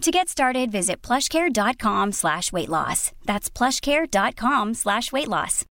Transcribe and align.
To 0.00 0.10
get 0.10 0.30
started, 0.30 0.72
visit 0.72 1.02
plushcare.com 1.02 2.12
slash 2.12 2.52
weight 2.52 2.70
loss. 2.70 3.12
That's 3.26 3.50
plushcare.com 3.50 4.72
slash 4.72 5.12
weight 5.12 5.28
loss. 5.28 5.66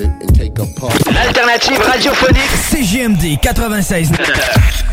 and 0.00 0.34
take 0.34 0.58
a 0.58 0.66
puff. 0.78 0.94
L'alternative 1.06 1.78
radiophonique 1.78 2.54
CGMD 2.70 3.40
96. 3.42 4.82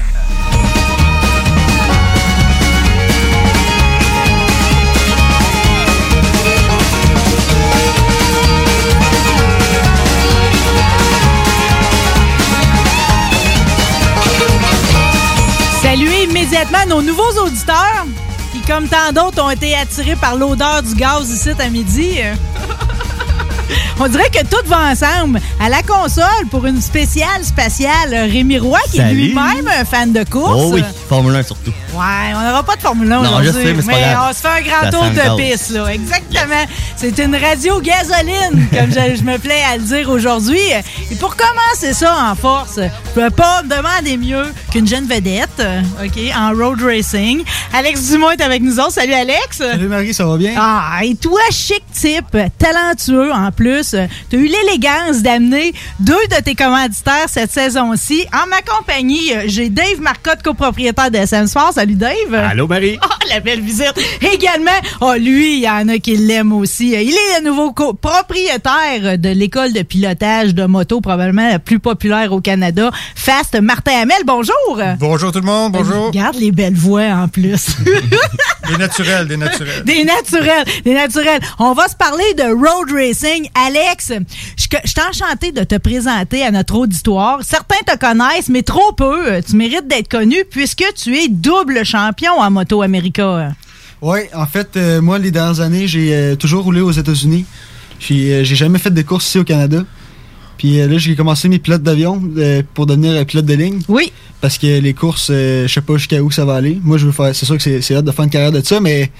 immédiatement 16.57 16.95
nos 16.95 17.01
nouveaux 17.03 17.43
auditeurs 17.43 18.05
qui, 18.51 18.61
comme 18.61 18.87
tant 18.87 19.11
d'autres, 19.13 19.43
ont 19.43 19.49
été 19.51 19.75
attirés 19.75 20.15
par 20.15 20.35
l'odeur 20.35 20.81
du 20.81 20.95
gaz 20.95 21.29
ici 21.29 21.51
à 21.59 21.69
midi. 21.69 22.19
On 23.99 24.07
dirait 24.07 24.29
que 24.29 24.43
tout 24.45 24.65
va 24.67 24.91
ensemble. 24.91 25.39
À 25.59 25.69
la 25.69 25.81
console, 25.81 26.47
pour 26.51 26.65
une 26.65 26.81
spéciale 26.81 27.43
spatiale, 27.43 28.13
Rémi 28.31 28.59
Roy, 28.59 28.79
qui 28.91 28.99
est 28.99 29.11
lui-même 29.13 29.67
un 29.67 29.85
fan 29.85 30.11
de 30.13 30.23
course. 30.23 30.53
Oh 30.65 30.69
oui, 30.73 30.83
Formule 31.09 31.35
1 31.35 31.43
surtout. 31.43 31.71
Ouais, 31.93 32.33
on 32.35 32.47
n'aura 32.47 32.63
pas 32.63 32.75
de 32.75 32.81
Formule 32.81 33.11
1 33.11 33.21
Non, 33.21 33.37
aujourd'hui. 33.39 33.73
mais 33.73 33.81
c'est 33.81 33.91
pas 33.91 33.99
grave. 33.99 34.27
on 34.29 34.33
se 34.33 34.39
fait 34.39 34.47
un 34.47 34.61
grand 34.61 34.81
Ça 34.83 34.91
tour 34.91 35.03
de 35.03 35.37
piste, 35.41 35.69
là. 35.71 35.87
Exactement. 35.93 36.65
C'est 36.95 37.17
une 37.19 37.35
radio 37.35 37.79
gasoline, 37.81 38.67
comme 38.71 38.91
je, 38.91 39.15
je 39.15 39.23
me 39.23 39.37
plais 39.37 39.61
à 39.71 39.77
le 39.77 39.83
dire 39.83 40.09
aujourd'hui. 40.09 40.59
Et 41.11 41.15
pour 41.15 41.35
commencer 41.35 41.93
ça 41.93 42.15
en 42.31 42.35
force, 42.35 42.75
je 42.77 43.11
peux 43.21 43.29
pas 43.29 43.61
demander 43.63 44.17
mieux 44.17 44.45
qu'une 44.71 44.87
jeune 44.87 45.05
vedette, 45.07 45.61
OK, 46.03 46.19
en 46.37 46.51
road 46.53 46.81
racing. 46.81 47.43
Alex 47.73 48.09
Dumont 48.11 48.31
est 48.31 48.41
avec 48.41 48.61
nous 48.61 48.79
autres. 48.79 48.91
Salut, 48.93 49.13
Alex. 49.13 49.57
Salut 49.57 49.87
Marie, 49.87 50.13
ça 50.13 50.25
va 50.25 50.37
bien? 50.37 50.53
Ah, 50.57 50.99
et 51.03 51.15
toi, 51.15 51.39
chic 51.51 51.83
type, 51.93 52.37
talentueux 52.59 53.31
en 53.33 53.51
plus, 53.57 53.95
tu 54.29 54.35
as 54.35 54.39
eu 54.39 54.47
l'élégance 54.47 55.21
d'amener 55.23 55.73
deux 55.99 56.13
de 56.29 56.41
tes 56.43 56.55
commanditaires 56.55 57.25
cette 57.27 57.51
saison-ci. 57.51 58.25
En 58.33 58.47
ma 58.47 58.61
compagnie, 58.61 59.33
euh, 59.33 59.43
j'ai 59.47 59.69
Dave 59.69 59.99
Marcotte, 59.99 60.43
copropriétaire 60.43 61.09
de 61.11 61.17
SM 61.17 61.47
Sport. 61.47 61.71
Salut 61.73 61.95
Dave. 61.95 62.33
Allô, 62.33 62.67
Marie? 62.67 62.97
Ah, 63.01 63.09
la 63.29 63.39
belle 63.39 63.61
visite. 63.61 63.93
Également, 64.21 64.71
oh, 65.01 65.13
lui, 65.17 65.57
il 65.57 65.63
y 65.63 65.69
en 65.69 65.87
a 65.89 65.97
qui 65.97 66.15
l'aiment 66.15 66.53
aussi. 66.53 66.89
Il 66.91 67.09
est 67.13 67.39
le 67.39 67.45
nouveau 67.45 67.71
co- 67.73 67.93
propriétaire 67.93 69.17
de 69.17 69.29
l'école 69.29 69.73
de 69.73 69.81
pilotage 69.81 70.53
de 70.53 70.65
moto, 70.65 71.01
probablement 71.01 71.49
la 71.49 71.59
plus 71.59 71.79
populaire 71.79 72.31
au 72.31 72.39
Canada. 72.41 72.91
Fast 73.15 73.59
Martin 73.59 74.01
Hamel, 74.03 74.17
bonjour. 74.25 74.79
Bonjour 74.99 75.31
tout 75.31 75.39
le 75.39 75.45
monde, 75.45 75.73
bonjour. 75.73 76.07
Regarde 76.07 76.35
les 76.35 76.51
belles 76.51 76.75
voix 76.75 77.01
en 77.07 77.27
plus. 77.27 77.67
Des 78.67 78.75
naturels, 78.77 79.27
des 79.29 79.37
naturels. 79.37 79.83
Des 79.85 80.03
naturels, 80.03 80.65
des 80.83 80.93
naturels. 80.93 81.39
On 81.57 81.71
va 81.71 81.87
se 81.87 81.95
parler 81.95 82.33
de 82.33 82.43
road 82.43 82.91
racing. 82.91 83.46
Alex, 83.53 84.11
je 84.57 84.67
je 84.83 84.89
suis 84.89 85.01
enchanté 85.01 85.51
de 85.51 85.63
te 85.63 85.75
présenter 85.75 86.43
à 86.43 86.51
notre 86.51 86.75
auditoire. 86.75 87.39
Certains 87.41 87.83
te 87.85 87.97
connaissent, 87.97 88.49
mais 88.49 88.63
trop 88.63 88.91
peu. 88.93 89.41
Tu 89.47 89.55
mérites 89.55 89.87
d'être 89.87 90.09
connu 90.09 90.37
puisque 90.49 90.85
tu 90.95 91.15
es 91.17 91.27
double 91.27 91.85
champion 91.85 92.33
en 92.39 92.51
Moto 92.51 92.81
America. 92.81 93.51
Oui, 94.01 94.19
en 94.33 94.45
fait, 94.45 94.77
euh, 94.77 95.01
moi, 95.01 95.17
les 95.17 95.31
dernières 95.31 95.59
années, 95.59 95.87
j'ai 95.87 96.13
euh, 96.13 96.35
toujours 96.35 96.63
roulé 96.63 96.81
aux 96.81 96.91
États-Unis. 96.91 97.45
J'ai 97.99 98.33
euh, 98.33 98.43
j'ai 98.43 98.55
jamais 98.55 98.77
fait 98.77 98.91
de 98.91 99.01
course 99.01 99.27
ici 99.27 99.39
au 99.39 99.43
Canada. 99.43 99.83
Puis 100.57 100.77
là, 100.77 100.97
j'ai 100.97 101.15
commencé 101.15 101.49
mes 101.49 101.59
pilotes 101.59 101.83
d'avion 101.83 102.19
pour 102.73 102.87
devenir 102.87 103.23
pilote 103.27 103.45
de 103.45 103.53
ligne. 103.53 103.79
Oui. 103.87 104.11
Parce 104.41 104.57
que 104.57 104.79
les 104.79 104.95
courses, 104.95 105.27
je 105.27 105.67
sais 105.67 105.81
pas 105.81 105.97
jusqu'à 105.97 106.23
où 106.23 106.31
ça 106.31 106.45
va 106.45 106.55
aller. 106.55 106.79
Moi, 106.83 106.97
je 106.97 107.05
veux 107.05 107.11
faire. 107.11 107.35
C'est 107.35 107.45
sûr 107.45 107.59
que 107.59 107.79
c'est 107.79 107.95
hâte 107.95 108.05
de 108.05 108.11
faire 108.11 108.25
une 108.25 108.31
carrière 108.31 108.51
de 108.51 108.61
ça, 108.61 108.79
mais 108.79 109.11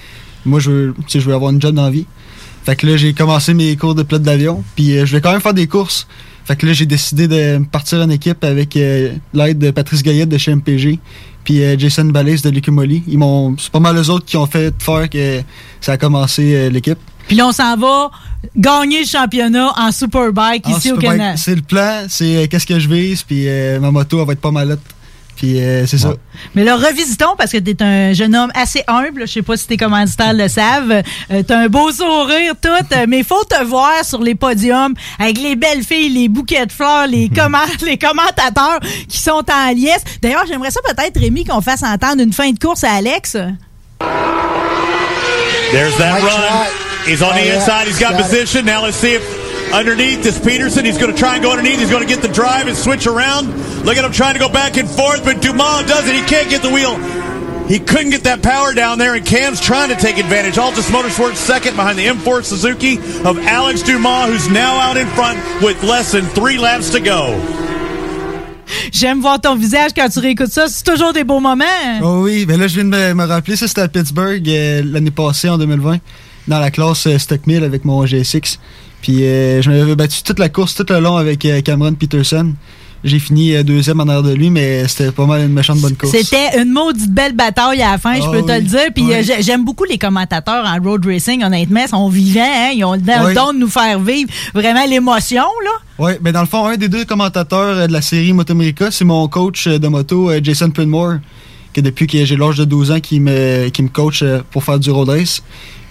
moi, 0.44 0.58
je 0.58 0.70
veux, 0.70 0.94
je 1.08 1.20
veux 1.20 1.34
avoir 1.34 1.52
une 1.52 1.62
job 1.62 1.76
dans 1.76 1.84
la 1.84 1.90
vie. 1.90 2.06
Fait 2.68 2.76
que 2.76 2.86
là, 2.86 2.98
j'ai 2.98 3.14
commencé 3.14 3.54
mes 3.54 3.74
cours 3.76 3.94
de 3.94 4.02
pilote 4.02 4.20
d'avion. 4.20 4.62
Puis 4.76 4.98
euh, 4.98 5.06
je 5.06 5.16
vais 5.16 5.22
quand 5.22 5.32
même 5.32 5.40
faire 5.40 5.54
des 5.54 5.66
courses. 5.66 6.06
Fait 6.44 6.54
que 6.54 6.66
là, 6.66 6.74
j'ai 6.74 6.84
décidé 6.84 7.26
de 7.26 7.64
partir 7.64 7.98
en 7.98 8.10
équipe 8.10 8.44
avec 8.44 8.76
euh, 8.76 9.14
l'aide 9.32 9.58
de 9.58 9.70
Patrice 9.70 10.02
Gaillette 10.02 10.28
de 10.28 10.36
chez 10.36 10.54
MPG. 10.54 10.98
Puis 11.44 11.62
euh, 11.62 11.78
Jason 11.78 12.04
Balès 12.04 12.42
de 12.42 12.50
Lucumoli. 12.50 13.04
Ils 13.08 13.16
m'ont. 13.16 13.56
C'est 13.56 13.72
pas 13.72 13.80
mal 13.80 13.96
eux 13.96 14.10
autres 14.10 14.26
qui 14.26 14.36
ont 14.36 14.44
fait 14.44 14.74
faire 14.82 15.08
que 15.08 15.40
ça 15.80 15.92
a 15.92 15.96
commencé 15.96 16.54
euh, 16.54 16.68
l'équipe. 16.68 16.98
Puis 17.26 17.38
là, 17.38 17.46
on 17.46 17.52
s'en 17.52 17.74
va 17.78 18.10
gagner 18.54 19.00
le 19.00 19.06
championnat 19.06 19.72
en 19.74 19.90
Superbike 19.90 20.66
En 20.66 20.76
ici 20.76 20.92
au 20.92 20.98
Canada. 20.98 21.38
C'est 21.38 21.54
le 21.54 21.62
plan, 21.62 22.04
c'est 22.06 22.48
qu'est-ce 22.50 22.66
que 22.66 22.78
je 22.78 22.88
vise, 22.90 23.22
puis 23.22 23.46
ma 23.80 23.90
moto, 23.90 24.20
elle 24.20 24.26
va 24.26 24.32
être 24.34 24.40
pas 24.40 24.50
malette. 24.50 24.80
Puis 25.38 25.60
euh, 25.62 25.86
c'est 25.86 25.98
ça. 25.98 26.14
Mais 26.56 26.64
là, 26.64 26.74
revisitons 26.74 27.36
parce 27.38 27.52
que 27.52 27.58
tu 27.58 27.70
es 27.70 27.80
un 27.80 28.12
jeune 28.12 28.34
homme 28.34 28.50
assez 28.56 28.82
humble. 28.88 29.20
Je 29.28 29.34
sais 29.34 29.42
pas 29.42 29.56
si 29.56 29.68
tes 29.68 29.76
commanditaires 29.76 30.34
le 30.34 30.48
savent. 30.48 30.90
Euh, 31.30 31.42
t'as 31.46 31.58
un 31.58 31.68
beau 31.68 31.92
sourire, 31.92 32.54
tout. 32.60 32.68
euh, 32.68 33.06
mais 33.08 33.22
faut 33.22 33.44
te 33.44 33.62
voir 33.64 34.04
sur 34.04 34.20
les 34.20 34.34
podiums 34.34 34.94
avec 35.16 35.38
les 35.38 35.54
belles 35.54 35.84
filles, 35.84 36.08
les 36.08 36.28
bouquets 36.28 36.66
de 36.66 36.72
fleurs, 36.72 37.06
les, 37.06 37.30
comment- 37.34 37.58
les 37.82 37.96
commentateurs 37.96 38.80
qui 39.08 39.18
sont 39.18 39.44
en 39.48 39.72
liesse. 39.72 40.02
D'ailleurs, 40.20 40.44
j'aimerais 40.48 40.72
ça 40.72 40.80
peut-être, 40.84 41.20
Rémi, 41.20 41.44
qu'on 41.44 41.60
fasse 41.60 41.84
entendre 41.84 42.20
une 42.20 42.32
fin 42.32 42.50
de 42.50 42.58
course 42.58 42.82
à 42.82 42.94
Alex. 42.94 43.36
There's 45.70 45.96
that 45.98 46.14
Nice 46.20 46.24
run. 46.24 46.30
shot. 46.30 46.72
He's 47.06 47.22
on 47.22 47.28
Oh, 47.30 47.34
the 47.38 47.44
yeah. 47.46 47.54
inside. 47.60 47.86
He's 47.86 47.98
got 48.00 48.10
Got 48.12 48.20
it. 48.20 48.22
position. 48.24 48.64
Now 48.64 48.82
let's 48.82 48.96
see 48.96 49.14
if 49.14 49.22
underneath 49.72 50.24
is 50.26 50.38
Peterson. 50.38 50.84
He's 50.84 50.98
going 50.98 51.12
to 51.12 51.18
try 51.18 51.34
and 51.34 51.42
go 51.42 51.50
underneath. 51.50 51.78
He's 51.78 51.90
going 51.90 52.06
to 52.06 52.08
get 52.08 52.22
the 52.22 52.32
drive 52.32 52.66
and 52.66 52.76
switch 52.76 53.06
around. 53.06 53.48
Look 53.84 53.96
at 53.96 54.04
him 54.04 54.12
trying 54.12 54.34
to 54.34 54.40
go 54.40 54.48
back 54.48 54.76
and 54.76 54.88
forth, 54.88 55.24
but 55.24 55.40
Dumas 55.42 55.86
does 55.86 56.08
it. 56.08 56.14
He 56.14 56.22
can't 56.22 56.48
get 56.50 56.62
the 56.62 56.70
wheel. 56.70 56.96
He 57.68 57.78
couldn't 57.78 58.10
get 58.10 58.24
that 58.24 58.42
power 58.42 58.72
down 58.72 58.98
there, 58.98 59.14
and 59.14 59.24
Cam's 59.26 59.60
trying 59.60 59.90
to 59.90 59.96
take 59.96 60.16
advantage. 60.16 60.54
Altus 60.54 60.90
Motorsports 60.90 61.36
second 61.36 61.76
behind 61.76 61.98
the 61.98 62.06
M4 62.06 62.42
Suzuki 62.42 62.96
of 63.28 63.38
Alex 63.44 63.82
Dumas, 63.82 64.30
who's 64.30 64.48
now 64.48 64.78
out 64.80 64.96
in 64.96 65.06
front 65.08 65.38
with 65.62 65.82
less 65.84 66.12
than 66.12 66.24
three 66.24 66.58
laps 66.58 66.90
to 66.92 67.00
go. 67.00 67.36
J'aime 68.90 69.20
voir 69.20 69.40
ton 69.40 69.54
visage 69.54 69.90
quand 69.94 70.08
tu 70.08 70.18
réécoutes 70.18 70.50
ça. 70.50 70.66
C'est 70.68 70.84
toujours 70.84 71.12
des 71.12 71.24
beaux 71.24 71.40
moments. 71.40 71.64
Oh 72.02 72.22
oui, 72.22 72.46
mais 72.48 72.56
là, 72.56 72.68
je 72.68 72.74
viens 72.74 72.84
de 72.84 72.90
me, 72.90 73.14
me 73.14 73.24
rappeler, 73.24 73.56
ça 73.56 73.68
c'était 73.68 73.82
à 73.82 73.88
Pittsburgh 73.88 74.48
euh, 74.48 74.82
l'année 74.84 75.10
passée, 75.10 75.50
en 75.50 75.58
2020, 75.58 75.98
dans 76.48 76.58
la 76.60 76.70
classe 76.70 77.06
euh, 77.06 77.18
Stock 77.18 77.46
1000 77.46 77.64
avec 77.64 77.84
mon 77.84 78.04
G6. 78.04 78.58
Puis 79.02 79.24
euh, 79.24 79.62
je 79.62 79.70
m'avais 79.70 79.94
battu 79.94 80.22
toute 80.22 80.38
la 80.38 80.48
course, 80.48 80.74
tout 80.74 80.86
le 80.88 81.00
long 81.00 81.16
avec 81.16 81.44
euh, 81.44 81.60
Cameron 81.60 81.94
Peterson. 81.94 82.52
J'ai 83.04 83.20
fini 83.20 83.54
euh, 83.54 83.62
deuxième 83.62 84.00
en 84.00 84.08
arrière 84.08 84.24
de 84.24 84.32
lui, 84.34 84.50
mais 84.50 84.88
c'était 84.88 85.12
pas 85.12 85.24
mal 85.24 85.42
une 85.42 85.52
méchante 85.52 85.78
bonne 85.78 85.94
course. 85.94 86.10
C'était 86.10 86.60
une 86.60 86.72
maudite 86.72 87.12
belle 87.12 87.32
bataille 87.32 87.80
à 87.80 87.92
la 87.92 87.98
fin, 87.98 88.16
je 88.16 88.22
Ah 88.26 88.30
peux 88.32 88.42
te 88.42 88.50
oui. 88.50 88.58
le 88.58 88.62
dire. 88.62 88.80
Puis 88.92 89.04
Oui. 89.04 89.14
j'ai- 89.22 89.40
j'aime 89.40 89.64
beaucoup 89.64 89.84
les 89.84 89.98
commentateurs 89.98 90.66
en 90.66 90.82
road 90.82 91.06
racing, 91.06 91.44
honnêtement. 91.44 91.82
Ils 91.84 91.88
sont 91.88 92.08
vivants, 92.08 92.40
hein. 92.42 92.70
Ils 92.74 92.84
ont 92.84 92.94
le 92.94 93.00
Oui. 93.26 93.34
don 93.34 93.52
de 93.52 93.58
nous 93.58 93.68
faire 93.68 94.00
vivre 94.00 94.28
vraiment 94.52 94.84
l'émotion, 94.84 95.44
là. 95.64 95.70
Oui, 96.00 96.12
mais 96.22 96.32
dans 96.32 96.40
le 96.40 96.48
fond, 96.48 96.66
un 96.66 96.76
des 96.76 96.88
deux 96.88 97.04
commentateurs 97.04 97.86
de 97.86 97.92
la 97.92 98.02
série 98.02 98.32
Moto 98.32 98.52
America, 98.52 98.90
c'est 98.90 99.04
mon 99.04 99.28
coach 99.28 99.68
de 99.68 99.86
moto, 99.88 100.32
Jason 100.42 100.70
Prinmore, 100.70 101.18
que 101.72 101.80
depuis 101.80 102.08
que 102.08 102.24
j'ai 102.24 102.36
l'âge 102.36 102.56
de 102.56 102.64
12 102.64 102.90
ans, 102.90 102.98
qui 102.98 103.20
me, 103.20 103.68
qui 103.68 103.84
me 103.84 103.88
coach 103.90 104.24
pour 104.50 104.64
faire 104.64 104.80
du 104.80 104.90
road 104.90 105.08
race. 105.08 105.40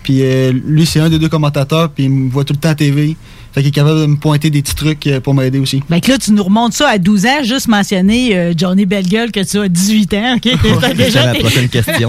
Puis 0.07 0.21
euh, 0.21 0.53
lui, 0.53 0.85
c'est 0.85 1.01
un 1.01 1.09
des 1.09 1.19
deux 1.19 1.27
commentateurs, 1.27 1.89
puis 1.89 2.05
il 2.05 2.09
me 2.09 2.31
voit 2.31 2.45
tout 2.45 2.53
le 2.53 2.59
temps 2.59 2.69
à 2.69 2.75
TV. 2.75 3.17
Fait 3.51 3.59
qu'il 3.59 3.67
est 3.67 3.71
capable 3.71 3.99
de 3.99 4.05
me 4.05 4.15
pointer 4.15 4.49
des 4.49 4.61
petits 4.61 4.73
trucs 4.73 5.05
euh, 5.05 5.19
pour 5.19 5.33
m'aider 5.33 5.59
aussi. 5.59 5.83
Ben 5.89 5.99
que 5.99 6.09
là, 6.09 6.17
tu 6.17 6.31
nous 6.31 6.43
remontes 6.45 6.71
ça 6.71 6.87
à 6.87 6.97
12 6.97 7.25
ans, 7.25 7.43
juste 7.43 7.67
mentionner 7.67 8.33
euh, 8.37 8.53
Johnny 8.55 8.85
Bellegueule 8.85 9.33
que 9.33 9.41
tu 9.41 9.59
as 9.59 9.67
18 9.67 10.13
ans, 10.13 10.35
OK? 10.37 10.43
T'as 10.81 10.95
C'est 10.95 11.13
la 11.13 11.35
prochaine 11.35 11.67
question. 11.67 12.07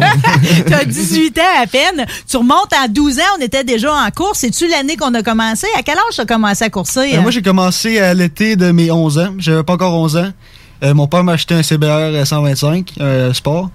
tu 0.64 0.72
as 0.72 0.84
18 0.84 1.38
ans 1.40 1.60
à 1.60 1.66
peine. 1.66 2.06
Tu 2.30 2.36
remontes 2.36 2.72
à 2.80 2.86
12 2.86 3.18
ans, 3.18 3.22
on 3.36 3.42
était 3.44 3.64
déjà 3.64 3.92
en 3.92 4.10
course. 4.12 4.38
C'est-tu 4.38 4.68
l'année 4.68 4.94
qu'on 4.94 5.12
a 5.14 5.24
commencé? 5.24 5.66
À 5.76 5.82
quel 5.82 5.96
âge 5.96 6.14
tu 6.14 6.20
as 6.20 6.24
commencé 6.24 6.64
à 6.64 6.70
courser? 6.70 7.16
Euh, 7.16 7.20
moi, 7.20 7.32
j'ai 7.32 7.42
commencé 7.42 7.98
à 7.98 8.14
l'été 8.14 8.54
de 8.54 8.70
mes 8.70 8.92
11 8.92 9.18
ans. 9.18 9.34
J'avais 9.38 9.64
pas 9.64 9.72
encore 9.72 9.94
11 9.94 10.16
ans. 10.18 10.32
Euh, 10.84 10.94
mon 10.94 11.08
père 11.08 11.24
m'a 11.24 11.32
acheté 11.32 11.54
un 11.54 11.62
CBR 11.64 12.24
125 12.24 12.92
euh, 13.00 13.32
sport. 13.32 13.70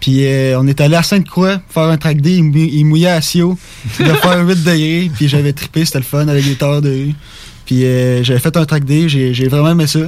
Puis 0.00 0.26
euh, 0.26 0.58
on 0.60 0.66
est 0.66 0.80
allé 0.80 0.94
à 0.96 1.02
Sainte-Croix 1.02 1.60
faire 1.68 1.84
un 1.84 1.96
track 1.96 2.20
day. 2.20 2.34
Il, 2.36 2.44
mou- 2.44 2.56
il 2.70 2.84
mouillait 2.84 3.08
à 3.10 3.20
Sio. 3.20 3.58
Il 3.98 4.06
devait 4.06 4.18
faire 4.18 4.38
8 4.46 4.64
degrés. 4.64 5.10
Puis 5.14 5.28
j'avais 5.28 5.52
trippé, 5.52 5.84
c'était 5.84 5.98
le 5.98 6.04
fun 6.04 6.28
avec 6.28 6.44
les 6.44 6.54
tailleurs 6.54 6.82
de 6.82 6.90
rue. 6.90 7.14
Puis 7.64 7.84
euh, 7.84 8.22
j'avais 8.22 8.38
fait 8.38 8.56
un 8.56 8.64
track 8.64 8.84
day. 8.84 9.08
J'ai 9.08 9.48
vraiment 9.48 9.70
aimé 9.70 9.86
ça. 9.86 10.00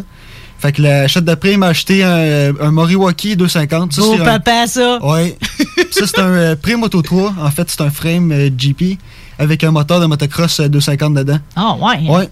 Fait 0.61 0.73
que 0.73 0.83
la 0.83 1.07
chute 1.07 1.25
d'après, 1.25 1.53
il 1.53 1.59
m'a 1.59 1.69
acheté 1.69 2.03
un, 2.03 2.53
un 2.61 2.71
Moriwaki 2.73 3.37
250. 3.37 3.93
Ça, 3.93 4.03
Oh, 4.05 4.17
un- 4.21 4.25
papa, 4.25 4.67
ça! 4.67 4.99
Ouais. 5.05 5.37
ça, 5.93 6.07
c'est 6.07 6.19
un 6.19 6.27
euh, 6.33 6.57
Pré-Moto 6.57 7.01
3. 7.01 7.35
En 7.41 7.51
fait, 7.53 7.71
c'est 7.71 7.81
un 7.81 7.91
frame 7.91 8.33
euh, 8.33 8.51
GP 8.51 8.99
avec 9.39 9.63
un 9.63 9.71
moteur 9.71 10.01
de 10.01 10.07
motocross 10.07 10.59
euh, 10.59 10.69
250 10.69 11.15
dedans. 11.15 11.39
Ah, 11.55 11.77
ouais. 11.81 12.11
Ouais. 12.11 12.29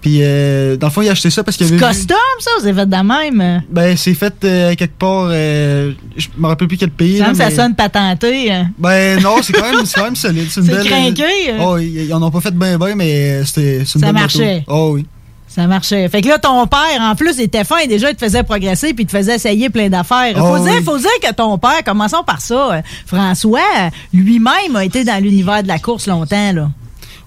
Puis, 0.00 0.18
euh, 0.22 0.76
dans 0.76 0.86
le 0.86 0.92
fond, 0.92 1.02
il 1.02 1.08
a 1.08 1.12
acheté 1.12 1.28
ça 1.28 1.42
parce 1.42 1.56
qu'il 1.56 1.66
C'est 1.66 1.74
avait 1.74 1.84
vu- 1.84 1.92
custom, 1.92 2.16
ça? 2.38 2.50
C'est 2.62 2.72
fait 2.72 2.86
de 2.86 2.96
même? 2.96 3.62
Ben, 3.68 3.96
c'est 3.96 4.14
fait 4.14 4.32
euh, 4.44 4.74
quelque 4.76 4.96
part. 4.96 5.26
euh, 5.30 5.92
je 6.16 6.28
me 6.38 6.46
rappelle 6.46 6.68
plus 6.68 6.76
quel 6.76 6.90
pays. 6.90 7.18
Ça, 7.18 7.26
là, 7.28 7.34
ça 7.34 7.48
mais- 7.48 7.54
sonne 7.56 7.74
patenté. 7.74 8.52
hein. 8.52 8.70
Ben, 8.78 9.20
non, 9.20 9.36
c'est 9.42 9.52
quand 9.52 9.72
même, 9.72 9.84
c'est 9.84 9.98
quand 9.98 10.04
même 10.04 10.14
solide. 10.16 10.46
C'est 10.50 10.60
une 10.60 10.66
C'est 10.66 10.72
belle. 10.88 11.14
euh. 11.20 11.58
Oh, 11.60 11.78
ils, 11.78 12.12
en 12.14 12.22
ont 12.22 12.30
pas 12.30 12.40
fait 12.40 12.54
bien, 12.54 12.78
bien, 12.78 12.94
mais 12.94 13.44
c'était 13.44 13.82
c'est 13.84 13.98
une 13.98 14.04
Ça 14.06 14.12
marchait. 14.12 14.54
moto. 14.60 14.64
Oh, 14.68 14.90
oui. 14.94 15.06
Ça 15.48 15.66
marchait. 15.66 16.08
Fait 16.10 16.20
que 16.20 16.28
là, 16.28 16.38
ton 16.38 16.66
père, 16.68 17.00
en 17.00 17.16
plus, 17.16 17.34
il 17.38 17.44
était 17.44 17.64
fin. 17.64 17.84
Déjà, 17.88 18.10
il 18.10 18.14
te 18.16 18.24
faisait 18.24 18.42
progresser 18.44 18.92
puis 18.94 19.02
il 19.04 19.06
te 19.06 19.16
faisait 19.16 19.34
essayer 19.36 19.70
plein 19.70 19.88
d'affaires. 19.88 20.34
Oh, 20.36 20.56
faut, 20.56 20.62
dire, 20.62 20.82
faut 20.84 20.98
dire 20.98 21.08
que 21.22 21.32
ton 21.32 21.56
père, 21.58 21.82
commençons 21.84 22.22
par 22.24 22.40
ça, 22.40 22.74
euh, 22.74 22.82
François, 23.06 23.58
euh, 23.80 23.88
lui-même 24.12 24.76
a 24.76 24.84
été 24.84 25.02
dans 25.04 25.20
l'univers 25.20 25.62
de 25.62 25.68
la 25.68 25.78
course 25.78 26.06
longtemps. 26.06 26.52
Là. 26.52 26.70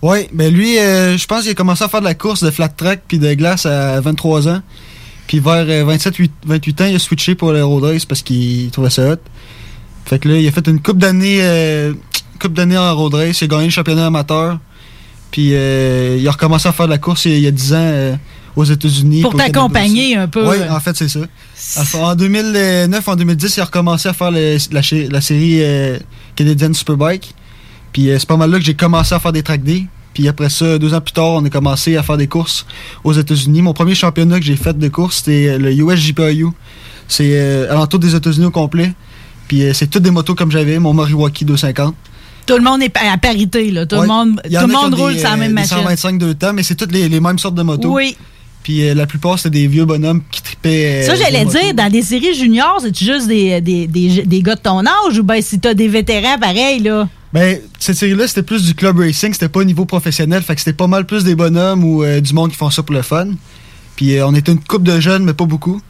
Oui, 0.01 0.27
ben 0.33 0.51
lui, 0.53 0.79
euh, 0.79 1.17
je 1.17 1.25
pense 1.27 1.41
qu'il 1.43 1.51
a 1.51 1.53
commencé 1.53 1.83
à 1.83 1.87
faire 1.87 1.99
de 2.01 2.05
la 2.05 2.15
course 2.15 2.43
de 2.43 2.49
flat 2.49 2.69
track 2.69 3.01
puis 3.07 3.19
de 3.19 3.33
glace 3.35 3.65
à 3.65 3.99
23 4.01 4.47
ans. 4.47 4.61
Puis 5.27 5.39
vers 5.39 5.65
euh, 5.67 5.83
27, 5.85 6.15
8 6.15 6.31
28 6.45 6.81
ans, 6.81 6.85
il 6.85 6.95
a 6.95 6.99
switché 6.99 7.35
pour 7.35 7.51
le 7.53 7.63
road 7.63 7.83
race 7.83 8.05
parce 8.05 8.21
qu'il 8.21 8.69
trouvait 8.71 8.89
ça 8.89 9.11
hot. 9.11 9.17
Fait 10.05 10.17
que 10.19 10.27
là, 10.27 10.37
il 10.39 10.47
a 10.47 10.51
fait 10.51 10.67
une 10.67 10.81
coupe 10.81 10.97
d'années 10.97 11.37
euh, 11.41 11.93
coupe 12.41 12.53
d'années 12.53 12.77
en 12.77 12.95
road 12.95 13.13
race. 13.13 13.41
Il 13.41 13.45
a 13.45 13.47
gagné 13.47 13.65
le 13.65 13.69
championnat 13.71 14.07
amateur. 14.07 14.59
Puis 15.29 15.51
euh, 15.53 16.17
il 16.19 16.27
a 16.27 16.31
recommencé 16.31 16.67
à 16.67 16.71
faire 16.73 16.87
de 16.87 16.91
la 16.91 16.97
course 16.97 17.25
il 17.25 17.31
y 17.31 17.35
a, 17.35 17.37
il 17.37 17.43
y 17.43 17.47
a 17.47 17.51
10 17.51 17.73
ans 17.73 17.77
euh, 17.79 18.15
aux 18.55 18.65
États-Unis. 18.65 19.21
Pour 19.21 19.31
t'accompagner 19.53 20.15
un 20.17 20.27
peu. 20.27 20.45
Oui, 20.49 20.57
en 20.69 20.79
fait, 20.81 20.97
c'est 20.97 21.07
ça. 21.07 21.19
En 22.01 22.15
2009, 22.15 23.07
en 23.07 23.15
2010, 23.15 23.55
il 23.55 23.61
a 23.61 23.65
recommencé 23.65 24.09
à 24.09 24.13
faire 24.13 24.31
le- 24.31 24.57
la, 24.71 24.81
la 25.09 25.21
série 25.21 25.59
euh, 25.61 25.97
Canadian 26.35 26.73
Superbike. 26.73 27.33
Puis 27.93 28.09
euh, 28.09 28.17
c'est 28.19 28.27
pas 28.27 28.37
mal 28.37 28.49
là 28.51 28.57
que 28.59 28.63
j'ai 28.65 28.73
commencé 28.73 29.13
à 29.15 29.19
faire 29.19 29.31
des 29.31 29.43
track 29.43 29.63
days. 29.63 29.87
Puis 30.13 30.27
après 30.27 30.49
ça, 30.49 30.77
deux 30.77 30.93
ans 30.93 30.99
plus 31.01 31.13
tard, 31.13 31.29
on 31.35 31.45
a 31.45 31.49
commencé 31.49 31.95
à 31.95 32.03
faire 32.03 32.17
des 32.17 32.27
courses 32.27 32.65
aux 33.03 33.13
États-Unis. 33.13 33.61
Mon 33.61 33.73
premier 33.73 33.95
championnat 33.95 34.39
que 34.39 34.45
j'ai 34.45 34.57
fait 34.57 34.77
de 34.77 34.87
course, 34.89 35.17
c'était 35.17 35.47
euh, 35.49 35.57
le 35.57 35.71
USGPIU. 35.73 36.47
C'est 37.07 37.29
euh, 37.31 37.71
alentour 37.71 37.99
des 37.99 38.15
États-Unis 38.15 38.45
au 38.45 38.51
complet. 38.51 38.93
Puis 39.47 39.63
euh, 39.63 39.73
c'est 39.73 39.87
toutes 39.87 40.03
des 40.03 40.11
motos 40.11 40.35
comme 40.35 40.51
j'avais, 40.51 40.79
mon 40.79 40.93
Moriwaki 40.93 41.45
250. 41.45 41.95
Tout 42.45 42.57
le 42.57 42.63
monde 42.63 42.81
est 42.81 42.93
à 42.97 43.17
parité. 43.17 43.71
Là. 43.71 43.85
Tout 43.85 43.95
Ouais. 43.95 44.01
le 44.01 44.07
monde, 44.07 44.41
tout 44.43 44.49
le 44.51 44.67
monde 44.67 44.93
roule 44.95 45.17
sur 45.17 45.29
la 45.29 45.37
même 45.37 45.53
machine. 45.53 45.77
125 45.77 46.17
deux 46.17 46.33
temps, 46.33 46.53
mais 46.53 46.63
c'est 46.63 46.75
toutes 46.75 46.91
les, 46.91 47.07
les 47.07 47.19
mêmes 47.19 47.37
sortes 47.39 47.55
de 47.55 47.61
motos. 47.63 47.93
Oui. 47.93 48.17
Puis 48.63 48.87
euh, 48.87 48.93
la 48.93 49.05
plupart, 49.07 49.37
c'était 49.39 49.59
des 49.61 49.67
vieux 49.67 49.85
bonhommes 49.85 50.21
qui 50.29 50.41
tripaient. 50.41 51.03
Ça, 51.03 51.15
j'allais 51.15 51.45
dire, 51.45 51.73
dans 51.73 51.89
des 51.89 52.01
séries 52.01 52.33
juniors, 52.35 52.79
c'est-tu 52.81 53.05
juste 53.05 53.27
des, 53.27 53.61
des, 53.61 53.87
des, 53.87 54.23
des 54.25 54.41
gars 54.41 54.55
de 54.55 54.61
ton 54.61 54.79
âge 54.85 55.17
ou 55.19 55.23
ben 55.23 55.41
si 55.41 55.59
t'as 55.59 55.73
des 55.73 55.87
vétérans 55.87 56.37
pareil, 56.39 56.79
là? 56.79 57.07
Ben, 57.33 57.59
cette 57.79 57.95
série-là, 57.95 58.27
c'était 58.27 58.43
plus 58.43 58.65
du 58.65 58.75
club 58.75 58.99
racing, 58.99 59.31
c'était 59.31 59.47
pas 59.47 59.61
au 59.61 59.63
niveau 59.63 59.85
professionnel, 59.85 60.43
fait 60.43 60.55
que 60.55 60.61
c'était 60.61 60.73
pas 60.73 60.87
mal 60.87 61.05
plus 61.05 61.23
des 61.23 61.35
bonhommes 61.35 61.83
ou 61.83 62.03
euh, 62.03 62.19
du 62.19 62.33
monde 62.33 62.51
qui 62.51 62.57
font 62.57 62.69
ça 62.69 62.83
pour 62.83 62.93
le 62.93 63.01
fun. 63.01 63.27
Puis 63.95 64.17
euh, 64.17 64.27
on 64.27 64.35
était 64.35 64.51
une 64.51 64.59
couple 64.59 64.83
de 64.83 64.99
jeunes, 64.99 65.23
mais 65.23 65.33
pas 65.33 65.45
beaucoup. 65.45 65.81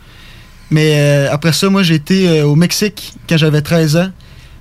Mais 0.69 0.93
euh, 0.99 1.31
après 1.31 1.51
ça, 1.51 1.69
moi, 1.69 1.81
j'ai 1.81 1.95
été 1.95 2.43
au 2.43 2.55
Mexique 2.55 3.13
quand 3.27 3.38
j'avais 3.38 3.61
13 3.61 3.97
ans, 3.97 4.09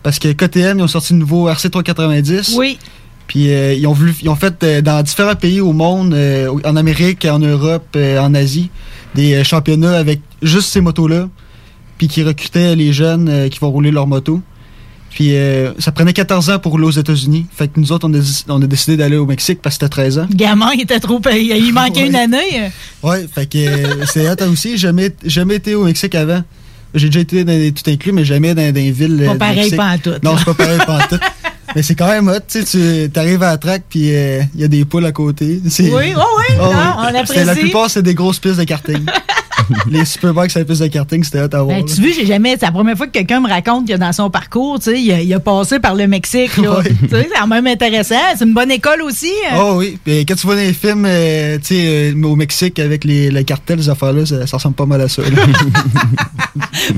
parce 0.03 0.19
que 0.19 0.33
KTM, 0.33 0.79
ils 0.79 0.83
ont 0.83 0.89
sorti 0.89 1.13
le 1.13 1.19
nouveau 1.19 1.51
RC390. 1.51 2.57
Oui. 2.57 2.79
Puis 3.27 3.45
ils 3.45 3.87
ont 3.87 3.93
voulu, 3.93 4.13
ils 4.23 4.29
ont 4.29 4.35
fait 4.35 4.83
dans 4.83 5.05
différents 5.05 5.37
pays 5.37 5.61
au 5.61 5.73
monde, 5.73 6.17
en 6.65 6.77
Amérique, 6.77 7.25
en 7.27 7.39
Europe, 7.39 7.97
en 7.97 8.35
Asie, 8.35 8.71
des 9.15 9.45
championnats 9.45 9.97
avec 9.97 10.21
juste 10.43 10.71
ces 10.71 10.81
motos-là, 10.81 11.29
puis 11.97 12.09
qui 12.09 12.25
recrutaient 12.25 12.75
les 12.75 12.93
jeunes 12.93 13.49
qui 13.49 13.61
vont 13.61 13.71
rouler 13.71 13.93
leur 13.93 14.09
moto. 14.09 14.41
Puis 15.11 15.35
euh, 15.37 15.73
ça 15.79 15.91
prenait 15.93 16.13
14 16.13 16.51
ans 16.51 16.59
pour 16.59 16.73
rouler 16.73 16.85
aux 16.87 16.91
États-Unis. 16.93 17.47
Fait 17.55 17.67
que 17.69 17.81
nous 17.81 17.91
autres, 17.93 18.09
on 18.09 18.15
a, 18.15 18.21
on 18.49 18.63
a 18.63 18.67
décidé 18.67 18.97
d'aller 18.97 19.17
au 19.17 19.27
Mexique 19.27 19.61
parce 19.61 19.77
que 19.77 19.85
c'était 19.87 19.91
13 19.91 20.19
ans. 20.21 20.27
Le 20.31 20.37
gamin, 20.37 20.71
il 20.75 20.83
était 20.83 21.01
trop 21.01 21.19
payé. 21.21 21.57
Il 21.59 21.73
manquait 21.73 22.01
Ouais. 22.03 22.07
une 22.09 22.17
année. 22.17 22.71
Ouais, 23.03 23.27
fait 23.33 23.47
que 23.47 23.59
euh, 23.59 24.05
c'est 24.07 24.29
hot 24.31 24.37
aussi. 24.51 24.79
Jamais, 24.79 25.11
jamais 25.25 25.57
été 25.57 25.75
au 25.75 25.85
Mexique 25.85 26.15
avant. 26.15 26.43
J'ai 26.95 27.07
déjà 27.09 27.21
été 27.21 27.45
dans 27.45 27.53
des, 27.53 27.73
tout 27.73 27.89
inclus, 27.91 28.13
mais 28.13 28.25
jamais 28.25 28.55
dans, 28.55 28.63
dans 28.67 28.73
des 28.73 28.91
villes. 28.93 29.23
Pas 29.25 29.31
euh, 29.31 29.33
du 29.33 29.39
pareil 29.39 29.57
Mexique. 29.57 29.77
pantoute, 29.77 30.23
Non, 30.25 30.33
là. 30.33 30.39
c'est 30.39 30.45
pas 30.45 30.55
pareil 30.55 30.79
pantoute. 30.87 31.21
Mais 31.77 31.83
c'est 31.85 31.95
quand 31.95 32.09
même 32.09 32.27
hot, 32.27 32.33
tu 32.49 32.63
sais, 32.67 33.09
tu 33.15 33.21
arrives 33.21 33.45
à 33.45 33.51
la 33.53 33.57
track 33.57 33.85
puis 33.89 34.13
euh, 34.13 34.43
il 34.57 34.61
y 34.61 34.65
a 34.65 34.67
des 34.69 34.85
poules 34.85 35.07
à 35.07 35.13
côté. 35.13 35.61
Oui, 35.65 35.71
oui, 35.79 35.91
oui, 35.93 36.15
Oh, 36.61 36.65
non, 36.65 36.95
on 36.99 37.15
apprécie. 37.15 37.45
La 37.45 37.55
plupart, 37.55 37.89
c'est 37.89 38.03
des 38.03 38.13
grosses 38.15 38.41
pistes 38.41 38.59
de 38.59 38.65
karting. 38.65 39.05
les 39.91 40.05
superbikes, 40.05 40.51
c'est 40.51 40.61
des 40.61 40.65
pistes 40.65 40.83
de 40.83 40.87
karting, 40.89 41.23
c'était 41.25 41.41
voir. 41.47 41.67
Ben, 41.67 41.85
tu 41.85 42.01
vois, 42.01 42.11
j'ai 42.13 42.27
jamais. 42.27 42.57
C'est 42.59 42.67
la 42.67 42.73
première 42.73 42.97
fois 42.97 43.07
que 43.07 43.13
quelqu'un 43.13 43.41
me 43.41 43.49
raconte 43.49 43.89
que 43.89 43.95
dans 43.97 44.13
son 44.13 44.31
parcours, 44.31 44.79
tu 44.79 44.91
sais, 44.91 45.01
il, 45.01 45.13
a- 45.13 45.21
il 45.21 45.33
a 45.35 45.41
passé 45.41 45.79
par 45.81 45.95
le 45.95 46.07
Mexique. 46.07 46.57
là. 46.59 46.79
C'est 47.11 47.29
quand 47.35 47.47
même 47.47 47.67
intéressant. 47.67 48.15
C'est 48.37 48.45
une 48.45 48.55
bonne 48.55 48.71
école 48.71 49.03
aussi. 49.03 49.31
hein. 49.51 49.57
Oh 49.61 49.75
oui, 49.79 49.99
quand 50.07 50.35
tu 50.35 50.47
vois 50.47 50.55
dans 50.57 50.61
les 50.63 50.73
films, 50.73 51.05
euh, 51.07 51.59
tu 51.59 51.75
sais, 51.75 52.13
euh, 52.15 52.23
au 52.23 52.37
Mexique 52.37 52.79
avec 52.79 53.05
les, 53.05 53.31
les 53.31 53.45
cartels, 53.45 53.83
ces 53.83 53.89
affaires-là, 53.91 54.25
ça, 54.27 54.47
ça 54.47 54.57
ressemble 54.57 54.75
pas 54.77 54.87
mal 54.87 55.01
à 55.01 55.09
ça. 55.09 55.23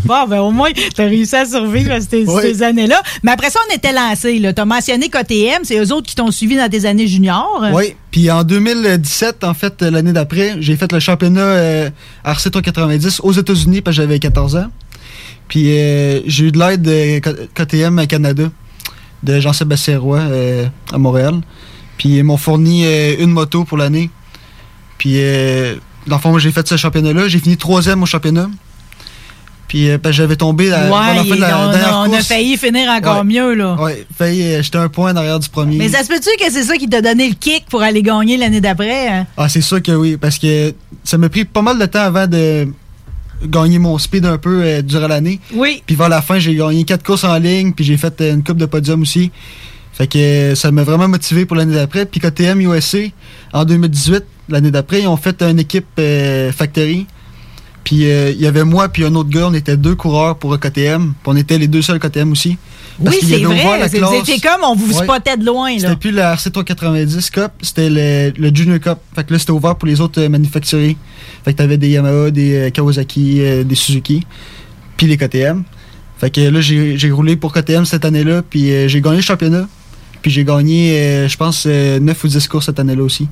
Bon, 0.05 0.26
ben 0.28 0.40
au 0.40 0.50
moins, 0.50 0.70
t'as 0.94 1.05
réussi 1.05 1.34
à 1.37 1.44
survivre 1.44 1.93
à 1.93 2.00
ces, 2.00 2.25
Oui. 2.26 2.43
ces 2.43 2.62
années-là. 2.62 3.00
Mais 3.22 3.32
après 3.32 3.50
ça, 3.50 3.58
on 3.70 3.75
était 3.75 3.93
lancé. 3.93 4.40
Tu 4.55 4.60
as 4.60 4.64
mentionné 4.64 5.08
KTM, 5.08 5.60
c'est 5.64 5.78
eux 5.78 5.93
autres 5.93 6.06
qui 6.06 6.14
t'ont 6.14 6.31
suivi 6.31 6.56
dans 6.56 6.69
tes 6.69 6.84
années 6.87 7.06
juniors. 7.06 7.64
Oui, 7.72 7.94
puis 8.10 8.31
en 8.31 8.44
2017, 8.44 9.44
en 9.44 9.55
fait, 9.55 9.82
l'année 9.82 10.12
d'après, 10.12 10.56
j'ai 10.60 10.76
fait 10.76 10.90
le 10.93 11.00
championnat 11.00 11.40
euh, 11.40 11.90
RC 12.25 12.50
390 12.52 13.20
aux 13.22 13.32
États-Unis 13.32 13.81
parce 13.81 13.96
que 13.96 14.02
j'avais 14.02 14.19
14 14.19 14.56
ans. 14.56 14.70
Puis 15.49 15.78
euh, 15.78 16.20
j'ai 16.26 16.46
eu 16.46 16.52
de 16.52 16.58
l'aide 16.58 16.82
de 16.82 17.19
KTM 17.54 18.06
Canada, 18.06 18.44
de 19.22 19.40
Jean-Sébastien 19.40 19.99
Roy 19.99 20.19
euh, 20.19 20.66
à 20.93 20.99
Montréal. 20.99 21.40
Puis 21.99 22.16
ils 22.16 22.25
m'ont 22.25 22.37
fourni 22.37 22.84
euh, 22.87 23.16
une 23.19 23.31
moto 23.31 23.64
pour 23.64 23.78
l'année. 23.78 24.10
Puis 24.99 25.19
dans 26.06 26.17
le 26.17 26.22
fond, 26.22 26.38
j'ai 26.38 26.53
fait 26.53 26.67
ce 26.67 26.77
championnat-là. 26.77 27.27
J'ai 27.27 27.41
fini 27.41 27.56
troisième 27.56 28.03
au 28.03 28.06
championnat. 28.06 28.48
Puis 29.72 29.88
euh, 29.88 29.96
j'avais 30.10 30.36
tombé 30.36 30.69
la, 30.69 30.84
la 30.84 30.91
ouais, 30.91 31.24
fin 31.31 31.34
de 31.34 31.41
la 31.41 31.58
on, 31.67 31.70
dernière 31.72 32.05
on 32.06 32.12
a 32.12 32.20
failli 32.20 32.58
finir 32.58 32.91
encore 32.91 33.20
Ouais. 33.20 33.24
mieux. 33.24 33.55
là. 33.55 33.74
Ouais, 33.81 34.05
failli, 34.14 34.43
euh, 34.43 34.62
j'étais 34.62 34.76
un 34.76 34.91
point 34.91 35.14
derrière 35.14 35.38
du 35.41 35.48
premier. 35.48 35.79
Mais 35.79 35.88
ça 35.88 36.02
se 36.02 36.08
peut-tu 36.08 36.29
que 36.38 36.52
c'est 36.52 36.64
ça 36.64 36.76
qui 36.76 36.86
t'a 36.91 37.00
donné 37.00 37.26
le 37.31 37.34
kick 37.34 37.64
pour 37.70 37.81
aller 37.81 38.02
gagner 38.02 38.36
l'année 38.36 38.60
d'après? 38.60 39.08
hein? 39.08 39.26
Ah, 39.34 39.48
c'est 39.48 39.62
sûr 39.62 39.81
que 39.81 39.93
oui, 39.93 40.19
parce 40.19 40.38
que 40.38 40.74
ça 41.05 41.17
m'a 41.17 41.31
pris 41.31 41.46
pas 41.46 41.62
mal 41.62 41.79
de 41.79 41.86
temps 41.86 42.00
avant 42.02 42.26
de 42.26 42.69
gagner 43.46 43.79
mon 43.79 43.96
speed 43.96 44.26
un 44.26 44.36
peu 44.36 44.60
euh, 44.62 44.82
durant 44.82 45.08
l'année. 45.08 45.41
Oui. 45.55 45.82
Puis 45.86 45.96
vers 45.96 46.10
la 46.10 46.20
fin, 46.20 46.38
j'ai 46.38 46.55
gagné 46.55 46.84
quatre 46.84 47.02
courses 47.02 47.24
en 47.24 47.38
ligne, 47.38 47.72
puis 47.72 47.82
j'ai 47.82 47.96
fait 47.96 48.20
une 48.20 48.44
coupe 48.44 48.58
de 48.58 48.67
podium 48.67 49.00
aussi. 49.00 49.31
Fait 49.94 50.06
que 50.06 50.55
ça 50.55 50.70
m'a 50.70 50.84
vraiment 50.84 51.08
motivé 51.08 51.46
pour 51.46 51.56
l'année 51.56 51.74
d'après. 51.76 52.05
Puis 52.05 52.20
KTM 52.20 52.60
USA, 52.60 52.98
en 53.55 53.64
2018, 53.64 54.22
l'année 54.50 54.70
d'après, 54.70 55.00
ils 55.00 55.06
ont 55.08 55.17
fait 55.17 55.41
une 55.43 55.60
équipe 55.60 55.86
euh, 55.98 56.52
Factory. 56.52 57.06
Puis 57.84 58.10
euh, 58.10 58.31
il 58.31 58.41
y 58.41 58.46
avait 58.46 58.65
moi 58.65 58.89
puis 58.89 59.05
un 59.05 59.15
autre 59.15 59.31
gars, 59.31 59.48
on 59.48 59.55
était 59.55 59.77
deux 59.77 59.94
coureurs 59.94 60.36
pour 60.36 60.58
KTM. 60.58 61.12
Puis 61.12 61.15
on 61.27 61.36
était 61.36 61.58
les 61.58 61.67
deux 61.69 61.82
seuls 61.82 61.98
KTM 61.98 62.31
aussi. 62.32 62.56
Parce 63.03 63.17
Oui, 63.17 63.22
c'est 63.29 63.39
vrai. 63.39 63.79
la 63.81 63.86
Vous 64.06 64.15
étiez 64.17 64.39
comme, 64.39 64.60
on 64.65 64.74
vous 64.77 64.96
Ouais. 64.98 65.05
spottait 65.05 65.36
de 65.36 65.44
loin. 65.44 65.70
C'était 65.79 65.96
plus 65.96 66.10
le 66.12 66.20
RC390 66.20 67.31
Cup, 67.31 67.51
c'était 67.62 67.89
le, 67.91 68.32
le 68.39 68.55
Junior 68.55 68.79
Cup. 68.79 68.98
Fait 69.15 69.24
que 69.24 69.32
là, 69.32 69.39
c'était 69.39 69.51
ouvert 69.53 69.77
pour 69.77 69.89
les 69.89 70.01
autres 70.01 70.20
euh, 70.20 70.29
manufacturiers. 70.29 70.96
Fait 71.44 71.53
que 71.53 71.58
t'avais 71.58 71.79
des 71.79 71.89
Yamaha, 71.89 72.31
des 72.31 72.55
euh, 72.55 72.70
Kawasaki, 72.70 73.41
euh, 73.41 73.65
des 73.65 73.74
Suzuki, 73.74 74.24
puis 74.96 75.06
les 75.06 75.17
KTM. 75.17 75.65
Fait 76.19 76.31
que 76.31 76.41
là, 76.43 76.60
j'ai 76.60 77.10
roulé 77.10 77.34
pour 77.36 77.53
KTM 77.53 77.84
cette 77.84 78.05
année-là, 78.05 78.43
puis 78.48 78.89
j'ai 78.89 79.01
gagné 79.01 79.17
le 79.17 79.22
championnat. 79.22 79.67
Puis 80.20 80.31
j'ai 80.31 80.44
gagné, 80.44 81.27
je 81.29 81.36
pense, 81.36 81.67
9 81.67 82.24
ou 82.24 82.29
10 82.29 82.46
courses 82.46 82.67
cette 82.67 82.79
année-là 82.79 83.03
aussi. 83.03 83.27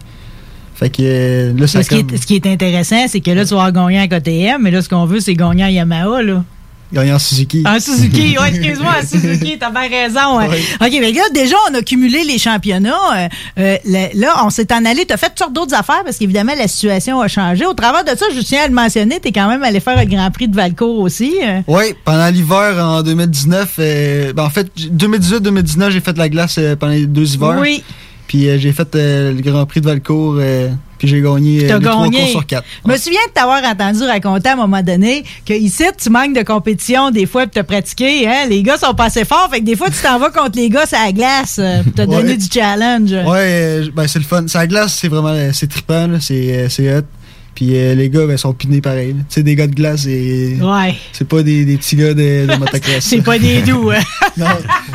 Fait 0.81 0.91
que 0.91 1.53
là, 1.57 1.67
ça 1.67 1.83
ce, 1.83 1.89
qui 1.91 1.97
est, 1.97 2.17
ce 2.17 2.27
qui 2.27 2.37
est 2.37 2.47
intéressant, 2.47 3.05
c'est 3.07 3.21
que 3.21 3.31
là, 3.31 3.45
tu 3.45 3.55
vas 3.55 3.71
gagner 3.71 4.01
à 4.01 4.09
KTM, 4.09 4.63
mais 4.63 4.71
là, 4.71 4.81
ce 4.81 4.89
qu'on 4.89 5.05
veut, 5.05 5.21
c'est 5.21 5.35
gagner 5.35 5.63
à 5.65 5.71
Yamaha. 5.71 6.23
Là. 6.23 6.43
gagné 6.91 7.13
en 7.13 7.19
Suzuki. 7.19 7.63
En 7.67 7.79
Suzuki, 7.79 8.37
oui, 8.41 8.49
excuse-moi, 8.49 8.95
Suzuki, 9.07 9.59
t'as 9.61 9.71
bien 9.71 9.89
raison. 9.91 10.39
hein. 10.41 10.47
Oui. 10.51 10.57
OK, 10.81 10.97
mais 11.01 11.13
là, 11.13 11.23
déjà, 11.35 11.55
on 11.71 11.75
a 11.75 11.83
cumulé 11.83 12.25
les 12.25 12.39
championnats. 12.39 12.95
Euh, 13.15 13.29
euh, 13.59 13.77
là, 14.15 14.43
on 14.45 14.49
s'est 14.51 14.73
en 14.73 14.85
allé, 14.87 15.05
t'as 15.05 15.19
fait 15.19 15.29
toutes 15.29 15.39
sortes 15.41 15.53
d'autres 15.53 15.75
affaires 15.75 16.03
parce 16.03 16.17
qu'évidemment, 16.17 16.55
la 16.59 16.67
situation 16.67 17.21
a 17.21 17.29
changé. 17.29 17.67
Au 17.67 17.75
travers 17.75 18.03
de 18.03 18.19
ça, 18.19 18.25
je 18.35 18.41
tiens 18.41 18.63
à 18.65 18.67
le 18.69 18.73
mentionner, 18.75 19.21
t'es 19.21 19.33
quand 19.33 19.49
même 19.49 19.63
allé 19.63 19.81
faire 19.81 19.99
le 20.03 20.07
Grand 20.07 20.31
Prix 20.31 20.49
de 20.49 20.57
Valcourt 20.57 20.99
aussi. 21.01 21.35
euh. 21.45 21.61
Oui, 21.69 21.95
pendant 22.07 22.29
l'hiver 22.29 22.75
en 22.83 23.03
2019, 23.03 23.75
euh, 23.79 24.33
ben 24.33 24.45
en 24.45 24.51
fait, 24.51 24.67
2018-2019, 24.79 25.91
j'ai 25.91 26.01
fait 26.01 26.15
de 26.15 26.19
la 26.19 26.31
glace 26.31 26.59
pendant 26.81 26.93
les 26.93 27.07
deux 27.07 27.35
hivers. 27.35 27.59
Oui. 27.61 27.85
Puis 28.31 28.49
euh, 28.49 28.59
j'ai 28.61 28.71
fait 28.71 28.95
euh, 28.95 29.33
le 29.33 29.41
Grand 29.43 29.67
Prix 29.67 29.81
de 29.81 29.87
Valcourt, 29.87 30.37
euh, 30.39 30.69
puis 30.99 31.09
j'ai 31.09 31.21
gagné 31.21 31.63
les 31.63 31.67
trois 31.67 32.05
courses 32.09 32.31
sur 32.31 32.47
quatre. 32.47 32.65
Je 32.87 32.93
me 32.93 32.97
souviens 32.97 33.19
de 33.27 33.33
t'avoir 33.33 33.61
entendu 33.65 34.05
raconter 34.05 34.51
à 34.51 34.53
un 34.53 34.57
moment 34.57 34.83
donné 34.83 35.25
que 35.45 35.53
ici, 35.53 35.83
tu 36.01 36.11
manques 36.11 36.37
de 36.37 36.43
compétition 36.45 37.11
des 37.11 37.27
fois 37.27 37.49
pour 37.49 37.55
te 37.55 37.67
pratiquer. 37.67 38.29
Hein? 38.29 38.47
Les 38.49 38.63
gars 38.63 38.77
sont 38.77 38.95
pas 38.95 39.07
assez 39.07 39.25
forts, 39.25 39.49
fait 39.51 39.59
que 39.59 39.65
des 39.65 39.75
fois, 39.75 39.89
tu 39.91 40.01
t'en 40.01 40.21
vas 40.21 40.31
contre 40.31 40.57
les 40.57 40.69
gars 40.71 40.85
à 40.93 41.07
la 41.07 41.13
glace 41.13 41.59
pour 41.83 41.93
te 41.93 42.01
Ouais. 42.03 42.07
donner 42.07 42.37
du 42.37 42.47
challenge. 42.49 43.11
Ouais, 43.27 43.81
ben 43.93 44.07
c'est 44.07 44.21
le 44.21 44.25
fun. 44.25 44.47
Sa 44.47 44.65
glace, 44.69 44.97
c'est 45.01 45.09
vraiment 45.09 45.35
c'est 45.53 45.67
trippant, 45.69 46.11
c'est 46.21 46.69
c'est 46.69 46.99
hot. 46.99 47.03
Puis 47.55 47.77
euh, 47.77 47.95
les 47.95 48.09
gars, 48.09 48.27
ben, 48.27 48.37
sont 48.37 48.53
pinés 48.55 48.81
pareil. 48.81 49.15
Tu 49.19 49.25
sais, 49.29 49.43
des 49.43 49.55
gars 49.55 49.67
de 49.67 49.75
glace, 49.75 50.07
et 50.07 50.57
Ouais. 50.63 50.95
c'est 51.13 51.27
pas 51.29 51.43
des, 51.43 51.65
des 51.65 51.77
petits 51.77 51.97
gars 51.97 52.15
de, 52.15 52.47
de 52.47 52.57
motocross. 52.57 53.01
C'est 53.01 53.21
pas 53.23 53.39
des 53.39 53.61
doux. 53.63 53.91
hein? 53.91 54.01
non, 54.37 54.47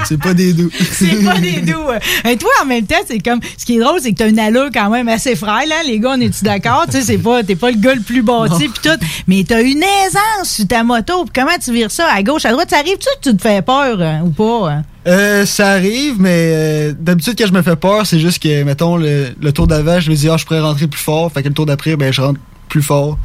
c'est 0.05 0.19
pas 0.19 0.33
des 0.33 0.53
doux. 0.53 0.71
c'est 0.91 1.23
pas 1.23 1.37
des 1.37 1.61
doux. 1.61 1.83
hein. 1.91 1.99
Et 2.29 2.37
toi, 2.37 2.49
en 2.63 2.65
même 2.65 2.85
temps, 2.85 2.95
c'est 3.07 3.19
comme. 3.19 3.39
Ce 3.57 3.65
qui 3.65 3.75
est 3.75 3.79
drôle, 3.79 3.99
c'est 4.01 4.11
que 4.11 4.17
t'as 4.17 4.29
une 4.29 4.39
allure 4.39 4.69
quand 4.73 4.89
même 4.89 5.07
assez 5.09 5.35
frêle, 5.35 5.71
hein? 5.71 5.83
Les 5.85 5.99
gars, 5.99 6.13
on 6.17 6.21
est-tu 6.21 6.43
d'accord? 6.43 6.85
Tu 6.87 6.93
sais, 6.93 7.01
c'est 7.01 7.17
pas, 7.17 7.43
t'es 7.43 7.55
pas 7.55 7.69
le 7.71 7.77
gars 7.77 7.93
le 7.95 8.01
plus 8.01 8.23
bâti 8.23 8.67
pis 8.69 8.79
tout. 8.81 9.05
Mais 9.27 9.43
t'as 9.47 9.61
une 9.61 9.83
aisance 9.83 10.49
sur 10.49 10.67
ta 10.67 10.83
moto. 10.83 11.25
Pis 11.25 11.31
comment 11.35 11.51
tu 11.63 11.71
vires 11.73 11.91
ça? 11.91 12.07
À 12.11 12.23
gauche, 12.23 12.45
à 12.45 12.51
droite? 12.51 12.69
Ça 12.71 12.77
arrive-tu 12.79 13.07
que 13.21 13.29
tu 13.29 13.35
te 13.37 13.41
fais 13.41 13.61
peur 13.61 14.01
hein, 14.01 14.21
ou 14.25 14.29
pas? 14.29 14.71
hein? 14.71 14.83
Euh, 15.07 15.45
ça 15.45 15.69
arrive, 15.69 16.15
mais 16.19 16.29
euh, 16.53 16.93
d'habitude, 16.99 17.35
quand 17.37 17.45
je 17.47 17.53
me 17.53 17.61
fais 17.61 17.75
peur, 17.75 18.05
c'est 18.07 18.19
juste 18.19 18.41
que, 18.41 18.63
mettons, 18.63 18.97
le, 18.97 19.27
le 19.39 19.51
tour 19.51 19.67
d'avant, 19.67 19.99
je 19.99 20.09
me 20.09 20.15
dis, 20.15 20.27
ah, 20.29 20.37
je 20.37 20.45
pourrais 20.45 20.61
rentrer 20.61 20.87
plus 20.87 20.99
fort. 21.01 21.31
Fait 21.31 21.43
que 21.43 21.47
le 21.47 21.53
tour 21.53 21.65
d'après, 21.67 21.95
ben, 21.95 22.11
je 22.11 22.21
rentre 22.21 22.39
plus 22.69 22.81
fort. 22.81 23.17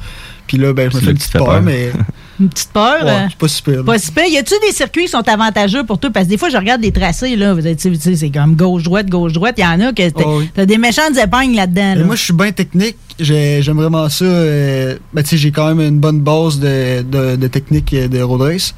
Puis 0.47 0.59
là, 0.59 0.73
ben, 0.73 0.91
je 0.91 0.97
me 0.97 1.01
fais 1.01 1.11
une 1.13 1.17
petite 1.17 1.33
peur, 1.33 1.47
peur. 1.47 1.63
mais 1.63 1.91
Une 2.41 2.49
petite 2.49 2.71
peur? 2.73 3.05
ouais, 3.05 3.11
hein? 3.11 3.27
c'est 3.31 3.39
pas 3.39 3.49
super. 3.49 3.77
là. 3.77 3.83
Pas 3.85 3.99
si 3.99 4.11
pire. 4.13 4.25
Y 4.27 4.39
a-tu 4.39 4.55
des 4.67 4.73
circuits 4.73 5.05
qui 5.05 5.11
sont 5.11 5.27
avantageux 5.29 5.85
pour 5.85 5.99
toi? 5.99 6.11
Parce 6.11 6.25
que 6.27 6.31
des 6.31 6.39
fois, 6.39 6.49
je 6.49 6.57
regarde 6.57 6.81
des 6.81 6.91
tracés, 6.91 7.37
là. 7.37 7.53
Vous 7.55 7.61
sais, 7.61 7.77
c'est 8.17 8.31
comme 8.31 8.57
gauche-droite, 8.57 9.09
gauche-droite. 9.09 9.55
Il 9.59 9.63
y 9.63 9.67
en 9.67 9.79
a 9.81 9.93
que 9.93 10.09
t'as 10.09 10.23
Oh 10.25 10.39
oui. 10.39 10.51
t'as 10.55 10.65
des 10.67 10.79
méchantes 10.79 11.17
épingles 11.23 11.55
là-dedans. 11.57 11.95
Là. 11.97 12.05
moi, 12.05 12.17
je 12.17 12.23
suis 12.23 12.33
bien 12.33 12.51
technique. 12.51 12.97
J'ai- 13.19 13.61
J'aime 13.63 13.77
vraiment 13.77 14.09
ça. 14.09 14.25
euh, 14.25 14.97
ben, 15.13 15.23
tu 15.23 15.29
sais, 15.31 15.37
j'ai 15.37 15.51
quand 15.51 15.69
même 15.75 15.81
une 15.87 16.01
bonne 16.01 16.21
base 16.21 16.59
de, 16.59 17.03
de, 17.03 17.37
de 17.37 17.47
technique 17.47 17.93
euh, 17.95 18.09
de 18.09 18.21
road 18.23 18.41
race. 18.41 18.75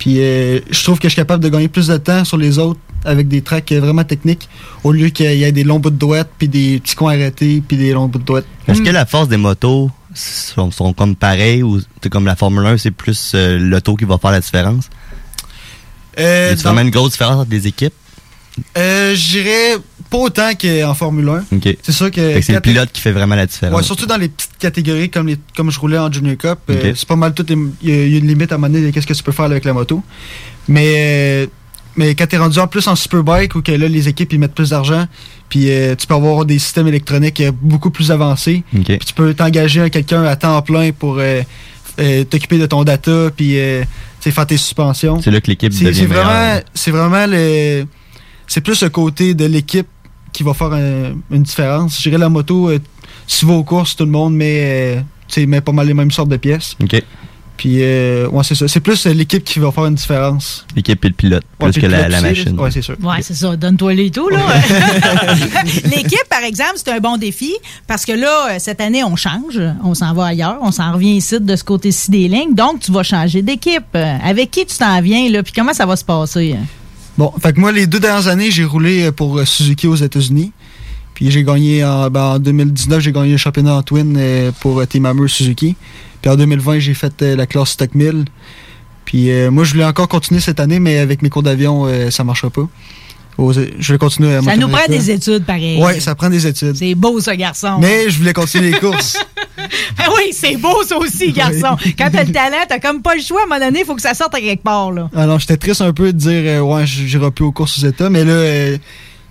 Puis, 0.00 0.16
euh, 0.18 0.58
je 0.70 0.82
trouve 0.82 0.98
que 0.98 1.04
je 1.08 1.12
suis 1.12 1.16
capable 1.20 1.44
de 1.44 1.48
gagner 1.50 1.68
plus 1.68 1.86
de 1.86 1.96
temps 1.98 2.24
sur 2.24 2.36
les 2.38 2.58
autres 2.58 2.80
avec 3.04 3.28
des 3.28 3.42
tracks 3.42 3.70
euh, 3.70 3.80
vraiment 3.80 4.02
techniques 4.02 4.48
au 4.82 4.90
lieu 4.92 5.10
qu'il 5.10 5.30
y 5.36 5.44
ait 5.44 5.52
des 5.52 5.62
longs 5.62 5.78
bouts 5.78 5.90
de 5.90 5.96
droite, 5.98 6.28
puis 6.38 6.48
des 6.48 6.80
petits 6.80 6.96
coins 6.96 7.12
arrêtés, 7.12 7.62
puis 7.66 7.76
des 7.76 7.92
longs 7.92 8.08
bouts 8.08 8.18
de 8.18 8.24
droite. 8.24 8.44
Est-ce 8.66 8.82
que 8.82 8.88
la 8.90 9.06
force 9.06 9.28
des 9.28 9.36
motos 9.36 9.90
sont, 10.14 10.70
sont 10.72 10.92
comme 10.94 11.14
pareilles 11.14 11.62
ou 11.62 11.80
c'est 12.02 12.08
comme 12.08 12.24
la 12.26 12.34
Formule 12.34 12.66
1, 12.66 12.78
c'est 12.78 12.90
plus 12.90 13.32
euh, 13.36 13.58
l'auto 13.58 13.94
qui 13.94 14.04
va 14.06 14.18
faire 14.18 14.32
la 14.32 14.40
différence? 14.40 14.88
Euh, 16.18 16.50
Y 16.52 16.56
dans- 16.56 16.62
vraiment 16.70 16.80
une 16.80 16.90
grosse 16.90 17.12
différence 17.12 17.36
entre 17.42 17.50
les 17.50 17.66
équipes? 17.66 17.94
euh, 18.76 19.14
je 19.14 19.28
dirais 19.30 19.76
pas 20.10 20.18
autant 20.18 20.50
qu'en 20.60 20.92
Formule 20.94 21.28
1. 21.28 21.56
OK. 21.56 21.76
C'est 21.82 21.92
sûr 21.92 22.10
que. 22.10 22.40
C'est 22.42 22.52
le 22.52 22.60
pilote 22.60 22.90
qui 22.92 23.00
fait 23.00 23.12
vraiment 23.12 23.36
la 23.36 23.46
différence. 23.46 23.76
Ouais, 23.76 23.82
surtout 23.84 24.06
dans 24.06 24.16
les 24.16 24.28
petites 24.28 24.58
catégories 24.58 25.08
comme, 25.08 25.28
les, 25.28 25.38
comme 25.56 25.70
je 25.70 25.78
roulais 25.80 25.98
en 25.98 26.10
Junior 26.12 26.36
Cup. 26.36 26.58
euh, 26.70 26.92
c'est 26.96 27.08
pas 27.08 27.16
mal 27.16 27.32
tout. 27.32 27.46
Il 27.48 27.88
y, 27.88 27.92
a- 27.92 28.04
il 28.06 28.12
y 28.12 28.14
a 28.16 28.18
une 28.18 28.26
limite 28.26 28.50
à 28.52 28.56
un 28.56 28.58
moment 28.58 28.72
donné 28.72 28.90
qu'est-ce 28.92 29.06
que 29.06 29.14
tu 29.14 29.22
peux 29.22 29.32
faire 29.32 29.44
avec 29.46 29.64
la 29.64 29.72
moto. 29.72 30.02
Mais, 30.68 30.94
euh, 30.96 31.46
mais 31.96 32.14
quand 32.14 32.26
t'es 32.26 32.36
rendu 32.38 32.58
en 32.58 32.66
plus 32.66 32.86
en 32.88 32.96
Superbike 32.96 33.54
ou 33.54 33.62
que 33.62 33.72
là, 33.72 33.88
les 33.88 34.08
équipes 34.08 34.32
ils 34.32 34.38
mettent 34.38 34.54
plus 34.54 34.70
d'argent, 34.70 35.06
puis 35.48 35.70
euh, 35.70 35.94
tu 35.96 36.06
peux 36.06 36.14
avoir 36.14 36.44
des 36.44 36.58
systèmes 36.58 36.88
électroniques 36.88 37.42
beaucoup 37.62 37.90
plus 37.90 38.10
avancés. 38.10 38.62
Puis 38.72 38.98
tu 39.06 39.14
peux 39.14 39.32
t'engager 39.34 39.80
à 39.82 39.90
quelqu'un 39.90 40.24
à 40.24 40.36
temps 40.36 40.60
plein 40.62 40.90
pour 40.92 41.20
t'occuper 42.30 42.58
de 42.58 42.66
ton 42.66 42.84
data, 42.84 43.30
puis 43.36 43.56
faire 44.20 44.46
tes 44.46 44.56
suspensions. 44.56 45.20
C'est 45.22 45.30
là 45.30 45.40
que 45.40 45.48
l'équipe 45.48 45.72
devient 45.72 45.94
c'est 45.94 46.06
vraiment, 46.06 46.60
c'est 46.74 46.90
vraiment 46.90 47.26
le, 47.28 47.84
c'est 48.46 48.60
plus 48.60 48.82
le 48.82 48.88
côté 48.88 49.34
de 49.34 49.44
l'équipe 49.44 49.86
qui 50.32 50.42
va 50.42 50.54
faire 50.54 50.72
un- 50.72 51.14
une 51.30 51.42
différence. 51.42 51.96
Je 51.98 52.02
dirais 52.08 52.18
la 52.18 52.28
moto, 52.28 52.68
euh, 52.70 52.78
si 53.26 53.40
tu 53.40 53.46
vas 53.46 53.54
aux 53.54 53.64
courses, 53.64 53.96
tout 53.96 54.04
le 54.04 54.10
monde 54.10 54.34
met, 54.34 54.60
euh, 54.62 55.00
tu 55.28 55.40
sais, 55.40 55.46
met 55.46 55.60
pas 55.60 55.72
mal 55.72 55.86
les 55.86 55.94
mêmes 55.94 56.10
sortes 56.10 56.28
de 56.28 56.36
pièces. 56.36 56.76
OK. 56.82 57.02
Puis, 57.56 57.82
euh, 57.82 58.26
ouais, 58.28 58.42
c'est 58.42 58.54
ça. 58.54 58.66
C'est 58.68 58.80
plus 58.80 59.04
euh, 59.06 59.12
l'équipe 59.12 59.44
qui 59.44 59.58
va 59.58 59.70
faire 59.70 59.84
une 59.84 59.94
différence. 59.94 60.64
L'équipe 60.74 61.04
et 61.04 61.08
le 61.08 61.12
pilote, 61.14 61.42
Ouais, 61.60 61.70
plus 61.70 61.82
que 61.82 61.86
la, 61.86 62.08
machine. 62.22 62.58
Ouais, 62.58 62.70
c'est 62.70 62.80
sûr. 62.80 62.96
Ouais, 63.02 63.20
c'est 63.20 63.34
ça. 63.34 63.54
Donne-toi 63.54 63.92
les 63.92 64.10
tout, 64.10 64.30
là. 64.30 64.38
L'équipe, 65.84 66.24
par 66.30 66.42
exemple, 66.42 66.72
c'est 66.76 66.90
un 66.90 67.00
bon 67.00 67.18
défi 67.18 67.52
parce 67.86 68.06
que 68.06 68.12
là, 68.12 68.58
cette 68.58 68.80
année, 68.80 69.04
on 69.04 69.14
change. 69.14 69.60
On 69.84 69.92
s'en 69.94 70.14
va 70.14 70.26
ailleurs. 70.26 70.56
On 70.62 70.72
s'en 70.72 70.92
revient 70.94 71.16
ici 71.16 71.38
de 71.38 71.54
ce 71.54 71.62
côté-ci 71.62 72.10
des 72.10 72.28
lignes. 72.28 72.54
Donc, 72.54 72.80
tu 72.80 72.92
vas 72.92 73.02
changer 73.02 73.42
d'équipe. 73.42 73.94
Avec 73.94 74.50
qui 74.50 74.64
tu 74.64 74.78
t'en 74.78 74.98
viens, 75.02 75.28
là? 75.28 75.42
Puis 75.42 75.52
comment 75.54 75.74
ça 75.74 75.84
va 75.84 75.96
se 75.96 76.04
passer? 76.04 76.56
Bon, 77.20 77.30
fait 77.38 77.52
que 77.52 77.60
moi, 77.60 77.70
les 77.70 77.86
deux 77.86 78.00
dernières 78.00 78.28
années, 78.28 78.50
j'ai 78.50 78.64
roulé 78.64 79.02
euh, 79.02 79.12
pour 79.12 79.36
euh, 79.36 79.44
Suzuki 79.44 79.86
aux 79.86 79.94
États-Unis. 79.94 80.52
Puis 81.12 81.30
j'ai 81.30 81.44
gagné 81.44 81.84
en, 81.84 82.08
ben, 82.08 82.22
en 82.22 82.38
2019, 82.38 82.98
j'ai 82.98 83.12
gagné 83.12 83.32
le 83.32 83.36
championnat 83.36 83.74
en 83.74 83.82
twin 83.82 84.16
euh, 84.16 84.52
pour 84.58 84.86
Team 84.86 85.04
Hammer 85.04 85.28
Suzuki. 85.28 85.76
Puis 86.22 86.30
en 86.30 86.36
2020, 86.36 86.78
j'ai 86.78 86.94
fait 86.94 87.20
la 87.20 87.46
classe 87.46 87.72
Stock 87.72 87.94
1000. 87.94 88.24
Puis 89.04 89.28
moi, 89.50 89.64
je 89.64 89.72
voulais 89.72 89.84
encore 89.84 90.08
continuer 90.08 90.40
cette 90.40 90.60
année, 90.60 90.80
mais 90.80 90.96
avec 90.96 91.20
mes 91.20 91.28
cours 91.28 91.42
d'avion, 91.42 91.86
ça 92.10 92.22
ne 92.22 92.26
marchera 92.26 92.48
pas. 92.48 92.66
Aux- 93.40 93.52
je 93.52 93.92
vais 93.92 93.98
continuer 93.98 94.34
à 94.34 94.42
Ça 94.42 94.56
nous 94.56 94.68
prend 94.68 94.86
des 94.88 95.10
études, 95.10 95.44
pareil. 95.44 95.80
Ouais, 95.82 95.98
ça 96.00 96.14
prend 96.14 96.28
des 96.28 96.46
études. 96.46 96.76
C'est 96.76 96.94
beau, 96.94 97.20
ce 97.20 97.30
garçon. 97.30 97.78
Mais 97.80 98.10
je 98.10 98.18
voulais 98.18 98.32
continuer 98.32 98.72
les 98.72 98.78
courses. 98.78 99.16
Ah 99.98 100.08
oui, 100.16 100.30
c'est 100.32 100.56
beau, 100.56 100.82
ça 100.84 100.96
aussi, 100.96 101.32
garçon. 101.32 101.76
Quand 101.98 102.08
t'as 102.10 102.24
le 102.24 102.32
talent, 102.32 102.56
t'as 102.68 102.78
comme 102.78 103.02
pas 103.02 103.14
le 103.14 103.20
choix. 103.20 103.40
À 103.42 103.44
un 103.44 103.46
moment 103.46 103.60
donné, 103.64 103.80
il 103.80 103.84
faut 103.84 103.94
que 103.94 104.00
ça 104.02 104.14
sorte 104.14 104.34
à 104.34 104.40
quelque 104.40 104.62
part, 104.62 104.90
là. 104.90 105.10
Alors, 105.14 105.38
j'étais 105.38 105.58
triste 105.58 105.82
un 105.82 105.92
peu 105.92 106.12
de 106.12 106.18
dire, 106.18 106.30
euh, 106.44 106.60
ouais, 106.60 106.86
j'irai 106.86 107.30
plus 107.30 107.44
aux 107.44 107.52
courses 107.52 107.78
aux 107.78 107.86
États, 107.86 108.08
mais 108.08 108.24
là, 108.24 108.32
euh, 108.32 108.78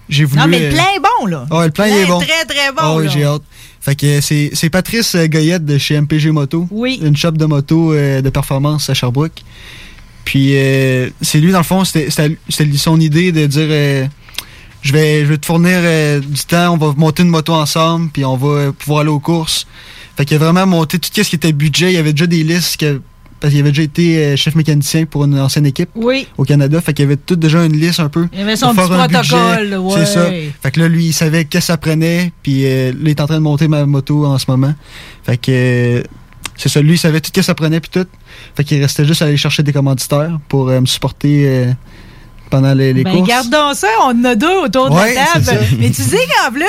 j'ai 0.08 0.26
voulu. 0.26 0.40
Non, 0.40 0.48
mais 0.48 0.60
le 0.60 0.66
euh, 0.68 0.70
plein 0.70 0.84
est 0.96 1.00
bon, 1.00 1.26
là. 1.26 1.46
Ouais, 1.52 1.66
le 1.66 1.72
plein, 1.72 1.88
il 1.88 1.98
est 1.98 2.06
bon. 2.06 2.20
Très, 2.20 2.46
très 2.46 2.70
bon. 2.72 2.78
Ah 2.78 2.96
oui, 2.96 3.08
j'ai 3.12 3.24
hâte. 3.26 3.42
Fait 3.82 3.96
que 3.96 4.06
euh, 4.06 4.50
c'est 4.54 4.70
Patrice 4.70 5.16
Goyette 5.16 5.66
de 5.66 5.78
chez 5.78 6.00
MPG 6.00 6.32
Moto. 6.32 6.68
Oui. 6.70 7.00
Une 7.02 7.18
shop 7.18 7.32
de 7.32 7.46
moto 7.46 7.94
euh, 7.94 8.22
de 8.22 8.30
performance 8.30 8.90
à 8.90 8.94
Sherbrooke. 8.94 9.44
Puis 10.26 10.52
euh, 10.54 11.10
c'est 11.22 11.40
lui, 11.40 11.52
dans 11.52 11.60
le 11.60 11.64
fond, 11.64 11.84
c'était 11.86 12.10
son 12.76 13.00
idée 13.00 13.32
de 13.32 13.46
dire 13.48 13.68
euh, 13.70 14.06
je, 14.82 14.94
vais, 14.94 15.22
je 15.22 15.30
vais 15.32 15.38
te 15.38 15.46
fournir 15.46 15.78
euh, 15.78 16.20
du 16.20 16.44
temps, 16.46 16.74
on 16.74 16.78
va 16.78 16.94
monter 16.96 17.24
une 17.24 17.30
moto 17.30 17.54
ensemble, 17.54 18.10
puis 18.12 18.24
on 18.26 18.38
va 18.38 18.48
euh, 18.48 18.72
pouvoir 18.72 19.02
aller 19.02 19.10
aux 19.10 19.20
courses. 19.20 19.66
Fait 20.18 20.26
qu'il 20.26 20.36
a 20.36 20.40
vraiment 20.40 20.68
monté 20.68 21.00
tout 21.00 21.10
ce 21.14 21.22
qui 21.30 21.36
était 21.36 21.52
budget. 21.54 21.92
Il 21.92 21.96
y 21.96 21.98
avait 21.98 22.12
déjà 22.14 22.28
des 22.28 22.44
listes 22.44 22.78
que- 22.80 23.02
parce 23.40 23.54
qu'il 23.54 23.62
avait 23.62 23.72
déjà 23.72 23.84
été 23.84 24.36
chef 24.36 24.54
mécanicien 24.56 25.06
pour 25.06 25.24
une 25.24 25.40
ancienne 25.40 25.66
équipe 25.66 25.90
Oui. 25.96 26.28
au 26.38 26.44
Canada. 26.44 26.82
Fait 26.82 26.94
qu'il 26.94 27.04
y 27.04 27.08
avait 27.08 27.16
tout 27.16 27.38
déjà 27.38 27.64
une 27.64 27.72
liste 27.80 28.02
un 28.02 28.10
peu. 28.10 28.28
Il 28.34 28.40
y 28.40 28.42
avait 28.42 28.58
son 28.58 28.76
petit 28.76 28.90
protocole, 28.90 29.78
ouais. 29.78 29.94
C'est 29.96 30.06
ça. 30.06 30.30
Fait 30.62 30.72
que 30.72 30.80
là, 30.82 30.90
lui, 30.90 31.06
il 31.06 31.14
savait 31.14 31.46
qu'est-ce 31.46 31.68
que 31.68 31.68
ça 31.68 31.78
prenait. 31.78 32.34
Puis 32.44 32.64
là, 32.64 32.90
il 32.90 33.08
est 33.08 33.22
en 33.22 33.28
train 33.28 33.36
de 33.38 33.42
monter 33.44 33.70
ma 33.70 33.86
moto 33.86 34.26
en 34.26 34.38
ce 34.38 34.44
moment. 34.50 34.76
Fait 35.24 35.38
que 35.38 36.04
c'est 36.60 36.70
ça. 36.70 36.82
Lui, 36.82 36.94
il 36.94 36.98
savait 36.98 37.20
tout 37.22 37.28
ce 37.30 37.32
que 37.34 37.42
ça 37.42 37.56
prenait 37.56 37.80
puis 37.80 37.90
tout. 37.92 38.06
Fait 38.56 38.64
qu'il 38.64 38.82
restait 38.82 39.06
juste 39.06 39.22
à 39.22 39.26
aller 39.26 39.38
chercher 39.38 39.64
des 39.64 39.74
commanditaires 39.74 40.38
pour 40.48 40.70
euh, 40.70 40.80
me 40.82 40.86
supporter 40.86 41.48
euh, 41.48 41.72
pendant 42.50 42.74
les, 42.74 42.94
les 42.94 43.04
ben, 43.04 43.14
courses. 43.16 43.28
gardons 43.30 43.74
ça, 43.74 43.88
on 44.06 44.10
en 44.20 44.26
a 44.26 44.36
deux 44.36 44.58
autour 44.66 44.90
de 44.90 44.96
Ouais, 44.96 45.14
la 45.14 45.26
table. 45.40 45.60
Mais 45.80 45.90
tu 45.92 46.02
sais 46.02 46.18
qu'en 46.44 46.52
plus, 46.52 46.66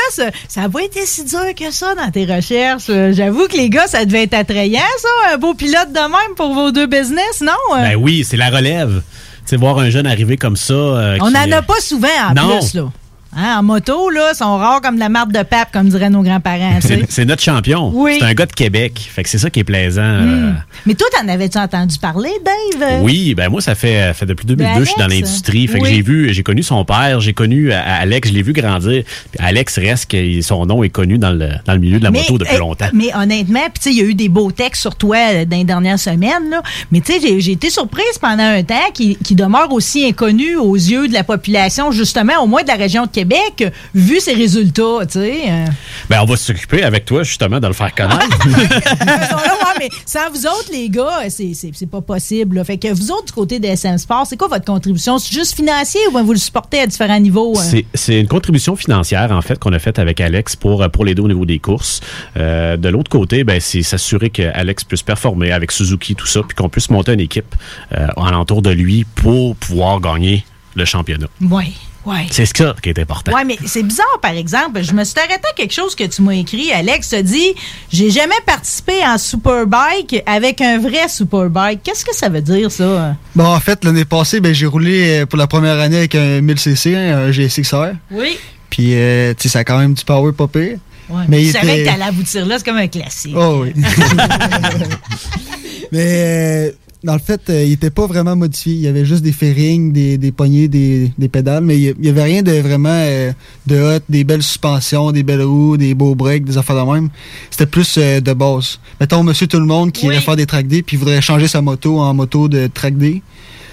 ça 0.49 0.61
n'a 0.61 0.69
pas 0.69 0.83
été 0.83 1.05
si 1.07 1.25
dur 1.25 1.41
que 1.59 1.71
ça 1.71 1.95
dans 1.95 2.11
tes 2.11 2.25
recherches. 2.27 2.91
J'avoue 3.13 3.49
que 3.49 3.57
les 3.57 3.71
gars, 3.71 3.87
ça 3.87 4.05
devait 4.05 4.25
être 4.25 4.35
attrayant, 4.35 4.81
ça, 4.99 5.35
un 5.35 5.39
beau 5.39 5.55
pilote 5.55 5.91
de 5.93 5.99
même 6.01 6.35
pour 6.37 6.53
vos 6.55 6.71
deux 6.71 6.87
business, 6.87 7.41
non? 7.43 7.53
Euh, 7.77 7.83
Ben 7.83 7.97
oui, 7.97 8.25
c'est 8.29 8.37
la 8.37 8.51
relève. 8.51 9.03
Tu 9.47 9.51
sais, 9.51 9.57
voir 9.57 9.79
un 9.79 9.89
jeune 9.91 10.07
arriver 10.07 10.37
comme 10.37 10.57
ça. 10.57 10.75
euh, 10.75 11.17
on 11.23 11.31
n'en 11.31 11.51
a 11.51 11.63
pas 11.63 11.81
souvent 11.81 12.09
en 12.29 12.35
Non. 12.35 12.59
plus, 12.59 12.75
là. 12.75 12.91
Hein, 13.37 13.59
en 13.59 13.63
moto, 13.63 14.11
là, 14.11 14.35
sont 14.35 14.57
rares 14.57 14.81
comme 14.81 14.99
la 14.99 15.09
marde 15.09 15.31
de 15.33 15.43
pape, 15.45 15.71
comme 15.73 15.89
diraient 15.89 16.11
nos 16.11 16.23
grands-parents. 16.23 16.79
C'est 17.09 17.25
notre 17.25 17.43
champion. 17.43 17.93
Oui. 17.95 18.17
C'est 18.19 18.25
un 18.27 18.35
gars 18.35 18.47
de 18.47 18.53
Québec. 18.53 19.09
Fait 19.13 19.23
que 19.23 19.29
c'est 19.29 19.39
ça 19.39 19.51
qui 19.51 19.61
est 19.61 19.65
plaisant. 19.65 20.03
euh, 20.03 20.51
Hmm. 20.51 20.55
Mais 20.87 20.95
toi, 20.95 21.07
t'en 21.17 21.29
avais-tu 21.29 21.59
entendu 21.59 21.99
parler, 21.99 22.31
Dave? 22.45 23.03
Oui, 23.03 23.35
ben 23.35 23.49
moi 23.51 23.61
ça 23.61 23.75
fait 23.75 24.13
fait 24.15 24.27
depuis 24.27 24.47
2002 24.47 24.81
De 24.81 24.85
je 24.85 24.91
suis 24.91 24.99
dans 24.99 25.07
l'industrie, 25.07 25.67
fait 25.69 25.79
que 25.79 25.87
j'ai 25.87 26.03
vu 26.03 26.33
j'ai 26.33 26.43
connu 26.43 26.63
son 26.63 26.85
père, 26.85 27.21
j'ai 27.21 27.33
connu 27.35 27.71
euh, 27.73 27.79
Alex, 27.85 28.29
je 28.29 28.35
l'ai 28.35 28.43
vu 28.43 28.53
grandir. 28.53 29.03
Puis 29.31 29.39
Alex 29.47 29.79
reste 29.79 30.11
que 30.11 30.41
son 30.43 30.67
nom 30.67 30.83
est 30.83 30.89
connu 30.89 31.19
dans 31.19 31.31
le 31.33 31.49
dans 31.67 31.73
le 31.75 31.79
milieu 31.79 31.99
de 31.99 32.05
la 32.05 32.11
moto 32.11 32.39
depuis 32.39 32.57
euh, 32.57 32.59
longtemps. 32.59 32.89
Mais 32.93 33.15
honnêtement, 33.15 33.61
puis 33.73 33.83
tu 33.83 33.91
il 33.91 33.97
y 33.97 34.01
a 34.01 34.05
eu 34.05 34.15
des 34.15 34.29
beaux 34.29 34.51
textes 34.51 34.81
sur 34.83 34.97
toi 34.97 35.17
euh, 35.33 35.45
dans 35.45 35.57
les 35.57 35.65
dernières 35.65 35.99
semaines, 35.99 36.51
là. 36.51 36.63
Mais 36.91 37.01
tu 37.01 37.13
sais, 37.13 37.21
j'ai- 37.41 37.53
été 37.53 37.69
surprise 37.71 38.19
pendant 38.21 38.43
un 38.45 38.63
temps 38.63 38.75
qu'il 38.95 39.17
qu'il 39.19 39.37
demeure 39.37 39.73
aussi 39.73 40.05
inconnu 40.07 40.57
aux 40.57 40.75
yeux 40.77 41.09
de 41.09 41.13
la 41.13 41.25
population, 41.25 41.93
justement, 41.93 42.35
au 42.43 42.47
moins 42.47 42.63
de 42.63 42.69
la 42.69 42.75
région 42.77 43.03
de 43.05 43.09
Québec, 43.11 43.20
euh, 43.63 43.71
vu 43.95 44.21
ses 44.21 44.35
résultats, 44.35 45.07
tu 45.07 45.13
sais. 45.21 45.43
euh. 45.49 45.67
Ben, 46.09 46.21
on 46.23 46.25
va 46.27 46.37
s'occuper 46.37 46.83
avec 46.83 47.05
toi, 47.05 47.23
justement, 47.23 47.61
de 47.61 47.67
le 47.67 47.73
faire 47.73 47.95
connaître. 47.95 48.47
Ouais, 48.47 49.77
mais 49.79 49.89
sans 50.07 50.31
vous 50.33 50.47
autres, 50.47 50.71
les 50.73 50.89
gars, 50.89 51.29
c'est- 51.29 51.87
pas 51.91 52.01
possible. 52.01 52.57
là. 52.57 52.65
Fait 52.65 52.79
que 52.79 52.89
vous 52.93 53.11
autres, 53.11 53.27
du 53.27 53.33
côté 53.33 53.59
de 53.59 53.67
SM 53.67 53.99
Sport, 53.99 54.27
c'est 54.27 54.37
quoi 54.37 54.49
votre 54.49 54.65
contribution? 54.65 55.19
C'est 55.19 55.33
juste 55.33 55.55
financier 55.57 56.01
ou 56.13 56.19
vous 56.25 56.33
le 56.33 56.39
supportez 56.39 56.81
à 56.81 56.87
différents 56.87 57.19
niveaux? 57.19 57.55
euh? 57.59 57.81
C'est- 57.95 58.21
une 58.21 58.29
contribution 58.29 58.77
financière, 58.77 59.31
en 59.33 59.43
fait, 59.43 59.59
qu'on 59.59 59.73
a 59.73 59.79
faite 59.79 59.99
avec 59.99 60.21
Alex 60.21 60.57
pour, 60.57 60.89
pour 60.91 61.05
l'aider 61.05 61.23
au 61.23 61.29
niveau 61.29 61.45
des 61.47 61.59
courses. 61.59 62.01
Euh, 62.37 62.77
de 62.77 62.89
l'autre 62.89 63.11
côté, 63.11 63.45
ben, 63.45 63.61
c'est 63.61 63.83
s'assurer 63.83 64.31
qu'Alex 64.31 64.85
puisse 64.85 65.03
performer 65.03 65.53
avec 65.53 65.73
Suzuki, 65.73 66.15
tout 66.15 66.27
ça, 66.27 66.41
puis 66.47 66.55
qu'on 66.57 66.69
puisse 66.69 66.91
monter 66.91 67.13
une 67.13 67.21
équipe 67.21 67.55
euh, 67.97 68.07
alentour 68.17 68.63
de 68.63 68.71
lui 68.71 69.05
pour 69.15 69.57
pouvoir 69.57 70.01
gagner 70.01 70.45
le 70.75 70.85
championnat. 70.85 71.27
Ouais, 71.41 71.73
ouais. 72.11 72.27
C'est 72.31 72.47
ça 72.47 72.75
qui 72.83 72.89
est 72.91 72.99
important. 72.99 73.33
Ouais, 73.33 73.45
mais 73.45 73.57
c'est 73.67 73.83
bizarre, 73.83 74.19
par 74.21 74.33
exemple. 74.33 74.83
Je 74.83 74.93
me 74.93 75.05
suis 75.05 75.19
arrêté 75.19 75.41
à 75.51 75.55
quelque 75.55 75.73
chose 75.73 75.95
que 75.95 76.05
tu 76.05 76.23
m'as 76.23 76.35
écrit. 76.35 76.73
Alex 76.73 77.13
a 77.13 77.23
dit 77.23 77.55
J'ai 77.93 78.11
jamais 78.11 78.35
participé 78.47 78.95
en 79.07 79.19
Superbike 79.19 80.23
avec 80.27 80.61
un 80.61 80.79
vrai 80.79 81.09
Superbike. 81.09 81.83
Qu'est-ce 81.83 82.05
que 82.05 82.15
ça 82.15 82.29
veut 82.29 82.43
dire, 82.43 82.71
ça? 82.71 83.17
Bon, 83.35 83.47
en 83.47 83.61
fait, 83.61 83.85
l'année 83.85 84.05
passée, 84.05 84.41
ben, 84.41 84.55
j'ai 84.55 84.67
roulé 84.67 85.21
euh, 85.21 85.27
pour 85.27 85.39
la 85.39 85.47
première 85.47 85.79
année 85.81 85.99
avec 85.99 86.15
un 86.15 86.41
1000cc, 86.41 86.97
hein, 86.97 87.19
un 87.27 87.31
GSX-R. 87.31 87.95
Oui. 88.11 88.39
Puis, 88.69 88.95
euh, 88.95 89.35
tu 89.35 89.45
sais, 89.45 89.49
ça 89.55 89.59
a 89.61 89.65
quand 89.65 89.79
même 89.79 89.95
du 89.95 90.05
power 90.05 90.33
pas 90.33 90.47
pire. 90.47 90.79
Ouais, 91.09 91.25
Mais 91.29 91.41
tu 91.43 91.51
savais 91.51 91.81
était- 91.81 91.85
que 91.87 91.91
t'allais 91.91 92.05
aboutir 92.05 92.47
là, 92.47 92.57
c'est 92.59 92.65
comme 92.65 92.77
un 92.77 92.87
classique. 92.87 93.35
Oh 93.37 93.65
oui. 93.65 93.73
Mais 95.93 96.07
euh, 96.07 96.71
dans 97.03 97.15
le 97.15 97.19
fait, 97.19 97.41
euh, 97.49 97.65
il 97.65 97.73
était 97.73 97.91
pas 97.91 98.07
vraiment 98.07 98.37
modifié. 98.37 98.75
Il 98.75 98.81
y 98.81 98.87
avait 98.89 99.05
juste 99.07 99.23
des 99.23 99.33
fairings, 99.33 99.93
des, 99.93 100.19
des 100.19 100.33
poignées, 100.33 100.69
des, 100.69 101.11
des 101.17 101.29
pédales, 101.29 101.65
mais 101.65 101.79
il 101.79 101.95
y- 102.05 102.09
avait 102.11 102.23
rien 102.23 102.43
de 102.43 102.53
vraiment 102.53 102.91
euh, 102.93 103.33
de 103.67 103.81
hot, 103.81 104.03
des 104.09 104.25
belles 104.25 104.43
suspensions, 104.43 105.11
des 105.11 105.23
belles 105.23 105.43
roues, 105.43 105.77
des 105.79 105.95
beaux 105.95 106.15
breaks, 106.15 106.45
des 106.45 106.59
affaires 106.59 106.85
de 106.85 106.93
même. 106.93 107.09
C'était 107.51 107.67
plus 107.67 107.97
euh, 107.97 108.21
de 108.21 108.33
base. 108.35 108.79
Mettons 109.01 109.23
Monsieur 109.23 109.47
Tout 109.47 109.61
le 109.61 109.67
Monde 109.67 109.93
qui 109.93 110.07
irait 110.07 110.21
faire 110.21 110.37
des 110.37 110.45
track 110.47 110.67
day 110.67 110.83
puis 110.83 110.97
voudrait 110.99 111.23
changer 111.23 111.49
sa 111.49 111.63
moto 111.63 111.99
en 112.01 112.13
moto 112.13 112.49
de 112.49 112.67
track 112.67 112.99
day. 112.99 113.23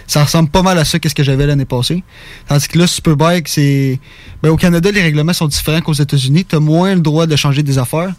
Ça 0.09 0.23
ressemble 0.23 0.47
pas 0.49 0.61
mal 0.61 0.77
à 0.77 0.85
ça 0.85 0.99
qu'est-ce 0.99 1.13
que 1.15 1.23
j'avais 1.23 1.45
l'année 1.45 1.65
passée. 1.65 2.01
Tandis 2.47 2.69
que 2.69 2.79
là, 2.79 2.87
Superbike, 2.87 3.49
c'est... 3.49 3.99
Ben, 4.41 4.49
au 4.51 4.55
Canada, 4.55 4.89
les 4.89 5.01
règlements 5.01 5.33
sont 5.33 5.47
différents 5.47 5.81
qu'aux 5.81 5.91
États-Unis. 5.91 6.45
T'as 6.45 6.59
moins 6.59 6.95
le 6.95 7.01
droit 7.01 7.27
de 7.27 7.35
changer 7.35 7.61
des 7.61 7.77
affaires, 7.77 8.13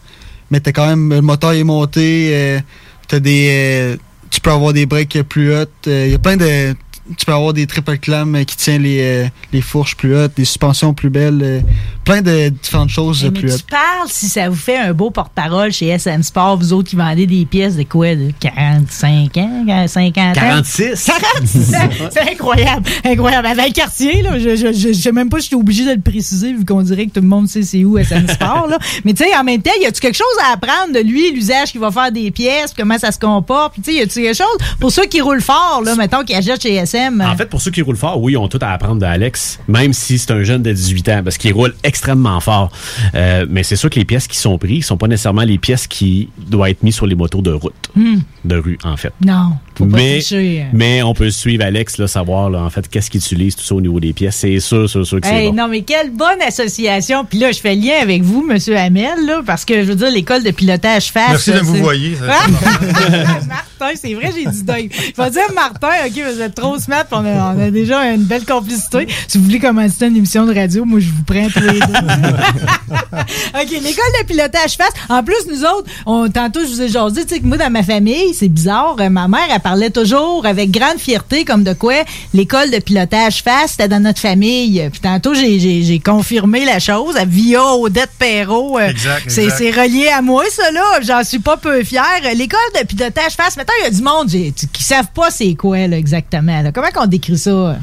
mais 0.51 0.61
t'as 0.61 0.73
quand 0.73 0.87
même... 0.87 1.09
Le 1.09 1.23
moteur 1.23 1.53
est 1.53 1.65
monté, 1.65 2.29
euh, 2.35 2.61
t'as 3.09 3.21
des... 3.21 3.97
euh, 4.29 4.31
tu 4.31 4.41
peux 4.41 4.51
avoir 4.51 4.73
des 4.73 4.87
breaks 4.87 5.23
plus 5.23 5.55
hautes. 5.55 5.87
Il 5.87 6.11
y 6.11 6.15
a 6.15 6.19
plein 6.19 6.37
de... 6.37 6.75
Tu 7.17 7.25
peux 7.25 7.33
avoir 7.33 7.53
des 7.55 7.67
triple 7.67 7.97
clams 7.99 8.35
euh, 8.35 8.45
qui 8.45 8.57
tiennent 8.57 8.83
les, 8.83 9.01
euh, 9.01 9.29
les 9.53 9.61
fourches 9.63 9.97
plus 9.97 10.15
hautes, 10.17 10.33
des 10.37 10.45
suspensions 10.45 10.93
plus 10.93 11.09
belles, 11.11 11.41
euh, 11.43 11.61
plein 12.05 12.21
de 12.23 12.51
différentes 12.51 12.91
choses 12.91 13.21
Eh, 13.23 13.31
mais 13.31 13.41
plus 13.41 13.49
tu 13.49 13.55
hautes. 13.55 13.67
parles 13.71 14.09
si 14.09 14.27
ça 14.29 14.49
vous 14.49 14.55
fait 14.57 14.77
un 14.77 14.93
beau 14.93 15.11
porte-parole 15.11 15.73
chez 15.73 15.87
SM 15.89 16.23
Sport, 16.23 16.59
vous 16.59 16.73
autres 16.73 16.91
qui 16.91 16.97
vendez 16.97 17.27
des 17.27 17.47
pièces 17.47 17.77
de 17.77 17.83
quoi, 17.85 18.15
de 18.15 18.31
45 18.41 19.37
ans, 19.39 19.87
50 19.89 20.19
ans? 20.19 20.33
46. 20.35 21.11
46 21.41 21.75
ans! 21.75 21.79
C'est 22.13 22.31
incroyable, 22.33 22.89
incroyable. 23.05 23.47
Avec 23.49 23.73
Cartier, 23.73 24.23
là, 24.23 24.39
je, 24.39 24.57
je, 24.57 24.73
je, 24.73 24.89
je 24.89 24.93
sais 24.93 25.13
même 25.13 25.29
pas 25.31 25.39
si 25.39 25.45
je 25.45 25.47
suis 25.49 25.57
obligé 25.57 25.85
de 25.85 25.93
le 25.93 26.01
préciser 26.01 26.53
vu 26.53 26.65
qu'on 26.65 26.83
dirait 26.83 27.07
que 27.07 27.13
tout 27.13 27.21
le 27.21 27.27
monde 27.29 27.49
sait 27.49 27.63
c'est 27.63 27.85
où 27.85 27.97
SM 27.99 28.29
Sport, 28.35 28.67
là. 28.69 28.79
Mais 29.05 29.15
tu 29.15 29.25
sais, 29.25 29.35
en 29.37 29.45
même 29.45 29.63
temps, 29.63 29.71
y 29.81 29.87
a-tu 29.87 30.01
quelque 30.01 30.17
chose 30.17 30.27
à 30.49 30.53
apprendre 30.53 30.93
de 30.95 31.01
lui, 31.01 31.31
l'usage 31.33 31.73
qu'il 31.73 31.81
va 31.81 31.91
faire 31.91 32.13
des 32.13 32.31
pièces, 32.31 32.75
comment 32.77 32.99
ça 32.99 33.13
se 33.13 33.19
comporte? 33.19 33.73
Puis 33.75 33.83
tu 33.83 33.91
sais, 33.93 33.97
y 33.99 34.01
a-tu 34.03 34.23
quelque 34.23 34.37
chose? 34.37 34.47
Pour 34.81 34.93
ceux 34.93 35.07
qui 35.07 35.21
roulent 35.21 35.41
fort, 35.43 35.83
là, 35.85 35.95
mettons, 35.97 36.23
qui 36.25 36.35
achètent 36.35 36.63
chez 36.63 36.75
SM? 36.75 36.98
En 37.33 37.37
fait, 37.37 37.47
pour 37.47 37.61
ceux 37.61 37.71
qui 37.71 37.83
roulent 37.83 37.97
fort, 37.97 38.21
oui, 38.21 38.33
ils 38.33 38.37
ont 38.37 38.49
tout 38.49 38.59
à 38.61 38.69
apprendre 38.71 39.01
de 39.01 39.07
Alex, 39.07 39.59
même 39.69 39.93
si 39.93 40.19
c'est 40.19 40.31
un 40.33 40.43
jeune 40.43 40.63
de 40.63 40.73
18 40.73 41.09
ans, 41.09 41.21
parce 41.25 41.39
qu'il 41.39 41.53
roule 41.53 41.75
extrêmement 41.85 42.41
fort. 42.41 42.71
Euh, 43.15 43.47
mais 43.49 43.63
c'est 43.63 43.77
sûr 43.77 43.91
que 43.91 43.99
les 43.99 44.05
pièces 44.05 44.27
qui 44.27 44.37
sont 44.39 44.59
prises 44.59 44.87
sont 44.87 44.97
pas 44.97 45.07
nécessairement 45.09 45.43
les 45.43 45.59
pièces 45.59 45.87
qui 45.87 46.29
doivent 46.39 46.71
être 46.71 46.83
mises 46.83 46.95
sur 46.97 47.07
les 47.07 47.15
motos 47.15 47.43
de 47.43 47.53
route, 47.53 47.75
Hmm. 47.95 48.19
de 48.45 48.57
rue, 48.57 48.79
en 48.85 48.97
fait. 48.97 49.13
Non, 49.25 49.53
faut 49.75 49.87
pas 49.87 49.97
mais, 49.97 50.19
tricher. 50.19 50.67
mais 50.73 51.03
on 51.03 51.15
peut 51.15 51.31
suivre 51.31 51.65
Alex, 51.65 51.99
là, 51.99 52.07
savoir 52.07 52.51
là, 52.51 52.61
en 52.63 52.71
fait 52.71 52.89
qu'est-ce 52.89 53.11
qu'il 53.11 53.21
utilise, 53.21 53.57
tout 53.57 53.65
ça 53.65 53.75
au 53.75 53.81
niveau 53.81 53.99
des 54.01 54.13
pièces. 54.13 54.37
C'est 54.37 54.61
sûr, 54.61 54.89
sûr, 54.89 55.07
sûr 55.07 55.21
que 55.21 55.27
c'est 55.27 55.47
bon. 55.49 55.55
non, 55.55 55.69
mais 55.69 55.83
quelle 55.83 56.11
bonne 56.11 56.41
association. 56.47 57.25
Puis 57.25 57.39
là, 57.39 57.53
je 57.53 57.59
fais 57.61 57.75
lien 57.75 57.95
avec 58.01 58.23
vous, 58.23 58.43
Monsieur 58.47 58.77
Hamel, 58.77 59.27
là, 59.27 59.41
parce 59.45 59.65
que 59.65 59.83
je 59.83 59.89
veux 59.89 59.95
dire, 59.97 60.11
l'école 60.11 60.43
de 60.43 60.51
pilotage 60.51 61.11
FAS. 61.11 61.29
Merci 61.31 61.51
de 61.53 61.57
me 61.61 61.63
vous 61.63 62.17
ça. 62.17 62.47
Martin, 63.49 63.95
c'est 64.01 64.15
vrai, 64.15 64.31
j'ai 64.35 64.51
dit 64.51 64.63
Dave. 64.63 64.89
Je 65.17 65.23
vais 65.23 65.31
dire 65.31 65.53
Martin, 65.55 65.89
OK, 66.07 66.13
vous 66.35 66.41
êtes 66.41 66.55
trop 66.55 66.79
on 67.13 67.25
a, 67.25 67.55
on 67.55 67.61
a 67.61 67.71
déjà 67.71 68.05
une 68.13 68.23
belle 68.25 68.45
complicité. 68.45 69.07
Si 69.27 69.39
vous 69.39 69.45
voulez 69.45 69.59
commencer 69.59 70.07
une 70.07 70.17
émission 70.17 70.47
de 70.47 70.55
radio, 70.55 70.85
moi, 70.85 71.01
je 71.01 71.09
vous 71.09 71.23
prends 71.25 71.49
tous 71.49 71.61
les 71.61 71.81
deux. 71.81 71.87
OK, 73.55 73.71
l'école 73.71 74.13
de 74.21 74.27
pilotage 74.27 74.77
FAS. 74.77 74.89
En 75.09 75.23
plus, 75.23 75.37
nous 75.51 75.63
autres, 75.65 75.89
on, 76.07 76.29
tantôt, 76.29 76.61
je 76.63 76.69
vous 76.69 76.83
ai 76.83 76.89
jasé, 76.89 77.25
tu 77.25 77.35
sais, 77.35 77.41
que 77.41 77.47
moi, 77.47 77.57
dans 77.57 77.71
ma 77.71 77.83
famille, 77.83 78.35
c'est 78.35 78.49
bizarre, 78.49 78.97
euh, 79.01 79.09
ma 79.09 79.29
mère, 79.29 79.47
elle 79.53 79.61
parlait 79.61 79.91
toujours 79.91 80.47
avec 80.47 80.71
grande 80.71 80.99
fierté, 80.99 81.45
comme 81.45 81.65
de 81.65 81.73
quoi 81.73 81.95
l'école 82.35 82.71
de 82.71 82.79
pilotage 82.79 83.43
FAS, 83.43 83.69
c'était 83.69 83.89
dans 83.89 84.01
notre 84.03 84.21
famille. 84.21 84.89
Puis 84.91 85.01
tantôt, 85.01 85.35
j'ai- 85.35 85.59
j'ai 85.61 85.83
j'ai 85.83 85.99
confirmé 86.01 86.65
la 86.65 86.79
chose 86.79 87.15
via 87.27 87.65
Odette 87.75 88.11
Perrault. 88.19 88.79
euh, 88.79 88.89
Exact, 88.89 89.25
c'est 89.29 89.45
exact. 89.45 89.59
c'est 89.59 89.71
relié 89.71 90.09
à 90.09 90.23
moi, 90.23 90.45
ça, 90.51 90.71
là. 90.71 90.83
J'en 91.03 91.23
suis 91.25 91.39
pas 91.39 91.57
peu 91.57 91.83
fière. 91.85 92.05
L'école 92.35 92.59
de 92.81 92.87
pilotage 92.87 93.33
FAS, 93.33 93.57
maintenant, 93.57 93.75
il 93.81 93.85
y 93.85 93.87
a 93.87 93.91
du 93.91 94.03
monde 94.03 94.29
qui 94.73 94.83
savent 94.83 95.09
pas 95.15 95.31
c'est 95.31 95.55
quoi, 95.55 95.87
là, 95.87 95.97
exactement. 95.97 96.63
là. 96.63 96.73
Comment 96.79 96.93
qu'on 96.93 97.07
décrit 97.07 97.37
ça? 97.37 97.77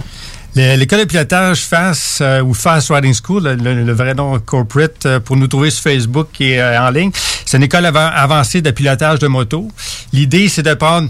Le- 0.56 0.78
L'école 0.78 1.00
de 1.00 1.04
pilotage 1.04 1.66
FAS 1.66 2.20
euh, 2.22 2.42
ou 2.42 2.54
Fast 2.54 2.88
Riding 2.90 3.14
School, 3.14 3.44
le, 3.62 3.92
vrai 3.92 4.14
nom 4.14 4.40
corporate, 4.40 5.06
euh, 5.06 5.20
pour 5.20 5.36
nous 5.36 5.48
trouver 5.48 5.70
sur 5.70 5.84
Facebook 5.84 6.30
et 6.40 6.62
euh, 6.62 6.82
en 6.82 6.90
ligne, 6.92 7.12
c'est 7.46 7.58
une 7.58 7.64
école 7.64 7.86
ava- 7.86 8.08
avancée 8.08 8.62
de 8.62 8.72
pilotage 8.72 9.20
de 9.20 9.28
moto. 9.28 9.68
L'idée, 10.14 10.48
c'est 10.48 10.64
de 10.64 10.74
prendre 10.76 11.10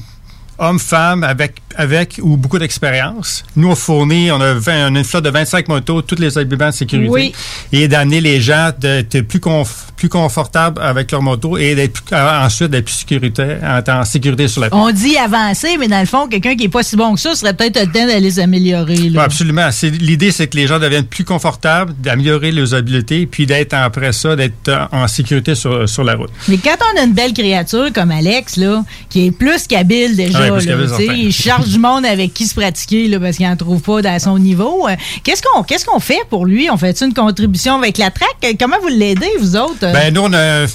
hommes, 0.57 0.79
femmes 0.79 1.23
avec, 1.23 1.55
avec 1.75 2.19
ou 2.21 2.37
beaucoup 2.37 2.57
d'expérience. 2.59 3.43
Nous, 3.55 3.67
on 3.69 3.75
fournit, 3.75 4.31
on 4.31 4.39
a, 4.41 4.53
20 4.53 4.91
on 4.91 4.95
a 4.95 4.99
une 4.99 5.03
flotte 5.03 5.25
de 5.25 5.29
25 5.29 5.67
motos, 5.67 6.01
tous 6.01 6.15
les 6.19 6.37
habillements 6.37 6.69
de 6.69 6.73
sécurité. 6.73 7.09
Oui. 7.09 7.33
Et 7.71 7.87
d'amener 7.87 8.21
les 8.21 8.39
gens 8.41 8.71
d'être 8.77 9.21
plus, 9.21 9.39
conf- 9.39 9.87
plus 9.97 10.09
confortables 10.09 10.81
avec 10.81 11.11
leur 11.11 11.21
moto 11.21 11.57
et 11.57 11.75
d'être 11.75 12.01
euh, 12.13 12.45
ensuite 12.45 12.69
d'être 12.69 12.85
plus 12.85 12.93
sécurité, 12.93 13.57
en, 13.63 13.81
en 13.91 14.05
sécurité 14.05 14.47
sur 14.47 14.61
la 14.61 14.69
piste. 14.69 14.81
On 14.81 14.91
dit 14.91 15.17
avancer, 15.17 15.77
mais 15.79 15.87
dans 15.87 15.99
le 15.99 16.05
fond, 16.05 16.27
quelqu'un 16.27 16.55
qui 16.55 16.65
est 16.65 16.69
pas 16.69 16.83
si 16.83 16.95
bon 16.95 17.15
que 17.15 17.19
ça 17.19 17.35
serait 17.35 17.53
peut-être 17.53 17.79
le 17.79 17.91
temps 17.91 18.05
d'aller 18.07 18.31
s'améliorer. 18.31 18.95
Oui, 18.97 19.17
absolument. 19.17 19.69
L'idée, 19.99 20.31
c'est 20.31 20.47
que 20.47 20.55
les 20.57 20.67
gens 20.67 20.79
deviennent 20.79 21.05
plus 21.05 21.23
confortables, 21.25 21.93
d'améliorer 21.99 22.51
leurs 22.51 22.73
habiletés, 22.73 23.25
puis 23.25 23.45
d'être 23.45 23.73
après 23.73 24.13
ça, 24.13 24.35
d'être 24.35 24.69
euh, 24.69 24.85
en 24.91 25.07
sécurité 25.07 25.55
sur, 25.55 25.87
sur 25.89 26.03
la 26.03 26.15
route. 26.15 26.29
Mais 26.47 26.57
quand 26.57 26.75
on 26.95 27.01
a 27.01 27.03
une 27.03 27.13
belle 27.13 27.33
créature 27.33 27.91
comme 27.93 28.11
Alex, 28.11 28.57
là, 28.57 28.83
qui 29.09 29.27
est 29.27 29.31
plus 29.31 29.67
qu'habile 29.67 30.15
déjà, 30.15 30.44
Ouais, 30.51 30.59
là, 31.07 31.13
il 31.15 31.31
charge 31.33 31.67
du 31.69 31.79
monde 31.79 32.05
avec 32.05 32.33
qui 32.33 32.45
se 32.45 32.55
pratiquer 32.55 33.07
là, 33.07 33.19
parce 33.19 33.37
qu'il 33.37 33.47
n'en 33.47 33.55
trouve 33.55 33.81
pas 33.81 34.01
dans 34.01 34.19
son 34.19 34.37
niveau. 34.37 34.87
Euh, 34.87 34.95
Qu'est-ce 35.23 35.41
qu'on 35.41 35.63
qu'est-ce 35.63 35.85
qu'on 35.85 35.99
fait 35.99 36.21
pour 36.29 36.45
lui? 36.45 36.69
On 36.69 36.77
fait 36.77 36.99
une 37.01 37.13
contribution 37.13 37.75
avec 37.75 37.97
la 37.97 38.11
track? 38.11 38.35
Euh, 38.43 38.53
Comment 38.59 38.77
vous 38.81 38.87
l'aidez, 38.89 39.29
vous 39.39 39.55
autres? 39.55 39.79
Ben, 39.81 40.13
nous, 40.13 40.21
on 40.21 40.33
a. 40.33 40.65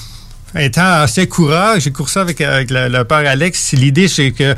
Étant 0.59 0.83
assez 1.03 1.27
coureur, 1.29 1.79
j'ai 1.79 1.93
coursé 1.93 2.19
avec, 2.21 2.41
avec 2.41 2.71
le, 2.71 2.89
le 2.89 3.05
père 3.05 3.19
Alex. 3.29 3.73
L'idée, 3.73 4.09
c'est 4.09 4.33
qu'on 4.33 4.57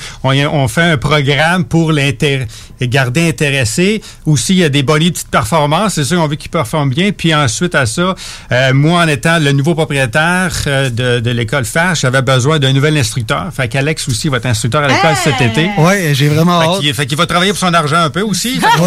on 0.52 0.68
fait 0.68 0.82
un 0.82 0.96
programme 0.96 1.64
pour 1.64 1.92
l'intér- 1.92 2.46
garder 2.80 3.28
intéressé. 3.28 4.00
Aussi, 4.24 4.54
il 4.54 4.58
y 4.60 4.64
a 4.64 4.68
des 4.68 4.82
bonnies 4.82 5.10
de 5.10 5.14
petites 5.14 5.28
performances. 5.30 5.94
C'est 5.94 6.04
sûr 6.04 6.18
qu'on 6.18 6.28
veut 6.28 6.36
qu'il 6.36 6.50
performe 6.50 6.90
bien. 6.90 7.10
Puis 7.12 7.34
ensuite 7.34 7.74
à 7.74 7.84
ça, 7.86 8.14
euh, 8.52 8.72
moi, 8.72 9.02
en 9.02 9.08
étant 9.08 9.38
le 9.38 9.52
nouveau 9.52 9.74
propriétaire 9.74 10.50
euh, 10.66 10.88
de, 10.90 11.20
de 11.20 11.30
l'école 11.30 11.64
FAR, 11.66 11.94
j'avais 11.94 12.22
besoin 12.22 12.58
d'un 12.58 12.72
nouvel 12.72 12.96
instructeur. 12.96 13.50
Fait 13.54 13.68
qu'Alex 13.68 14.08
aussi 14.08 14.28
va 14.28 14.38
être 14.38 14.46
instructeur 14.46 14.82
à 14.84 14.88
l'école 14.88 15.14
cet 15.22 15.40
été. 15.40 15.68
Ouais, 15.78 16.12
j'ai 16.14 16.28
vraiment 16.28 16.60
Fait 16.60 16.66
hâte. 16.68 16.80
qu'il, 16.80 16.94
fait 16.94 17.06
qu'il 17.06 17.18
va 17.18 17.26
travailler 17.26 17.50
pour 17.52 17.60
son 17.60 17.74
argent 17.74 18.00
un 18.00 18.10
peu 18.10 18.22
aussi. 18.22 18.58
Qu'on- 18.78 18.82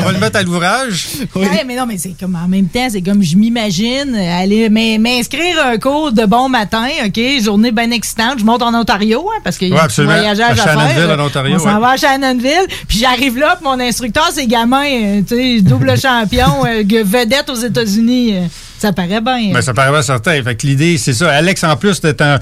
on 0.00 0.02
va 0.04 0.12
le 0.12 0.18
mettre 0.18 0.38
à 0.38 0.42
l'ouvrage. 0.42 1.06
Ouais, 1.36 1.64
mais 1.66 1.76
non, 1.76 1.86
mais 1.86 1.96
c'est 1.98 2.14
comme 2.18 2.34
en 2.34 2.48
même 2.48 2.66
temps, 2.66 2.88
c'est 2.90 3.02
comme 3.02 3.22
je 3.22 3.36
m'imagine 3.36 4.16
aller 4.16 4.68
m'in- 4.68 4.98
m'inscrire 4.98 5.64
un 5.64 5.78
cours 5.78 5.91
de 6.10 6.24
bon 6.26 6.48
matin, 6.48 6.86
OK, 7.06 7.20
journée 7.42 7.72
bien 7.72 7.90
excitante, 7.90 8.38
je 8.38 8.44
monte 8.44 8.62
en 8.62 8.74
Ontario 8.74 9.28
hein, 9.34 9.40
parce 9.44 9.58
qu'il 9.58 9.68
y 9.68 9.72
Ouais, 9.72 9.78
a 9.78 9.82
un 9.84 9.86
petit 9.86 10.00
absolument. 10.00 10.14
voyageage 10.14 10.58
À 10.58 10.62
à, 10.62 10.66
Shannonville, 10.66 10.94
faire. 11.06 11.20
en 11.20 11.24
Ontario, 11.26 11.56
On 11.56 11.58
s'en 11.58 11.74
ouais. 11.74 11.80
va 11.80 11.88
à 11.90 11.96
Shannonville, 11.96 12.66
puis 12.88 12.98
j'arrive 12.98 13.38
là, 13.38 13.56
puis 13.56 13.64
mon 13.64 13.78
instructeur 13.80 14.28
c'est 14.32 14.46
gamin, 14.46 14.84
euh, 14.84 15.20
tu 15.26 15.36
sais, 15.36 15.60
double 15.60 15.98
champion, 16.00 16.64
euh, 16.66 16.82
que 16.84 17.02
vedette 17.04 17.48
aux 17.50 17.54
États-Unis, 17.54 18.36
euh, 18.36 18.46
ça 18.78 18.92
paraît 18.92 19.20
bien. 19.20 19.52
Ben, 19.52 19.62
ça 19.62 19.72
paraît 19.74 19.90
bien 19.92 20.02
certain. 20.02 20.42
Fait 20.42 20.56
que 20.56 20.66
l'idée, 20.66 20.98
c'est 20.98 21.12
ça. 21.14 21.30
Alex, 21.30 21.62
en 21.64 21.76
plus 21.76 22.00
d'être 22.00 22.20
un, 22.22 22.38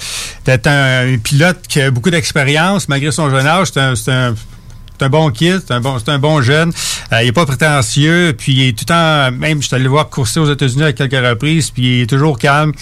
un 0.46 1.18
pilote 1.18 1.58
qui 1.68 1.80
a 1.82 1.90
beaucoup 1.90 2.10
d'expérience, 2.10 2.88
malgré 2.88 3.10
son 3.12 3.28
jeune 3.30 3.46
âge, 3.46 3.68
c'est 3.74 3.80
un, 3.80 3.94
c'est 3.94 4.12
un- 4.12 4.34
c'est 4.98 5.06
un 5.06 5.08
bon 5.08 5.30
kid, 5.30 5.62
c'est 5.66 5.72
un 5.72 5.80
bon, 5.80 5.98
c'est 5.98 6.10
un 6.10 6.18
bon 6.18 6.42
jeune. 6.42 6.72
Euh, 7.10 7.22
il 7.22 7.28
est 7.28 7.32
pas 7.32 7.46
prétentieux, 7.46 8.34
puis 8.36 8.52
il 8.52 8.68
est 8.68 8.72
tout 8.72 8.84
le 8.86 8.92
temps, 8.92 9.32
même, 9.38 9.62
je 9.62 9.66
suis 9.68 9.74
allé 9.74 9.84
le 9.84 9.88
voir 9.90 10.10
courser 10.10 10.40
aux 10.40 10.52
États-Unis 10.52 10.82
à 10.84 10.92
quelques 10.92 11.14
reprises, 11.26 11.70
puis 11.70 12.00
il 12.00 12.02
est 12.02 12.06
toujours 12.06 12.38
calme. 12.38 12.72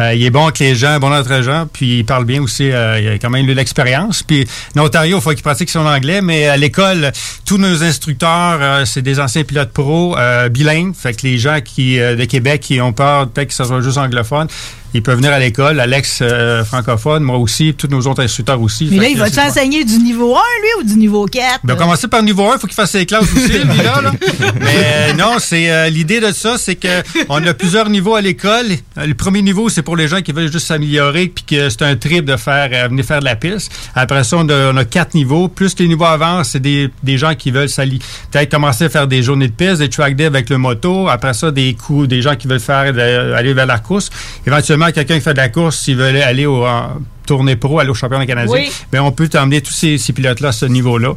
Euh, 0.00 0.14
il 0.14 0.24
est 0.24 0.30
bon 0.30 0.44
avec 0.44 0.58
les 0.58 0.74
gens, 0.74 0.98
bon 0.98 1.12
entre 1.12 1.42
gens, 1.42 1.66
puis 1.70 1.98
il 1.98 2.04
parle 2.04 2.24
bien 2.24 2.42
aussi. 2.42 2.70
euh, 2.70 2.98
il 3.00 3.08
a 3.08 3.18
quand 3.18 3.30
même 3.30 3.44
eu 3.44 3.48
de 3.48 3.52
l'expérience. 3.54 4.22
Puis 4.22 4.46
en 4.76 4.84
Ontario, 4.86 5.18
il 5.18 5.20
faut 5.22 5.30
qu'il 5.30 5.42
pratique 5.42 5.68
son 5.70 5.84
anglais, 5.86 6.22
mais 6.22 6.46
à 6.46 6.56
l'école, 6.56 7.12
tous 7.44 7.58
nos 7.58 7.82
instructeurs, 7.82 8.58
euh, 8.60 8.84
c'est 8.86 9.02
des 9.02 9.20
anciens 9.20 9.44
pilotes 9.44 9.72
pro 9.72 10.16
euh, 10.16 10.48
bilingues. 10.48 10.94
Fait 10.94 11.12
que 11.14 11.26
les 11.26 11.38
gens 11.38 11.58
qui 11.64 11.98
euh, 12.00 12.16
de 12.16 12.24
Québec 12.24 12.60
qui 12.62 12.80
ont 12.80 12.92
peur 12.92 13.28
peut-être 13.28 13.48
que 13.48 13.54
ça 13.54 13.64
soit 13.64 13.80
juste 13.82 13.98
anglophone, 13.98 14.46
ils 14.92 15.02
peuvent 15.02 15.16
venir 15.18 15.32
à 15.32 15.38
l'école. 15.38 15.78
Alex 15.78 16.18
euh, 16.22 16.64
francophone, 16.64 17.22
moi 17.22 17.36
aussi, 17.38 17.74
tous 17.74 17.86
nos 17.86 18.00
autres 18.08 18.22
instructeurs 18.24 18.60
aussi. 18.60 18.88
Mais 18.90 18.96
là, 18.96 19.08
il 19.08 19.14
que 19.14 19.20
va-tu 19.20 19.34
c'est- 19.34 19.42
enseigner 19.42 19.84
du 19.84 19.98
niveau 19.98 20.34
1, 20.34 20.38
lui, 20.62 20.68
ou 20.80 20.88
du 20.88 20.96
niveau 20.98 21.26
4? 21.26 21.60
ben, 21.62 21.76
commencer 21.76 22.08
par 22.08 22.22
niveau 22.24 22.50
1, 22.50 22.54
il 22.56 22.60
faut 22.60 22.66
qu'il 22.66 22.74
fasse 22.74 22.90
ses 22.90 23.06
classes 23.06 23.22
aussi, 23.32 23.52
lui, 23.58 23.76
là, 23.84 24.00
là. 24.02 24.12
Mais 24.60 24.66
euh, 24.84 25.12
non, 25.12 25.36
c'est 25.38 25.70
euh, 25.70 25.88
l'idée 25.90 26.18
de 26.20 26.32
ça, 26.32 26.56
c'est 26.58 26.74
que 26.74 26.88
on 27.28 27.44
a 27.46 27.54
plusieurs 27.54 27.88
niveaux 27.88 28.16
à 28.16 28.20
l'école. 28.20 28.66
Le 28.96 29.14
premier 29.14 29.42
niveau, 29.42 29.68
c'est 29.68 29.82
les 29.96 30.08
gens 30.08 30.20
qui 30.20 30.32
veulent 30.32 30.50
juste 30.50 30.66
s'améliorer, 30.66 31.28
puis 31.28 31.44
que 31.44 31.68
c'est 31.68 31.82
un 31.82 31.96
trip 31.96 32.24
de 32.24 32.36
faire 32.36 32.70
euh, 32.72 32.88
venir 32.88 33.04
faire 33.04 33.20
de 33.20 33.24
la 33.24 33.36
piste. 33.36 33.72
Après 33.94 34.24
ça, 34.24 34.38
on 34.38 34.48
a, 34.48 34.84
quatre 34.84 35.14
niveaux. 35.14 35.48
Plus 35.48 35.78
les 35.78 35.88
niveaux 35.88 36.04
avancent, 36.04 36.50
c'est 36.50 36.60
des, 36.60 36.90
gens 37.18 37.34
qui 37.34 37.50
veulent 37.50 37.68
s'allier, 37.68 37.98
peut-être 38.30 38.50
commencer 38.50 38.84
à 38.84 38.88
faire 38.88 39.06
des 39.06 39.22
journées 39.22 39.48
de 39.48 39.52
piste, 39.52 39.78
des 39.78 39.88
track 39.88 40.16
day 40.16 40.24
avec 40.24 40.50
le 40.50 40.58
moto. 40.58 41.08
Après 41.08 41.34
ça, 41.34 41.50
des 41.50 41.74
coups, 41.74 42.08
des 42.08 42.22
gens 42.22 42.36
qui 42.36 42.48
veulent 42.48 42.60
faire 42.60 42.94
aller 43.36 43.54
vers 43.54 43.66
la 43.66 43.78
course. 43.78 44.10
Éventuellement, 44.46 44.90
quelqu'un 44.90 45.16
qui 45.16 45.20
fait 45.20 45.34
de 45.34 45.38
la 45.38 45.48
course, 45.48 45.78
s'il 45.78 45.96
veut 45.96 46.22
aller 46.22 46.46
au 46.46 46.64
tournée 47.30 47.54
pro, 47.54 47.78
aller 47.78 47.90
au 47.90 47.94
championnat 47.94 48.26
canadien, 48.26 48.52
Oui. 48.52 48.72
ben, 48.90 49.00
on 49.02 49.12
peut 49.12 49.28
t'emmener 49.28 49.60
tous 49.60 49.72
ces, 49.72 49.98
ces 49.98 50.12
pilotes-là 50.12 50.48
à 50.48 50.52
ce 50.52 50.66
niveau-là 50.66 51.12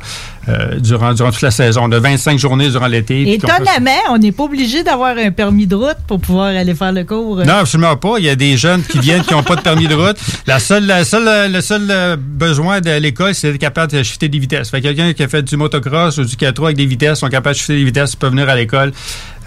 euh, 0.48 0.80
durant, 0.80 1.14
durant 1.14 1.32
toute 1.32 1.42
la 1.42 1.50
saison. 1.50 1.88
De 1.90 1.98
25 1.98 2.38
journées 2.38 2.70
durant 2.70 2.86
l'été. 2.86 3.34
Étonnamment, 3.34 3.92
on 4.12 4.20
n'est 4.20 4.32
pas 4.32 4.44
obligé 4.44 4.84
d'avoir 4.84 5.18
un 5.18 5.32
permis 5.32 5.66
de 5.66 5.74
route 5.76 5.98
pour 6.08 6.20
pouvoir 6.20 6.48
aller 6.48 6.76
faire 6.76 6.92
le 6.92 7.04
cours. 7.04 7.38
Non, 7.38 7.56
absolument 7.56 7.96
pas. 7.98 8.16
Il 8.20 8.26
y 8.26 8.30
a 8.30 8.36
des 8.36 8.58
jeunes 8.58 8.84
qui 8.84 9.00
viennent 9.00 9.24
qui 9.24 9.34
n'ont 9.34 9.42
pas 9.42 9.56
de 9.56 9.62
permis 9.62 9.88
de 9.88 9.96
route. 9.96 10.18
La 10.46 10.60
seule, 10.60 10.86
la 10.86 11.04
seule, 11.04 11.28
euh, 11.28 11.48
le 11.48 11.62
seul 11.62 11.88
euh, 11.90 12.16
besoin 12.20 12.80
de 12.80 12.92
l'école, 13.00 13.34
c'est 13.34 13.52
d'être 13.52 13.60
capable 13.62 13.92
de 13.92 14.04
shifter 14.04 14.30
des 14.30 14.38
vitesses. 14.38 14.70
Fait 14.70 14.82
que 14.82 14.88
quelqu'un 14.88 15.14
qui 15.14 15.24
a 15.24 15.28
fait 15.28 15.42
du 15.42 15.58
motocross 15.58 16.18
ou 16.20 16.26
du 16.26 16.36
4 16.36 16.64
avec 16.64 16.78
des 16.78 16.86
vitesses, 16.86 17.20
sont 17.20 17.30
capables 17.30 17.56
de 17.56 17.60
shifter 17.60 17.78
des 17.78 17.86
vitesses, 17.86 18.16
peut 18.16 18.28
venir 18.28 18.48
à 18.50 18.56
l'école. 18.56 18.92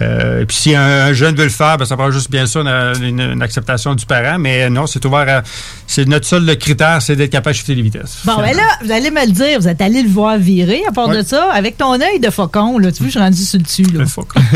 Euh, 0.01 0.45
puis 0.45 0.55
si 0.55 0.75
un, 0.75 0.81
un 1.07 1.13
jeune 1.13 1.35
veut 1.35 1.45
le 1.45 1.49
faire, 1.49 1.77
ben, 1.77 1.85
ça 1.85 1.95
prend 1.97 2.11
juste 2.11 2.29
bien 2.29 2.45
sûr 2.45 2.61
une, 2.61 3.03
une- 3.03 3.31
une 3.31 3.41
acceptation 3.41 3.95
du 3.95 4.05
parent. 4.05 4.37
Mais 4.39 4.69
non, 4.69 4.85
c'est 4.87 5.03
ouvert 5.05 5.25
à. 5.27 5.41
C'est 5.87 6.07
notre 6.07 6.25
seul 6.27 6.56
critère, 6.59 7.01
c'est 7.01 7.15
d'être 7.15 7.31
capable 7.31 7.53
de 7.53 7.57
shifter 7.57 7.75
des 7.75 7.81
vitesses. 7.81 8.19
Bon, 8.25 8.37
ben 8.37 8.55
là, 8.55 8.63
vous 8.83 8.91
allez 8.91 9.11
me 9.11 9.25
le 9.25 9.31
dire, 9.31 9.59
vous 9.59 9.67
êtes 9.67 9.81
allé 9.81 10.01
le 10.03 10.09
voir 10.09 10.37
virer, 10.37 10.81
à 10.87 10.91
part 10.91 11.09
Ouais. 11.09 11.17
de 11.17 11.21
ça, 11.23 11.51
avec 11.51 11.77
ton 11.77 11.93
œil 11.99 12.19
de 12.19 12.29
faucon, 12.29 12.77
là, 12.77 12.91
tu 12.91 12.99
vois, 12.99 13.07
je 13.07 13.11
suis 13.11 13.19
rendu 13.19 13.43
sur 13.43 13.57
le 13.59 13.63
dessus, 13.63 13.83
là. 13.83 13.99
Le 13.99 14.05
faucon. 14.05 14.39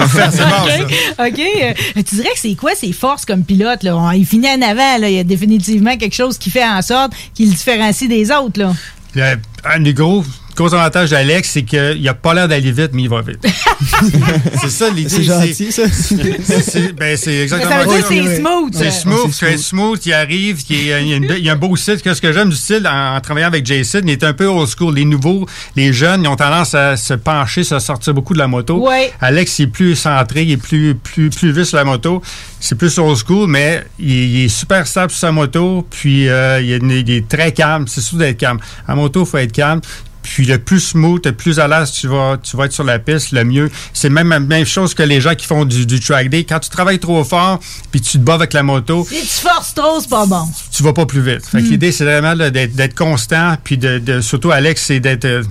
OK. 1.19 1.39
Euh, 1.39 1.73
tu 1.95 2.15
dirais 2.15 2.29
que 2.33 2.39
c'est 2.39 2.55
quoi 2.55 2.71
ses 2.75 2.91
forces 2.93 3.25
comme 3.25 3.43
pilote, 3.43 3.83
là? 3.83 3.95
On- 3.97 4.11
Il 4.11 4.25
finit 4.25 4.47
en 4.49 4.61
avant, 4.61 4.97
là. 4.99 5.09
Il 5.09 5.15
y 5.15 5.19
a 5.19 5.23
définitivement 5.23 5.97
quelque 5.97 6.15
chose 6.15 6.37
qui 6.37 6.49
fait 6.49 6.65
en 6.65 6.81
sorte 6.81 7.13
qu'il 7.33 7.47
le 7.49 7.53
différencie 7.53 8.09
des 8.09 8.31
autres, 8.31 8.59
là. 8.59 8.73
Le- 9.15 9.35
un 9.65 9.79
des 9.79 9.93
gros, 9.93 10.23
gros 10.55 10.73
avantages 10.73 11.09
d'Alex, 11.09 11.49
c'est 11.51 11.63
qu'il 11.63 12.01
n'a 12.01 12.13
pas 12.13 12.33
l'air 12.33 12.47
d'aller 12.47 12.71
vite, 12.71 12.91
mais 12.93 13.03
il 13.03 13.09
va 13.09 13.21
vite. 13.21 13.39
c'est 14.61 14.69
ça 14.69 14.89
l'idée. 14.89 15.09
C'est 15.09 15.23
gentil, 15.23 15.71
ça. 15.71 15.83
c'est- 15.91 16.61
c'est- 16.61 16.93
ben, 16.93 17.17
c'est 17.17 17.37
exactement 17.43 17.71
Ça 17.71 17.79
veut 17.79 17.85
dire 17.85 18.05
ça. 18.05 18.13
que 18.13 18.13
c'est 18.13 18.35
smooth. 18.37 18.73
C'est 18.73 18.91
smooth, 18.91 19.31
c'est 19.31 19.57
smooth, 19.57 20.05
il 20.05 20.13
arrive, 20.13 20.59
il 20.69 20.85
y 20.87 20.93
a, 20.93 20.99
il 20.99 21.07
y 21.07 21.13
a 21.13 21.15
une 21.17 21.25
be- 21.27 21.37
il 21.37 21.45
y 21.45 21.49
a 21.49 21.53
un 21.53 21.55
beau 21.55 21.75
style. 21.75 21.97
Ce 22.03 22.21
que 22.21 22.31
j'aime 22.33 22.49
du 22.49 22.55
style 22.55 22.87
en, 22.87 23.15
en 23.15 23.21
travaillant 23.21 23.47
avec 23.47 23.65
Jason, 23.65 24.01
il 24.03 24.09
est 24.11 24.23
un 24.23 24.33
peu 24.33 24.45
old 24.47 24.69
school. 24.69 24.95
Les 24.95 25.05
nouveaux, 25.05 25.45
les 25.75 25.93
jeunes, 25.93 26.23
ils 26.23 26.27
ont 26.27 26.35
tendance 26.35 26.73
à 26.75 26.97
se 26.97 27.13
pencher, 27.13 27.61
à 27.71 27.79
sortir 27.79 28.13
beaucoup 28.13 28.33
de 28.33 28.39
la 28.39 28.47
moto. 28.47 28.87
Ouais. 28.87 29.11
Alex, 29.21 29.59
il 29.59 29.63
est 29.63 29.67
plus 29.67 29.95
centré, 29.95 30.43
il 30.43 30.51
est 30.51 30.57
plus, 30.57 30.95
plus, 30.95 31.29
plus 31.29 31.51
vite 31.51 31.65
sur 31.65 31.77
la 31.77 31.83
moto. 31.85 32.21
C'est 32.59 32.75
plus 32.75 32.97
old 32.99 33.17
school, 33.17 33.47
mais 33.49 33.83
il, 33.99 34.09
il 34.11 34.45
est 34.45 34.49
super 34.49 34.85
stable 34.85 35.11
sur 35.11 35.19
sa 35.19 35.31
moto. 35.31 35.87
Puis 35.89 36.27
euh, 36.29 36.61
il, 36.61 36.71
est, 36.73 36.77
il 37.01 37.09
est 37.11 37.27
très 37.27 37.51
calme. 37.51 37.85
C'est 37.87 38.01
sûr 38.01 38.17
d'être 38.17 38.37
calme. 38.37 38.59
En 38.87 38.95
moto, 38.95 39.21
il 39.23 39.25
faut 39.27 39.37
être 39.37 39.51
calme. 39.51 39.81
Puis 40.23 40.45
le 40.45 40.59
plus 40.59 40.79
smooth, 40.79 41.25
le 41.25 41.31
plus 41.31 41.59
à 41.59 41.67
l'aise 41.67 41.91
tu 41.91 42.07
vas, 42.07 42.37
tu 42.41 42.55
vas 42.55 42.65
être 42.65 42.71
sur 42.73 42.83
la 42.83 42.99
piste, 42.99 43.31
le 43.31 43.43
mieux. 43.43 43.71
C'est 43.93 44.09
même 44.09 44.29
la 44.29 44.39
même 44.39 44.65
chose 44.65 44.93
que 44.93 45.03
les 45.03 45.19
gens 45.19 45.33
qui 45.35 45.45
font 45.47 45.65
du, 45.65 45.85
du 45.85 45.99
track 45.99 46.29
day. 46.29 46.43
Quand 46.43 46.59
tu 46.59 46.69
travailles 46.69 46.99
trop 46.99 47.23
fort, 47.23 47.59
puis 47.91 48.01
tu 48.01 48.13
te 48.13 48.23
bats 48.23 48.35
avec 48.35 48.53
la 48.53 48.63
moto, 48.63 49.05
Si 49.09 49.19
tu 49.21 49.27
forces 49.47 49.73
trop, 49.73 49.99
c'est 49.99 50.09
pas 50.09 50.25
bon. 50.25 50.43
tu 50.71 50.83
vas 50.83 50.93
pas 50.93 51.05
plus 51.05 51.21
vite. 51.21 51.45
Fait 51.45 51.59
que 51.61 51.67
l'idée, 51.67 51.91
c'est 51.91 52.05
vraiment 52.05 52.33
là, 52.33 52.49
d'être 52.51 52.73
d'être 52.75 52.95
constant, 52.95 53.55
puis 53.63 53.77
de, 53.77 53.99
de- 53.99 54.21
surtout 54.21 54.51
Alex, 54.51 54.83
c'est 54.85 54.99
d'être. 54.99 55.25
euh, 55.25 55.43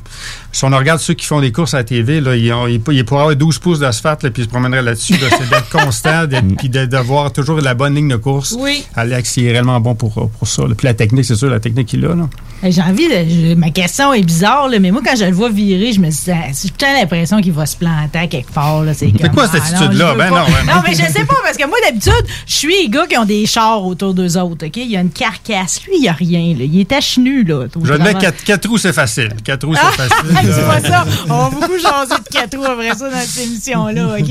si 0.52 0.64
on 0.64 0.68
regarde 0.70 0.98
ceux 1.00 1.14
qui 1.14 1.26
font 1.26 1.40
des 1.40 1.52
courses 1.52 1.74
à 1.74 1.78
la 1.78 1.84
TV, 1.84 2.20
là, 2.20 2.34
ils, 2.36 2.52
ont, 2.52 2.66
ils, 2.66 2.80
ils 2.92 3.04
pourraient 3.04 3.20
avoir 3.22 3.36
12 3.36 3.58
pouces 3.58 3.78
d'asphalte, 3.80 4.22
là, 4.24 4.30
puis 4.30 4.42
ils 4.42 4.46
se 4.46 4.50
promèneraient 4.50 4.82
là-dessus. 4.82 5.12
là. 5.14 5.28
c'est 5.30 5.48
d'être 5.48 5.68
constant, 5.70 6.26
d'être- 6.26 6.56
puis 6.58 6.68
de- 6.68 6.86
d'avoir 6.86 7.32
toujours 7.32 7.60
la 7.60 7.74
bonne 7.74 7.94
ligne 7.94 8.08
de 8.08 8.16
course. 8.16 8.54
Oui. 8.58 8.84
Alex, 8.96 9.36
il 9.36 9.46
est 9.46 9.52
réellement 9.52 9.80
bon 9.80 9.94
pour, 9.94 10.30
pour 10.30 10.48
ça. 10.48 10.62
là. 10.62 10.74
Puis 10.76 10.86
la 10.86 10.94
technique, 10.94 11.24
c'est 11.24 11.36
sûr, 11.36 11.48
la 11.50 11.60
technique, 11.60 11.92
il 11.92 12.04
a. 12.04 12.14
Là. 12.14 12.28
J'ai 12.62 12.82
envie 12.82 13.08
de. 13.08 13.14
je- 13.50 13.54
ma 13.54 13.70
question 13.70 14.12
est 14.12 14.22
bizarre, 14.22 14.68
là, 14.68 14.78
mais 14.78 14.90
moi, 14.90 15.00
quand 15.04 15.16
je 15.16 15.24
le 15.24 15.32
vois 15.32 15.48
virer, 15.48 15.92
je 15.92 16.00
me 16.00 16.08
dis, 16.10 16.30
ah, 16.30 16.48
j'ai 16.52 16.92
l'impression 17.00 17.40
qu'il 17.40 17.52
va 17.52 17.64
se 17.66 17.76
planter 17.76 18.18
à 18.18 18.26
quelque 18.26 18.52
part. 18.52 18.82
là, 18.82 18.92
C'est 18.94 19.10
quoi 19.32 19.48
cette 19.48 19.62
ah, 19.64 19.66
attitude-là? 19.76 20.14
Ben 20.14 20.28
pas. 20.30 20.40
non, 20.40 20.46
ben 20.46 20.66
non. 20.66 20.74
Non, 20.76 20.82
mais 20.86 20.92
je 20.92 20.98
sais 21.12 21.24
pas, 21.24 21.36
parce 21.42 21.56
que 21.56 21.66
moi, 21.66 21.76
d'habitude, 21.84 22.12
je 22.46 22.54
suis 22.54 22.82
les 22.82 22.88
gars 22.88 23.06
qui 23.06 23.16
ont 23.16 23.24
des 23.24 23.46
chars 23.46 23.84
autour 23.84 24.12
d'eux 24.14 24.36
autres. 24.36 24.66
OK? 24.66 24.76
Il 24.76 24.90
y 24.90 24.96
a 24.96 25.00
une 25.00 25.10
carcasse. 25.10 25.82
Lui, 25.84 25.94
il 25.96 26.00
n'y 26.02 26.08
a 26.08 26.12
rien. 26.12 26.54
Là. 26.58 26.64
Il 26.64 26.80
est 26.80 26.92
à 26.92 27.00
chenu. 27.00 27.44
Là, 27.44 27.66
Je 27.82 27.92
mets 27.94 28.14
4, 28.14 28.44
quatre 28.44 28.68
roues, 28.68 28.78
c'est 28.78 28.92
facile. 28.92 29.30
4 29.44 29.66
roues, 29.66 29.74
Ah, 29.80 29.90
c'est 29.96 30.08
facile. 30.08 30.38
tu 30.40 30.46
là. 30.48 30.64
vois 30.64 30.80
ça? 30.80 31.04
On 31.28 31.36
va 31.38 31.50
beaucoup 31.50 31.78
jaser 31.78 32.14
de 32.22 32.28
quatre 32.30 32.56
roues 32.56 32.64
après 32.64 32.90
ça 32.94 33.08
dans 33.10 33.20
cette 33.20 33.44
émission-là, 33.46 34.16
OK? 34.18 34.28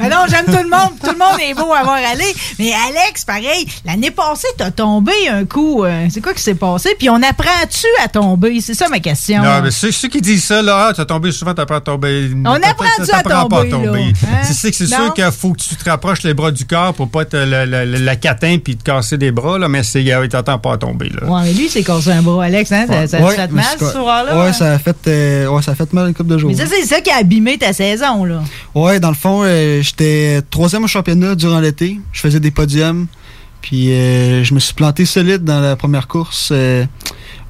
Mais 0.00 0.08
non, 0.08 0.18
j'aime 0.28 0.46
tout 0.46 0.62
le 0.62 0.70
monde. 0.70 0.92
Tout 1.02 1.10
le 1.12 1.18
monde 1.18 1.38
est 1.42 1.54
beau 1.54 1.72
à 1.72 1.82
voir 1.82 1.96
aller. 2.12 2.34
Mais 2.58 2.72
Alex, 2.72 3.24
pareil, 3.24 3.66
l'année 3.84 4.10
passée, 4.10 4.48
t'as 4.56 4.70
tombé 4.70 5.12
un 5.30 5.44
coup. 5.44 5.84
euh, 5.84 6.06
c'est 6.10 6.20
quoi 6.20 6.32
qui 6.34 6.42
s'est 6.42 6.54
passé? 6.54 6.94
Puis 6.98 7.10
on 7.10 7.22
apprend-tu 7.62 7.86
à 8.04 8.08
tomber? 8.08 8.60
C'est 8.60 8.74
ça 8.74 8.88
ma 8.88 8.98
question. 9.00 9.42
Non, 9.42 9.60
mais 9.62 9.70
ceux, 9.70 9.90
ceux 9.92 10.08
qui 10.08 10.20
disent 10.20 10.44
ça, 10.44 10.62
là, 10.62 10.88
ah, 10.88 10.92
t'as 10.94 11.04
tombé 11.04 11.32
souvent, 11.32 11.54
t'apprends 11.54 11.76
à 11.76 11.80
tomber. 11.80 12.30
On 12.44 12.54
Peut-être 12.54 12.68
apprend 12.70 12.84
que 12.98 13.04
ça 13.04 13.18
à 13.18 13.22
tomber, 13.22 13.70
là. 13.70 13.92
Hein? 13.94 14.42
C'est 14.44 14.72
sûr 14.72 15.14
qu'il 15.14 15.30
faut 15.32 15.52
que 15.52 15.60
tu 15.60 15.76
te 15.76 15.88
rapproches 15.88 16.22
les 16.22 16.34
bras 16.34 16.50
du 16.50 16.64
corps 16.66 16.94
pour 16.94 17.08
pas 17.08 17.24
te 17.24 17.36
la, 17.36 17.66
la, 17.66 17.84
la- 17.84 17.98
la 17.98 18.16
catin 18.16 18.58
puis 18.62 18.76
te 18.76 18.82
casser 18.84 19.18
des 19.18 19.30
bras, 19.30 19.58
là, 19.58 19.68
mais 19.68 19.82
c'est, 19.82 20.02
il 20.02 20.28
t'attend 20.28 20.58
pas 20.58 20.74
à 20.74 20.78
tomber, 20.78 21.10
là. 21.10 21.26
Ouais, 21.28 21.40
mais 21.44 21.52
lui, 21.52 21.68
c'est 21.68 21.82
cassé 21.82 22.10
un 22.12 22.22
bras, 22.22 22.44
Alex, 22.44 22.70
hein? 22.72 22.86
Ça, 22.88 23.06
ça 23.06 23.20
Ouais, 23.20 23.34
fait 23.36 23.48
mal, 23.52 23.64
ce 23.78 23.86
soir-là? 23.86 24.38
Ouais, 24.38 24.46
hein? 24.48 24.52
ça 24.52 24.72
a 24.74 24.78
fait, 24.78 24.96
euh, 25.08 25.46
ouais, 25.48 25.62
ça 25.62 25.72
a 25.72 25.74
fait 25.74 25.92
mal 25.92 26.08
une 26.08 26.14
couple 26.14 26.30
de 26.30 26.38
jours. 26.38 26.50
Mais 26.50 26.56
ça, 26.56 26.64
c'est 26.66 26.84
ça 26.86 27.00
qui 27.00 27.10
a 27.10 27.16
abîmé 27.16 27.58
ta 27.58 27.72
saison, 27.72 28.24
là. 28.24 28.42
Ouais, 28.74 29.00
dans 29.00 29.10
le 29.10 29.14
fond, 29.14 29.42
euh, 29.44 29.80
j'étais 29.82 30.40
troisième 30.50 30.84
au 30.84 30.88
championnat 30.88 31.34
durant 31.34 31.60
l'été. 31.60 32.00
Je 32.12 32.20
faisais 32.20 32.40
des 32.40 32.50
podiums. 32.50 33.06
Puis 33.60 33.90
euh, 33.92 34.44
je 34.44 34.54
me 34.54 34.60
suis 34.60 34.72
planté 34.72 35.04
solide 35.04 35.42
dans 35.42 35.58
la 35.60 35.74
première 35.74 36.06
course 36.06 36.50
euh, 36.52 36.84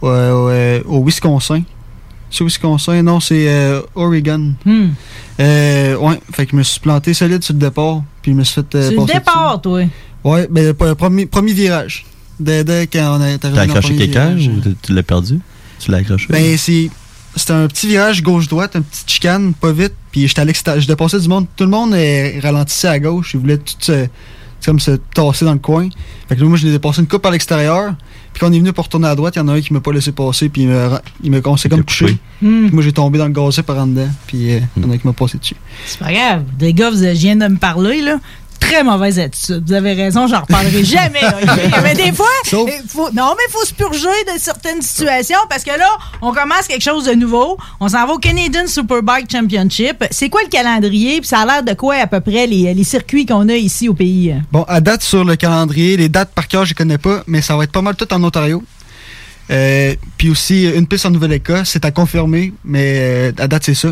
au, 0.02 1.04
Wisconsin. 1.04 1.62
C'est 2.30 2.44
Wisconsin? 2.44 3.02
Non, 3.02 3.20
c'est 3.20 3.48
euh, 3.48 3.80
Oregon. 3.94 4.54
Hmm. 4.64 4.88
Euh, 5.40 5.96
ouais, 5.96 6.20
fait 6.32 6.44
que 6.44 6.52
je 6.52 6.56
me 6.56 6.62
suis 6.62 6.80
planté 6.80 7.14
solide 7.14 7.42
sur 7.42 7.54
le 7.54 7.60
départ. 7.60 8.02
Puis 8.22 8.32
je 8.32 8.36
me 8.36 8.44
suis 8.44 8.54
fait 8.56 8.74
euh, 8.74 8.88
C'est 8.90 8.96
le 8.96 9.04
départ, 9.06 9.60
toi? 9.62 9.82
Ouais, 10.24 10.46
ben 10.50 10.66
le, 10.66 10.94
premier, 10.94 11.26
premier 11.26 11.52
virage. 11.52 12.04
Dès, 12.38 12.64
dès 12.64 12.86
quand 12.86 13.18
on 13.18 13.22
est 13.22 13.44
arrivé 13.44 13.56
T'as 13.56 13.62
accroché 13.62 13.96
quelqu'un 13.96 14.36
ou 14.36 14.60
tu- 14.60 14.76
tu 14.82 14.92
l'as 14.92 15.02
perdu? 15.02 15.40
Tu 15.78 15.90
l'as 15.90 15.98
accroché? 15.98 16.26
Ben, 16.28 16.56
c'est. 16.56 16.90
C'était 17.36 17.52
un 17.52 17.68
petit 17.68 17.86
virage 17.86 18.22
gauche-droite, 18.22 18.74
une 18.74 18.82
petite 18.82 19.08
chicane, 19.08 19.54
pas 19.54 19.70
vite. 19.70 19.94
Puis 20.10 20.26
j'étais 20.26 20.40
à 20.40 20.44
l'extérieur. 20.44 20.82
Je 20.82 20.88
dépassais 20.88 21.20
du 21.20 21.28
monde. 21.28 21.46
Tout 21.56 21.64
le 21.64 21.70
monde 21.70 21.94
ralentissait 22.42 22.88
à 22.88 22.98
gauche. 22.98 23.32
Ils 23.34 23.40
voulaient 23.40 23.58
tout 23.58 23.74
se, 23.78 24.06
comme 24.64 24.80
se 24.80 24.92
tasser 25.14 25.44
dans 25.44 25.52
le 25.52 25.58
coin. 25.58 25.88
Fait 26.28 26.34
que 26.34 26.40
là, 26.40 26.48
moi, 26.48 26.58
je 26.58 26.66
l'ai 26.66 26.72
dépassé 26.72 27.00
une 27.00 27.06
coupe 27.06 27.24
à 27.26 27.30
l'extérieur. 27.30 27.94
Puis 28.32 28.40
quand 28.40 28.48
on 28.48 28.52
est 28.52 28.58
venu 28.58 28.72
pour 28.72 28.84
retourner 28.84 29.08
à 29.08 29.14
droite, 29.14 29.34
il 29.36 29.38
y 29.38 29.42
en 29.42 29.48
a 29.48 29.54
un 29.54 29.60
qui 29.60 29.72
m'a 29.72 29.80
pas 29.80 29.92
laissé 29.92 30.12
passer. 30.12 30.48
Puis 30.48 30.62
il 30.62 30.68
me, 30.68 30.86
ra- 30.86 31.02
il 31.22 31.30
me 31.30 31.40
s'est 31.56 31.68
comme 31.68 31.84
touché. 31.84 32.18
Puis 32.66 32.74
moi, 32.74 32.82
j'ai 32.82 32.92
tombé 32.92 33.18
dans 33.18 33.26
le 33.26 33.32
gazet 33.32 33.62
par 33.62 33.78
en 33.78 33.86
dedans. 33.86 34.08
Puis 34.26 34.52
euh, 34.54 34.60
il 34.76 34.82
y 34.82 34.86
en 34.86 34.90
a 34.90 34.94
un 34.94 34.98
qui 34.98 35.06
m'a 35.06 35.12
passé 35.12 35.38
dessus. 35.38 35.56
C'est 35.86 35.98
pas 35.98 36.12
grave. 36.12 36.42
Des 36.58 36.72
gars, 36.72 36.90
vous, 36.90 36.98
je 36.98 37.08
viens 37.12 37.36
de 37.36 37.48
me 37.48 37.56
parler, 37.56 38.00
là. 38.02 38.18
Très 38.60 38.82
mauvaise 38.84 39.18
attitude. 39.18 39.64
Vous 39.66 39.72
avez 39.72 39.94
raison, 39.94 40.26
j'en 40.26 40.40
reparlerai 40.40 40.84
jamais. 40.84 41.20
là? 41.22 41.56
Mais 41.82 41.94
des 41.94 42.12
fois, 42.12 42.26
Sauf- 42.44 42.68
il 42.70 42.88
faut, 42.88 43.10
non, 43.12 43.34
mais 43.36 43.44
il 43.48 43.52
faut 43.52 43.64
se 43.64 43.72
purger 43.72 44.08
de 44.34 44.38
certaines 44.38 44.82
situations 44.82 45.38
parce 45.48 45.64
que 45.64 45.70
là, 45.70 45.88
on 46.20 46.32
commence 46.32 46.66
quelque 46.68 46.82
chose 46.82 47.04
de 47.06 47.12
nouveau. 47.14 47.56
On 47.80 47.88
s'en 47.88 48.06
va 48.06 48.12
au 48.14 48.18
Canadian 48.18 48.66
Superbike 48.66 49.30
Championship. 49.30 50.04
C'est 50.10 50.28
quoi 50.28 50.42
le 50.42 50.48
calendrier? 50.48 51.20
Puis 51.20 51.28
ça 51.28 51.40
a 51.40 51.46
l'air 51.46 51.62
de 51.62 51.72
quoi 51.72 51.94
à 51.96 52.06
peu 52.06 52.20
près 52.20 52.46
les, 52.46 52.74
les 52.74 52.84
circuits 52.84 53.24
qu'on 53.26 53.48
a 53.48 53.54
ici 53.54 53.88
au 53.88 53.94
pays? 53.94 54.34
Bon, 54.52 54.64
à 54.68 54.80
date 54.80 55.02
sur 55.02 55.24
le 55.24 55.36
calendrier, 55.36 55.96
les 55.96 56.08
dates 56.08 56.32
par 56.34 56.46
cœur, 56.48 56.64
je 56.64 56.70
les 56.70 56.74
connais 56.74 56.98
pas, 56.98 57.22
mais 57.26 57.40
ça 57.40 57.56
va 57.56 57.64
être 57.64 57.72
pas 57.72 57.82
mal 57.82 57.94
tout 57.96 58.12
en 58.12 58.22
Ontario. 58.22 58.62
Euh, 59.50 59.94
puis 60.18 60.28
aussi, 60.30 60.64
une 60.68 60.86
piste 60.86 61.06
en 61.06 61.10
Nouvelle-Écosse, 61.10 61.70
c'est 61.70 61.84
à 61.86 61.90
confirmer, 61.90 62.52
mais 62.64 62.96
euh, 62.98 63.32
à 63.38 63.48
date, 63.48 63.62
c'est 63.64 63.74
ça. 63.74 63.88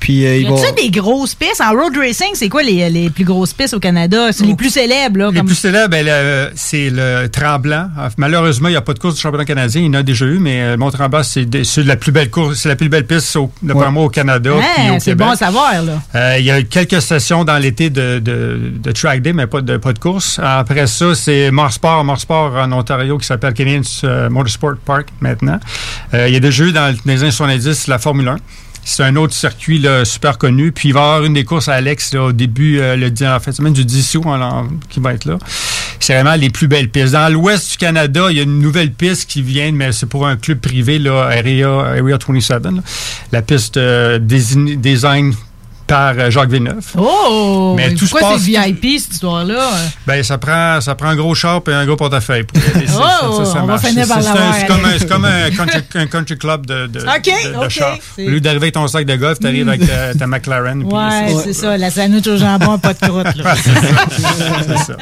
Puis 0.00 0.26
euh, 0.26 0.36
Y 0.36 0.40
il 0.42 0.48
va. 0.50 0.54
a-tu 0.56 0.82
des 0.82 0.90
grosses 0.90 1.34
pistes? 1.34 1.60
En 1.62 1.72
road 1.72 1.96
racing, 1.96 2.28
c'est 2.34 2.48
quoi 2.48 2.62
les, 2.62 2.88
les 2.90 3.10
plus 3.10 3.24
grosses 3.24 3.52
pistes 3.54 3.74
au 3.74 3.80
Canada? 3.80 4.32
C'est 4.32 4.44
les 4.44 4.54
plus 4.54 4.70
célèbres, 4.70 5.18
là. 5.18 5.30
Les 5.32 5.42
plus 5.42 5.54
célèbres, 5.54 5.88
ben, 5.88 6.50
c'est 6.54 6.90
le 6.90 7.26
Tremblant. 7.28 7.88
Ah, 7.98 8.08
Malheureusement, 8.18 8.68
il 8.68 8.72
n'y 8.72 8.76
a 8.76 8.82
pas 8.82 8.92
de 8.94 8.98
course 8.98 9.14
du 9.14 9.20
championnat 9.20 9.44
canadien. 9.44 9.80
Il 9.82 9.86
y 9.86 9.88
en 9.88 9.94
a 9.94 10.02
déjà 10.02 10.26
eu, 10.26 10.38
mais 10.38 10.60
euh, 10.62 10.70
le 10.72 10.76
Mont-Tremblant, 10.76 11.22
c'est 11.22 11.46
la 11.84 11.96
plus 11.96 12.12
belle 12.12 12.30
course, 12.30 12.58
c'est 12.58 12.68
la 12.68 12.76
plus 12.76 12.88
belle 12.88 13.06
piste, 13.06 13.34
au, 13.36 13.50
Ouais. 13.62 13.90
moi, 13.90 14.04
au 14.04 14.08
Canada. 14.08 14.52
Ouais, 14.54 14.98
c'est 15.00 15.14
bon 15.14 15.30
à 15.30 15.36
savoir, 15.36 15.82
là. 15.82 16.00
Euh, 16.14 16.36
il 16.38 16.44
y 16.44 16.50
a 16.50 16.62
quelques 16.62 17.00
stations 17.00 17.44
dans 17.44 17.56
l'été 17.58 17.90
de, 17.90 18.18
de, 18.18 18.72
de 18.76 18.92
track 18.92 19.22
day, 19.22 19.32
mais 19.32 19.46
pas 19.46 19.60
de, 19.62 19.76
pas 19.78 19.92
de 19.92 19.98
course. 19.98 20.38
Après 20.42 20.86
ça, 20.86 21.14
c'est 21.14 21.50
Morsport, 21.50 22.04
Morsport 22.04 22.54
en 22.56 22.70
Ontario, 22.72 23.16
qui 23.18 23.26
s'appelle 23.26 23.54
Canadian 23.54 23.82
euh, 24.04 24.28
Motorsport 24.30 24.74
Park 24.84 25.06
maintenant. 25.20 25.58
Euh, 26.12 26.28
il 26.28 26.34
y 26.34 26.36
a 26.36 26.40
déjà 26.40 26.64
eu 26.64 26.72
dans 26.72 26.94
les 27.06 27.22
années 27.22 27.30
70 27.30 27.86
la 27.88 27.98
Formule 27.98 28.28
1. 28.28 28.36
C'est 28.84 29.02
un 29.02 29.16
autre 29.16 29.32
circuit 29.34 29.78
là, 29.78 30.04
super 30.04 30.38
connu. 30.38 30.72
Puis 30.72 30.90
il 30.90 30.92
va 30.92 31.00
y 31.00 31.02
avoir 31.02 31.24
une 31.24 31.34
des 31.34 31.44
courses 31.44 31.68
à 31.68 31.74
Alex 31.74 32.12
là, 32.14 32.24
au 32.24 32.32
début, 32.32 32.78
euh, 32.80 32.96
le, 32.96 33.10
en 33.26 33.40
fait, 33.40 33.52
semaine 33.52 33.72
du 33.72 33.84
10 33.84 34.14
août, 34.16 34.22
en- 34.26 34.68
qui 34.88 35.00
va 35.00 35.14
être 35.14 35.24
là. 35.24 35.38
C'est 36.00 36.14
vraiment 36.14 36.34
les 36.34 36.50
plus 36.50 36.68
belles 36.68 36.90
pistes. 36.90 37.12
Dans 37.12 37.32
l'ouest 37.32 37.72
du 37.72 37.76
Canada, 37.78 38.26
il 38.30 38.36
y 38.36 38.40
a 38.40 38.42
une 38.42 38.60
nouvelle 38.60 38.92
piste 38.92 39.28
qui 39.30 39.40
vient, 39.40 39.72
mais 39.72 39.92
c'est 39.92 40.06
pour 40.06 40.26
un 40.26 40.36
club 40.36 40.58
privé, 40.60 40.98
là, 40.98 41.24
Area, 41.30 41.68
Area 41.80 42.18
27. 42.28 42.64
là. 42.64 42.70
La 43.32 43.40
piste 43.42 43.78
euh, 43.78 44.18
design 44.18 45.32
par 45.86 46.14
euh, 46.18 46.30
Jacques 46.30 46.50
Villeneuve. 46.50 46.84
Oh! 46.96 47.74
Mais 47.76 47.94
tout 47.94 48.06
Pourquoi 48.08 48.38
c'est 48.38 48.44
VIP, 48.44 48.98
cette 49.00 49.12
histoire-là? 49.14 49.70
Ben, 50.06 50.22
ça 50.22 50.38
prend, 50.38 50.80
ça 50.80 50.94
prend 50.94 51.08
un 51.08 51.16
gros 51.16 51.34
char 51.34 51.60
et 51.68 51.72
un 51.72 51.84
gros 51.86 51.96
portefeuille 51.96 52.44
pour 52.44 52.58
Oh, 52.58 52.78
ça, 52.86 52.90
ça, 52.90 53.44
ça 53.52 53.58
on 53.62 53.66
va 53.66 53.66
marche. 53.66 53.86
finir 53.86 54.06
C'est- 54.06 54.14
par 54.14 54.66
comme, 54.66 54.84
un, 54.84 55.00
comme 55.48 55.56
country, 55.56 55.82
un 55.94 56.06
country 56.06 56.38
club 56.38 56.66
de, 56.66 56.86
de, 56.86 57.00
OK, 57.02 57.62
de, 57.64 57.68
char. 57.68 57.98
Au 58.18 58.20
lieu 58.22 58.40
d'arriver 58.40 58.64
avec 58.64 58.74
ton 58.74 58.88
sac 58.88 59.04
de 59.06 59.16
golf, 59.16 59.38
tu 59.40 59.46
arrives 59.46 59.68
avec 59.68 59.86
ta, 59.86 60.14
ta 60.14 60.26
McLaren. 60.26 60.82
Ouais, 60.84 61.34
c'est 61.44 61.52
ça. 61.52 61.76
La 61.76 61.90
sandwich 61.90 62.26
au 62.26 62.36
jambon, 62.36 62.78
pas 62.78 62.94
de 62.94 62.98
croûte, 63.00 63.36
là. 63.36 63.54
c'est 64.66 64.78
ça. 64.78 64.96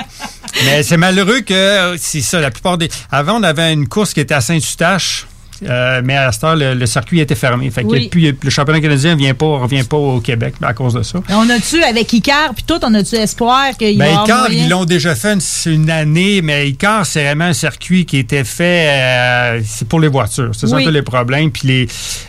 Mais 0.64 0.82
c'est 0.82 0.96
malheureux 0.96 1.40
que 1.40 1.54
euh, 1.54 1.96
c'est 1.98 2.20
ça, 2.20 2.40
la 2.40 2.50
plupart 2.50 2.76
des. 2.78 2.88
Avant, 3.10 3.38
on 3.38 3.42
avait 3.42 3.72
une 3.72 3.88
course 3.88 4.12
qui 4.12 4.20
était 4.20 4.34
à 4.34 4.40
Saint-Eustache. 4.40 5.26
Euh, 5.68 6.01
mais 6.05 6.16
à 6.16 6.33
cette 6.33 6.44
heure, 6.44 6.57
le, 6.57 6.75
le 6.75 6.87
circuit 6.87 7.20
était 7.20 7.35
fermé. 7.35 7.70
Fait 7.70 7.85
plus- 7.85 8.35
le 8.42 8.51
championnat 8.51 8.81
canadien 8.81 9.12
ne 9.14 9.18
vient 9.18 9.35
pas, 9.35 9.46
revient 9.59 9.85
pas 9.85 9.96
au 9.96 10.20
Québec 10.20 10.55
à 10.62 10.72
cause 10.75 10.94
de 10.94 11.03
ça. 11.03 11.20
On 11.31 11.48
a-tu, 11.51 11.83
avec 11.83 12.12
Icar, 12.12 12.53
puis 12.55 12.64
tout, 12.66 12.79
on 12.83 12.94
a-tu 12.94 13.14
espoir 13.16 13.77
qu'il 13.79 13.87
va 13.87 13.92
y 13.92 13.96
Ben, 13.98 14.05
avoir 14.11 14.25
Icar, 14.25 14.38
moyen? 14.48 14.64
ils 14.64 14.68
l'ont 14.70 14.85
déjà 14.85 15.14
fait 15.14 15.35
une, 15.66 15.72
une 15.72 15.90
année, 15.90 16.42
mais 16.42 16.68
Icar, 16.68 17.07
c'est 17.07 17.25
vraiment 17.25 17.44
un 17.46 17.53
circuit 17.53 18.05
qui 18.07 18.18
était 18.18 18.44
fait 18.44 18.88
euh, 18.90 19.61
c'est 19.66 19.87
pour 19.88 20.01
les 20.01 20.09
voitures. 20.09 20.51
C'est 20.53 20.66
ça 20.66 20.77
Oui. 20.77 20.83
un 20.83 20.87
peu 20.87 20.92
les 20.92 21.03
problèmes. 21.03 21.51
Puis 21.51 21.68
les, 21.68 21.88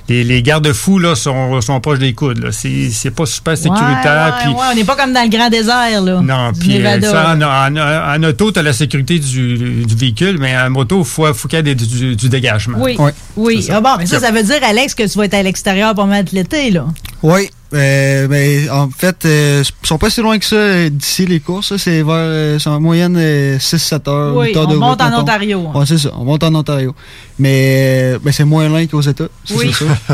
les, 0.10 0.24
les 0.24 0.42
garde-fous 0.44 1.00
là, 1.00 1.16
sont, 1.16 1.60
sont 1.62 1.80
proches 1.80 2.00
des 2.00 2.14
coudes. 2.14 2.44
là. 2.44 2.52
C'est 2.52 2.90
c'est 2.92 3.12
pas 3.12 3.26
super 3.26 3.58
sécuritaire. 3.58 4.36
Ouais, 4.38 4.44
puis- 4.44 4.50
ouais, 4.54 4.60
ouais, 4.60 4.66
on 4.72 4.76
n'est 4.76 4.84
pas 4.84 4.96
comme 4.96 5.14
dans 5.14 5.24
le 5.24 5.30
grand 5.30 5.50
désert, 5.50 6.02
là. 6.02 6.22
non, 6.22 6.52
puis 6.60 6.86
euh, 6.86 7.02
ça, 7.02 7.34
en, 7.36 7.42
en- 7.42 8.16
en 8.16 8.24
auto, 8.24 8.52
tu 8.52 8.60
as 8.60 8.64
la 8.64 8.74
sécurité 8.74 9.20
du, 9.20 9.86
du 9.86 9.96
véhicule, 9.96 10.38
mais 10.40 10.56
en 10.58 10.70
moto, 10.70 11.00
il 11.00 11.06
faut, 11.06 11.34
faut 11.34 11.48
qu'il 11.48 11.58
y 11.58 11.60
ait 11.60 11.64
des- 11.64 11.76
du, 11.76 12.16
du 12.16 12.30
dégagement. 12.30 12.78
Oui, 12.80 12.96
Ouais. 12.98 13.14
Oui. 13.36 13.68
Ah 13.72 13.82
bon, 13.82 13.96
mais 13.98 14.06
ça, 14.06 14.20
ça 14.20 14.32
veut 14.32 14.44
dire, 14.44 14.60
Alex, 14.64 14.94
que 14.96 15.04
tu 15.12 15.18
vas 15.18 15.26
être 15.26 15.34
à 15.34 15.44
l'extérieur 15.44 15.94
de 15.96 16.36
l'été, 16.36 16.70
là. 16.72 16.86
Oui, 17.24 17.50
euh, 17.74 18.28
ben, 18.28 18.70
en 18.70 18.90
fait, 18.90 19.26
euh, 19.26 19.64
ils 19.84 19.88
sont 19.88 19.98
pas 19.98 20.10
si 20.10 20.22
loin 20.22 20.38
que 20.38 20.46
ça 20.46 20.56
euh, 20.56 20.90
d'ici 20.90 21.26
les 21.26 21.40
courses. 21.40 21.76
C'est 21.78 22.04
vers, 22.04 22.06
euh, 22.12 22.60
en 22.66 22.80
moyenne 22.80 23.18
6-7 23.58 24.10
heures. 24.10 24.36
Oui, 24.36 24.48
8 24.50 24.58
heures 24.58 24.68
on 24.68 24.72
de 24.72 24.76
monte 24.78 24.90
route, 24.92 25.02
en 25.02 25.06
mettons. 25.10 25.22
Ontario. 25.22 25.68
hein. 25.74 25.80
Ouais, 25.80 25.86
c'est 25.88 25.98
ça, 25.98 26.12
on 26.16 26.26
monte 26.26 26.44
en 26.44 26.54
Ontario. 26.54 26.94
Mais 27.40 28.14
euh, 28.16 28.20
ben, 28.22 28.32
c'est 28.32 28.44
moins 28.44 28.68
loin 28.68 28.86
qu'aux 28.88 29.02
États, 29.02 29.28
Oui, 29.56 29.72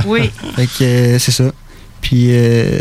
oui. 0.08 0.30
Fait 0.56 0.66
que 0.68 0.84
euh, 0.84 1.20
c'est 1.20 1.32
ça. 1.32 1.52
Puis 2.02 2.28
euh, 2.30 2.80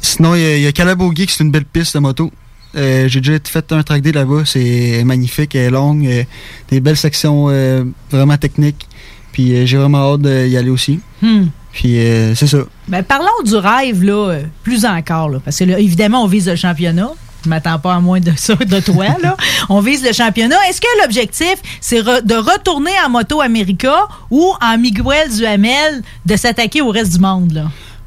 sinon, 0.00 0.34
il 0.34 0.40
y 0.42 0.44
a- 0.44 0.56
il 0.56 0.62
y, 0.62 0.66
a 0.66 0.72
Calabogie 0.72 1.26
qui 1.26 1.34
c'est 1.34 1.42
une 1.44 1.50
belle 1.50 1.64
piste 1.64 1.94
de 1.94 1.98
moto. 2.00 2.30
Euh, 2.76 3.08
J'ai 3.08 3.20
déjà 3.20 3.38
fait 3.44 3.70
un 3.72 3.82
track 3.82 4.02
day 4.02 4.12
là-bas. 4.12 4.42
C'est 4.46 5.02
magnifique, 5.04 5.54
elle 5.54 5.62
est 5.62 5.70
longue. 5.70 6.06
euh, 6.06 6.22
des 6.70 6.80
belles 6.80 6.96
sections 6.96 7.46
euh, 7.50 7.84
vraiment 8.10 8.36
techniques. 8.36 8.86
Puis 9.32 9.54
euh, 9.54 9.66
j'ai 9.66 9.76
vraiment 9.76 10.12
hâte 10.12 10.22
d'y 10.22 10.56
aller 10.56 10.70
aussi. 10.70 11.00
Hmm. 11.20 11.46
Puis 11.72 11.98
euh, 11.98 12.34
c'est 12.34 12.46
ça. 12.46 12.58
Ben, 12.88 13.02
parlons 13.02 13.42
du 13.44 13.56
rêve, 13.56 14.02
là, 14.04 14.30
euh, 14.30 14.42
plus 14.62 14.84
encore, 14.84 15.30
là, 15.30 15.38
parce 15.42 15.58
que, 15.58 15.64
là, 15.64 15.78
évidemment, 15.78 16.22
on 16.22 16.26
vise 16.26 16.48
le 16.48 16.56
championnat. 16.56 17.10
Je 17.44 17.48
m'attends 17.48 17.78
pas 17.80 17.94
à 17.94 18.00
moins 18.00 18.20
de 18.20 18.30
ça 18.36 18.54
de 18.54 18.78
toi, 18.78 19.06
là. 19.20 19.36
On 19.68 19.80
vise 19.80 20.04
le 20.04 20.12
championnat. 20.12 20.54
Est-ce 20.68 20.80
que 20.80 20.86
l'objectif, 21.02 21.56
c'est 21.80 22.00
re- 22.00 22.24
de 22.24 22.36
retourner 22.36 22.92
en 23.04 23.10
Moto 23.10 23.40
America 23.40 24.06
ou 24.30 24.52
en 24.60 24.78
Miguel 24.78 25.28
Duhamel 25.28 26.02
de 26.24 26.36
s'attaquer 26.36 26.82
au 26.82 26.90
reste 26.90 27.14
du 27.14 27.18
monde, 27.18 27.50
là? 27.50 27.64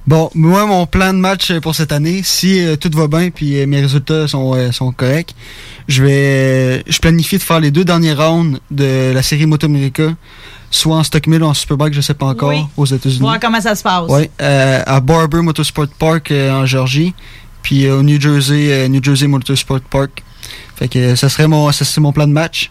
Bon, 0.08 0.30
moi, 0.36 0.66
mon 0.68 0.86
plan 0.86 1.12
de 1.12 1.18
match 1.18 1.52
pour 1.60 1.76
cette 1.76 1.92
année, 1.92 2.22
si 2.24 2.64
euh, 2.64 2.76
tout 2.78 2.92
va 2.94 3.08
bien 3.08 3.30
puis 3.32 3.60
euh, 3.60 3.66
mes 3.66 3.82
résultats 3.82 4.28
sont, 4.28 4.54
euh, 4.56 4.72
sont 4.72 4.92
corrects, 4.92 5.36
je 5.88 6.04
vais 6.04 6.84
je 6.88 7.00
planifie 7.00 7.38
de 7.38 7.44
faire 7.44 7.60
les 7.60 7.72
deux 7.72 7.84
derniers 7.84 8.14
rounds 8.14 8.60
de 8.70 9.12
la 9.14 9.22
série 9.24 9.48
Moto 9.48 9.66
America, 9.66 10.14
soit 10.76 10.96
en 10.96 11.04
Stock 11.04 11.28
Mill 11.28 11.44
ou 11.44 11.48
en 11.48 11.54
Superbike, 11.54 11.94
je 11.94 12.02
sais 12.02 12.14
pas 12.14 12.28
encore, 12.28 12.50
Oui. 12.50 12.66
aux 12.78 12.86
États-Unis. 12.86 13.20
Voir 13.20 13.40
comment 13.40 13.62
ça 13.62 13.76
se 13.76 13.84
passe. 13.84 14.06
Oui, 14.10 14.30
euh, 14.42 14.82
à 14.86 15.00
Barber 15.00 15.42
Motorsport 15.42 15.88
Park 16.00 16.32
euh, 16.32 16.52
en 16.52 16.66
Géorgie, 16.66 17.14
puis 17.62 17.86
euh, 17.86 18.00
au 18.00 18.04
New 18.04 18.20
Jersey, 18.20 18.88
New 18.90 19.04
Jersey 19.04 19.28
Motorsport 19.28 19.82
Park. 19.82 20.24
Fait 20.76 20.88
que 20.88 21.16
ça 21.16 21.30
serait 21.30 21.48
mon, 21.48 21.72
ça 21.72 22.02
mon 22.02 22.12
plan 22.12 22.28
de 22.28 22.34
match. 22.34 22.70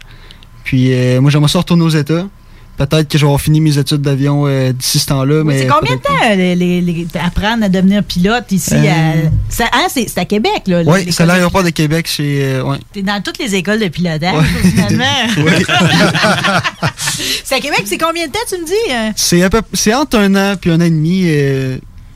Puis 0.64 0.90
moi, 1.20 1.30
j'aimerais 1.30 1.48
ça 1.48 1.58
retourner 1.58 1.84
aux 1.84 1.88
États. 1.90 2.26
Peut-être 2.76 3.08
que 3.08 3.16
je 3.18 3.22
vais 3.22 3.28
avoir 3.28 3.40
fini 3.40 3.60
mes 3.60 3.78
études 3.78 4.00
d'avion 4.02 4.46
euh, 4.48 4.72
d'ici 4.72 4.98
ce 4.98 5.06
temps-là. 5.06 5.38
Oui, 5.38 5.44
mais 5.44 5.58
c'est 5.60 5.66
combien 5.68 5.94
de 5.94 6.00
temps 6.00 6.12
euh, 6.28 6.34
les, 6.34 6.56
les- 6.56 6.80
les- 6.80 7.06
apprendre 7.24 7.64
à 7.64 7.68
devenir 7.68 8.02
pilote 8.02 8.50
ici? 8.50 8.74
Euh, 8.74 9.28
à, 9.60 9.78
hein, 9.78 9.86
c'est 9.88 10.08
c'est 10.08 10.18
à 10.18 10.24
Québec, 10.24 10.62
là. 10.66 10.82
Oui, 10.84 11.06
c'est 11.12 11.24
l'aéroport 11.24 11.62
de 11.62 11.70
Québec. 11.70 12.08
Chez, 12.08 12.40
euh, 12.44 12.62
ouais. 12.64 12.78
T'es 12.92 13.02
dans 13.02 13.22
toutes 13.22 13.38
les 13.38 13.54
écoles 13.54 13.78
de 13.78 13.86
pilotage, 13.88 14.34
Ouais. 14.34 14.42
finalement. 14.70 15.04
Oui. 15.38 15.52
c'est 17.44 17.54
à 17.54 17.60
Québec, 17.60 17.82
c'est 17.86 17.98
combien 17.98 18.26
de 18.26 18.32
temps, 18.32 18.38
tu 18.48 18.56
me 18.60 18.66
dis? 18.66 19.14
C'est 19.16 19.42
à 19.42 19.50
peu- 19.50 19.62
c'est 19.72 19.94
entre 19.94 20.18
un 20.18 20.34
an 20.34 20.56
puis 20.60 20.70
un 20.70 20.80
an 20.80 20.84
et 20.84 20.90
demi. 20.90 21.24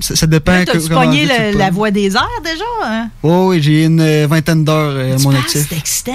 Ça, 0.01 0.17
ça 0.17 0.27
dépend. 0.27 0.53
Là, 0.53 0.65
que- 0.65 0.79
pogné 0.93 1.23
tu 1.23 1.29
le 1.53 1.59
la 1.59 1.67
pognes. 1.67 1.75
voie 1.75 1.91
des 1.91 2.15
airs, 2.17 2.29
déjà? 2.45 2.65
hein? 2.85 3.09
Oh, 3.23 3.47
oui, 3.51 3.63
j'ai 3.63 3.85
une 3.85 4.01
euh, 4.01 4.27
vingtaine 4.29 4.65
d'heures 4.65 4.93
euh, 4.95 5.17
à 5.17 5.23
mon 5.23 5.35
actif. 5.35 5.67
C'est 5.69 5.77
excitant? 5.77 6.13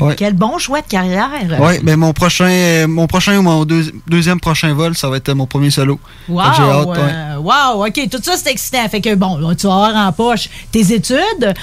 Ouais. 0.00 0.14
Quel 0.16 0.34
bon 0.34 0.58
choix 0.58 0.80
de 0.80 0.86
carrière. 0.86 1.28
Oui, 1.60 1.74
mais 1.82 1.96
mon 1.96 2.12
prochain, 2.12 2.48
euh, 2.48 2.86
mon 2.86 3.06
prochain 3.06 3.36
ou 3.38 3.42
mon 3.42 3.64
deux- 3.64 3.92
deuxième 4.06 4.40
prochain 4.40 4.72
vol, 4.74 4.96
ça 4.96 5.08
va 5.08 5.16
être 5.18 5.32
mon 5.34 5.46
premier 5.46 5.70
solo. 5.70 5.98
Wow, 6.28 6.42
Fait 6.42 6.50
que 6.50 6.56
j'ai 6.56 6.62
hâte, 6.62 6.88
ouais. 6.88 7.36
wow, 7.40 7.86
OK, 7.86 8.08
tout 8.10 8.20
ça, 8.22 8.32
c'est 8.36 8.50
excitant. 8.50 8.88
Fait 8.88 9.00
que, 9.00 9.14
bon, 9.14 9.36
là, 9.38 9.54
tu 9.54 9.66
vas 9.66 9.74
avoir 9.86 10.08
en 10.08 10.12
poche 10.12 10.48
tes 10.72 10.92
études. 10.92 11.16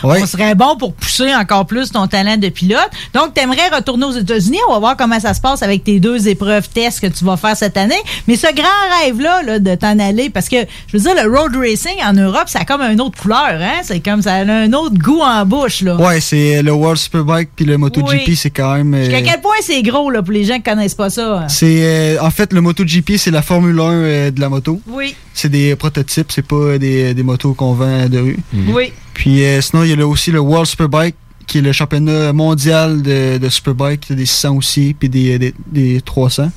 Ouais. 0.04 0.22
On 0.22 0.26
serait 0.26 0.56
bon 0.56 0.76
pour 0.78 0.94
pousser 0.94 1.34
encore 1.36 1.66
plus 1.66 1.92
ton 1.92 2.08
talent 2.08 2.38
de 2.38 2.50
pilote. 2.50 2.90
Donc, 3.14 3.34
tu 3.34 3.42
aimerais 3.42 3.70
retourner 3.74 4.06
aux 4.06 4.12
États-Unis. 4.12 4.60
On 4.70 4.74
va 4.74 4.80
voir 4.80 4.98
comment 4.98 5.20
ça 5.20 5.34
se 5.34 5.42
passe 5.42 5.64
avec 5.64 5.84
tes 5.84 6.00
deux 6.00 6.28
épreuves 6.28 6.70
tests 6.70 7.00
que 7.00 7.08
tu 7.08 7.26
vas 7.26 7.38
faire 7.38 7.56
cette 7.58 7.78
année. 7.78 8.02
Mais 8.28 8.36
ce 8.36 8.54
grand 8.54 9.04
rêve-là, 9.04 9.42
là, 9.44 9.60
de 9.60 9.76
t'en 9.76 9.98
aller, 10.00 10.30
parce 10.30 10.50
que, 10.50 10.58
je 10.88 10.98
veux 10.98 11.04
dire, 11.04 11.16
le 11.24 11.30
road 11.30 11.56
racing 11.64 11.96
en 12.06 12.14
Europe, 12.14 12.48
ça 12.48 12.60
a 12.60 12.66
comme 12.66 12.82
une 12.82 13.02
autre 13.02 13.20
couleur, 13.22 13.58
hein? 13.60 13.82
C'est 13.84 14.00
comme 14.02 14.22
ça 14.22 14.34
a 14.36 14.44
un 14.46 14.72
autre 14.74 14.96
goût 14.98 15.22
en 15.22 15.46
bouche, 15.46 15.82
là. 15.82 15.96
Ouais, 15.96 16.20
c'est 16.20 16.62
le 16.62 16.72
World 16.74 16.98
Superbike 17.00 17.50
puis 17.56 17.66
le 17.66 17.78
MotoGP, 17.78 18.28
Oui. 18.28 18.36
c'est 18.36 18.50
quand 18.52 18.76
même. 18.76 18.94
euh, 18.94 19.04
Jusqu'à 19.06 19.22
quel 19.22 19.42
point 19.42 19.56
c'est 19.62 19.82
gros, 19.82 20.10
là, 20.10 20.22
pour 20.22 20.34
les 20.34 20.44
gens 20.44 20.56
qui 20.58 20.64
connaissent 20.64 20.96
pas 20.96 21.10
ça? 21.10 21.40
hein? 21.40 21.48
c'est 21.48 21.84
euh, 21.84 22.18
en 22.22 22.30
fait 22.32 22.54
le 22.54 22.62
MotoGP, 22.62 23.14
c'est 23.18 23.32
la 23.32 23.42
Formule 23.42 23.80
1 23.80 23.84
euh, 23.92 24.32
de 24.32 24.40
la 24.40 24.50
moto. 24.50 24.82
Oui, 24.88 25.16
C'est 25.34 25.50
des 25.50 25.76
prototypes, 25.76 26.32
c'est 26.32 26.46
pas 26.48 26.78
des, 26.78 27.14
des 27.14 27.24
motos 27.24 27.54
qu'on 27.54 27.74
vend 27.74 28.08
de 28.10 28.20
rue. 28.20 28.38
oui. 28.54 28.92
Puis 29.14 29.44
euh, 29.46 29.62
sinon, 29.62 29.84
il 29.84 29.90
y 29.90 29.94
a 29.94 29.96
là 29.96 30.08
aussi 30.08 30.32
le 30.32 30.40
World 30.40 30.68
Superbike 30.68 31.16
qui 31.46 31.58
est 31.58 31.62
le 31.62 31.72
championnat 31.74 32.32
mondial 32.34 33.02
de, 33.02 33.38
de 33.38 33.50
Superbike, 33.50 34.12
des 34.14 34.26
600 34.26 34.56
aussi 34.56 34.96
puis 34.98 35.10
des, 35.10 35.38
des, 35.38 35.54
des 35.72 36.02
300. 36.02 36.50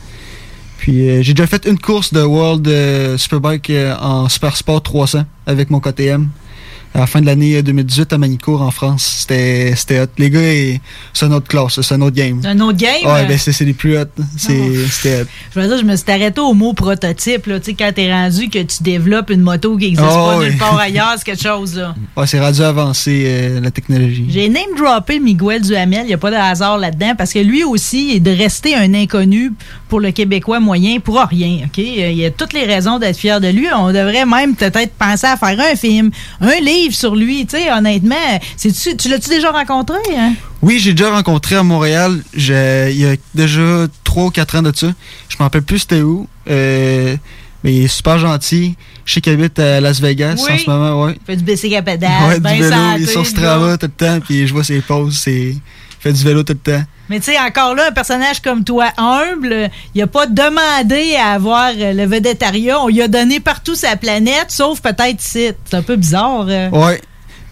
Puis 0.78 1.08
euh, 1.08 1.22
j'ai 1.22 1.34
déjà 1.34 1.46
fait 1.46 1.66
une 1.66 1.78
course 1.78 2.12
de 2.12 2.22
World 2.22 2.66
euh, 2.68 3.16
Superbike 3.16 3.70
euh, 3.70 3.96
en 3.98 4.28
Super 4.28 4.56
Sport 4.56 4.82
300 4.82 5.24
avec 5.46 5.70
mon 5.70 5.80
KTM. 5.80 6.28
À 6.96 7.00
la 7.00 7.06
fin 7.06 7.20
de 7.20 7.26
l'année 7.26 7.56
euh, 7.58 7.62
2018 7.62 8.14
à 8.14 8.18
Manicourt 8.18 8.62
en 8.62 8.70
France. 8.70 9.18
C'était 9.20 9.74
c'était 9.76 10.00
hot. 10.00 10.06
Les 10.16 10.30
gars, 10.30 10.40
c'est 11.12 11.26
une 11.26 11.34
autre 11.34 11.46
classe, 11.46 11.78
c'est 11.82 11.94
un 11.94 12.00
autre 12.00 12.16
game. 12.16 12.38
C'est 12.42 12.48
un 12.48 12.60
autre 12.60 12.78
game? 12.78 13.04
Ouais, 13.04 13.20
euh, 13.20 13.24
ben 13.24 13.36
c'est 13.36 13.64
les 13.66 13.74
plus 13.74 13.98
hot. 13.98 14.04
C'est 14.38 14.58
C'était 14.90 15.20
hot. 15.20 15.26
Je 15.54 15.60
veux 15.60 15.68
dire, 15.68 15.76
je 15.78 15.84
me 15.84 15.94
suis 15.94 16.10
arrêté 16.10 16.40
au 16.40 16.54
mot 16.54 16.72
prototype. 16.72 17.44
Là. 17.48 17.60
Tu 17.60 17.66
sais, 17.66 17.74
quand 17.74 17.92
t'es 17.94 18.10
rendu 18.10 18.48
que 18.48 18.60
tu 18.62 18.82
développes 18.82 19.28
une 19.28 19.42
moto 19.42 19.76
qui 19.76 19.90
n'existe 19.90 20.08
Oh, 20.10 20.14
pas 20.30 20.38
oui. 20.38 20.46
nulle 20.48 20.56
part 20.56 20.78
ailleurs, 20.78 21.12
c'est 21.18 21.24
quelque 21.24 21.42
chose. 21.42 21.76
là. 21.76 21.94
Ouais, 22.16 22.26
c'est 22.26 22.40
rendu 22.40 22.62
avancé 22.62 23.24
euh, 23.26 23.60
la 23.60 23.70
technologie. 23.70 24.24
J'ai 24.30 24.48
name 24.48 24.74
droppé 24.74 25.20
Miguel 25.20 25.60
Duhamel. 25.60 26.00
Il 26.04 26.06
n'y 26.08 26.14
a 26.14 26.18
pas 26.18 26.30
de 26.30 26.36
hasard 26.36 26.78
là-dedans 26.78 27.12
parce 27.18 27.34
que 27.34 27.40
lui 27.40 27.62
aussi 27.62 28.12
est 28.14 28.20
de 28.20 28.30
rester 28.30 28.74
un 28.74 28.94
inconnu 28.94 29.52
pour 29.90 30.00
le 30.00 30.12
Québécois 30.12 30.60
moyen 30.60 30.98
pour 31.00 31.20
rien. 31.20 31.58
OK? 31.66 31.78
Euh, 31.78 31.82
Il 32.10 32.16
y 32.16 32.24
a 32.24 32.30
toutes 32.30 32.54
les 32.54 32.64
raisons 32.64 32.98
d'être 32.98 33.18
fier 33.18 33.38
de 33.38 33.48
lui. 33.48 33.66
On 33.76 33.88
devrait 33.88 34.24
même 34.24 34.54
peut-être 34.56 34.94
penser 34.94 35.26
à 35.26 35.36
faire 35.36 35.60
un 35.60 35.76
film, 35.76 36.10
un 36.40 36.58
livre 36.60 36.85
sur 36.94 37.14
lui. 37.16 37.46
Tu 37.46 37.56
sais, 37.56 37.72
honnêtement, 37.72 38.14
c'est-tu- 38.56 38.96
tu 38.96 39.08
l'as-tu 39.08 39.28
déjà 39.30 39.50
rencontré? 39.50 39.96
Hein? 40.16 40.34
Oui, 40.62 40.78
j'ai 40.78 40.92
déjà 40.94 41.10
rencontré 41.10 41.56
à 41.56 41.62
Montréal, 41.62 42.22
il 42.34 42.42
y 42.98 43.04
a 43.06 43.16
déjà 43.34 43.86
3 44.04 44.24
ou 44.24 44.30
4 44.30 44.56
ans 44.56 44.62
de 44.62 44.72
ça. 44.74 44.88
Je 45.28 45.36
me 45.38 45.42
rappelle 45.42 45.62
plus 45.62 45.80
c'était 45.80 46.02
où. 46.02 46.26
Euh, 46.50 47.16
Mais 47.64 47.74
il 47.74 47.84
est 47.84 47.88
super 47.88 48.18
gentil. 48.18 48.76
Je 49.04 49.14
sais 49.14 49.20
qu'il 49.20 49.32
habite 49.32 49.58
à 49.58 49.80
Las 49.80 50.00
Vegas 50.00 50.40
Oui. 50.46 50.54
en 50.54 50.58
ce 50.58 50.70
moment, 50.70 51.02
ouais. 51.04 51.14
Il 51.20 51.26
fait 51.26 51.36
du 51.36 51.42
bicycle 51.44 51.74
à 51.74 51.82
pédale, 51.82 52.10
ouais, 52.28 52.38
ben 52.40 52.52
du 52.54 52.62
vélo, 52.62 52.70
santé, 52.76 52.96
il 53.00 53.02
est 53.08 53.12
sur 53.12 53.26
Strava 53.26 53.76
tout 53.78 53.86
le 53.86 53.92
temps, 53.92 54.20
puis 54.20 54.46
je 54.46 54.52
vois 54.52 54.62
ses 54.62 54.80
pauses, 54.82 55.18
c'est... 55.18 55.56
fait 56.06 56.12
du 56.12 56.24
vélo 56.24 56.42
tout 56.42 56.52
le 56.52 56.72
temps. 56.72 56.82
Mais 57.08 57.20
tu 57.20 57.26
sais, 57.26 57.38
encore 57.38 57.74
là, 57.74 57.88
un 57.88 57.92
personnage 57.92 58.40
comme 58.42 58.64
toi, 58.64 58.86
humble, 58.96 59.70
il 59.94 60.02
a 60.02 60.06
pas 60.06 60.26
demandé 60.26 61.14
à 61.16 61.32
avoir 61.32 61.70
le 61.76 62.04
vedettariat. 62.04 62.80
On 62.80 62.88
lui 62.88 63.00
a 63.02 63.08
donné 63.08 63.38
partout 63.38 63.74
sa 63.76 63.96
planète, 63.96 64.46
sauf 64.48 64.80
peut-être 64.80 65.22
ici. 65.22 65.50
C'est 65.64 65.76
un 65.76 65.82
peu 65.82 65.96
bizarre. 65.96 66.46
euh. 66.48 66.68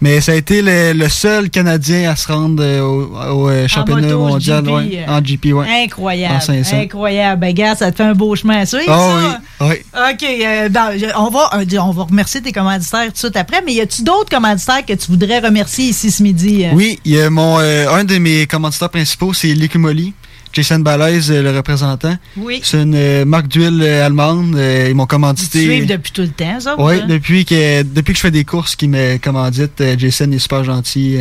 Mais 0.01 0.19
ça 0.21 0.33
a 0.33 0.35
été 0.35 0.61
le, 0.61 0.91
le 0.93 1.09
seul 1.09 1.49
Canadien 1.49 2.11
à 2.11 2.15
se 2.15 2.27
rendre 2.31 2.61
euh, 2.61 2.81
au, 2.81 3.43
au, 3.45 3.49
euh, 3.49 3.67
championnat 3.67 4.07
moto, 4.07 4.19
mondial 4.27 4.63
GP, 4.63 4.69
ouais, 4.73 5.05
en 5.07 5.21
GP. 5.21 5.45
Ouais. 5.53 5.83
Incroyable. 5.85 6.35
En 6.35 6.39
500. 6.41 6.77
Incroyable. 6.81 7.39
Ben, 7.41 7.53
gars, 7.53 7.75
ça 7.75 7.91
te 7.91 7.97
fait 7.97 8.03
un 8.03 8.13
beau 8.13 8.35
chemin 8.35 8.59
à 8.59 8.65
suivre, 8.65 8.83
Ah 8.89 9.39
ça. 9.59 9.65
oui, 9.65 9.67
oui. 9.69 9.75
OK. 10.13 10.23
euh, 10.45 10.69
ben, 10.69 10.89
on, 11.17 11.29
va, 11.29 11.49
on 11.81 11.91
va 11.91 12.03
remercier 12.03 12.41
tes 12.41 12.51
commanditaires 12.51 13.05
tout 13.05 13.11
de 13.13 13.17
suite 13.17 13.37
après, 13.37 13.61
mais 13.65 13.73
y 13.73 13.81
a-tu 13.81 14.03
d'autres 14.03 14.29
commanditaires 14.29 14.85
que 14.85 14.93
tu 14.93 15.07
voudrais 15.11 15.39
remercier 15.39 15.85
ici 15.85 16.11
ce 16.11 16.21
midi? 16.21 16.65
Oui, 16.73 16.99
y 17.05 17.19
a 17.19 17.29
mon, 17.29 17.59
euh, 17.59 17.89
un 17.89 18.03
de 18.03 18.17
mes 18.17 18.45
commanditaires 18.47 18.89
principaux, 18.89 19.33
c'est 19.33 19.47
Likumoli. 19.47 20.13
Jason 20.55 20.79
Balaise, 20.79 21.29
euh, 21.31 21.43
le 21.43 21.55
représentant. 21.55 22.15
Oui. 22.37 22.61
C'est 22.63 22.81
une 22.81 22.95
euh, 22.95 23.25
marque 23.25 23.49
d'huile 23.49 23.81
euh, 23.83 24.05
allemande. 24.05 24.55
Euh, 24.55 24.87
ils 24.89 24.95
m'ont 24.95 25.03
Ils 25.03 25.07
commandité. 25.07 25.61
suivent 25.61 25.85
depuis 25.85 26.13
tout 26.13 26.21
le 26.21 26.29
temps, 26.29 26.59
ça? 26.61 26.75
Oui, 26.79 26.95
hein? 27.01 27.05
depuis 27.07 27.43
que 27.43 27.83
depuis 27.83 28.13
que 28.13 28.17
je 28.17 28.21
fais 28.21 28.31
des 28.31 28.45
courses 28.45 28.77
qui 28.77 28.87
me 28.87 29.17
commanditent, 29.17 29.83
Jason 29.97 30.31
est 30.31 30.39
super 30.39 30.63
gentil. 30.63 31.17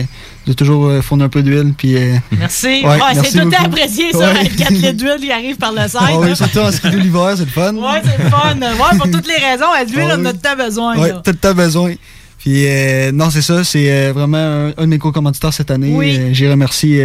De 0.46 0.52
toujours 0.52 1.02
fournir 1.02 1.26
un 1.26 1.28
peu 1.28 1.42
d'huile. 1.42 1.74
Puis, 1.76 1.96
Merci. 2.38 2.66
ouais, 2.66 2.84
Ouais, 2.86 2.98
merci 3.14 3.30
c'est 3.32 3.38
tout 3.40 3.44
le 3.46 3.50
beaucoup. 3.50 3.64
apprécié, 3.64 4.12
ça, 4.12 4.18
Ouais. 4.18 4.24
avec 4.38 4.56
4 4.56 4.70
litres 4.70 4.92
d'huile 4.92 5.16
qui 5.20 5.32
arrive 5.32 5.56
par 5.56 5.72
le 5.72 5.80
side. 5.88 5.98
Ah 6.00 6.18
oui, 6.20 6.36
surtout 6.36 6.58
en 6.60 6.70
ski 6.70 6.90
l'hiver, 6.90 7.34
c'est 7.36 7.44
le 7.44 7.50
fun. 7.50 7.74
Ouais, 7.74 8.02
c'est 8.04 8.22
le 8.22 8.30
fun. 8.30 8.54
Ouais, 8.60 8.98
pour 8.98 9.10
toutes 9.10 9.26
les 9.26 9.42
raisons. 9.44 9.66
L'huile, 9.92 10.08
on 10.16 10.24
a 10.26 10.30
oui. 10.30 10.38
tout 10.40 10.48
le 10.58 10.64
besoin. 10.64 10.96
Là. 10.96 11.22
tout 11.24 11.32
le 11.42 11.52
besoin. 11.54 11.94
Puis, 12.38 12.66
euh, 12.66 13.10
non, 13.10 13.30
c'est 13.30 13.40
ça. 13.42 13.64
C'est 13.64 13.90
euh, 13.90 14.12
vraiment 14.14 14.36
un, 14.36 14.68
un 14.76 14.82
de 14.82 14.86
mes 14.86 14.98
co-commanditaires 14.98 15.52
cette 15.54 15.70
année. 15.70 15.90
Oui. 15.92 16.16
Euh, 16.18 16.28
J'y 16.32 16.46
remercie 16.46 17.00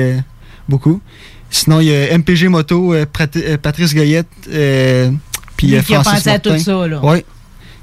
beaucoup. 0.67 0.99
Sinon, 1.49 1.79
il 1.79 1.87
y 1.87 1.93
a 1.95 2.17
MPG 2.17 2.47
Moto, 2.47 2.93
euh, 2.93 3.05
euh, 3.37 3.57
Patrice 3.57 3.93
Goyette, 3.95 4.27
euh, 4.51 5.11
puis 5.57 5.75
euh, 5.75 5.81
qui 5.81 5.95
a 5.95 6.03
Francis 6.03 6.23
pensé 6.23 6.29
à 6.29 6.33
Martin. 6.33 6.57
tout 6.57 6.63
ça, 6.63 6.87
là. 6.87 6.99
Oui. 7.03 7.23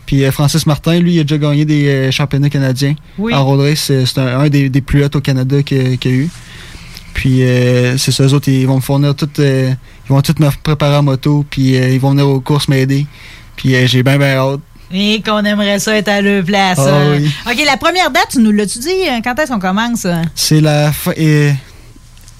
Puis 0.07 0.25
Francis 0.31 0.67
Martin, 0.67 1.01
lui, 1.01 1.15
il 1.15 1.21
a 1.21 1.23
déjà 1.25 1.37
gagné 1.39 1.65
des 1.65 2.11
championnats 2.13 2.49
canadiens. 2.49 2.95
Oui. 3.19 3.35
En 3.35 3.45
road 3.45 3.61
race, 3.61 3.91
c'est 4.05 4.19
un, 4.19 4.39
un 4.41 4.49
des, 4.49 4.69
des 4.69 4.81
plus 4.81 5.05
hauts 5.05 5.17
au 5.17 5.21
Canada 5.21 5.63
qu'il 5.65 5.99
y 6.05 6.09
a 6.09 6.11
eu. 6.11 6.29
Puis 7.13 7.43
euh, 7.43 7.97
c'est 7.99 8.13
ça, 8.13 8.25
eux 8.25 8.35
autres, 8.35 8.49
ils 8.51 8.67
vont 8.67 8.77
me 8.77 8.81
fournir 8.83 9.15
tout, 9.17 9.29
euh, 9.39 9.71
ils 10.05 10.09
vont 10.13 10.21
tout 10.21 10.35
me 10.39 10.49
préparer 10.63 10.97
en 10.97 11.03
moto, 11.03 11.45
puis 11.49 11.75
euh, 11.77 11.89
ils 11.89 11.99
vont 11.99 12.11
venir 12.11 12.29
aux 12.29 12.41
courses 12.41 12.69
m'aider. 12.69 13.07
Puis 13.57 13.75
j'ai 13.89 14.03
bien, 14.03 14.19
bien 14.19 14.37
hâte. 14.37 14.61
Et 14.93 15.21
qu'on 15.23 15.43
aimerait 15.45 15.79
ça 15.81 15.97
être 15.97 16.09
à 16.09 16.21
leur 16.21 16.45
place. 16.45 16.79
Ah 16.79 16.89
hein. 16.89 17.17
oui. 17.19 17.31
OK, 17.51 17.65
la 17.67 17.77
première 17.79 18.11
date, 18.11 18.29
tu 18.33 18.39
nous 18.39 18.53
l'as-tu 18.53 18.79
dit? 18.79 18.95
Quand 19.25 19.35
est-ce 19.41 19.51
qu'on 19.51 19.59
commence? 19.59 20.05
euh? 20.05 20.23
C'est 20.35 20.61
la 20.61 20.93
fin. 20.93 21.13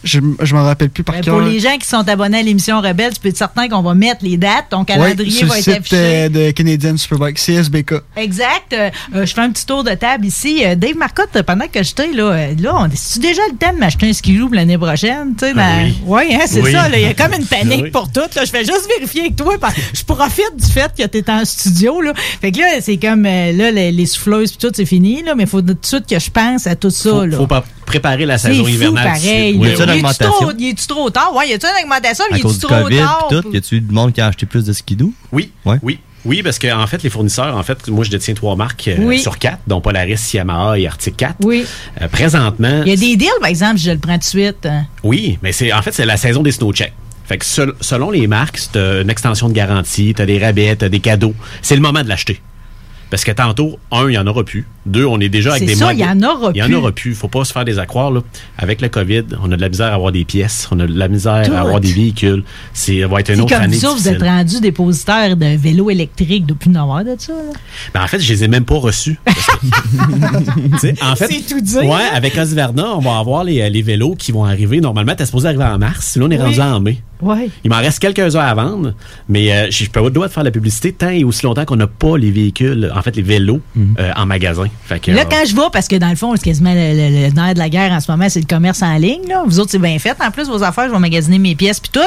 Je 0.07 0.21
je 0.41 0.55
m'en 0.55 0.63
rappelle 0.65 0.89
plus 0.91 1.03
par 1.05 1.21
cœur. 1.21 1.37
pour 1.37 1.41
les 1.47 1.59
gens 1.61 1.77
qui 1.79 1.87
sont 1.89 2.09
abonnés 2.09 2.39
à 2.39 2.43
l'émission 2.43 2.81
Rebelle, 2.81 3.13
tu 3.13 3.21
peux 3.21 3.29
être 3.29 3.37
certain 3.37 3.69
qu'on 3.69 3.83
va 3.83 3.95
mettre 3.95 4.25
les 4.25 4.37
dates. 4.37 4.67
Ton 4.71 4.85
calendrier 4.85 5.43
va 5.45 5.59
être 5.59 5.69
affiché. 5.69 5.97
euh, 5.97 6.29
de 6.29 6.51
Canadian 6.53 6.97
Superbike, 6.97 7.37
CSBK. 7.39 7.95
Exact. 8.17 8.73
Euh, 8.73 8.91
euh, 9.15 9.27
je 9.27 9.35
fais 9.35 9.41
un 9.41 9.51
petit 9.51 9.67
tour 9.67 9.83
de 9.85 9.91
table 9.95 10.25
ici. 10.27 10.63
Euh, 10.65 10.75
Dave 10.77 10.97
Marcotte, 10.97 11.31
euh, 11.37 11.43
pendant 11.43 11.67
que 11.67 11.83
j'étais 11.83 12.13
là, 12.13 12.23
euh, 12.33 12.55
là, 12.61 12.75
on 12.79 12.87
est 12.87 13.19
déjà 13.21 13.43
le 13.51 13.57
temps 13.59 13.73
de 13.73 13.79
m'acheter 13.79 14.09
un 14.09 14.13
skiloo 14.13 14.47
pour 14.47 14.55
l'année 14.55 14.79
prochaine? 14.79 15.35
Tu 15.37 15.47
sais, 15.47 15.53
Ah 15.57 15.79
oui. 15.83 15.97
Ouais, 16.07 16.29
hein, 16.35 16.45
c'est 16.47 16.63
Oui. 16.63 16.73
ça. 16.73 16.89
là. 16.89 16.97
Il 16.99 17.03
y 17.03 17.07
a 17.07 17.15
comme 17.15 17.33
une 17.35 17.45
panique 17.47 17.83
Oui. 17.83 17.91
pour 17.91 18.11
tout. 18.13 18.21
Là. 18.21 18.45
Je 18.45 18.51
fais 18.51 18.65
juste 18.65 18.89
vérifier 18.97 19.23
avec 19.23 19.37
toi. 19.37 19.55
parce 19.61 19.75
que 19.75 19.81
Je 19.93 20.05
profite 20.05 20.53
du 20.57 20.67
fait 20.73 20.91
que 20.97 21.07
tu 21.07 21.19
es 21.19 21.31
en 21.31 21.45
studio. 21.45 22.01
Là. 22.01 22.13
Fait 22.41 22.53
que 22.53 22.59
là, 22.61 22.67
c'est 22.81 22.97
comme 22.97 23.27
euh, 23.27 23.53
là, 23.53 23.71
les, 23.73 23.91
les 23.91 24.07
souffleuses 24.07 24.53
et 24.53 24.57
tout, 24.57 24.71
c'est 24.75 24.87
fini. 24.87 25.23
Là, 25.25 25.35
mais 25.35 25.43
il 25.45 25.49
faut 25.49 25.61
tout 25.63 25.75
de 25.75 25.79
suite 25.83 26.07
que 26.09 26.19
je 26.19 26.31
pense 26.31 26.67
à 26.69 26.77
tout 26.77 26.91
ça. 26.91 27.11
Faut, 27.11 27.25
là. 27.27 27.37
faut 27.37 27.47
pas 27.49 27.65
préparer 27.87 28.27
la 28.27 28.37
saison 28.39 28.67
hivernale. 28.67 29.05
pareil. 29.05 29.57
Oui, 29.59 29.69
une 29.69 29.73
Y 29.79 29.81
a-tu 29.83 29.91
augmentation? 29.91 30.33
trop- 30.33 30.53
Y 30.59 30.69
a-tu 30.71 30.87
trop 30.87 31.11
tard? 31.11 31.35
Ouais, 31.35 31.49
y 31.49 31.53
a-tu 31.55 31.67
une 31.67 31.85
augmentation? 31.85 32.25
Y 32.31 32.35
a-tu 32.35 32.59
trop 32.59 32.69
COVID 32.83 32.97
tard? 32.99 33.29
et 33.31 33.35
tout, 33.43 33.53
y 33.53 33.57
a-tu 33.57 33.81
du 33.81 33.95
monde 33.95 34.13
qui 34.13 34.21
a 34.21 34.27
acheté 34.27 34.45
plus 34.47 34.65
de 34.65 34.73
skidoo? 34.73 35.13
Oui, 35.33 35.51
Ouais. 35.65 35.79
oui. 35.83 35.99
Oui, 36.29 36.43
parce 36.43 36.59
qu'en 36.59 36.85
fait, 36.89 37.05
les 37.05 37.11
fournisseurs, 37.11 37.57
en 37.57 37.63
fait, 37.63 37.87
moi, 37.87 38.03
je 38.05 38.11
détiens 38.11 38.35
trois 38.35 38.57
marques 38.57 38.89
euh, 38.89 38.97
Oui. 38.99 39.21
sur 39.21 39.39
quatre, 39.39 39.61
dont 39.69 39.81
Polaris, 39.81 40.19
Yamaha 40.35 40.77
et 40.77 40.89
Arctic 40.89 41.17
4. 41.17 41.37
Oui. 41.45 41.65
Euh, 42.03 42.09
présentement, 42.09 42.83
Il 42.85 42.89
y 42.89 42.93
a 42.95 42.97
des 42.97 43.17
deals, 43.17 43.29
par 43.41 43.49
exemple, 43.49 43.77
je 43.79 43.93
le 43.93 43.99
prends 43.99 44.15
tout 44.15 44.19
de 44.19 44.25
suite. 44.25 44.67
hein. 44.67 44.87
oui, 45.05 45.39
mais 45.43 45.53
c'est 45.53 45.73
en 45.73 45.81
fait, 45.83 45.93
c'est 45.93 46.05
la 46.05 46.17
saison 46.17 46.43
des 46.43 46.51
snow 46.51 46.73
checks. 46.73 46.93
Fait 47.29 47.39
que 47.39 47.45
sel- 47.45 47.73
selon 47.81 48.11
les 48.11 48.27
marques, 48.27 48.59
c'est 48.59 48.77
euh, 48.77 49.03
une 49.03 49.11
extension 49.11 49.49
de 49.49 49.53
garantie, 49.53 50.15
tu 50.17 50.23
as 50.23 50.27
des 50.27 50.39
rabais, 50.45 50.75
tu 50.77 50.89
des 50.91 50.99
cadeaux. 51.01 51.35
C'est 51.63 51.77
le 51.77 51.81
moment 51.81 52.03
de 52.03 52.09
l'acheter. 52.09 52.41
Parce 53.11 53.23
que 53.25 53.31
tantôt, 53.31 53.79
un, 53.93 54.05
il 54.09 54.11
n'y 54.11 54.19
en 54.19 54.27
aura 54.27 54.43
plus. 54.45 54.67
Deux, 54.85 55.05
on 55.07 55.21
est 55.21 55.29
déjà 55.29 55.51
avec 55.51 55.61
C'est 55.61 55.67
des 55.67 55.75
ça, 55.77 55.93
il 55.93 56.01
y 56.01 56.05
en 56.05 56.21
aura 56.23 56.51
Il 56.55 56.59
y 56.59 56.63
en 56.63 56.67
plus. 56.67 56.75
aura 56.75 56.93
plus. 56.93 57.15
Faut 57.15 57.29
pas 57.29 57.45
se 57.45 57.53
faire 57.53 57.65
des 57.65 57.79
accroires, 57.79 58.11
là. 58.11 58.21
Avec 58.59 58.81
le 58.81 58.89
COVID, 58.89 59.23
on 59.43 59.51
a 59.53 59.57
de 59.57 59.61
la 59.61 59.69
misère 59.69 59.87
à 59.93 59.95
avoir 59.95 60.11
des 60.13 60.25
pièces. 60.25 60.69
On 60.73 60.81
a 60.81 60.87
de 60.87 60.97
la 60.99 61.07
misère 61.09 61.45
Tout. 61.47 61.53
à 61.53 61.61
avoir 61.61 61.81
des 61.81 61.93
véhicules. 61.93 62.43
C'est, 62.73 63.01
ça 63.03 63.07
va 63.09 63.21
être 63.21 63.31
une 63.33 63.41
autre 63.43 63.55
comme 63.55 63.63
année. 63.65 63.77
ça, 63.77 63.91
vous 63.91 64.09
êtes 64.09 64.23
rendu 64.23 64.61
dépositaire 64.61 65.37
de 65.37 65.57
vélos 65.57 65.91
électriques 65.91 66.47
depuis 66.47 66.69
une 66.71 66.77
heure 66.77 67.05
de 67.05 67.15
ça. 67.19 67.33
là. 67.33 67.39
Ben, 67.95 68.03
en 68.03 68.07
fait, 68.09 68.19
je 68.21 68.33
les 68.33 68.45
ai 68.45 68.49
même 68.49 68.65
pas 68.65 68.77
reçus. 68.77 69.19
Que- 69.25 69.33
Tu 70.81 70.95
en 71.03 71.17
fait, 71.17 71.27
C'est 71.31 71.47
tout 71.55 71.61
dire, 71.61 71.85
Ouais, 71.85 72.03
avec 72.13 72.37
Osverna, 72.37 72.95
on 72.97 73.01
va 73.01 73.19
avoir 73.19 73.45
les, 73.45 73.69
les 73.71 73.83
vélos 73.83 74.15
qui 74.17 74.33
vont 74.33 74.45
arriver. 74.45 74.81
Normalement, 74.81 75.15
t'es 75.15 75.27
supposé 75.27 75.49
arriver 75.49 75.65
en 75.65 75.79
mars. 75.79 76.17
Là, 76.17 76.25
on 76.27 76.31
est 76.31 76.37
Oui. 76.39 76.43
rendu 76.45 76.61
en 76.61 76.81
mai. 76.81 76.99
Ouais. 77.23 77.49
Il 77.65 77.71
m'en 77.71 77.79
reste 77.79 77.99
quelques 77.99 78.37
heures 78.37 78.43
à 78.45 78.55
vendre, 78.55 78.95
mais 79.29 79.53
euh, 79.53 79.67
je 79.71 79.85
peux 79.87 80.01
pas 80.01 80.07
le 80.07 80.11
droit 80.11 80.29
de 80.29 80.33
faire 80.33 80.45
la 80.45 80.51
publicité 80.51 80.93
tant 80.93 81.09
et 81.09 81.25
aussi 81.25 81.45
longtemps 81.45 81.65
qu'on 81.65 81.77
n'a 81.77 81.87
pas 81.87 82.17
les 82.19 82.31
véhicules, 82.31 82.93
en 82.95 83.01
fait, 83.03 83.17
les 83.17 83.23
vélos 83.23 83.61
euh, 83.77 84.11
en 84.17 84.27
magasin. 84.27 84.67
Fait 84.85 85.01
que, 85.01 85.11
Là, 85.13 85.23
euh, 85.23 85.25
quand 85.31 85.45
je 85.47 85.55
vois, 85.55 85.71
parce 85.71 85.89
que 85.89 85.97
dans 85.97 86.11
le 86.11 86.17
fond, 86.17 86.33
c'est 86.37 86.45
quasiment 86.45 86.75
le, 86.75 86.79
le- 86.93 87.27
le 87.29 87.33
nerf 87.35 87.55
de 87.55 87.59
la 87.59 87.69
guerre 87.69 87.93
en 87.93 88.01
ce 88.01 88.11
moment, 88.11 88.29
c'est 88.29 88.41
le 88.41 88.47
commerce 88.47 88.83
en 88.83 88.97
ligne. 88.97 89.27
Là. 89.29 89.43
Vous 89.47 89.59
autres, 89.61 89.71
c'est 89.71 89.79
bien 89.79 89.99
fait. 89.99 90.17
En 90.23 90.31
plus, 90.31 90.49
vos 90.49 90.63
affaires, 90.63 90.87
je 90.89 90.93
vais 90.93 90.99
magasiner 90.99 91.39
mes 91.39 91.55
pièces 91.55 91.81
puis 91.81 91.91
tout. 91.93 92.01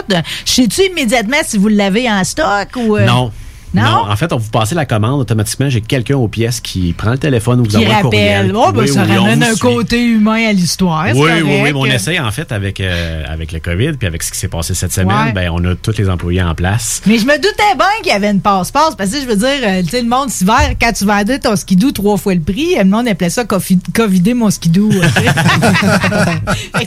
Je 0.45 0.51
sais-tu 0.51 0.81
immédiatement 0.91 1.37
si 1.43 1.57
vous 1.57 1.67
l'avez 1.69 2.09
en 2.09 2.23
stock 2.23 2.69
ou. 2.75 2.95
euh, 2.97 3.05
Non. 3.05 3.31
Non? 3.73 4.05
En 4.09 4.15
fait, 4.15 4.33
on 4.33 4.37
vous 4.37 4.49
passez 4.49 4.73
la 4.75 4.85
commande 4.85 5.19
automatiquement. 5.21 5.69
J'ai 5.69 5.81
quelqu'un 5.81 6.15
aux 6.17 6.27
pièces 6.27 6.59
qui 6.59 6.93
prend 6.93 7.11
le 7.11 7.17
téléphone 7.17 7.59
ou 7.59 7.63
vous 7.63 7.69
Qui 7.69 7.77
envoie 7.77 7.95
un 7.95 8.01
courriel. 8.01 8.37
rappelle. 8.47 8.55
Oh, 8.55 8.71
ben, 8.71 8.81
Oui, 8.81 8.87
ça 8.87 9.03
oui, 9.07 9.15
ramène 9.17 9.43
un 9.43 9.51
suit. 9.51 9.59
côté 9.59 10.03
humain 10.03 10.47
à 10.49 10.53
l'histoire. 10.53 11.05
Oui, 11.15 11.29
oui, 11.43 11.59
oui, 11.63 11.71
on 11.75 11.85
essaie 11.85 12.19
en 12.19 12.31
fait 12.31 12.51
avec, 12.51 12.79
euh, 12.79 13.23
avec 13.27 13.51
le 13.51 13.59
COVID 13.59 13.93
puis 13.93 14.07
avec 14.07 14.23
ce 14.23 14.31
qui 14.31 14.37
s'est 14.39 14.47
passé 14.47 14.73
cette 14.73 14.93
semaine, 14.93 15.27
Ouais. 15.27 15.31
ben, 15.33 15.49
on 15.53 15.63
a 15.65 15.75
tous 15.75 15.97
les 15.97 16.09
employés 16.09 16.41
en 16.41 16.55
place. 16.55 17.01
Mais 17.05 17.17
je 17.19 17.25
me 17.25 17.35
doutais 17.37 17.75
bien 17.77 17.85
qu'il 18.01 18.11
y 18.11 18.15
avait 18.15 18.31
une 18.31 18.41
passe-passe. 18.41 18.95
Parce 18.95 19.11
que 19.11 19.21
je 19.21 19.25
veux 19.27 19.35
dire, 19.35 19.47
euh, 19.63 19.83
tu 19.83 19.89
sais, 19.89 20.01
le 20.01 20.07
monde 20.09 20.29
hiver, 20.41 20.71
quand 20.81 20.91
tu 20.93 21.05
vendais 21.05 21.37
ton 21.39 21.55
skidoo 21.55 21.91
trois 21.91 22.17
fois 22.17 22.33
le 22.33 22.41
prix, 22.41 22.75
le 22.77 22.85
monde 22.85 23.07
appelait 23.07 23.29
ça 23.29 23.43
covider 23.45 24.33
mon 24.33 24.49
skidoo. 24.49 24.89
tu 24.91 24.99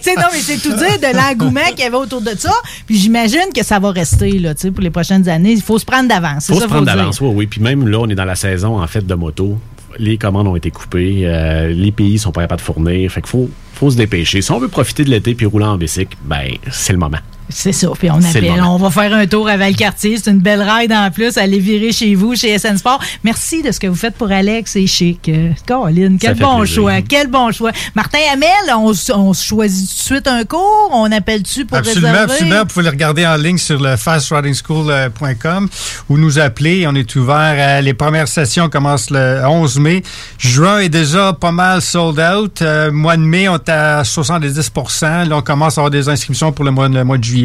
sais, 0.02 0.14
non, 0.16 0.26
mais 0.32 0.40
c'est 0.40 0.56
tout 0.58 0.72
dire 0.74 0.98
de 0.98 1.16
l'engouement 1.16 1.60
qu'il 1.70 1.80
y 1.80 1.84
avait 1.84 1.96
autour 1.96 2.20
de 2.20 2.32
ça. 2.38 2.52
Puis 2.86 2.98
j'imagine 2.98 3.52
que 3.54 3.64
ça 3.64 3.78
va 3.78 3.90
rester, 3.90 4.38
là, 4.38 4.54
tu 4.54 4.62
sais, 4.62 4.70
pour 4.70 4.82
les 4.82 4.90
prochaines 4.90 5.28
années. 5.28 5.52
Il 5.52 5.62
faut 5.62 5.78
se 5.78 5.84
prendre 5.84 6.08
d'avance. 6.08 6.50
Prendre 6.72 6.86
d'avance, 6.86 7.20
oui, 7.20 7.30
oui. 7.34 7.46
Puis 7.46 7.60
même 7.60 7.86
là, 7.88 7.98
on 8.00 8.08
est 8.08 8.14
dans 8.14 8.24
la 8.24 8.36
saison 8.36 8.80
en 8.80 8.86
fait 8.86 9.06
de 9.06 9.14
moto. 9.14 9.58
Les 9.98 10.16
commandes 10.16 10.46
ont 10.46 10.56
été 10.56 10.70
coupées, 10.70 11.22
euh, 11.24 11.68
les 11.68 11.92
pays 11.92 12.18
sont 12.18 12.32
pas 12.32 12.42
capables 12.42 12.60
de 12.60 12.64
fournir. 12.64 13.10
Fait 13.12 13.20
qu'il 13.20 13.28
faut, 13.28 13.50
faut 13.74 13.90
se 13.90 13.96
dépêcher. 13.96 14.40
Si 14.40 14.50
on 14.50 14.58
veut 14.58 14.68
profiter 14.68 15.04
de 15.04 15.10
l'été 15.10 15.34
puis 15.34 15.44
rouler 15.44 15.66
en 15.66 15.76
bicycle, 15.76 16.16
ben 16.24 16.48
c'est 16.70 16.94
le 16.94 16.98
moment. 16.98 17.18
C'est 17.54 17.72
ça. 17.72 17.88
Puis 17.98 18.10
on 18.10 18.22
appelle, 18.22 18.62
on 18.62 18.76
va 18.76 18.90
faire 18.90 19.12
un 19.14 19.26
tour 19.26 19.48
à 19.48 19.56
Valcartier. 19.56 20.16
C'est 20.16 20.30
une 20.30 20.38
belle 20.38 20.62
ride 20.62 20.92
en 20.92 21.10
plus. 21.10 21.36
Allez 21.36 21.58
virer 21.58 21.92
chez 21.92 22.14
vous, 22.14 22.34
chez 22.34 22.58
SN 22.58 22.76
Sport. 22.78 23.00
Merci 23.24 23.62
de 23.62 23.70
ce 23.72 23.78
que 23.80 23.86
vous 23.86 23.94
faites 23.94 24.14
pour 24.14 24.30
Alex. 24.30 24.72
C'est 24.72 24.86
chic. 24.86 25.28
Euh, 25.28 25.50
Colin, 25.66 26.16
quel 26.20 26.34
bon 26.36 26.58
plaisir. 26.58 26.74
choix. 26.76 27.02
Quel 27.02 27.26
bon 27.28 27.50
choix. 27.52 27.72
Martin 27.94 28.18
Hamel, 28.32 28.48
on, 28.76 28.92
on 29.14 29.32
se 29.34 29.44
choisit 29.44 29.88
tout 29.88 29.94
de 29.96 30.00
suite 30.16 30.26
un 30.28 30.44
cours. 30.44 30.90
On 30.92 31.10
appelle-tu 31.12 31.64
pour 31.66 31.78
Absolument, 31.78 32.08
réserver? 32.08 32.32
absolument. 32.32 32.60
Vous 32.60 32.66
pouvez 32.66 32.84
le 32.84 32.90
regarder 32.90 33.26
en 33.26 33.36
ligne 33.36 33.58
sur 33.58 33.80
le 33.80 33.96
fastrodingschool.com 33.96 35.68
ou 36.08 36.18
nous 36.18 36.38
appeler. 36.38 36.86
On 36.86 36.94
est 36.94 37.14
ouvert. 37.16 37.82
les 37.82 37.94
premières 37.94 38.28
sessions 38.28 38.68
commencent 38.68 39.10
le 39.10 39.42
11 39.46 39.78
mai. 39.78 40.02
Juin 40.38 40.78
est 40.80 40.88
déjà 40.88 41.32
pas 41.32 41.52
mal 41.52 41.82
sold 41.82 42.18
out. 42.20 42.62
Euh, 42.62 42.90
mois 42.90 43.16
de 43.16 43.22
mai, 43.22 43.48
on 43.48 43.56
est 43.56 43.68
à 43.68 44.04
70 44.04 44.70
Là, 45.02 45.26
on 45.32 45.42
commence 45.42 45.78
à 45.78 45.80
avoir 45.82 45.90
des 45.90 46.08
inscriptions 46.08 46.52
pour 46.52 46.64
le 46.64 46.70
mois, 46.70 46.88
le 46.88 47.04
mois 47.04 47.18
de 47.18 47.24
juillet. 47.24 47.41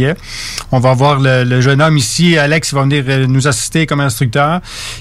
On 0.71 0.79
va 0.79 0.93
voir 0.93 1.19
le, 1.19 1.43
le 1.43 1.61
jeune 1.61 1.81
homme 1.81 1.97
ici, 1.97 2.37
Alex, 2.37 2.71
il 2.71 2.75
va 2.75 2.81
venir 2.81 3.03
euh, 3.07 3.25
nous 3.27 3.47
assister 3.47 3.85
comme 3.85 3.99
instructeur. 4.01 4.59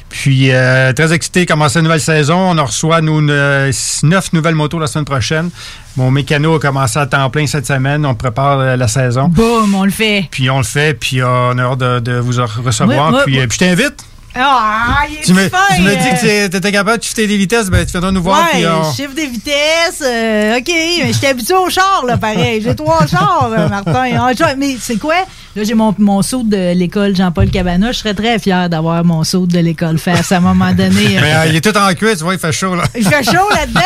Puis, 0.08 0.50
euh, 0.52 0.92
très 0.92 1.12
excité, 1.12 1.46
commencer 1.46 1.78
la 1.78 1.82
nouvelle 1.82 2.00
saison. 2.00 2.36
On 2.38 2.58
en 2.58 2.64
reçoit 2.64 3.00
nous, 3.00 3.20
une, 3.20 3.30
euh, 3.30 3.72
neuf 4.02 4.32
nouvelles 4.32 4.54
motos 4.54 4.78
la 4.78 4.86
semaine 4.86 5.04
prochaine. 5.04 5.50
Mon 5.96 6.10
mécano 6.10 6.54
a 6.56 6.60
commencé 6.60 6.98
à 6.98 7.06
temps 7.06 7.28
plein 7.30 7.46
cette 7.46 7.66
semaine. 7.66 8.04
On 8.04 8.14
prépare 8.14 8.76
la 8.76 8.88
saison. 8.88 9.28
Boum, 9.28 9.74
on 9.74 9.84
le 9.84 9.90
fait. 9.90 10.28
Puis 10.30 10.50
on 10.50 10.58
le 10.58 10.64
fait, 10.64 10.94
puis 10.94 11.22
on 11.22 11.58
a 11.58 11.62
hâte 11.62 11.78
de, 11.78 12.00
de 12.00 12.18
vous 12.18 12.34
recevoir. 12.64 13.10
Ouais, 13.10 13.16
ouais, 13.16 13.22
puis, 13.24 13.38
ouais. 13.38 13.46
puis 13.46 13.58
je 13.60 13.64
t'invite. 13.66 14.04
Ah, 14.38 15.04
il 15.10 15.16
est 15.18 15.22
Tu 15.22 15.32
me, 15.32 15.48
fin, 15.48 15.58
tu 15.76 15.82
me 15.82 15.90
dis 15.90 15.96
euh. 16.26 16.46
que 16.46 16.50
tu 16.50 16.56
étais 16.56 16.72
capable 16.72 16.98
de 16.98 17.02
shifter 17.04 17.26
des 17.26 17.36
vitesses, 17.36 17.68
ben 17.70 17.84
tu 17.84 17.92
viendras 17.92 18.12
nous 18.12 18.22
voir. 18.22 18.46
Ouais, 18.54 18.66
on- 18.66 18.92
chiffre 18.92 19.14
des 19.14 19.26
vitesses, 19.26 20.02
euh, 20.02 20.58
OK, 20.58 20.68
mais 20.68 21.12
j'étais 21.12 21.28
habitué 21.28 21.54
au 21.54 21.68
char, 21.70 22.04
là, 22.06 22.16
pareil. 22.16 22.60
J'ai 22.62 22.74
trois 22.74 23.06
chars, 23.10 23.50
euh, 23.56 23.68
Martin. 23.68 24.04
Ah, 24.18 24.54
mais 24.56 24.76
c'est 24.80 24.96
quoi? 24.96 25.14
Là, 25.54 25.64
j'ai 25.64 25.74
mon, 25.74 25.94
mon 25.98 26.20
saut 26.22 26.42
de 26.44 26.72
l'école 26.74 27.16
Jean-Paul 27.16 27.48
Cabana. 27.50 27.90
Je 27.92 27.98
serais 27.98 28.12
très 28.14 28.38
fier 28.38 28.68
d'avoir 28.68 29.02
mon 29.04 29.24
saut 29.24 29.46
de 29.46 29.58
l'école 29.58 29.98
FAS 29.98 30.30
à 30.32 30.36
un 30.36 30.40
moment 30.40 30.72
donné. 30.72 31.18
Mais, 31.20 31.34
euh, 31.34 31.46
il 31.46 31.56
est 31.56 31.60
tout 31.62 31.76
en 31.78 31.92
cuir, 31.94 32.14
tu 32.16 32.24
vois, 32.24 32.34
il 32.34 32.40
fait 32.40 32.52
chaud, 32.52 32.74
là. 32.74 32.84
Il 32.94 33.06
fait 33.08 33.22
chaud 33.24 33.48
là-dedans. 33.54 33.80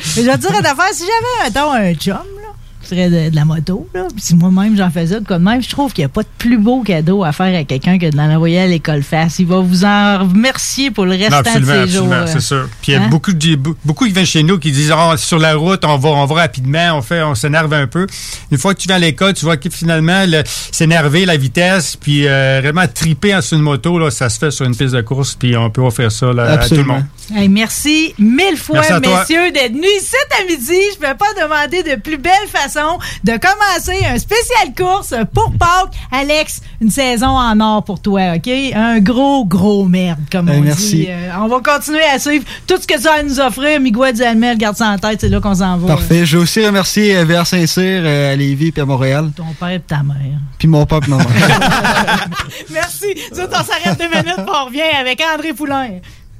Je 0.16 0.22
vais 0.22 0.32
te 0.32 0.40
dire 0.40 0.50
une 0.58 0.66
affaire, 0.66 0.88
si 0.92 1.04
j'avais, 1.04 1.48
mettons, 1.48 1.72
un 1.72 1.94
chum, 1.94 2.18
de, 2.94 3.30
de 3.30 3.36
la 3.36 3.44
moto, 3.44 3.88
là, 3.94 4.06
puis 4.12 4.22
si 4.22 4.34
moi-même 4.34 4.76
j'en 4.76 4.90
faisais 4.90 5.20
de 5.20 5.26
quoi 5.26 5.38
de 5.38 5.44
même, 5.44 5.62
je 5.62 5.68
trouve 5.70 5.92
qu'il 5.92 6.02
n'y 6.02 6.06
a 6.06 6.08
pas 6.08 6.22
de 6.22 6.28
plus 6.38 6.58
beau 6.58 6.82
cadeau 6.82 7.24
à 7.24 7.32
faire 7.32 7.58
à 7.58 7.64
quelqu'un 7.64 7.98
que 7.98 8.10
de 8.10 8.16
l'envoyer 8.16 8.60
à 8.60 8.66
l'école 8.66 9.02
FAS. 9.02 9.36
Il 9.38 9.46
va 9.46 9.58
vous 9.60 9.84
en 9.84 10.18
remercier 10.20 10.90
pour 10.90 11.04
le 11.06 11.12
Non, 11.16 11.20
restant 11.22 11.38
absolument, 11.38 11.80
de 11.82 11.86
ses 11.86 11.92
jours. 11.92 12.06
absolument, 12.12 12.14
euh. 12.14 12.26
c'est 12.32 12.40
sûr. 12.40 12.68
Puis 12.82 12.92
il 12.92 12.94
y 12.94 12.98
a 12.98 13.02
Hein? 13.02 13.08
beaucoup, 13.10 13.32
qui 14.06 14.12
viennent 14.12 14.26
chez 14.26 14.42
nous 14.42 14.58
qui 14.58 14.72
disent 14.72 14.92
Ah, 14.96 15.14
sur 15.16 15.38
la 15.38 15.54
route, 15.54 15.84
on 15.84 15.96
va, 15.96 16.08
on 16.10 16.26
va 16.26 16.34
rapidement, 16.34 16.92
on 16.96 17.02
fait, 17.02 17.22
on 17.22 17.34
s'énerve 17.34 17.72
un 17.72 17.86
peu. 17.86 18.06
Une 18.50 18.58
fois 18.58 18.74
que 18.74 18.80
tu 18.80 18.88
viens 18.88 18.96
à 18.96 19.00
l'école, 19.00 19.34
tu 19.34 19.44
vois 19.44 19.56
que 19.56 19.70
finalement, 19.70 20.24
le- 20.26 20.42
s'énerver, 20.70 21.24
la 21.24 21.36
vitesse, 21.36 21.96
puis 21.96 22.26
euh, 22.26 22.60
vraiment 22.62 22.86
triper 22.92 23.40
sur 23.42 23.56
une 23.56 23.62
moto, 23.62 23.98
là, 23.98 24.10
ça 24.10 24.28
se 24.28 24.38
fait 24.38 24.50
sur 24.50 24.64
une 24.66 24.76
piste 24.76 24.94
de 24.94 25.00
course, 25.02 25.34
puis 25.34 25.56
on 25.56 25.70
peut 25.70 25.80
offrir 25.82 26.10
ça 26.12 26.32
là, 26.32 26.52
à 26.52 26.58
tout 26.68 26.74
le 26.74 26.84
monde. 26.84 27.04
Hey, 27.34 27.48
merci 27.48 28.14
mille 28.18 28.56
fois, 28.56 28.80
Merci 28.88 29.08
messieurs, 29.08 29.50
d'être 29.52 29.72
venus 29.72 29.88
ici 30.02 30.16
à 30.40 30.44
midi. 30.44 30.74
Je 31.00 31.06
ne 31.06 31.10
peux 31.12 31.16
pas 31.16 31.42
demander 31.42 31.82
de 31.82 32.00
plus 32.00 32.18
belle 32.18 32.32
façon 32.48 32.80
de 33.24 33.32
commencer 33.32 34.04
un 34.06 34.18
spécial 34.18 34.74
course 34.76 35.14
pour 35.34 35.52
Pâques. 35.52 35.94
Alex, 36.10 36.60
une 36.80 36.90
saison 36.90 37.28
en 37.28 37.58
or 37.60 37.84
pour 37.84 38.00
toi, 38.00 38.34
OK? 38.36 38.48
Un 38.74 38.98
gros, 39.00 39.44
gros 39.44 39.84
merde, 39.86 40.18
comme 40.30 40.48
Hey, 40.48 40.58
on 40.58 40.62
merci. 40.62 40.96
dit. 40.96 41.06
Euh, 41.08 41.30
on 41.40 41.48
va 41.48 41.60
continuer 41.60 42.02
à 42.04 42.18
suivre 42.18 42.44
tout 42.66 42.76
ce 42.80 42.86
que 42.86 43.00
ça 43.00 43.14
a 43.14 43.18
à 43.18 43.22
nous 43.22 43.40
offrir. 43.40 43.80
Miguel 43.80 44.14
Duhamel, 44.14 44.58
garde 44.58 44.76
ça 44.76 44.88
en 44.88 44.98
tête, 44.98 45.20
c'est 45.20 45.28
là 45.28 45.40
qu'on 45.40 45.54
s'en 45.54 45.76
va. 45.78 45.88
Parfait. 45.94 46.24
Je 46.26 46.36
veux 46.36 46.42
aussi 46.42 46.64
remercier 46.64 47.16
euh, 47.16 47.24
VR 47.24 47.46
Saint-Cyr 47.46 48.02
euh, 48.04 48.32
à 48.32 48.36
Lévis 48.36 48.72
puis 48.72 48.82
à 48.82 48.84
Montréal. 48.86 49.30
Ton 49.36 49.44
père 49.58 49.70
et 49.70 49.80
ta 49.80 50.02
mère. 50.02 50.16
Puis 50.58 50.68
mon 50.68 50.84
père 50.86 51.00
et 51.06 51.10
ma 51.10 51.16
mère. 51.18 51.26
Merci. 52.70 53.06
Nous 53.32 53.38
on 53.42 53.64
s'arrête 53.64 53.98
deux 53.98 54.08
minutes, 54.08 54.46
on 54.48 54.66
revient 54.66 54.80
avec 55.00 55.22
André 55.34 55.52
Poulain. 55.52 55.88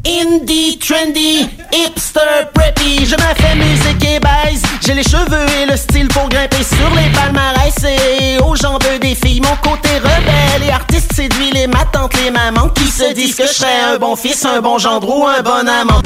Indie, 0.04 0.78
trendy, 0.78 1.48
hipster, 1.72 2.48
preppy, 2.52 3.06
je 3.06 3.14
me 3.14 3.34
fais 3.36 3.54
musique 3.54 4.04
et 4.04 4.18
baise. 4.18 4.62
J'ai 4.84 4.94
les 4.94 5.04
cheveux 5.04 5.46
et 5.62 5.70
le 5.70 5.76
style 5.76 6.08
pour 6.08 6.28
grimper 6.28 6.64
sur 6.64 6.90
les 6.96 7.08
palmarès 7.10 7.72
et 7.84 8.38
aux 8.42 8.56
jambes 8.56 8.82
des 9.00 9.14
filles. 9.14 9.40
Mon 9.40 9.54
côté 9.70 9.90
rebelle 9.98 10.66
et 10.66 10.72
artiste 10.72 11.12
séduit 11.14 11.52
les 11.52 11.68
ma 11.68 11.84
tante, 11.84 12.14
les 12.20 12.32
mamans 12.32 12.68
qui 12.70 12.88
se 12.88 13.14
disent 13.14 13.36
que 13.36 13.46
je 13.46 13.52
serais 13.52 13.94
un 13.94 13.98
bon 13.98 14.16
fils, 14.16 14.44
un 14.44 14.60
bon 14.60 14.76
gendre 14.76 15.08
ou 15.08 15.24
un 15.24 15.40
bon 15.40 15.68
amant. 15.68 16.02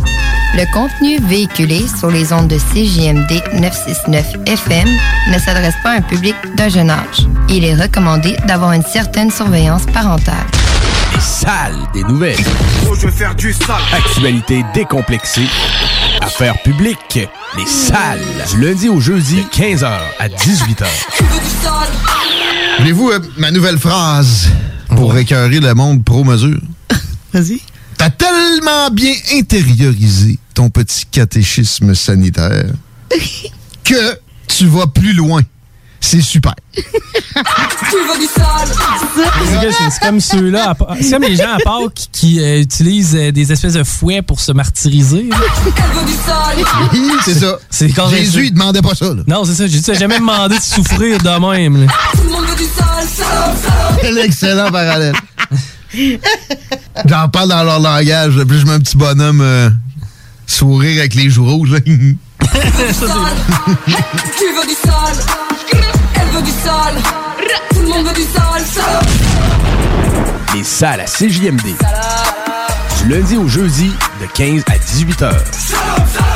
Le 0.54 0.70
contenu 0.74 1.18
véhiculé 1.26 1.86
sur 1.98 2.10
les 2.10 2.34
ondes 2.34 2.48
de 2.48 2.58
CJMD 2.58 3.60
969 3.60 4.26
FM 4.46 4.88
ne 5.32 5.38
s'adresse 5.38 5.74
pas 5.82 5.92
à 5.92 5.96
un 5.96 6.02
public 6.02 6.34
d'un 6.54 6.68
jeune 6.68 6.90
âge. 6.90 7.26
Il 7.48 7.64
est 7.64 7.74
recommandé 7.74 8.36
d'avoir 8.46 8.72
une 8.72 8.84
certaine 8.84 9.30
surveillance 9.30 9.86
parentale. 9.86 10.46
Les 11.16 11.22
salles 11.22 11.88
des 11.94 12.04
nouvelles. 12.04 12.36
Oh, 12.86 12.94
je 12.94 13.06
vais 13.06 13.10
faire 13.10 13.34
du 13.34 13.50
sale. 13.50 13.80
Actualité 13.90 14.62
décomplexée. 14.74 15.46
Affaires 16.20 16.60
publiques. 16.62 17.20
Les 17.56 17.64
salles. 17.64 18.20
Du 18.50 18.60
lundi 18.60 18.90
au 18.90 19.00
jeudi, 19.00 19.46
15h 19.50 19.98
à 20.18 20.28
18h. 20.28 20.84
Voulez-vous 22.80 23.12
euh, 23.12 23.20
ma 23.38 23.50
nouvelle 23.50 23.78
phrase 23.78 24.50
pour 24.88 25.16
écœurer 25.16 25.60
le 25.60 25.72
monde 25.72 26.04
pro-mesure? 26.04 26.60
Vas-y. 27.32 27.62
T'as 27.96 28.10
tellement 28.10 28.90
bien 28.90 29.14
intériorisé 29.36 30.38
ton 30.52 30.68
petit 30.68 31.06
catéchisme 31.06 31.94
sanitaire 31.94 32.66
que 33.84 34.18
tu 34.48 34.66
vas 34.66 34.86
plus 34.86 35.14
loin. 35.14 35.40
C'est 36.08 36.20
super. 36.22 36.54
Tu 36.72 36.82
veux 36.82 38.18
du 38.20 38.26
sale 38.26 38.68
C'est 39.90 40.00
comme 40.06 40.20
ceux-là, 40.20 40.74
c'est 41.00 41.10
comme 41.10 41.22
les 41.22 41.34
gens 41.34 41.50
à 41.54 41.58
Pâques 41.64 42.06
qui 42.12 42.38
euh, 42.40 42.60
utilisent 42.60 43.16
euh, 43.16 43.32
des 43.32 43.50
espèces 43.50 43.72
de 43.72 43.82
fouets 43.82 44.22
pour 44.22 44.38
se 44.38 44.52
martyriser. 44.52 45.24
là. 45.28 45.36
Elle 45.66 45.98
veut 45.98 46.06
du 46.06 46.12
sale 46.12 47.18
C'est 47.24 47.34
ça. 47.34 47.58
C'est 47.70 47.88
quand 47.90 48.08
Jésus, 48.08 48.46
il 48.46 48.54
demandait 48.54 48.82
pas 48.82 48.94
ça. 48.94 49.06
là. 49.06 49.22
Non, 49.26 49.44
c'est 49.44 49.54
ça. 49.54 49.66
Jésus 49.66 49.90
n'a 49.90 49.98
jamais 49.98 50.20
demandé 50.20 50.56
de 50.56 50.62
souffrir 50.62 51.18
de 51.18 51.28
même. 51.56 51.86
là. 51.86 51.92
Tout 52.12 52.22
le 52.22 52.30
monde 52.30 52.44
veut 52.46 52.56
du 52.56 52.62
sale, 52.64 53.08
sale, 53.08 53.56
sale 53.60 53.98
Quel 54.00 54.18
excellent 54.18 54.70
parallèle. 54.70 55.16
J'en 57.04 57.28
parle 57.28 57.48
dans 57.48 57.64
leur 57.64 57.80
langage. 57.80 58.34
Puis 58.48 58.60
je 58.60 58.64
mets 58.66 58.74
un 58.74 58.80
petit 58.80 58.96
bonhomme 58.96 59.40
euh, 59.40 59.70
sourire 60.46 61.00
avec 61.00 61.14
les 61.16 61.30
joues 61.30 61.46
rouges. 61.46 61.74
Tu 62.56 64.44
veux 64.54 64.66
du 64.66 64.74
sale 64.74 65.16
Elle 65.50 65.55
veut 66.36 66.42
du 66.42 66.50
sale 66.50 66.94
Tout 67.74 67.80
le 67.80 67.88
monde 67.88 68.06
veut 68.06 68.14
du 68.14 68.22
sale, 68.22 68.62
sale 68.64 69.06
Les 70.54 70.64
salles 70.64 71.00
à 71.00 71.04
CJMD. 71.04 71.76
Du 72.98 73.08
lundi 73.08 73.36
au 73.36 73.48
jeudi, 73.48 73.92
de 74.20 74.26
15 74.26 74.62
à 74.68 74.76
18h. 74.76 76.35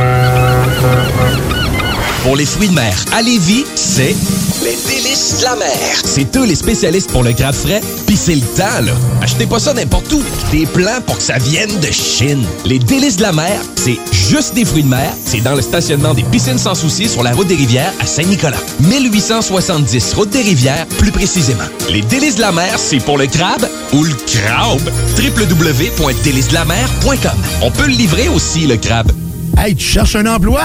Pour 2.22 2.36
les 2.36 2.44
fruits 2.44 2.68
de 2.68 2.74
mer 2.74 2.94
à 3.12 3.22
Lévis, 3.22 3.64
c'est 3.74 4.14
les 4.62 4.76
délices 4.86 5.38
de 5.38 5.44
la 5.44 5.56
mer. 5.56 5.70
C'est 6.04 6.36
eux 6.36 6.44
les 6.44 6.54
spécialistes 6.54 7.10
pour 7.10 7.22
le 7.22 7.32
crabe 7.32 7.54
frais, 7.54 7.80
puis 8.06 8.14
c'est 8.14 8.34
le 8.34 8.42
temps, 8.42 8.82
là. 8.84 8.92
Achetez 9.22 9.46
pas 9.46 9.58
ça 9.58 9.72
n'importe 9.72 10.12
où. 10.12 10.22
Des 10.52 10.66
plans 10.66 11.00
pour 11.06 11.16
que 11.16 11.22
ça 11.22 11.38
vienne 11.38 11.70
de 11.80 11.90
Chine. 11.90 12.44
Les 12.66 12.78
délices 12.78 13.16
de 13.16 13.22
la 13.22 13.32
mer, 13.32 13.58
c'est 13.76 13.98
juste 14.12 14.52
des 14.54 14.66
fruits 14.66 14.82
de 14.82 14.88
mer. 14.88 15.14
C'est 15.24 15.40
dans 15.40 15.54
le 15.54 15.62
stationnement 15.62 16.12
des 16.12 16.24
piscines 16.24 16.58
sans 16.58 16.74
souci 16.74 17.08
sur 17.08 17.22
la 17.22 17.32
route 17.32 17.46
des 17.46 17.54
rivières 17.54 17.94
à 18.00 18.06
Saint-Nicolas. 18.06 18.58
1870 18.80 20.12
route 20.12 20.28
des 20.28 20.42
rivières, 20.42 20.86
plus 20.98 21.12
précisément. 21.12 21.64
Les 21.88 22.02
délices 22.02 22.36
de 22.36 22.42
la 22.42 22.52
mer, 22.52 22.78
c'est 22.78 23.00
pour 23.00 23.16
le 23.16 23.28
crabe 23.28 23.66
ou 23.94 24.04
le 24.04 24.12
crabe. 24.26 24.90
www.délicesdelamer.com. 25.16 27.38
On 27.62 27.70
peut 27.70 27.86
le 27.86 27.94
livrer 27.94 28.28
aussi, 28.28 28.66
le 28.66 28.76
crabe. 28.76 29.10
Hey, 29.56 29.74
tu 29.74 29.86
cherches 29.86 30.16
un 30.16 30.26
emploi? 30.26 30.64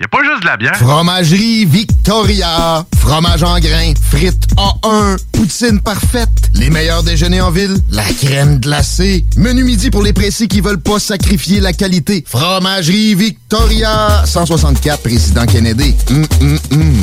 Y 0.00 0.04
a 0.04 0.08
pas 0.08 0.22
juste 0.22 0.42
de 0.42 0.46
la 0.46 0.56
bière. 0.56 0.76
Fromagerie 0.76 1.64
Victoria. 1.64 2.86
Fromage 2.98 3.42
en 3.42 3.58
grains. 3.58 3.94
Frites 4.00 4.46
A1. 4.56 5.16
Poutine 5.32 5.80
parfaite. 5.80 6.28
Les 6.54 6.70
meilleurs 6.70 7.02
déjeuners 7.02 7.40
en 7.40 7.50
ville. 7.50 7.76
La 7.90 8.04
crème 8.04 8.60
glacée. 8.60 9.24
Menu 9.36 9.64
midi 9.64 9.90
pour 9.90 10.04
les 10.04 10.12
pressés 10.12 10.46
qui 10.46 10.60
veulent 10.60 10.80
pas 10.80 11.00
sacrifier 11.00 11.58
la 11.58 11.72
qualité. 11.72 12.24
Fromagerie 12.28 13.16
Victoria. 13.16 14.22
164 14.24 15.02
Président 15.02 15.46
Kennedy. 15.46 15.96
Hum, 16.10 16.26
hum, 16.42 16.58
hum. 16.70 17.02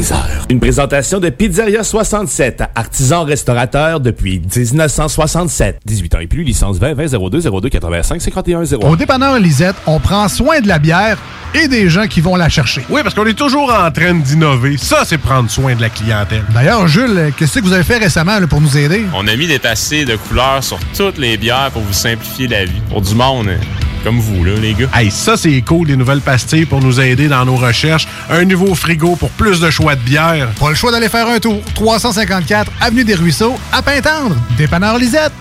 15h. 0.00 0.14
Une 0.48 0.60
présentation 0.60 1.20
de 1.20 1.28
Pizzeria 1.28 1.84
67, 1.84 2.62
artisan 2.74 3.24
restaurateur 3.24 4.00
depuis 4.00 4.40
1967. 4.40 5.80
18 5.84 6.14
ans 6.14 6.18
et 6.20 6.26
plus, 6.26 6.42
licence 6.42 6.78
20 6.78 6.94
20 6.94 7.28
02 7.30 7.40
02 7.40 7.68
85 7.68 8.20
51 8.20 8.64
0. 8.64 8.86
Au 8.86 8.96
dépanneur 8.96 9.38
Lisette, 9.38 9.76
on 9.86 10.00
prend 10.00 10.28
soin 10.28 10.60
de 10.60 10.68
la 10.68 10.78
bière 10.78 11.18
et 11.54 11.68
des 11.68 11.90
gens 11.90 12.06
qui 12.06 12.20
vont 12.20 12.36
la 12.36 12.48
chercher. 12.48 12.82
Oui, 12.88 13.02
parce 13.02 13.14
qu'on 13.14 13.26
est 13.26 13.34
toujours 13.34 13.72
en 13.72 13.90
train 13.90 14.14
d'innover. 14.14 14.78
Ça, 14.78 15.02
c'est 15.04 15.18
prendre 15.18 15.50
soin 15.50 15.74
de 15.74 15.82
la 15.82 15.90
clientèle. 15.90 16.44
D'ailleurs, 16.54 16.88
Jules, 16.88 17.32
qu'est-ce 17.36 17.58
que 17.58 17.64
vous 17.64 17.72
avez 17.72 17.84
fait 17.84 17.98
récemment 17.98 18.38
là, 18.38 18.46
pour 18.46 18.60
nous 18.60 18.78
aider? 18.78 19.04
On 19.14 19.26
a 19.26 19.36
mis 19.36 19.48
des 19.48 19.58
passés 19.58 20.04
de 20.04 20.16
couleurs 20.16 20.64
sur 20.64 20.78
toutes 20.96 21.18
les 21.18 21.36
bières 21.36 21.70
pour 21.72 21.82
vous 21.82 21.92
simplifier 21.92 22.48
la 22.48 22.64
vie. 22.64 22.80
Pour 22.88 23.02
du 23.02 23.14
monde 23.14 23.48
hein, 23.48 23.58
comme 24.02 24.18
vous, 24.18 24.44
là, 24.44 24.54
les 24.54 24.74
gars. 24.74 24.88
Hey, 24.94 25.10
ça, 25.10 25.36
c'est 25.36 25.60
cool, 25.62 25.88
les 25.88 25.96
nouvelles 25.96 26.20
pastilles 26.20 26.66
pour 26.66 26.80
nous 26.80 27.00
aider 27.00 27.28
dans 27.28 27.44
nos 27.44 27.56
recherches. 27.56 28.06
Un 28.30 28.44
nouveau 28.44 28.74
frigo 28.74 29.16
pour 29.16 29.30
plus 29.30 29.60
de 29.60 29.70
choix 29.70 29.94
de 29.94 30.00
bière. 30.00 30.48
Pas 30.58 30.70
le 30.70 30.74
choix 30.74 30.90
d'aller 30.90 31.08
faire 31.08 31.28
un 31.28 31.38
tour. 31.38 31.60
354 31.74 32.70
Avenue 32.80 33.04
des 33.04 33.14
Ruisseaux, 33.14 33.56
à 33.72 33.82
Pintendre. 33.82 34.36
Dépanneur 34.56 34.98
Lisette. 34.98 35.32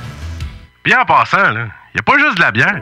Bien 0.84 1.00
en 1.02 1.06
passant, 1.06 1.52
là, 1.52 1.68
y 1.96 2.00
a 2.00 2.04
pas 2.04 2.18
juste 2.18 2.38
de 2.38 2.42
la 2.42 2.52
bière. 2.52 2.82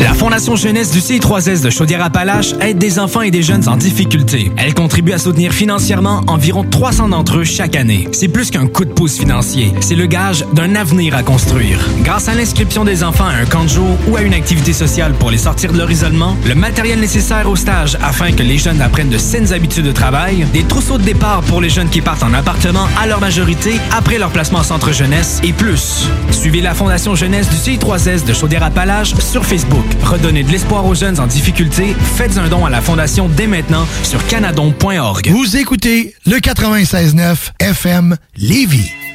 La 0.00 0.14
Fondation 0.14 0.56
Jeunesse 0.56 0.90
du 0.90 1.00
CI3S 1.00 1.62
de 1.62 1.70
Chaudière-Appalaches 1.70 2.54
aide 2.60 2.78
des 2.78 2.98
enfants 2.98 3.22
et 3.22 3.30
des 3.30 3.42
jeunes 3.42 3.68
en 3.68 3.76
difficulté. 3.76 4.50
Elle 4.56 4.74
contribue 4.74 5.12
à 5.12 5.18
soutenir 5.18 5.52
financièrement 5.52 6.22
environ 6.26 6.64
300 6.64 7.08
d'entre 7.08 7.38
eux 7.38 7.44
chaque 7.44 7.76
année. 7.76 8.08
C'est 8.12 8.28
plus 8.28 8.50
qu'un 8.50 8.66
coup 8.66 8.84
de 8.84 8.92
pouce 8.92 9.18
financier, 9.18 9.72
c'est 9.80 9.94
le 9.94 10.06
gage 10.06 10.44
d'un 10.52 10.74
avenir 10.74 11.14
à 11.14 11.22
construire. 11.22 11.78
Grâce 12.02 12.28
à 12.28 12.34
l'inscription 12.34 12.84
des 12.84 13.04
enfants 13.04 13.26
à 13.26 13.32
un 13.32 13.44
camp 13.44 13.62
ou 14.08 14.16
à 14.16 14.22
une 14.22 14.34
activité 14.34 14.72
sociale 14.72 15.12
pour 15.12 15.30
les 15.30 15.38
sortir 15.38 15.72
de 15.72 15.78
leur 15.78 15.90
isolement, 15.90 16.36
le 16.46 16.54
matériel 16.54 16.98
nécessaire 16.98 17.48
au 17.48 17.54
stage 17.54 17.96
afin 18.02 18.32
que 18.32 18.42
les 18.42 18.58
jeunes 18.58 18.80
apprennent 18.80 19.08
de 19.08 19.18
saines 19.18 19.52
habitudes 19.52 19.84
de 19.84 19.92
travail, 19.92 20.46
des 20.52 20.64
trousseaux 20.64 20.98
de 20.98 21.04
départ 21.04 21.42
pour 21.42 21.60
les 21.60 21.70
jeunes 21.70 21.88
qui 21.88 22.00
partent 22.00 22.24
en 22.24 22.34
appartement 22.34 22.88
à 23.00 23.06
leur 23.06 23.20
majorité 23.20 23.74
après 23.96 24.18
leur 24.18 24.30
placement 24.30 24.58
en 24.58 24.64
centre 24.64 24.92
jeunesse 24.92 25.40
et 25.44 25.52
plus. 25.52 26.08
Suivez 26.30 26.60
la 26.60 26.74
Fondation 26.74 27.14
Jeunesse 27.14 27.48
du 27.48 27.56
CI3S 27.56 28.26
de 28.26 28.32
Chaudière-Appalaches 28.32 28.71
sur 29.30 29.44
Facebook. 29.44 29.84
Redonnez 30.02 30.42
de 30.42 30.50
l'espoir 30.50 30.86
aux 30.86 30.94
jeunes 30.94 31.20
en 31.20 31.26
difficulté. 31.26 31.94
Faites 32.16 32.38
un 32.38 32.48
don 32.48 32.64
à 32.64 32.70
la 32.70 32.80
Fondation 32.80 33.28
dès 33.28 33.46
maintenant 33.46 33.86
sur 34.02 34.24
canadon.org. 34.26 35.28
Vous 35.28 35.56
écoutez 35.56 36.14
le 36.26 36.36
96.9 36.36 37.36
FM 37.60 38.16
Lévis. 38.36 39.11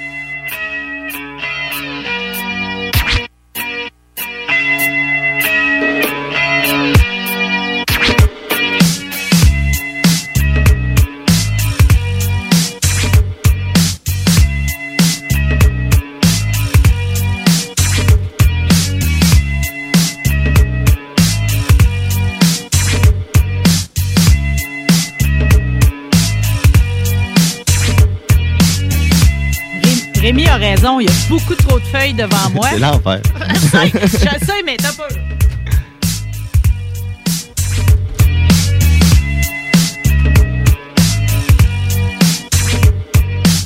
Raison, 30.88 31.00
il 31.00 31.06
y 31.06 31.10
a 31.10 31.30
beaucoup 31.30 31.56
trop 31.56 31.80
de 31.80 31.86
feuilles 31.86 32.14
devant 32.14 32.50
moi. 32.54 32.68
C'est 32.72 32.80
l'enfer. 32.80 33.22
je 33.34 34.46
sais, 34.46 34.64
mais 34.66 34.78
t'as 34.78 34.94
pas. 34.94 35.08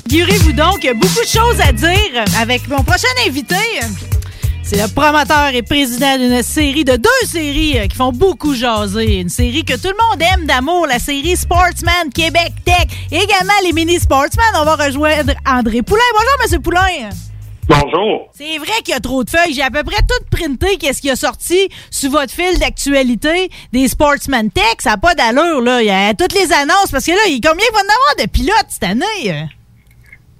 Figurez-vous 0.10 0.52
donc, 0.54 0.80
il 0.84 0.88
y 0.88 0.90
a 0.90 0.94
beaucoup 0.94 1.22
de 1.22 1.28
choses 1.28 1.62
à 1.62 1.72
dire 1.72 2.26
avec 2.40 2.68
mon 2.68 2.84
prochain 2.84 3.08
invité. 3.26 3.56
C'est 4.74 4.82
le 4.82 4.88
promoteur 4.88 5.50
et 5.54 5.64
président 5.64 6.18
d'une 6.18 6.42
série 6.42 6.86
de 6.86 6.96
deux 6.96 7.28
séries 7.28 7.78
euh, 7.78 7.88
qui 7.88 7.98
font 7.98 8.14
beaucoup 8.14 8.54
jaser. 8.54 9.20
Une 9.20 9.28
série 9.28 9.66
que 9.66 9.74
tout 9.74 9.90
le 9.90 9.98
monde 10.10 10.22
aime 10.22 10.46
d'amour, 10.46 10.88
la 10.88 10.98
série 10.98 11.36
Sportsman 11.36 12.10
Québec 12.16 12.54
Tech. 12.64 12.88
Et 13.12 13.18
également 13.18 13.52
les 13.66 13.74
mini 13.74 14.00
Sportsman. 14.00 14.46
On 14.56 14.64
va 14.64 14.78
rejoindre 14.78 15.34
André 15.46 15.82
Poulain. 15.82 16.00
Bonjour, 16.14 16.38
Monsieur 16.42 16.60
Poulain. 16.62 17.10
Bonjour. 17.68 18.30
C'est 18.34 18.60
vrai 18.60 18.82
qu'il 18.86 18.94
y 18.94 18.98
a 18.98 19.02
trop 19.02 19.26
de 19.26 19.30
feuilles. 19.30 19.54
J'ai 19.54 19.62
à 19.62 19.72
peu 19.72 19.84
près 19.84 20.04
tout 20.08 20.26
printé 20.32 20.78
qu'est-ce 20.78 21.02
qui 21.02 21.10
a 21.10 21.18
sorti 21.18 21.68
sous 21.90 22.10
votre 22.10 22.32
fil 22.32 22.58
d'actualité? 22.58 23.50
Des 23.74 23.90
Sportsman 23.90 24.50
Tech. 24.52 24.76
Ça 24.80 24.92
n'a 24.92 24.98
pas 24.98 25.16
d'allure, 25.16 25.60
là. 25.60 25.82
Il 25.82 25.88
y 25.88 25.92
a 25.92 26.14
toutes 26.14 26.34
les 26.34 26.54
annonces 26.54 26.92
parce 26.94 27.06
que 27.06 27.12
là, 27.12 27.28
il 27.28 27.44
y 27.44 27.46
a 27.46 27.50
combien 27.50 27.66
il 27.70 27.74
va 27.74 27.80
y 27.80 27.84
en 27.84 27.88
avoir 27.88 28.26
de 28.26 28.32
pilotes 28.32 28.68
cette 28.70 28.86
année? 28.86 29.50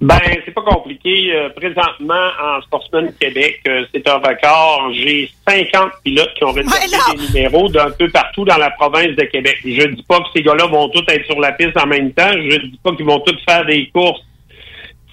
Ben, 0.02 0.18
c'est 0.44 0.52
pas 0.52 0.64
compliqué. 0.64 1.32
Euh, 1.32 1.50
présentement, 1.50 2.30
en 2.42 2.60
Sportsman 2.64 3.14
Québec, 3.20 3.62
euh, 3.68 3.86
c'est 3.94 4.08
un 4.10 4.16
record. 4.18 4.92
J'ai 4.96 5.30
50 5.48 5.92
pilotes 6.04 6.34
qui 6.34 6.44
ont 6.44 6.52
réservé 6.52 6.88
des 7.16 7.28
numéros 7.28 7.70
d'un 7.70 7.92
peu 7.92 8.10
partout 8.10 8.44
dans 8.44 8.58
la 8.58 8.72
province 8.72 9.16
de 9.16 9.24
Québec. 9.26 9.60
Je 9.64 9.88
dis 9.90 10.04
pas 10.04 10.18
que 10.22 10.30
ces 10.36 10.42
gars-là 10.42 10.66
vont 10.66 10.90
tous 10.90 11.04
être 11.08 11.26
sur 11.28 11.40
la 11.40 11.52
piste 11.52 11.80
en 11.80 11.86
même 11.86 12.12
temps. 12.14 12.32
Je 12.32 12.58
dis 12.58 12.80
pas 12.84 12.96
qu'ils 12.96 13.06
vont 13.06 13.20
tous 13.20 13.38
faire 13.48 13.64
des 13.68 13.92
courses 13.94 14.26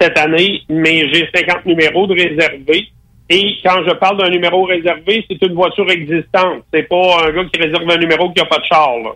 cette 0.01 0.17
année, 0.17 0.63
mais 0.71 1.13
j'ai 1.13 1.29
50 1.35 1.67
numéros 1.67 2.07
de 2.07 2.15
réservés. 2.15 2.89
Et 3.29 3.59
quand 3.63 3.85
je 3.87 3.93
parle 3.93 4.17
d'un 4.17 4.31
numéro 4.31 4.65
réservé, 4.65 5.23
c'est 5.29 5.43
une 5.43 5.53
voiture 5.53 5.91
existante. 5.91 6.63
C'est 6.73 6.89
pas 6.89 7.27
un 7.27 7.33
gars 7.33 7.45
qui 7.53 7.61
réserve 7.61 7.91
un 7.91 7.99
numéro 7.99 8.31
qui 8.31 8.41
a 8.41 8.47
pas 8.47 8.59
de 8.59 8.65
char, 8.65 8.97
là. 9.05 9.11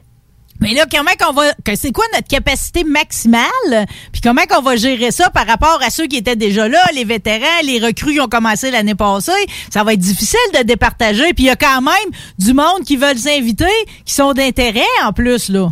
Mais 0.63 0.75
là, 0.75 0.85
comment 0.89 1.11
qu'on 1.19 1.33
va. 1.33 1.43
C'est 1.75 1.91
quoi 1.91 2.05
notre 2.15 2.29
capacité 2.29 2.85
maximale? 2.85 3.85
Puis 4.13 4.21
comment 4.23 4.43
qu'on 4.49 4.63
va 4.63 4.77
gérer 4.77 5.11
ça 5.11 5.29
par 5.29 5.45
rapport 5.45 5.81
à 5.85 5.91
ceux 5.91 6.07
qui 6.07 6.17
étaient 6.17 6.37
déjà 6.37 6.69
là, 6.69 6.79
les 6.95 7.03
vétérans, 7.03 7.63
les 7.65 7.85
recrues 7.85 8.13
qui 8.13 8.21
ont 8.21 8.29
commencé 8.29 8.71
l'année 8.71 8.95
passée? 8.95 9.33
Ça 9.71 9.83
va 9.83 9.95
être 9.95 9.99
difficile 9.99 10.39
de 10.55 10.63
départager. 10.63 11.35
Puis 11.35 11.45
il 11.45 11.47
y 11.47 11.51
a 11.51 11.57
quand 11.57 11.83
même 11.83 12.13
du 12.39 12.55
monde 12.55 12.85
qui 12.87 12.97
veulent 12.97 13.19
s'inviter, 13.19 13.65
qui 14.07 14.15
sont 14.15 14.35
d'intérêt 14.35 14.81
en 15.05 15.13
plus, 15.13 15.49
là. 15.49 15.67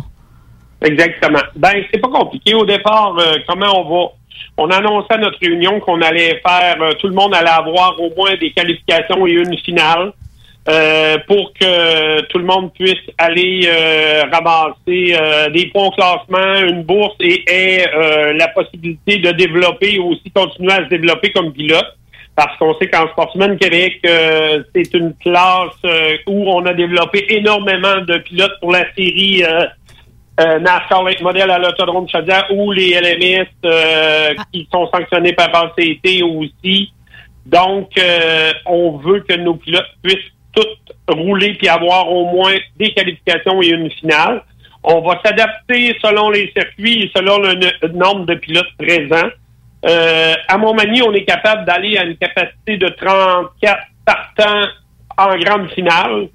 Exactement. 0.81 1.39
Ben, 1.55 1.85
c'est 1.89 2.01
pas 2.01 2.09
compliqué. 2.09 2.53
Au 2.53 2.65
départ, 2.65 3.15
euh, 3.17 3.35
comment 3.47 3.79
on 3.79 3.89
va? 3.89 4.11
On 4.57 4.69
annonçait 4.69 5.13
à 5.13 5.19
notre 5.19 5.39
réunion 5.39 5.79
qu'on 5.79 6.01
allait 6.01 6.41
faire, 6.45 6.75
euh, 6.81 6.91
tout 6.99 7.07
le 7.07 7.13
monde 7.15 7.33
allait 7.33 7.49
avoir 7.49 7.97
au 7.97 8.13
moins 8.17 8.35
des 8.35 8.51
qualifications 8.51 9.25
et 9.25 9.31
une 9.31 9.57
finale 9.59 10.11
euh, 10.69 11.17
pour 11.27 11.53
que 11.53 12.21
tout 12.27 12.37
le 12.37 12.45
monde 12.45 12.71
puisse 12.73 13.01
aller 13.17 13.61
euh, 13.65 14.23
ramasser 14.31 15.15
euh, 15.15 15.49
des 15.49 15.67
points 15.67 15.87
au 15.87 15.91
classement, 15.91 16.55
une 16.67 16.83
bourse 16.83 17.15
et 17.19 17.43
ait 17.47 17.87
euh, 17.93 18.33
la 18.33 18.47
possibilité 18.49 19.17
de 19.17 19.31
développer 19.31 19.97
aussi 19.99 20.29
continuer 20.31 20.73
à 20.73 20.83
se 20.83 20.89
développer 20.89 21.31
comme 21.31 21.51
pilote. 21.51 21.97
parce 22.35 22.57
qu'on 22.57 22.75
sait 22.77 22.87
qu'en 22.87 23.07
Sportsman 23.09 23.57
Québec, 23.57 23.99
euh, 24.05 24.63
c'est 24.73 24.93
une 24.93 25.13
classe 25.15 25.81
où 26.27 26.51
on 26.51 26.65
a 26.65 26.73
développé 26.73 27.25
énormément 27.29 28.01
de 28.07 28.19
pilotes 28.19 28.59
pour 28.61 28.71
la 28.71 28.85
série 28.95 29.43
euh, 29.43 29.65
euh, 30.39 30.59
NASCAR 30.59 31.03
Late 31.03 31.21
Model 31.21 31.49
à 31.51 31.59
l'Autodrome 31.59 32.07
Chaudière 32.07 32.45
ou 32.51 32.71
les 32.71 32.99
LMS 32.99 33.47
euh, 33.65 34.33
qui 34.51 34.67
sont 34.71 34.89
sanctionnés 34.93 35.33
par 35.33 35.49
ACT 35.53 36.23
aussi. 36.23 36.93
Donc, 37.45 37.89
euh, 37.97 38.51
on 38.65 38.97
veut 38.97 39.19
que 39.21 39.35
nos 39.35 39.55
pilotes 39.55 39.89
puissent 40.01 40.31
toutes 40.53 40.91
rouler 41.07 41.53
puis 41.55 41.67
avoir 41.67 42.11
au 42.11 42.25
moins 42.25 42.55
des 42.77 42.93
qualifications 42.93 43.61
et 43.61 43.69
une 43.69 43.89
finale. 43.91 44.43
On 44.83 45.01
va 45.01 45.19
s'adapter 45.23 45.95
selon 46.01 46.29
les 46.31 46.51
circuits 46.55 47.03
et 47.03 47.11
selon 47.15 47.39
le, 47.39 47.87
nombre 47.89 48.25
de 48.25 48.35
pilotes 48.35 48.73
présents. 48.77 49.29
Euh, 49.85 50.33
à 50.47 50.57
Montmagny, 50.57 51.01
on 51.03 51.13
est 51.13 51.25
capable 51.25 51.65
d'aller 51.65 51.97
à 51.97 52.03
une 52.03 52.17
capacité 52.17 52.77
de 52.77 52.87
34 52.87 53.79
partants 54.05 54.67
en 55.17 55.37
grande 55.37 55.69
finale. 55.71 56.29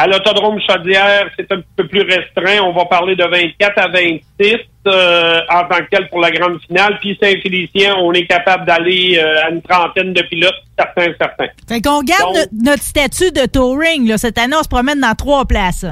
À 0.00 0.06
l'Autodrome 0.06 0.60
Chaudière, 0.60 1.28
c'est 1.36 1.50
un 1.50 1.56
petit 1.56 1.66
peu 1.76 1.88
plus 1.88 2.02
restreint. 2.02 2.62
On 2.62 2.72
va 2.72 2.84
parler 2.84 3.16
de 3.16 3.24
24 3.24 3.78
à 3.78 3.88
26 3.88 4.54
euh, 4.86 5.40
en 5.50 5.64
tant 5.64 5.78
que 5.78 5.88
tel 5.90 6.08
pour 6.08 6.20
la 6.20 6.30
grande 6.30 6.60
finale. 6.62 6.98
Puis 7.00 7.18
Saint-Félicien, 7.20 7.96
on 7.98 8.12
est 8.12 8.24
capable 8.26 8.64
d'aller 8.64 9.18
euh, 9.18 9.42
à 9.44 9.50
une 9.50 9.60
trentaine 9.60 10.12
de 10.12 10.22
pilotes, 10.22 10.54
certains, 10.78 11.12
certains. 11.20 11.48
Fait 11.68 11.80
qu'on 11.80 12.02
garde 12.02 12.32
no- 12.52 12.70
notre 12.70 12.84
statut 12.84 13.32
de 13.32 13.44
touring. 13.46 14.06
Là. 14.08 14.18
Cette 14.18 14.38
année, 14.38 14.54
on 14.56 14.62
se 14.62 14.68
promène 14.68 15.00
dans 15.00 15.16
trois 15.16 15.44
places. 15.46 15.84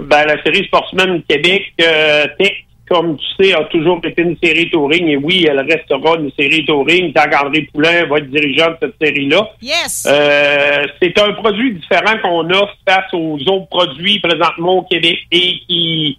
Ben, 0.00 0.24
la 0.26 0.42
série 0.42 0.64
Sportsman 0.66 1.22
Québec, 1.28 1.72
euh, 1.80 2.26
Tech, 2.40 2.52
comme 2.88 3.16
tu 3.16 3.44
sais, 3.44 3.54
a 3.54 3.64
toujours 3.64 4.00
été 4.04 4.22
une 4.22 4.36
série 4.42 4.70
touring. 4.70 5.08
Et 5.08 5.16
oui, 5.16 5.46
elle 5.48 5.60
restera 5.60 6.16
une 6.16 6.30
série 6.38 6.64
touring 6.64 7.12
tant 7.12 7.28
qu'André 7.28 7.68
Poulain 7.72 8.04
va 8.06 8.18
être 8.18 8.30
dirigeant 8.30 8.70
de 8.70 8.76
cette 8.80 8.94
série-là. 9.00 9.50
Yes! 9.60 10.06
Euh, 10.08 10.84
c'est 11.00 11.18
un 11.18 11.32
produit 11.32 11.74
différent 11.74 12.16
qu'on 12.22 12.48
offre 12.50 12.76
face 12.88 13.12
aux 13.12 13.38
autres 13.48 13.68
produits 13.68 14.20
présentement 14.20 14.78
au 14.78 14.82
Québec 14.82 15.18
et 15.32 15.60
qui 15.68 16.18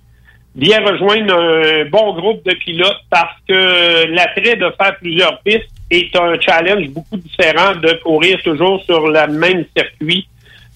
vient 0.55 0.83
rejoindre 0.83 1.33
un 1.33 1.85
bon 1.85 2.13
groupe 2.15 2.43
de 2.45 2.53
pilotes 2.55 3.01
parce 3.09 3.35
que 3.47 4.07
l'attrait 4.07 4.55
de 4.55 4.71
faire 4.77 4.97
plusieurs 4.99 5.39
pistes 5.41 5.69
est 5.89 6.13
un 6.15 6.39
challenge 6.39 6.89
beaucoup 6.89 7.17
différent 7.17 7.75
de 7.75 7.93
courir 8.03 8.41
toujours 8.43 8.83
sur 8.83 9.07
le 9.07 9.27
même 9.27 9.65
circuit 9.75 10.27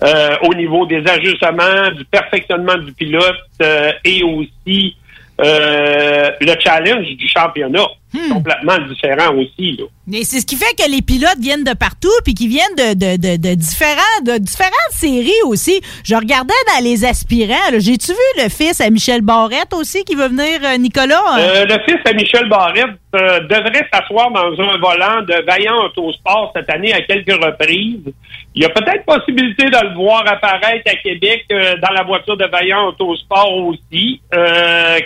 euh, 0.04 0.36
au 0.44 0.54
niveau 0.54 0.86
des 0.86 1.04
ajustements, 1.08 1.92
du 1.96 2.06
perfectionnement 2.06 2.78
du 2.78 2.92
pilote 2.94 3.38
euh, 3.62 3.92
et 4.04 4.24
aussi 4.24 4.96
le 5.42 6.60
challenge 6.60 7.08
du 7.16 7.28
championnat. 7.28 7.88
Complètement 8.30 8.78
différent 8.90 9.34
aussi. 9.36 9.78
Là. 9.78 9.86
Et 10.14 10.26
c'est 10.26 10.42
ce 10.42 10.46
qui 10.46 10.58
fait 10.58 10.76
que 10.78 10.90
les 10.92 11.02
pilotes 11.02 11.40
viennent 11.40 11.64
de 11.64 11.74
partout 11.74 12.10
puis 12.26 12.34
qui 12.34 12.48
viennent 12.48 12.76
de, 12.78 12.94
de, 12.94 13.16
de, 13.16 13.38
de 13.38 13.56
différents, 13.56 14.20
de 14.26 14.38
différentes 14.38 14.92
séries 14.92 15.32
aussi. 15.46 15.80
Je 16.04 16.16
regardais 16.16 16.54
dans 16.76 16.84
les 16.84 17.06
aspirants. 17.06 17.72
J'ai-tu 17.78 18.12
vu 18.12 18.44
le 18.44 18.50
fils 18.50 18.82
à 18.82 18.90
Michel 18.90 19.22
Barrette 19.22 19.74
aussi 19.74 20.04
qui 20.04 20.16
veut 20.16 20.28
venir, 20.28 20.60
euh, 20.64 20.78
Nicolas? 20.78 21.38
Euh, 21.40 21.66
le 21.66 21.78
fils 21.86 22.00
à 22.06 22.14
Michel 22.14 22.50
Barrette 22.50 22.98
euh, 23.16 23.40
devrait 23.42 23.88
s'asseoir 23.94 24.32
dans 24.32 24.52
un 24.62 24.78
volant 24.78 25.22
de 25.22 25.46
Vaillant 25.46 25.86
Autosport 25.86 26.52
cette 26.56 26.70
année 26.70 26.94
à 26.94 27.02
quelques 27.02 27.32
reprises. 27.42 28.12
Il 28.54 28.64
y 28.64 28.66
a 28.66 28.70
peut-être 28.70 29.06
possibilité 29.06 29.64
de 29.64 29.88
le 29.88 29.94
voir 29.96 30.26
apparaître 30.28 30.92
à 30.92 30.96
Québec 30.98 31.46
dans 31.50 31.94
la 31.94 32.04
voiture 32.04 32.36
de 32.36 32.46
Vaillant 32.48 32.88
Autosport 32.88 33.54
aussi, 33.66 34.20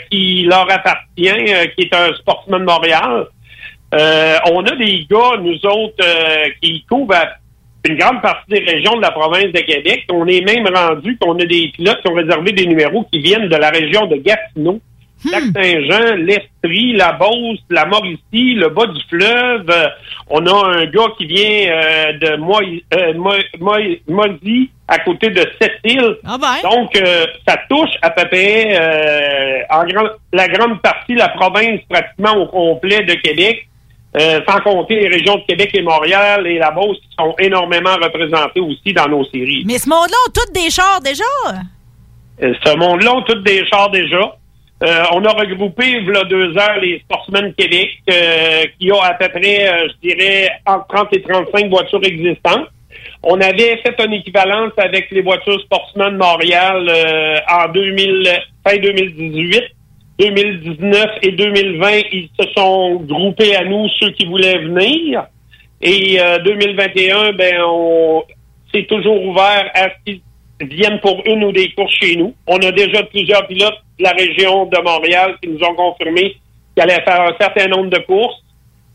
qui 0.10 0.44
leur 0.50 0.66
appartient, 0.72 1.76
qui 1.78 1.84
est 1.84 1.94
un 1.94 2.12
sportsman 2.16 2.62
de 2.62 2.66
Montréal. 2.66 2.95
Euh, 3.94 4.38
on 4.52 4.64
a 4.64 4.76
des 4.76 5.06
gars, 5.10 5.38
nous 5.42 5.66
autres, 5.66 6.04
euh, 6.04 6.50
qui 6.62 6.84
couvrent 6.90 7.14
une 7.88 7.98
grande 7.98 8.22
partie 8.22 8.50
des 8.50 8.60
régions 8.60 8.96
de 8.98 9.02
la 9.02 9.12
province 9.12 9.52
de 9.52 9.60
Québec. 9.60 10.06
On 10.12 10.26
est 10.28 10.42
même 10.42 10.68
rendu 10.74 11.18
qu'on 11.18 11.38
a 11.40 11.46
des 11.46 11.70
pilotes 11.70 12.02
qui 12.02 12.08
ont 12.10 12.16
réservé 12.16 12.52
des 12.52 12.66
numéros 12.66 13.06
qui 13.12 13.20
viennent 13.20 13.48
de 13.48 13.56
la 13.56 13.70
région 13.70 14.08
de 14.08 14.18
Gatineau. 14.18 14.82
Lac-Saint-Jean, 15.24 16.16
l'Estrie, 16.18 16.94
la 16.94 17.14
Beauce, 17.14 17.60
la 17.70 17.86
Mauricie, 17.86 18.54
le 18.56 18.70
bas 18.70 18.86
du 18.88 19.02
fleuve. 19.10 19.66
Euh, 19.70 19.88
on 20.30 20.46
a 20.46 20.68
un 20.78 20.86
gars 20.86 21.08
qui 21.18 21.26
vient 21.26 21.70
euh, 21.72 22.14
de 22.14 22.28
euh, 22.32 22.38
Mo- 22.38 23.32
Mo- 23.60 23.98
Moisy, 24.08 24.70
à 24.88 25.00
côté 25.00 25.30
de 25.30 25.42
Sept-Îles. 25.60 26.18
Donc, 26.64 26.96
euh, 26.96 27.26
ça 27.48 27.58
touche 27.70 27.90
à 28.02 28.10
peu 28.12 28.26
près 28.28 29.66
en 29.72 29.84
grand- 29.86 30.10
la 30.34 30.48
grande 30.48 30.82
partie, 30.82 31.16
la 31.16 31.30
province 31.30 31.80
pratiquement 31.90 32.34
au 32.38 32.46
complet 32.48 33.04
de 33.04 33.14
Québec. 33.16 33.68
Sans 34.48 34.62
compter 34.62 34.96
les 34.98 35.10
régions 35.10 35.36
de 35.36 35.42
Québec 35.46 35.72
et 35.74 35.82
Montréal 35.82 36.48
et 36.48 36.58
la 36.58 36.72
Beauce 36.72 36.98
qui 37.02 37.10
sont 37.20 37.36
énormément 37.38 37.96
représentées 38.02 38.62
aussi 38.62 38.94
dans 38.94 39.10
nos 39.10 39.26
séries. 39.26 39.64
Mais 39.68 39.78
ce 39.78 39.90
monde-là 39.90 40.16
ont 40.26 40.32
tous 40.32 40.52
des 40.54 40.70
chars 40.70 41.02
déjà? 41.02 41.26
Ce 42.40 42.76
monde-là 42.78 43.14
ont 43.16 43.22
tous 43.24 43.42
des 43.42 43.66
chars 43.66 43.90
déjà. 43.92 44.36
Euh, 44.84 45.04
on 45.14 45.24
a 45.24 45.32
regroupé, 45.32 45.86
il 45.88 46.06
y 46.06 46.18
a 46.18 46.24
deux 46.26 46.58
heures, 46.58 46.80
les 46.82 47.00
Sportsmen 47.00 47.54
Québec, 47.54 47.92
euh, 48.12 48.66
qui 48.78 48.92
ont 48.92 49.02
à 49.02 49.14
peu 49.14 49.30
près, 49.30 49.70
euh, 49.70 49.88
je 49.88 50.10
dirais, 50.10 50.50
entre 50.66 50.88
30 50.88 51.08
et 51.14 51.22
35 51.22 51.70
voitures 51.70 52.04
existantes. 52.04 52.68
On 53.24 53.40
avait 53.40 53.78
fait 53.78 53.96
une 54.06 54.14
équivalence 54.14 54.74
avec 54.78 55.10
les 55.12 55.22
voitures 55.22 55.60
Sportsman 55.62 56.18
Montréal 56.18 56.88
euh, 56.90 57.38
en 57.50 57.72
2000, 57.72 58.30
fin 58.68 58.78
2018. 58.78 59.64
2019 60.18 61.06
et 61.24 61.32
2020, 61.32 61.90
ils 62.14 62.30
se 62.40 62.48
sont 62.56 63.02
groupés 63.02 63.56
à 63.56 63.66
nous, 63.66 63.88
ceux 64.00 64.12
qui 64.12 64.26
voulaient 64.26 64.60
venir. 64.60 65.26
Et 65.82 66.18
euh, 66.22 66.40
2021, 66.40 67.34
ben, 67.34 67.56
on 67.66 68.24
c'est 68.74 68.88
toujours 68.88 69.24
ouvert 69.24 69.72
à 69.74 69.84
ce 69.84 69.96
qu'ils 70.06 70.22
viennent 70.62 71.00
pour 71.02 71.22
une 71.26 71.44
ou 71.44 71.52
des 71.52 71.72
courses 71.74 71.94
chez 71.94 72.16
nous. 72.16 72.34
On 72.48 72.58
a 72.58 72.72
déjà 72.72 73.04
plusieurs 73.04 73.46
pilotes 73.48 73.78
de 74.00 74.04
la 74.04 74.12
région 74.12 74.66
de 74.66 74.78
Montréal 74.82 75.36
qui 75.42 75.50
nous 75.50 75.64
ont 75.64 75.76
confirmé 75.76 76.36
qu'ils 76.76 76.84
allaient 76.84 77.04
faire 77.04 77.22
un 77.22 77.36
certain 77.40 77.68
nombre 77.68 77.90
de 77.90 78.00
courses, 78.00 78.42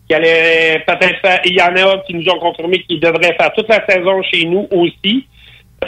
qu'ils 0.06 0.16
allaient 0.16 0.82
peut-être 0.86 1.20
faire. 1.20 1.40
Il 1.44 1.54
y 1.54 1.62
en 1.62 1.76
a 1.76 1.98
qui 2.06 2.14
nous 2.14 2.28
ont 2.28 2.38
confirmé 2.38 2.82
qu'ils 2.82 3.00
devraient 3.00 3.36
faire 3.38 3.52
toute 3.52 3.68
la 3.68 3.84
saison 3.86 4.22
chez 4.22 4.44
nous 4.44 4.66
aussi. 4.70 5.26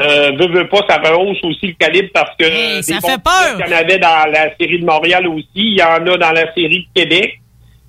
Euh, 0.00 0.32
veux, 0.38 0.48
veux 0.48 0.68
pas, 0.68 0.80
ça 0.88 0.96
rehausse 0.98 1.42
aussi 1.44 1.66
le 1.66 1.74
calibre 1.74 2.08
parce 2.14 2.34
que 2.36 2.80
ça 2.80 3.00
fait 3.00 3.22
peur. 3.22 3.58
Il 3.58 3.70
y 3.70 3.74
en 3.74 3.76
avait 3.76 3.98
dans 3.98 4.30
la 4.32 4.56
série 4.58 4.78
de 4.78 4.86
Montréal 4.86 5.26
aussi, 5.28 5.48
il 5.54 5.78
y 5.78 5.82
en 5.82 6.06
a 6.06 6.16
dans 6.16 6.32
la 6.32 6.52
série 6.54 6.88
de 6.94 7.00
Québec. 7.00 7.38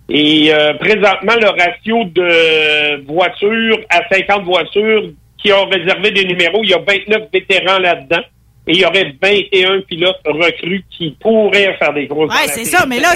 Et 0.10 0.54
euh, 0.54 0.74
présentement, 0.74 1.34
le 1.40 1.48
ratio 1.48 2.04
de 2.04 3.06
voitures 3.06 3.80
à 3.90 4.02
50 4.12 4.44
voitures 4.44 5.12
qui 5.44 5.52
ont 5.54 5.66
réservé 5.66 6.12
des 6.12 6.26
numéros, 6.26 6.62
il 6.64 6.70
y 6.70 6.74
a 6.74 6.80
29 6.80 7.24
vétérans 7.34 7.80
là-dedans. 7.80 8.22
Et 8.66 8.76
il 8.76 8.80
y 8.80 8.86
aurait 8.86 9.14
21 9.22 9.82
pilotes 9.82 10.22
recrues 10.24 10.86
qui 10.90 11.18
pourraient 11.20 11.76
faire 11.78 11.94
des 11.94 12.08
grosses 12.08 12.30
Ouais, 12.32 12.48
c'est 12.48 12.64
ça. 12.64 12.86
Mais 12.88 12.98
là, 13.02 13.10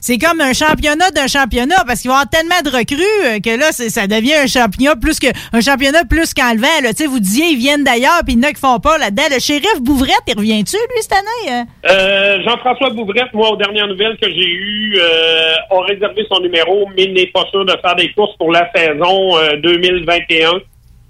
c'est 0.00 0.16
comme 0.16 0.40
un 0.40 0.54
championnat 0.54 1.10
d'un 1.10 1.26
championnat 1.26 1.84
parce 1.86 2.00
qu'il 2.00 2.10
va 2.10 2.16
y 2.16 2.20
avoir 2.20 2.30
tellement 2.30 2.62
de 2.64 2.74
recrues 2.74 3.26
euh, 3.26 3.38
que 3.38 3.50
là, 3.60 3.70
ça 3.72 4.06
devient 4.06 4.32
un 4.36 4.46
championnat 4.46 4.96
plus 4.96 5.20
que 5.20 5.26
un 5.52 5.60
championnat 5.60 6.06
plus 6.06 6.32
qu'enlevant. 6.32 6.80
là. 6.82 6.94
Tu 6.94 7.02
sais, 7.02 7.06
vous 7.06 7.20
disiez, 7.20 7.48
ils 7.50 7.58
viennent 7.58 7.84
d'ailleurs, 7.84 8.20
puis 8.24 8.32
il 8.32 8.42
y 8.42 8.46
en 8.46 8.48
a 8.48 8.52
qui 8.54 8.60
font 8.62 8.80
pas 8.80 8.96
là-dedans. 8.96 9.24
Le 9.30 9.40
shérif 9.40 9.78
Bouvrette, 9.82 10.24
il 10.26 10.38
revient-tu, 10.38 10.76
lui, 10.78 11.02
cette 11.02 11.12
année? 11.12 11.50
hein? 11.52 11.66
Euh, 11.86 12.38
Jean-François 12.42 12.88
Bouvrette, 12.88 13.34
moi, 13.34 13.50
aux 13.50 13.56
dernières 13.56 13.88
nouvelles 13.88 14.16
que 14.16 14.30
j'ai 14.30 14.48
eues, 14.48 14.96
euh, 14.98 15.54
a 15.70 15.80
réservé 15.82 16.24
son 16.32 16.40
numéro, 16.40 16.88
mais 16.96 17.08
n'est 17.08 17.26
pas 17.26 17.44
sûr 17.50 17.66
de 17.66 17.76
faire 17.82 17.96
des 17.96 18.10
courses 18.14 18.34
pour 18.38 18.50
la 18.50 18.70
saison 18.74 19.36
euh, 19.36 19.56
2021. 19.58 20.60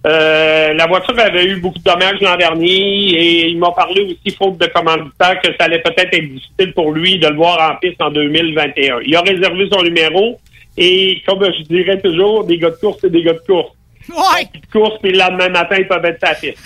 Euh, 0.07 0.75
la 0.75 0.87
voiture 0.87 1.19
avait 1.19 1.45
eu 1.45 1.57
beaucoup 1.57 1.79
de 1.79 1.85
dommages 1.85 2.21
l'an 2.21 2.37
dernier 2.37 2.69
et 2.69 3.49
il 3.49 3.59
m'a 3.59 3.71
parlé 3.71 4.03
aussi, 4.03 4.37
faute 4.37 4.59
de 4.59 4.67
commanditaire, 4.67 5.41
que 5.41 5.49
ça 5.59 5.65
allait 5.65 5.81
peut-être 5.81 6.13
être 6.13 6.31
difficile 6.31 6.75
pour 6.75 6.93
lui 6.93 7.19
de 7.19 7.27
le 7.27 7.37
voir 7.37 7.73
en 7.73 7.77
piste 7.77 8.03
en 8.03 8.11
2021. 8.11 9.01
Il 9.07 9.17
a 9.17 9.23
réservé 9.23 9.67
son 9.73 9.83
numéro 9.83 10.39
et, 10.77 11.23
comme 11.27 11.43
je 11.45 11.63
dirais 11.63 12.01
toujours, 12.01 12.45
des 12.45 12.59
gars 12.59 12.71
de 12.71 12.77
course, 12.77 12.99
c'est 13.01 13.11
des 13.11 13.23
gars 13.23 13.33
de 13.33 13.39
course. 13.39 13.73
Ouais. 14.09 14.49
De 14.55 14.71
course, 14.73 14.99
puis 15.03 15.13
le 15.13 15.19
lendemain 15.19 15.49
matin, 15.49 15.77
ils 15.79 15.89
peuvent 15.89 16.05
être 16.05 16.21
la 16.23 16.35
piste. 16.35 16.59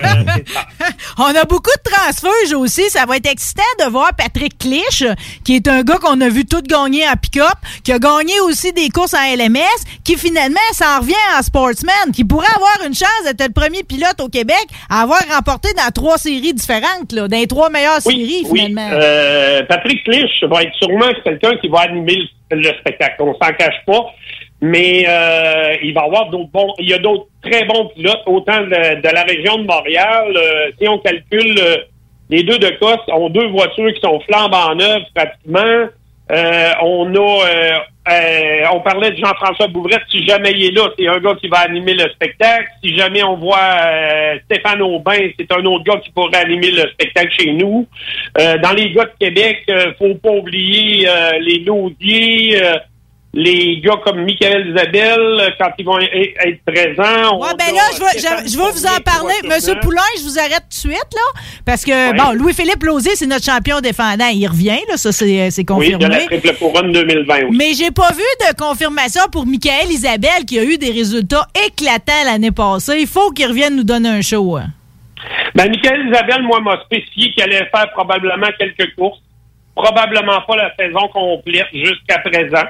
On 1.18 1.24
a 1.34 1.44
beaucoup 1.44 1.70
de 1.84 1.90
transfuges 1.90 2.52
aussi. 2.54 2.88
Ça 2.90 3.04
va 3.06 3.16
être 3.16 3.30
excitant 3.30 3.62
de 3.84 3.90
voir 3.90 4.10
Patrick 4.16 4.58
Clich, 4.58 5.04
qui 5.44 5.56
est 5.56 5.68
un 5.68 5.82
gars 5.82 5.98
qu'on 5.98 6.20
a 6.20 6.28
vu 6.28 6.44
tout 6.44 6.62
gagner 6.62 7.06
en 7.08 7.14
pick-up, 7.16 7.54
qui 7.84 7.92
a 7.92 7.98
gagné 7.98 8.38
aussi 8.40 8.72
des 8.72 8.88
courses 8.90 9.14
en 9.14 9.36
LMS, 9.36 9.60
qui 10.04 10.16
finalement 10.16 10.58
s'en 10.72 11.00
revient 11.00 11.14
en 11.38 11.42
sportsman, 11.42 12.12
qui 12.12 12.24
pourrait 12.24 12.52
avoir 12.54 12.86
une 12.86 12.94
chance 12.94 13.08
d'être 13.24 13.44
le 13.46 13.52
premier 13.52 13.82
pilote 13.82 14.20
au 14.20 14.28
Québec 14.28 14.64
à 14.90 15.02
avoir 15.02 15.20
remporté 15.30 15.68
dans 15.74 15.90
trois 15.92 16.18
séries 16.18 16.54
différentes, 16.54 17.12
là, 17.12 17.28
dans 17.28 17.36
les 17.36 17.46
trois 17.46 17.70
meilleures 17.70 18.00
séries, 18.00 18.44
Oui, 18.48 18.60
finalement. 18.60 18.90
euh, 18.92 19.62
Patrick 19.68 20.02
Clich 20.04 20.42
va 20.50 20.62
être 20.62 20.74
sûrement 20.80 21.10
quelqu'un 21.24 21.56
qui 21.60 21.68
va 21.68 21.80
animer 21.80 22.16
le, 22.50 22.56
le 22.58 22.72
spectacle. 22.80 23.16
On 23.20 23.32
s'en 23.34 23.52
cache 23.52 23.80
pas. 23.86 24.00
Mais 24.66 25.04
euh, 25.06 25.76
il 25.82 25.92
va 25.92 26.00
y 26.00 26.04
avoir 26.06 26.30
d'autres 26.30 26.50
bons. 26.50 26.72
Il 26.78 26.88
y 26.88 26.94
a 26.94 26.98
d'autres 26.98 27.26
très 27.42 27.64
bons 27.66 27.88
pilotes, 27.88 28.22
autant 28.24 28.62
de, 28.62 29.12
la 29.14 29.22
région 29.24 29.58
de 29.58 29.64
Montréal. 29.64 30.34
Euh, 30.34 30.70
si 30.80 30.88
on 30.88 30.98
calcule, 31.00 31.58
euh, 31.58 31.76
les 32.30 32.44
deux 32.44 32.58
de 32.58 32.70
Coste 32.80 33.06
ont 33.12 33.28
deux 33.28 33.48
voitures 33.48 33.92
qui 33.92 34.00
sont 34.00 34.18
flambant 34.20 34.74
neuves 34.74 35.02
pratiquement. 35.14 35.88
Euh, 36.32 36.70
on 36.82 37.14
a 37.14 37.82
on 38.72 38.80
parlait 38.80 39.10
de 39.10 39.16
Jean-François 39.16 39.68
Bouvrette, 39.68 40.02
si 40.10 40.26
jamais 40.26 40.52
il 40.52 40.64
est 40.66 40.70
là, 40.72 40.88
c'est 40.98 41.06
un 41.06 41.18
gars 41.20 41.34
qui 41.40 41.48
va 41.48 41.58
animer 41.58 41.94
le 41.94 42.08
spectacle. 42.10 42.68
Si 42.82 42.96
jamais 42.96 43.22
on 43.22 43.36
voit 43.36 43.80
Stéphane 44.44 44.82
Aubin, 44.82 45.28
c'est 45.38 45.50
un 45.52 45.64
autre 45.64 45.84
gars 45.84 45.98
qui 45.98 46.10
pourrait 46.10 46.36
animer 46.36 46.70
le 46.70 46.88
spectacle 46.90 47.32
chez 47.38 47.52
nous. 47.52 47.86
Dans 48.36 48.72
les 48.76 48.92
gars 48.92 49.04
de 49.04 49.12
Québec, 49.18 49.70
faut 49.98 50.14
pas 50.16 50.32
oublier 50.32 51.08
les 51.40 51.60
Laudiers, 51.60 52.60
les 53.36 53.80
gars 53.80 53.96
comme 54.04 54.24
Michael 54.24 54.68
Isabelle, 54.70 55.18
euh, 55.40 55.50
quand 55.58 55.70
ils 55.78 55.84
vont 55.84 55.98
e- 55.98 56.34
être 56.46 56.64
présents. 56.64 57.38
Ouais, 57.40 57.48
ben 57.58 57.74
là, 57.74 57.82
je 57.92 58.00
veux, 58.00 58.46
je, 58.46 58.56
veux 58.56 58.70
vous 58.70 58.86
en 58.86 59.00
parler. 59.04 59.34
Monsieur 59.44 59.74
Poulain, 59.82 60.02
je 60.18 60.22
vous 60.22 60.38
arrête 60.38 60.62
tout 60.70 60.88
de 60.88 60.94
suite, 60.94 61.14
là. 61.14 61.40
Parce 61.64 61.84
que, 61.84 62.12
Oui. 62.12 62.16
bon, 62.16 62.32
Louis-Philippe 62.32 62.82
Lausier, 62.84 63.12
c'est 63.16 63.26
notre 63.26 63.44
champion 63.44 63.80
défendant. 63.80 64.28
Il 64.32 64.46
revient, 64.46 64.78
là. 64.88 64.96
Ça, 64.96 65.10
c'est 65.12 65.50
c'est 65.50 65.68
Oui, 65.70 65.92
de 65.94 65.98
la 66.06 66.08
confirmé. 66.08 66.26
triple 66.40 66.56
couronne 66.58 66.92
2020. 66.92 67.34
Oui. 67.48 67.56
Mais 67.56 67.74
j'ai 67.74 67.90
pas 67.90 68.10
vu 68.12 68.22
de 68.48 68.56
confirmation 68.56 69.22
pour 69.32 69.46
Michael 69.46 69.90
Isabelle 69.90 70.44
qui 70.46 70.58
a 70.58 70.64
eu 70.64 70.78
des 70.78 70.90
résultats 70.92 71.46
éclatants 71.66 72.24
l'année 72.24 72.52
passée. 72.52 72.98
Il 73.00 73.06
faut 73.06 73.30
qu'il 73.32 73.46
revienne 73.48 73.74
nous 73.76 73.84
donner 73.84 74.10
un 74.10 74.22
show. 74.22 74.56
hein. 74.56 74.66
Ben, 75.54 75.68
Michael 75.70 76.08
Isabelle, 76.08 76.42
moi, 76.42 76.60
m'a 76.60 76.80
spécifié 76.84 77.32
qu'il 77.32 77.42
allait 77.42 77.68
faire 77.74 77.90
probablement 77.92 78.48
quelques 78.58 78.94
courses. 78.94 79.18
Probablement 79.74 80.40
pas 80.46 80.56
la 80.56 80.72
saison 80.76 81.08
complète 81.12 81.66
jusqu'à 81.72 82.18
présent. 82.18 82.62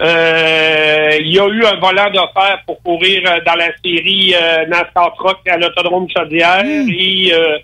Euh, 0.00 1.10
il 1.20 1.32
y 1.34 1.40
a 1.40 1.46
eu 1.48 1.64
un 1.64 1.76
voleur 1.80 2.10
d'affaires 2.12 2.62
pour 2.64 2.80
courir 2.82 3.20
euh, 3.26 3.40
dans 3.44 3.56
la 3.56 3.70
série 3.84 4.32
euh, 4.34 4.64
NASCAR 4.66 5.12
Truck 5.16 5.38
à 5.48 5.56
l'Autodrome 5.56 6.06
Chaudière 6.16 6.64
et 6.64 7.32
euh, 7.32 7.58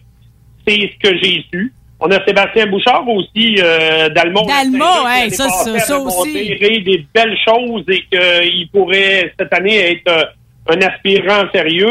c'est 0.67 0.91
ce 0.93 0.99
que 1.11 1.17
j'ai 1.23 1.45
su. 1.53 1.73
On 2.01 2.11
a 2.11 2.25
Sébastien 2.25 2.67
Bouchard 2.67 3.09
aussi 3.09 3.57
euh, 3.63 4.09
d'Almont. 4.09 4.47
D'Almont, 4.47 5.09
hey, 5.09 5.31
ça, 5.31 5.49
ça, 5.49 5.79
ça 5.79 5.99
aussi. 5.99 6.57
des 6.59 7.07
belles 7.15 7.39
choses 7.47 7.85
et 7.89 8.03
qu'il 8.11 8.69
pourrait 8.71 9.33
cette 9.39 9.53
année 9.55 9.93
être 9.93 10.09
euh, 10.11 10.75
un 10.75 10.81
aspirant 10.83 11.45
sérieux. 11.53 11.89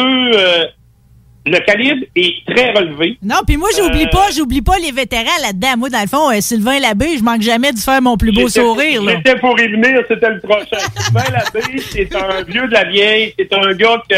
Le 1.45 1.59
calibre 1.59 2.05
est 2.15 2.35
très 2.45 2.71
relevé. 2.71 3.17
Non, 3.21 3.37
puis 3.45 3.57
moi, 3.57 3.67
j'oublie 3.77 4.05
Euh, 4.05 4.09
pas, 4.09 4.27
j'oublie 4.35 4.61
pas 4.61 4.77
les 4.77 4.91
vétérans 4.91 5.41
là-dedans. 5.41 5.75
Moi, 5.77 5.89
dans 5.89 6.01
le 6.01 6.07
fond, 6.07 6.29
euh, 6.31 6.39
Sylvain 6.39 6.79
Labbé, 6.79 7.17
je 7.17 7.23
manque 7.23 7.41
jamais 7.41 7.73
de 7.73 7.79
faire 7.79 8.01
mon 8.01 8.15
plus 8.15 8.31
beau 8.31 8.47
sourire, 8.47 9.03
là. 9.03 9.13
J'étais 9.17 9.37
pour 9.39 9.59
y 9.59 9.67
venir, 9.67 10.01
c'était 10.07 10.29
le 10.29 10.39
prochain. 10.39 10.77
Sylvain 10.97 11.23
Labbé, 11.33 11.79
c'est 11.79 12.15
un 12.15 12.43
vieux 12.43 12.67
de 12.67 12.73
la 12.73 12.85
vieille, 12.85 13.33
c'est 13.37 13.53
un 13.53 13.73
gars 13.73 14.01
que 14.09 14.15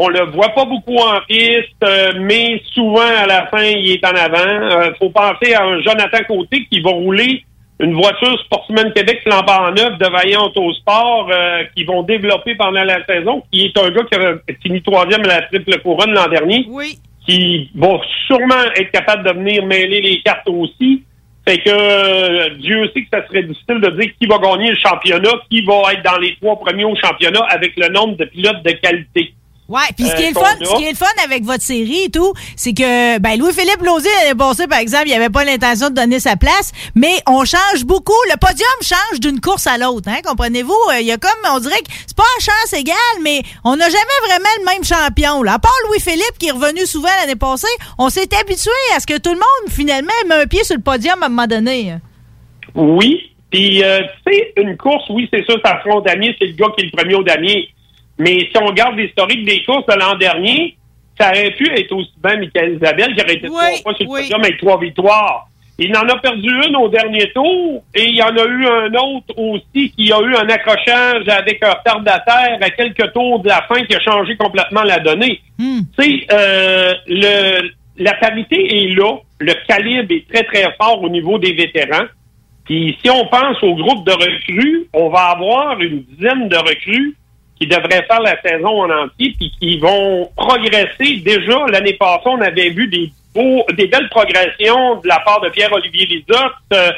on 0.00 0.08
le 0.08 0.24
voit 0.30 0.50
pas 0.54 0.64
beaucoup 0.64 0.96
en 0.96 1.20
piste, 1.28 1.74
euh, 1.82 2.12
mais 2.20 2.62
souvent 2.72 3.00
à 3.02 3.26
la 3.26 3.46
fin, 3.48 3.64
il 3.64 3.90
est 3.92 4.06
en 4.06 4.14
avant. 4.14 4.92
Faut 4.98 5.10
penser 5.10 5.52
à 5.54 5.64
un 5.64 5.82
Jonathan 5.82 6.18
Côté 6.26 6.66
qui 6.70 6.80
va 6.80 6.90
rouler 6.90 7.44
une 7.80 7.94
voiture 7.94 8.38
Sportsman 8.44 8.92
Québec 8.92 9.20
flambant 9.24 9.70
neuf 9.70 9.98
de 9.98 10.06
Vaillant 10.10 10.46
Autosport 10.46 11.28
euh, 11.30 11.62
qui 11.76 11.84
vont 11.84 12.02
développer 12.02 12.54
pendant 12.56 12.82
la 12.82 13.04
saison, 13.06 13.42
qui 13.52 13.66
est 13.66 13.78
un 13.78 13.90
gars 13.90 14.02
qui 14.10 14.18
a 14.18 14.34
fini 14.62 14.82
troisième 14.82 15.22
à 15.22 15.28
la 15.28 15.42
triple 15.42 15.78
couronne 15.80 16.12
l'an 16.12 16.28
dernier. 16.28 16.66
Oui. 16.68 16.98
Qui 17.26 17.70
va 17.74 18.00
sûrement 18.26 18.64
être 18.74 18.90
capable 18.90 19.22
de 19.28 19.32
venir 19.32 19.64
mêler 19.64 20.00
les 20.00 20.20
cartes 20.22 20.48
aussi. 20.48 21.02
Fait 21.46 21.58
que 21.58 21.70
euh, 21.70 22.48
Dieu 22.58 22.90
sait 22.94 23.02
que 23.02 23.08
ça 23.12 23.26
serait 23.26 23.42
difficile 23.42 23.80
de 23.80 23.90
dire 24.00 24.10
qui 24.20 24.26
va 24.26 24.38
gagner 24.38 24.70
le 24.70 24.76
championnat, 24.76 25.30
qui 25.50 25.62
va 25.62 25.92
être 25.92 26.02
dans 26.02 26.18
les 26.18 26.34
trois 26.36 26.58
premiers 26.58 26.84
au 26.84 26.96
championnat 26.96 27.40
avec 27.50 27.74
le 27.76 27.88
nombre 27.88 28.16
de 28.16 28.24
pilotes 28.24 28.62
de 28.64 28.72
qualité. 28.72 29.34
Ouais, 29.68 29.80
puis 29.94 30.06
ce 30.06 30.16
qui 30.16 30.22
est 30.22 30.26
Euh, 30.28 30.40
le 30.40 30.46
fun, 30.46 30.64
ce 30.64 30.76
qui 30.76 30.84
est 30.84 30.90
le 30.92 30.96
fun 30.96 31.06
avec 31.22 31.44
votre 31.44 31.62
série 31.62 32.04
et 32.04 32.10
tout, 32.10 32.32
c'est 32.56 32.72
que 32.72 33.18
ben 33.18 33.38
Louis-Philippe 33.38 33.82
Lausier 33.82 34.10
l'année 34.22 34.34
passée, 34.34 34.66
par 34.66 34.78
exemple, 34.78 35.04
il 35.08 35.12
avait 35.12 35.28
pas 35.28 35.44
l'intention 35.44 35.90
de 35.90 35.94
donner 35.94 36.20
sa 36.20 36.36
place, 36.36 36.72
mais 36.94 37.12
on 37.26 37.44
change 37.44 37.84
beaucoup. 37.84 38.16
Le 38.30 38.38
podium 38.38 38.66
change 38.82 39.20
d'une 39.20 39.40
course 39.42 39.66
à 39.66 39.76
l'autre, 39.76 40.08
hein, 40.08 40.20
comprenez-vous? 40.24 40.72
Euh, 40.92 41.00
Il 41.00 41.06
y 41.06 41.12
a 41.12 41.18
comme, 41.18 41.30
on 41.54 41.58
dirait 41.60 41.80
que 41.80 41.90
c'est 42.06 42.16
pas 42.16 42.22
en 42.22 42.40
chance 42.40 42.72
égale, 42.72 42.96
mais 43.22 43.42
on 43.62 43.76
n'a 43.76 43.90
jamais 43.90 44.18
vraiment 44.26 44.48
le 44.58 44.64
même 44.64 44.84
champion. 44.84 45.42
Là. 45.42 45.54
À 45.54 45.58
part 45.58 45.70
Louis-Philippe 45.88 46.38
qui 46.38 46.48
est 46.48 46.52
revenu 46.52 46.86
souvent 46.86 47.10
l'année 47.20 47.36
passée, 47.36 47.66
on 47.98 48.08
s'est 48.08 48.28
habitué 48.40 48.70
à 48.96 49.00
ce 49.00 49.06
que 49.06 49.18
tout 49.18 49.32
le 49.32 49.36
monde, 49.36 49.70
finalement, 49.70 50.08
met 50.28 50.36
un 50.36 50.46
pied 50.46 50.64
sur 50.64 50.76
le 50.76 50.82
podium 50.82 51.22
à 51.22 51.26
un 51.26 51.28
moment 51.28 51.46
donné. 51.46 51.94
Oui. 52.74 53.32
Puis, 53.50 53.82
euh, 53.82 54.00
tu 54.26 54.32
sais, 54.32 54.52
une 54.56 54.76
course, 54.78 55.04
oui, 55.10 55.28
c'est 55.30 55.44
ça, 55.46 55.54
ça 55.62 55.72
affronte 55.76 56.06
Damier, 56.06 56.34
c'est 56.38 56.46
le 56.46 56.52
gars 56.52 56.68
qui 56.76 56.84
est 56.84 56.90
le 56.90 56.96
premier 56.96 57.14
au 57.14 57.22
Damier. 57.22 57.68
Mais 58.18 58.48
si 58.50 58.52
on 58.60 58.66
regarde 58.66 58.96
l'historique 58.96 59.44
des 59.44 59.62
courses 59.64 59.86
de 59.86 59.94
l'an 59.94 60.16
dernier, 60.16 60.76
ça 61.18 61.30
aurait 61.30 61.52
pu 61.52 61.68
être 61.72 61.92
aussi 61.92 62.12
bien 62.22 62.36
Michael 62.36 62.74
Isabelle 62.74 63.14
qui 63.14 63.22
aurait 63.22 63.34
été 63.34 63.46
trois 63.46 63.70
fois 63.82 63.94
sur 63.94 64.04
le 64.04 64.20
podium 64.20 64.40
avec 64.40 64.58
trois 64.58 64.80
victoires. 64.80 65.48
Il 65.80 65.96
en 65.96 66.08
a 66.08 66.18
perdu 66.18 66.48
une 66.66 66.74
au 66.74 66.88
dernier 66.88 67.30
tour 67.32 67.84
et 67.94 68.04
il 68.04 68.16
y 68.16 68.22
en 68.22 68.36
a 68.36 68.44
eu 68.44 68.66
un 68.66 68.92
autre 68.94 69.32
aussi 69.36 69.92
qui 69.92 70.12
a 70.12 70.20
eu 70.20 70.34
un 70.34 70.48
accrochage 70.48 71.28
avec 71.28 71.62
un 71.62 71.70
retardataire 71.70 72.58
à 72.60 72.70
quelques 72.70 73.12
tours 73.12 73.38
de 73.40 73.48
la 73.48 73.62
fin 73.62 73.84
qui 73.84 73.94
a 73.94 74.00
changé 74.00 74.36
complètement 74.36 74.82
la 74.82 74.98
donnée. 74.98 75.40
Tu 75.96 76.02
sais, 76.02 76.26
euh, 76.32 76.94
le, 77.06 77.70
la 77.96 78.14
parité 78.14 78.56
est 78.56 78.88
là. 78.96 79.18
Le 79.38 79.54
calibre 79.68 80.12
est 80.12 80.26
très, 80.28 80.42
très 80.42 80.74
fort 80.76 81.00
au 81.00 81.08
niveau 81.08 81.38
des 81.38 81.52
vétérans. 81.52 82.06
Puis 82.64 82.98
si 83.00 83.08
on 83.08 83.26
pense 83.26 83.62
au 83.62 83.76
groupe 83.76 84.04
de 84.04 84.12
recrues, 84.12 84.88
on 84.92 85.10
va 85.10 85.28
avoir 85.28 85.80
une 85.80 86.02
dizaine 86.02 86.48
de 86.48 86.56
recrues 86.56 87.14
qui 87.58 87.66
devraient 87.66 88.04
faire 88.06 88.20
la 88.20 88.40
saison 88.40 88.82
en 88.82 88.90
entier 88.90 89.34
puis 89.36 89.52
qui 89.58 89.78
vont 89.78 90.30
progresser. 90.36 91.16
Déjà, 91.24 91.58
l'année 91.70 91.94
passée, 91.94 92.26
on 92.26 92.40
avait 92.40 92.70
vu 92.70 92.86
des 92.88 93.10
beaux, 93.34 93.64
des 93.76 93.86
belles 93.86 94.08
progressions 94.08 94.96
de 94.96 95.08
la 95.08 95.18
part 95.20 95.40
de 95.40 95.48
Pierre-Olivier 95.50 96.06
Lizotte, 96.06 96.52
euh, 96.72 96.92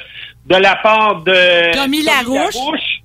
de 0.47 0.57
la 0.57 0.77
part 0.77 1.23
de 1.23 1.75
Tommy 1.75 2.03
Larouche. 2.03 3.03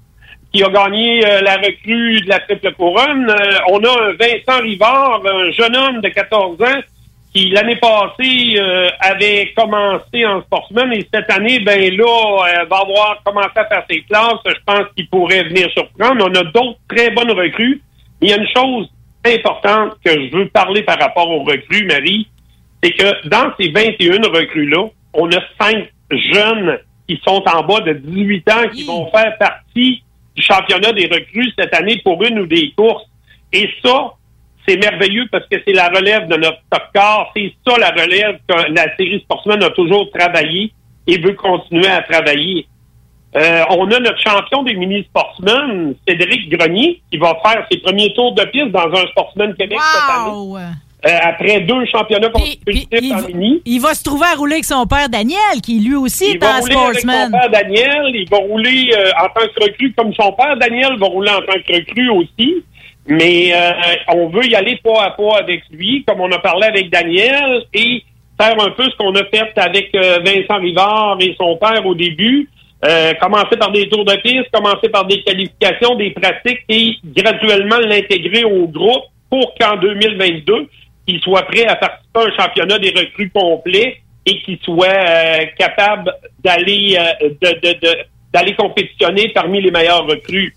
qui 0.51 0.63
a 0.63 0.69
gagné 0.69 1.25
euh, 1.25 1.41
la 1.41 1.55
recrue 1.57 2.21
de 2.21 2.29
la 2.29 2.39
triple 2.39 2.73
couronne. 2.73 3.29
Euh, 3.29 3.57
on 3.69 3.83
a 3.83 3.89
un 3.89 4.13
Vincent 4.13 4.61
Rivard, 4.61 5.21
un 5.25 5.51
jeune 5.51 5.75
homme 5.75 6.01
de 6.01 6.09
14 6.09 6.61
ans 6.61 6.81
qui 7.35 7.49
l'année 7.49 7.75
passée 7.75 8.55
euh, 8.57 8.87
avait 9.01 9.51
commencé 9.57 10.25
en 10.25 10.41
sportsman 10.43 10.93
et 10.93 11.05
cette 11.13 11.29
année, 11.29 11.59
ben 11.59 11.93
là, 11.93 12.03
euh, 12.05 12.65
va 12.65 12.77
avoir 12.77 13.21
commencé 13.25 13.51
à 13.55 13.65
faire 13.65 13.83
ses 13.89 14.01
classes. 14.03 14.39
Je 14.45 14.53
pense 14.65 14.85
qu'il 14.95 15.09
pourrait 15.09 15.43
venir 15.43 15.69
surprendre. 15.71 16.25
On 16.29 16.33
a 16.33 16.43
d'autres 16.45 16.79
très 16.87 17.11
bonnes 17.11 17.31
recrues. 17.31 17.81
Il 18.21 18.29
y 18.29 18.33
a 18.33 18.37
une 18.37 18.47
chose 18.55 18.89
importante 19.25 19.97
que 20.03 20.11
je 20.11 20.37
veux 20.37 20.47
parler 20.47 20.83
par 20.83 20.97
rapport 20.97 21.29
aux 21.29 21.43
recrues, 21.43 21.85
Marie, 21.85 22.29
c'est 22.81 22.91
que 22.91 23.27
dans 23.27 23.51
ces 23.59 23.69
21 23.69 24.21
recrues-là, 24.29 24.85
on 25.13 25.29
a 25.29 25.39
cinq 25.59 25.91
jeunes 26.11 26.79
qui 27.07 27.19
sont 27.27 27.43
en 27.53 27.63
bas 27.63 27.81
de 27.81 27.93
18 27.93 28.51
ans 28.51 28.69
qui 28.73 28.85
vont 28.85 29.11
faire 29.11 29.37
partie 29.37 30.03
du 30.35 30.41
championnat 30.41 30.93
des 30.93 31.07
recrues 31.07 31.51
cette 31.57 31.73
année 31.73 31.99
pour 32.03 32.23
une 32.23 32.39
ou 32.39 32.45
des 32.45 32.71
courses. 32.77 33.03
Et 33.51 33.69
ça, 33.83 34.13
c'est 34.67 34.77
merveilleux 34.77 35.25
parce 35.31 35.45
que 35.47 35.57
c'est 35.65 35.73
la 35.73 35.89
relève 35.89 36.27
de 36.27 36.35
notre 36.35 36.59
top 36.69 36.83
car. 36.93 37.31
C'est 37.35 37.53
ça 37.67 37.77
la 37.77 37.89
relève 37.89 38.39
que 38.47 38.71
la 38.73 38.95
série 38.95 39.19
Sportsman 39.21 39.61
a 39.63 39.69
toujours 39.71 40.09
travaillé 40.11 40.71
et 41.07 41.17
veut 41.17 41.33
continuer 41.33 41.87
à 41.87 42.01
travailler. 42.01 42.67
Euh, 43.35 43.63
on 43.69 43.85
a 43.91 43.99
notre 43.99 44.19
champion 44.19 44.63
des 44.63 44.75
mini-sportsmen, 44.75 45.95
Cédric 46.07 46.49
Grenier, 46.49 47.01
qui 47.11 47.17
va 47.17 47.37
faire 47.43 47.65
ses 47.69 47.77
premiers 47.79 48.13
tours 48.13 48.33
de 48.33 48.45
piste 48.45 48.69
dans 48.71 48.87
un 48.87 49.07
Sportsman 49.07 49.53
Québec 49.55 49.77
cette 49.77 50.15
année. 50.15 50.65
Euh, 51.05 51.17
après 51.21 51.59
deux 51.61 51.85
championnats 51.85 52.29
consécutifs 52.29 53.11
en 53.11 53.27
mini. 53.27 53.61
Il 53.65 53.79
va 53.79 53.93
se 53.93 54.03
trouver 54.03 54.25
à 54.25 54.35
rouler 54.35 54.53
avec 54.53 54.65
son 54.65 54.87
père 54.87 55.07
Daniel, 55.07 55.61
qui 55.61 55.79
lui 55.79 55.95
aussi 55.95 56.29
Il 56.29 56.35
est 56.35 56.37
va 56.39 56.55
un 56.55 56.59
rouler 56.61 56.75
avec 56.75 56.99
son 56.99 57.09
sportsman. 57.09 57.31
père 57.31 57.49
Daniel, 57.51 58.15
il 58.15 58.27
va 58.27 58.37
rouler 58.37 58.91
euh, 58.97 59.11
en 59.21 59.27
tant 59.27 59.47
que 59.47 59.63
recrue 59.63 59.93
comme 59.95 60.13
son 60.15 60.31
père 60.31 60.57
Daniel 60.57 60.97
va 60.97 61.05
rouler 61.05 61.29
en 61.29 61.41
tant 61.41 61.59
que 61.61 61.73
recrue 61.75 62.09
aussi. 62.09 62.63
Mais 63.07 63.51
euh, 63.53 63.71
on 64.15 64.29
veut 64.29 64.45
y 64.45 64.55
aller 64.55 64.77
pas 64.83 65.03
à 65.03 65.11
pas 65.11 65.37
avec 65.39 65.61
lui, 65.71 66.03
comme 66.07 66.21
on 66.21 66.31
a 66.31 66.39
parlé 66.39 66.67
avec 66.67 66.89
Daniel, 66.89 67.63
et 67.73 68.03
faire 68.39 68.59
un 68.59 68.71
peu 68.71 68.83
ce 68.85 68.95
qu'on 68.97 69.13
a 69.15 69.23
fait 69.25 69.51
avec 69.57 69.93
euh, 69.95 70.19
Vincent 70.25 70.59
Rivard 70.59 71.17
et 71.21 71.35
son 71.37 71.55
père 71.57 71.85
au 71.85 71.93
début. 71.95 72.49
Euh, 72.83 73.13
commencer 73.15 73.57
par 73.57 73.71
des 73.71 73.87
tours 73.89 74.05
de 74.05 74.15
piste, 74.17 74.49
commencer 74.51 74.89
par 74.89 75.05
des 75.05 75.21
qualifications, 75.23 75.95
des 75.95 76.11
pratiques 76.11 76.61
et 76.69 76.95
graduellement 77.05 77.77
l'intégrer 77.79 78.43
au 78.43 78.67
groupe 78.67 79.05
pour 79.29 79.55
qu'en 79.59 79.77
2022, 79.77 80.67
il 81.07 81.19
soit 81.21 81.43
prêt 81.43 81.65
à 81.65 81.75
participer 81.75 82.19
à 82.19 82.23
un 82.23 82.35
championnat 82.43 82.79
des 82.79 82.89
recrues 82.89 83.29
complet 83.29 83.97
et 84.25 84.39
qu'il 84.41 84.57
soit 84.63 84.87
euh, 84.87 85.45
capable 85.57 86.11
d'aller 86.43 86.97
euh, 86.99 87.29
de, 87.29 87.59
de- 87.59 87.79
de- 87.79 87.97
d'aller 88.33 88.53
compétitionner 88.55 89.29
parmi 89.29 89.61
les 89.61 89.71
meilleurs 89.71 90.05
recrues. 90.05 90.53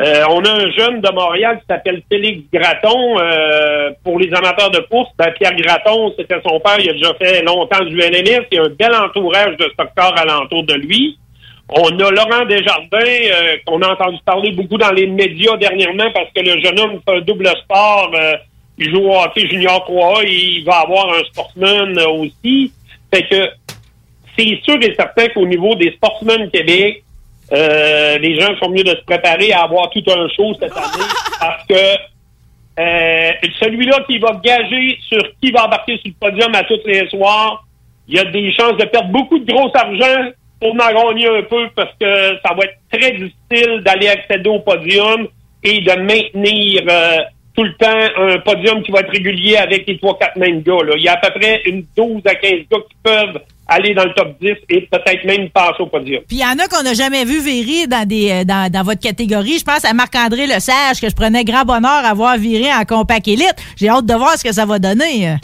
Euh, 0.00 0.24
on 0.30 0.44
a 0.44 0.50
un 0.50 0.70
jeune 0.70 1.00
de 1.00 1.10
Montréal 1.12 1.58
qui 1.58 1.66
s'appelle 1.66 2.02
Félix 2.08 2.44
Graton. 2.52 3.18
Euh, 3.18 3.90
pour 4.04 4.18
les 4.18 4.32
amateurs 4.32 4.70
de 4.70 4.78
course, 4.80 5.10
ben, 5.18 5.32
Pierre 5.32 5.56
Graton, 5.56 6.14
c'était 6.16 6.40
son 6.46 6.60
père. 6.60 6.78
Il 6.78 6.90
a 6.90 6.92
déjà 6.92 7.14
fait 7.14 7.42
longtemps 7.42 7.84
du 7.84 7.98
LNS. 7.98 8.46
Il 8.52 8.56
y 8.56 8.58
a 8.58 8.64
un 8.64 8.68
bel 8.68 8.94
entourage 8.94 9.56
de 9.56 9.64
stock-car 9.72 10.16
alentour 10.16 10.64
de 10.64 10.74
lui. 10.74 11.18
On 11.70 11.98
a 11.98 12.10
Laurent 12.10 12.46
Desjardins, 12.46 12.96
euh, 12.98 13.56
qu'on 13.66 13.82
a 13.82 13.92
entendu 13.92 14.18
parler 14.24 14.52
beaucoup 14.52 14.78
dans 14.78 14.92
les 14.92 15.06
médias 15.06 15.56
dernièrement 15.58 16.10
parce 16.14 16.30
que 16.34 16.40
le 16.40 16.60
jeune 16.62 16.80
homme 16.80 17.00
fait 17.06 17.16
un 17.16 17.20
double 17.20 17.48
sport. 17.64 18.10
euh, 18.14 18.36
il 18.78 18.90
joue 18.90 19.00
au 19.00 19.16
hockey 19.16 19.46
junior 19.48 19.84
3A 19.88 20.24
et 20.24 20.32
il 20.32 20.64
va 20.64 20.76
avoir 20.78 21.12
un 21.12 21.24
sportsman 21.24 21.98
euh, 21.98 22.08
aussi. 22.08 22.72
Fait 23.12 23.24
que 23.24 23.48
c'est 24.38 24.60
sûr 24.62 24.76
et 24.80 24.94
certain 24.94 25.28
qu'au 25.28 25.44
niveau 25.46 25.74
des 25.74 25.90
sportsmen 25.92 26.48
Québec, 26.50 27.02
Euh, 27.52 28.18
les 28.18 28.38
gens 28.38 28.54
sont 28.62 28.70
mieux 28.70 28.84
de 28.84 28.90
se 28.90 29.04
préparer 29.06 29.52
à 29.52 29.62
avoir 29.62 29.88
tout 29.90 30.02
un 30.06 30.28
show 30.28 30.52
cette 30.60 30.76
année 30.76 31.08
parce 31.40 31.66
que 31.66 31.74
euh, 32.78 33.30
celui-là 33.60 34.04
qui 34.06 34.18
va 34.18 34.38
gager 34.44 34.98
sur 35.08 35.22
qui 35.40 35.50
va 35.50 35.64
embarquer 35.64 35.96
sur 35.96 36.08
le 36.08 36.30
podium 36.30 36.54
à 36.54 36.64
tous 36.64 36.80
les 36.84 37.08
soirs, 37.08 37.64
il 38.06 38.16
y 38.16 38.18
a 38.18 38.24
des 38.24 38.52
chances 38.52 38.76
de 38.76 38.84
perdre 38.84 39.08
beaucoup 39.08 39.38
de 39.38 39.50
gros 39.50 39.70
argent 39.74 40.30
pour 40.60 40.74
m'en 40.74 40.92
gagner 40.92 41.26
un 41.26 41.42
peu 41.42 41.68
parce 41.74 41.92
que 41.98 42.38
ça 42.44 42.54
va 42.54 42.64
être 42.64 42.78
très 42.92 43.12
difficile 43.12 43.82
d'aller 43.84 44.08
accéder 44.08 44.50
au 44.50 44.60
podium 44.60 45.28
et 45.62 45.80
de 45.80 45.92
maintenir 45.92 46.82
euh, 46.88 47.18
tout 47.54 47.64
le 47.64 47.74
temps 47.74 48.22
un 48.22 48.38
podium 48.40 48.82
qui 48.82 48.92
va 48.92 49.00
être 49.00 49.10
régulier 49.10 49.56
avec 49.56 49.86
les 49.86 49.96
3-4 49.96 50.38
mêmes 50.38 50.62
gars. 50.62 50.84
Là. 50.84 50.94
Il 50.96 51.02
y 51.02 51.08
a 51.08 51.14
à 51.14 51.16
peu 51.16 51.38
près 51.38 51.62
une 51.66 51.84
12 51.96 52.22
à 52.26 52.34
15 52.34 52.52
gars 52.70 52.78
qui 52.88 52.96
peuvent 53.02 53.40
aller 53.68 53.94
dans 53.94 54.04
le 54.04 54.14
top 54.14 54.34
10 54.40 54.54
et 54.70 54.80
peut-être 54.90 55.24
même 55.24 55.50
passer 55.50 55.80
au 55.80 55.86
podium. 55.86 56.22
Puis 56.26 56.38
il 56.38 56.40
y 56.40 56.44
en 56.44 56.58
a 56.58 56.66
qu'on 56.68 56.82
n'a 56.82 56.94
jamais 56.94 57.24
vu 57.24 57.40
virer 57.40 57.86
dans 57.86 58.06
des 58.06 58.30
euh, 58.30 58.44
dans, 58.44 58.70
dans 58.72 58.82
votre 58.82 59.00
catégorie. 59.00 59.58
Je 59.58 59.64
pense 59.64 59.84
à 59.84 59.92
Marc-André 59.92 60.46
Le 60.46 60.58
Sage, 60.58 61.00
que 61.00 61.08
je 61.08 61.14
prenais 61.14 61.44
grand 61.44 61.64
bonheur 61.64 62.04
à 62.04 62.14
voir 62.14 62.36
virer 62.38 62.72
en 62.72 62.84
compact 62.84 63.28
élite. 63.28 63.54
J'ai 63.76 63.88
hâte 63.88 64.06
de 64.06 64.14
voir 64.14 64.32
ce 64.38 64.44
que 64.44 64.52
ça 64.52 64.64
va 64.64 64.78
donner. 64.78 65.36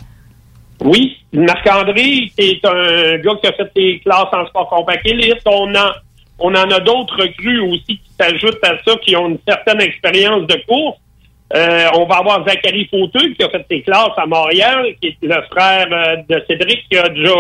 Oui, 0.80 1.16
Marc-André 1.32 2.30
est 2.36 2.64
un 2.64 3.18
gars 3.18 3.34
qui 3.40 3.46
a 3.46 3.52
fait 3.52 3.70
des 3.76 4.00
classes 4.00 4.32
en 4.32 4.46
sport 4.46 4.68
compact 4.68 5.06
élite. 5.06 5.40
On 5.46 5.74
en, 5.74 5.90
on 6.38 6.50
en 6.50 6.70
a 6.70 6.80
d'autres 6.80 7.16
recrues 7.20 7.60
aussi 7.60 7.98
qui 7.98 8.10
s'ajoutent 8.18 8.64
à 8.64 8.76
ça, 8.84 8.96
qui 9.02 9.14
ont 9.16 9.28
une 9.28 9.38
certaine 9.46 9.80
expérience 9.80 10.46
de 10.46 10.56
course. 10.66 10.98
Euh, 11.54 11.88
on 11.94 12.06
va 12.06 12.16
avoir 12.16 12.44
Zachary 12.48 12.88
Fauteux 12.90 13.34
qui 13.34 13.44
a 13.44 13.50
fait 13.50 13.64
ses 13.70 13.82
classes 13.82 14.16
à 14.16 14.26
Montréal, 14.26 14.86
qui 15.00 15.08
est 15.08 15.16
le 15.22 15.42
frère 15.50 15.86
euh, 15.92 16.16
de 16.28 16.42
Cédric 16.48 16.88
qui 16.90 16.96
a 16.96 17.08
déjà 17.08 17.30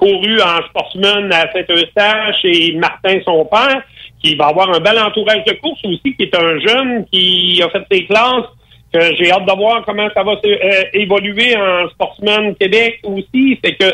couru 0.00 0.40
en 0.40 0.62
sportsman 0.68 1.30
à 1.32 1.52
Saint-Eustache 1.52 2.40
et 2.44 2.72
Martin, 2.76 3.18
son 3.24 3.44
père, 3.44 3.82
qui 4.22 4.34
va 4.34 4.46
avoir 4.46 4.70
un 4.70 4.80
bel 4.80 4.98
entourage 4.98 5.44
de 5.46 5.52
course 5.60 5.80
aussi, 5.84 6.14
qui 6.16 6.22
est 6.22 6.34
un 6.34 6.58
jeune 6.58 7.04
qui 7.12 7.62
a 7.62 7.68
fait 7.68 7.84
ses 7.90 8.06
classes. 8.06 8.46
que 8.92 9.14
J'ai 9.16 9.30
hâte 9.30 9.46
de 9.46 9.56
voir 9.56 9.84
comment 9.84 10.08
ça 10.14 10.22
va 10.22 10.32
euh, 10.32 10.82
évoluer 10.94 11.54
en 11.56 11.88
sportsman 11.90 12.54
Québec 12.56 13.00
aussi. 13.04 13.58
C'est 13.62 13.74
que 13.76 13.92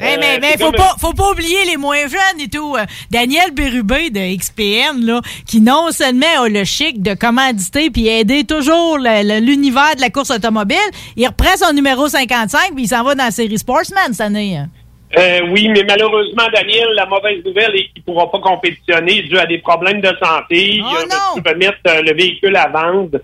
Eh, 0.00 0.16
mais 0.20 0.38
mais 0.40 0.52
c'est 0.52 0.64
faut 0.64 0.70
pas 0.70 0.94
faut 1.00 1.12
pas 1.12 1.32
oublier 1.32 1.64
les 1.66 1.76
moins 1.76 2.06
jeunes 2.06 2.40
et 2.40 2.48
tout. 2.48 2.76
Euh, 2.76 2.84
Daniel 3.10 3.50
Bérubé 3.52 4.10
de 4.10 4.36
XPN 4.36 5.04
là, 5.04 5.20
qui 5.46 5.60
non 5.60 5.90
seulement 5.90 6.44
a 6.44 6.48
le 6.48 6.64
chic 6.64 7.02
de 7.02 7.14
commanditer 7.14 7.90
puis 7.90 8.06
aider 8.06 8.44
toujours 8.44 8.98
l'univers 8.98 9.96
de 9.96 10.00
la 10.02 10.10
course 10.10 10.30
automobile, 10.30 10.76
il 11.16 11.26
reprend 11.26 11.56
son 11.56 11.72
numéro 11.72 12.06
55 12.06 12.74
puis 12.74 12.84
il 12.84 12.88
s'en 12.88 13.02
va 13.02 13.16
dans 13.16 13.24
la 13.24 13.30
série 13.32 13.58
Sportsman 13.58 14.12
cette 14.12 14.20
année. 14.20 14.60
Euh, 15.16 15.40
oui, 15.50 15.68
mais 15.68 15.84
malheureusement, 15.84 16.44
Daniel, 16.52 16.88
la 16.94 17.06
mauvaise 17.06 17.42
nouvelle 17.44 17.74
est 17.76 17.84
qu'il 17.84 18.02
ne 18.06 18.12
pourra 18.12 18.30
pas 18.30 18.40
compétitionner 18.40 19.22
dû 19.22 19.38
à 19.38 19.46
des 19.46 19.58
problèmes 19.58 20.00
de 20.00 20.12
santé. 20.22 20.74
il 20.74 20.82
a 20.82 20.84
reçu 20.86 21.40
remettre 21.46 21.78
euh, 21.86 22.02
le 22.02 22.14
véhicule 22.14 22.56
à 22.56 22.68
vendre. 22.68 23.18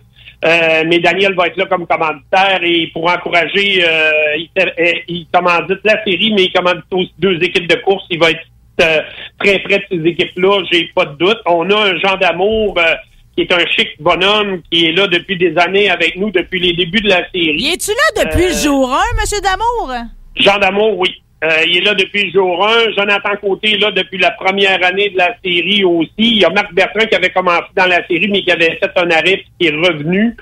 Euh, 0.44 0.84
mais 0.86 0.98
Daniel 0.98 1.34
va 1.34 1.46
être 1.46 1.56
là 1.56 1.64
comme 1.66 1.86
commanditaire 1.86 2.60
et 2.62 2.90
pour 2.92 3.10
encourager, 3.10 3.82
euh, 3.82 4.10
il, 4.36 4.50
euh, 4.58 4.92
il 5.08 5.26
commandite 5.32 5.80
la 5.84 6.02
série, 6.04 6.32
mais 6.34 6.44
il 6.44 6.52
commandite 6.52 6.84
aussi 6.92 7.12
deux 7.18 7.36
équipes 7.42 7.66
de 7.68 7.76
course. 7.76 8.04
Il 8.10 8.18
va 8.18 8.30
être 8.30 8.40
euh, 8.82 9.00
très 9.42 9.58
près 9.60 9.78
de 9.78 9.84
ces 9.90 10.06
équipes-là, 10.08 10.62
j'ai 10.70 10.90
pas 10.94 11.06
de 11.06 11.16
doute. 11.16 11.38
On 11.46 11.70
a 11.70 11.76
un 11.76 11.98
Jean 11.98 12.16
d'amour 12.16 12.74
euh, 12.78 12.94
qui 13.34 13.42
est 13.42 13.52
un 13.52 13.66
chic 13.66 13.88
bonhomme 14.00 14.60
qui 14.70 14.86
est 14.86 14.92
là 14.92 15.06
depuis 15.06 15.36
des 15.38 15.56
années 15.56 15.88
avec 15.88 16.16
nous, 16.16 16.30
depuis 16.30 16.60
les 16.60 16.74
débuts 16.74 17.00
de 17.00 17.08
la 17.08 17.22
série. 17.30 17.56
Y 17.60 17.72
es-tu 17.72 17.90
là 17.92 18.24
depuis 18.24 18.48
le 18.48 18.52
jour 18.54 18.92
1, 18.92 18.98
Monsieur 19.20 19.40
Damour? 19.40 19.94
Jean 20.36 20.58
Damour, 20.58 20.98
oui. 20.98 21.22
Euh, 21.44 21.62
il 21.66 21.78
est 21.78 21.80
là 21.82 21.94
depuis 21.94 22.24
le 22.24 22.32
jour 22.32 22.66
1. 22.66 22.92
Jonathan 22.96 23.36
Côté 23.40 23.72
est 23.72 23.78
là 23.78 23.90
depuis 23.90 24.16
la 24.18 24.30
première 24.30 24.82
année 24.82 25.10
de 25.10 25.18
la 25.18 25.36
série 25.44 25.84
aussi. 25.84 26.12
Il 26.16 26.38
y 26.38 26.44
a 26.44 26.50
Marc 26.50 26.72
Bertrand 26.72 27.04
qui 27.06 27.14
avait 27.14 27.30
commencé 27.30 27.66
dans 27.76 27.86
la 27.86 28.06
série, 28.06 28.28
mais 28.28 28.42
qui 28.42 28.50
avait 28.50 28.78
fait 28.78 28.90
un 28.96 29.10
arrêt 29.10 29.44
qui 29.58 29.66
est 29.66 29.70
revenu. 29.70 30.36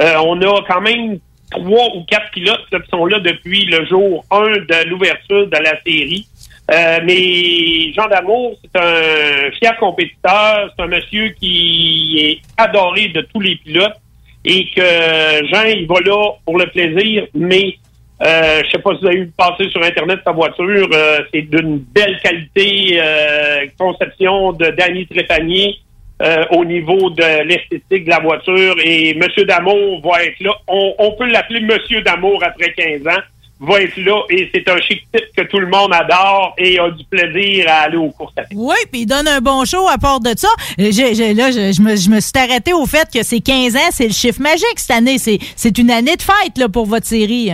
Euh, 0.00 0.16
on 0.24 0.40
a 0.42 0.64
quand 0.66 0.80
même 0.80 1.18
trois 1.52 1.94
ou 1.94 2.02
quatre 2.04 2.30
pilotes 2.32 2.64
qui 2.70 2.76
sont 2.90 3.06
là 3.06 3.20
depuis 3.20 3.66
le 3.66 3.86
jour 3.86 4.24
1 4.32 4.38
de 4.40 4.88
l'ouverture 4.88 5.46
de 5.46 5.58
la 5.58 5.80
série. 5.86 6.26
Euh, 6.70 6.98
mais 7.04 7.92
Jean 7.92 8.08
Damour, 8.08 8.58
c'est 8.62 8.80
un 8.80 9.50
fier 9.52 9.76
compétiteur. 9.78 10.72
C'est 10.76 10.82
un 10.82 10.88
monsieur 10.88 11.28
qui 11.40 12.18
est 12.20 12.62
adoré 12.62 13.08
de 13.08 13.20
tous 13.32 13.40
les 13.40 13.56
pilotes 13.56 13.96
et 14.44 14.66
que 14.74 15.46
Jean, 15.52 15.64
il 15.66 15.86
va 15.86 16.00
là 16.00 16.32
pour 16.44 16.58
le 16.58 16.66
plaisir, 16.66 17.26
mais 17.34 17.76
euh, 18.24 18.62
je 18.64 18.70
sais 18.70 18.78
pas 18.78 18.90
si 18.94 19.00
vous 19.02 19.06
avez 19.06 19.18
eu 19.18 19.26
passer 19.36 19.68
sur 19.70 19.82
Internet 19.82 20.20
sa 20.24 20.32
voiture. 20.32 20.88
euh, 20.92 21.20
c'est 21.32 21.42
d'une 21.42 21.78
belle 21.78 22.18
qualité, 22.22 22.98
euh, 23.00 23.66
conception 23.78 24.52
de 24.52 24.66
Danny 24.70 25.06
Trépanier 25.06 25.76
euh, 26.20 26.44
au 26.50 26.64
niveau 26.64 27.10
de 27.10 27.44
l'esthétique 27.44 28.04
de 28.06 28.10
la 28.10 28.18
voiture. 28.18 28.74
Et 28.84 29.14
Monsieur 29.14 29.44
Damour 29.44 30.00
va 30.02 30.24
être 30.24 30.40
là. 30.40 30.50
On, 30.66 31.12
peut 31.18 31.26
l'appeler 31.26 31.60
Monsieur 31.60 32.02
Damour 32.02 32.42
après 32.44 32.72
15 32.72 33.06
ans. 33.06 33.20
Va 33.60 33.80
être 33.82 33.96
là 33.96 34.22
et 34.30 34.48
c'est 34.54 34.68
un 34.70 34.80
chic 34.80 35.02
type 35.12 35.24
que 35.36 35.42
tout 35.42 35.58
le 35.58 35.66
monde 35.66 35.92
adore 35.92 36.54
et 36.58 36.78
a 36.78 36.90
du 36.90 37.02
plaisir 37.04 37.64
à 37.68 37.82
aller 37.86 37.96
aux 37.96 38.10
courses 38.10 38.32
à. 38.36 38.42
Oui, 38.54 38.76
puis 38.92 39.00
il 39.00 39.06
donne 39.06 39.26
un 39.26 39.40
bon 39.40 39.64
show 39.64 39.88
à 39.88 39.98
part 39.98 40.20
de 40.20 40.30
ça. 40.36 40.46
J'ai- 40.78 41.34
là, 41.34 41.50
je, 41.50 41.72
je 41.72 41.82
me, 41.82 41.90
je 41.96 42.20
suis 42.20 42.32
arrêté 42.36 42.72
au 42.72 42.86
fait 42.86 43.08
que 43.12 43.24
c'est 43.24 43.40
15 43.40 43.74
ans, 43.74 43.88
c'est 43.90 44.06
le 44.06 44.12
chiffre 44.12 44.40
magique 44.40 44.64
cette 44.76 44.96
année. 44.96 45.16
C'est 45.18 45.76
une 45.78 45.90
année 45.90 46.14
de 46.14 46.22
fête 46.22 46.56
là, 46.56 46.68
pour 46.68 46.86
votre 46.86 47.06
série. 47.06 47.50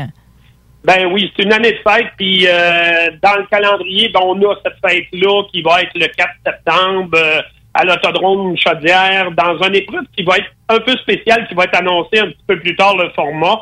Ben 0.84 1.06
oui, 1.10 1.32
c'est 1.34 1.44
une 1.44 1.52
année 1.52 1.72
de 1.72 1.90
fête, 1.90 2.12
puis 2.18 2.46
euh, 2.46 3.10
dans 3.22 3.36
le 3.36 3.46
calendrier, 3.50 4.10
ben, 4.10 4.20
on 4.22 4.38
a 4.42 4.54
cette 4.62 4.76
fête-là 4.86 5.42
qui 5.50 5.62
va 5.62 5.80
être 5.80 5.94
le 5.94 6.06
4 6.08 6.30
septembre 6.44 7.10
euh, 7.14 7.40
à 7.72 7.84
l'Autodrome 7.84 8.54
Chaudière, 8.58 9.30
dans 9.32 9.62
une 9.62 9.74
épreuve 9.76 10.04
qui 10.14 10.22
va 10.24 10.36
être 10.36 10.50
un 10.68 10.78
peu 10.80 10.92
spéciale, 10.98 11.46
qui 11.48 11.54
va 11.54 11.64
être 11.64 11.78
annoncée 11.78 12.18
un 12.18 12.26
petit 12.26 12.44
peu 12.46 12.60
plus 12.60 12.76
tard, 12.76 12.96
le 12.98 13.08
format. 13.10 13.60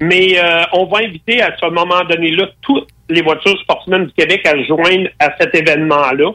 Mais 0.00 0.38
euh, 0.38 0.62
on 0.72 0.84
va 0.84 0.98
inviter 0.98 1.40
à 1.42 1.56
ce 1.56 1.66
moment 1.66 2.04
donné-là 2.04 2.48
toutes 2.60 2.88
les 3.08 3.22
voitures 3.22 3.58
sportsmen 3.60 4.06
du 4.06 4.12
Québec 4.12 4.46
à 4.46 4.50
se 4.50 4.66
joindre 4.66 5.08
à 5.18 5.30
cet 5.40 5.54
événement-là. 5.54 6.32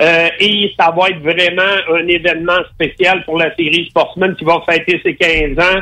Euh, 0.00 0.28
et 0.40 0.72
ça 0.78 0.94
va 0.96 1.08
être 1.08 1.20
vraiment 1.20 1.94
un 1.94 2.06
événement 2.06 2.58
spécial 2.74 3.24
pour 3.24 3.38
la 3.38 3.54
série 3.56 3.86
Sportsman 3.90 4.34
qui 4.36 4.44
va 4.44 4.60
fêter 4.68 5.00
ses 5.04 5.14
15 5.14 5.58
ans 5.58 5.80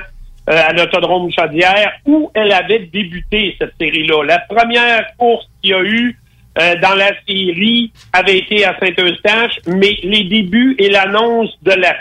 euh, 0.48 0.62
à 0.68 0.72
l'Autodrome 0.72 1.30
Chaudière 1.32 1.92
où 2.04 2.30
elle 2.34 2.52
avait 2.52 2.80
débuté, 2.80 3.56
cette 3.58 3.74
série-là. 3.80 4.24
La 4.24 4.38
première 4.40 5.06
course 5.16 5.46
qu'il 5.60 5.70
y 5.70 5.74
a 5.74 5.82
eu 5.82 6.18
euh, 6.58 6.76
dans 6.76 6.94
la 6.94 7.10
série 7.26 7.92
avait 8.12 8.38
été 8.38 8.64
à 8.64 8.76
Saint-Eustache, 8.78 9.60
mais 9.66 9.96
les 10.02 10.24
débuts 10.24 10.76
et 10.78 10.88
l'annonce 10.88 11.56
de 11.62 11.72
la 11.72 11.94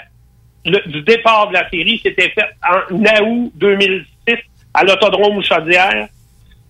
du 0.65 1.01
départ 1.03 1.49
de 1.49 1.53
la 1.53 1.69
série 1.69 1.99
s'était 1.99 2.29
fait 2.29 2.45
en 2.67 3.23
août 3.23 3.51
2006 3.55 4.35
à 4.73 4.83
l'Autodrome 4.83 5.43
Chaudière. 5.43 6.07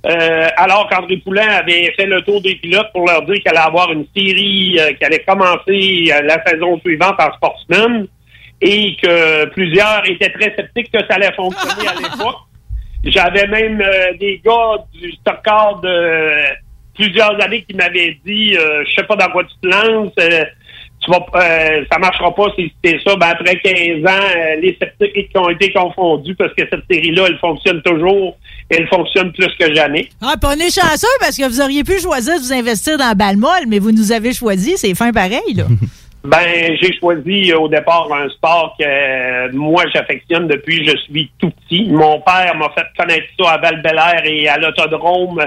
Euh, 0.06 0.48
alors 0.58 0.88
qu'André 0.88 1.18
Poulain 1.18 1.48
avait 1.48 1.92
fait 1.98 2.06
le 2.06 2.22
tour 2.22 2.40
des 2.40 2.56
pilotes 2.56 2.92
pour 2.94 3.08
leur 3.08 3.24
dire 3.24 3.38
qu'elle 3.44 3.58
allait 3.58 3.66
avoir 3.66 3.92
une 3.92 4.06
série 4.16 4.78
euh, 4.80 4.94
qui 4.94 5.04
allait 5.04 5.24
commencer 5.28 6.12
euh, 6.12 6.22
la 6.22 6.44
saison 6.46 6.80
suivante 6.80 7.16
en 7.18 7.34
sportsman 7.34 8.08
et 8.62 8.96
que 9.02 9.46
plusieurs 9.50 10.02
étaient 10.10 10.32
très 10.32 10.56
sceptiques 10.56 10.92
que 10.92 11.00
ça 11.08 11.16
allait 11.16 11.34
fonctionner 11.34 11.88
à 11.88 11.94
l'époque. 12.02 12.38
J'avais 13.04 13.48
même 13.48 13.82
euh, 13.82 14.14
des 14.20 14.42
gars 14.44 14.84
du 14.94 15.12
stock 15.12 15.38
car 15.44 15.80
de 15.82 15.88
euh, 15.88 16.44
plusieurs 16.96 17.40
années 17.44 17.64
qui 17.68 17.76
m'avaient 17.76 18.18
dit 18.26 18.56
euh, 18.58 18.84
je 18.88 18.96
sais 18.96 19.04
pas 19.04 19.16
dans 19.16 19.30
quoi 19.30 19.44
tu 19.44 19.54
te 19.62 19.68
lances, 19.68 20.14
euh, 20.20 20.44
tu 21.04 21.12
vas 21.12 21.24
euh, 21.36 21.86
ça 21.92 22.00
marchera 22.00 22.34
pas 22.34 22.46
si 22.58 22.74
c'était 22.84 23.00
ça. 23.06 23.16
Ben, 23.18 23.28
après 23.28 23.60
15 23.60 24.12
ans, 24.12 24.26
euh, 24.36 24.56
les 24.60 24.76
sceptiques 24.82 25.30
ont 25.36 25.50
été 25.50 25.72
confondus 25.72 26.34
parce 26.36 26.54
que 26.56 26.64
cette 26.68 26.82
série-là, 26.90 27.26
elle 27.28 27.38
fonctionne 27.38 27.82
toujours, 27.84 28.38
elle 28.70 28.88
fonctionne 28.88 29.32
plus 29.34 29.54
que 29.60 29.72
jamais. 29.76 30.10
Ah, 30.24 30.34
on 30.44 30.52
est 30.54 30.74
chanceux 30.74 31.08
parce 31.20 31.38
que 31.38 31.48
vous 31.48 31.62
auriez 31.62 31.84
pu 31.84 32.00
choisir 32.00 32.36
de 32.36 32.40
vous 32.40 32.54
investir 32.54 32.98
dans 32.98 33.14
Balmol, 33.14 33.66
mais 33.68 33.78
vous 33.78 33.92
nous 33.92 34.12
avez 34.12 34.34
choisi, 34.34 34.78
c'est 34.78 34.96
fin 34.96 35.12
pareil, 35.12 35.54
là. 35.56 35.66
Ben, 36.26 36.76
j'ai 36.82 36.98
choisi 36.98 37.52
euh, 37.52 37.60
au 37.60 37.68
départ 37.68 38.12
un 38.12 38.28
sport 38.30 38.76
que 38.80 38.86
euh, 38.86 39.50
moi 39.54 39.84
j'affectionne 39.94 40.48
depuis 40.48 40.84
que 40.84 40.92
je 40.92 40.98
suis 40.98 41.32
tout 41.40 41.52
petit. 41.52 41.90
Mon 41.90 42.20
père 42.22 42.56
m'a 42.56 42.70
fait 42.70 42.86
connaître 42.98 43.28
ça 43.40 43.52
à 43.52 43.58
val 43.58 43.82
et 44.26 44.48
à 44.48 44.58
l'autodrome 44.58 45.44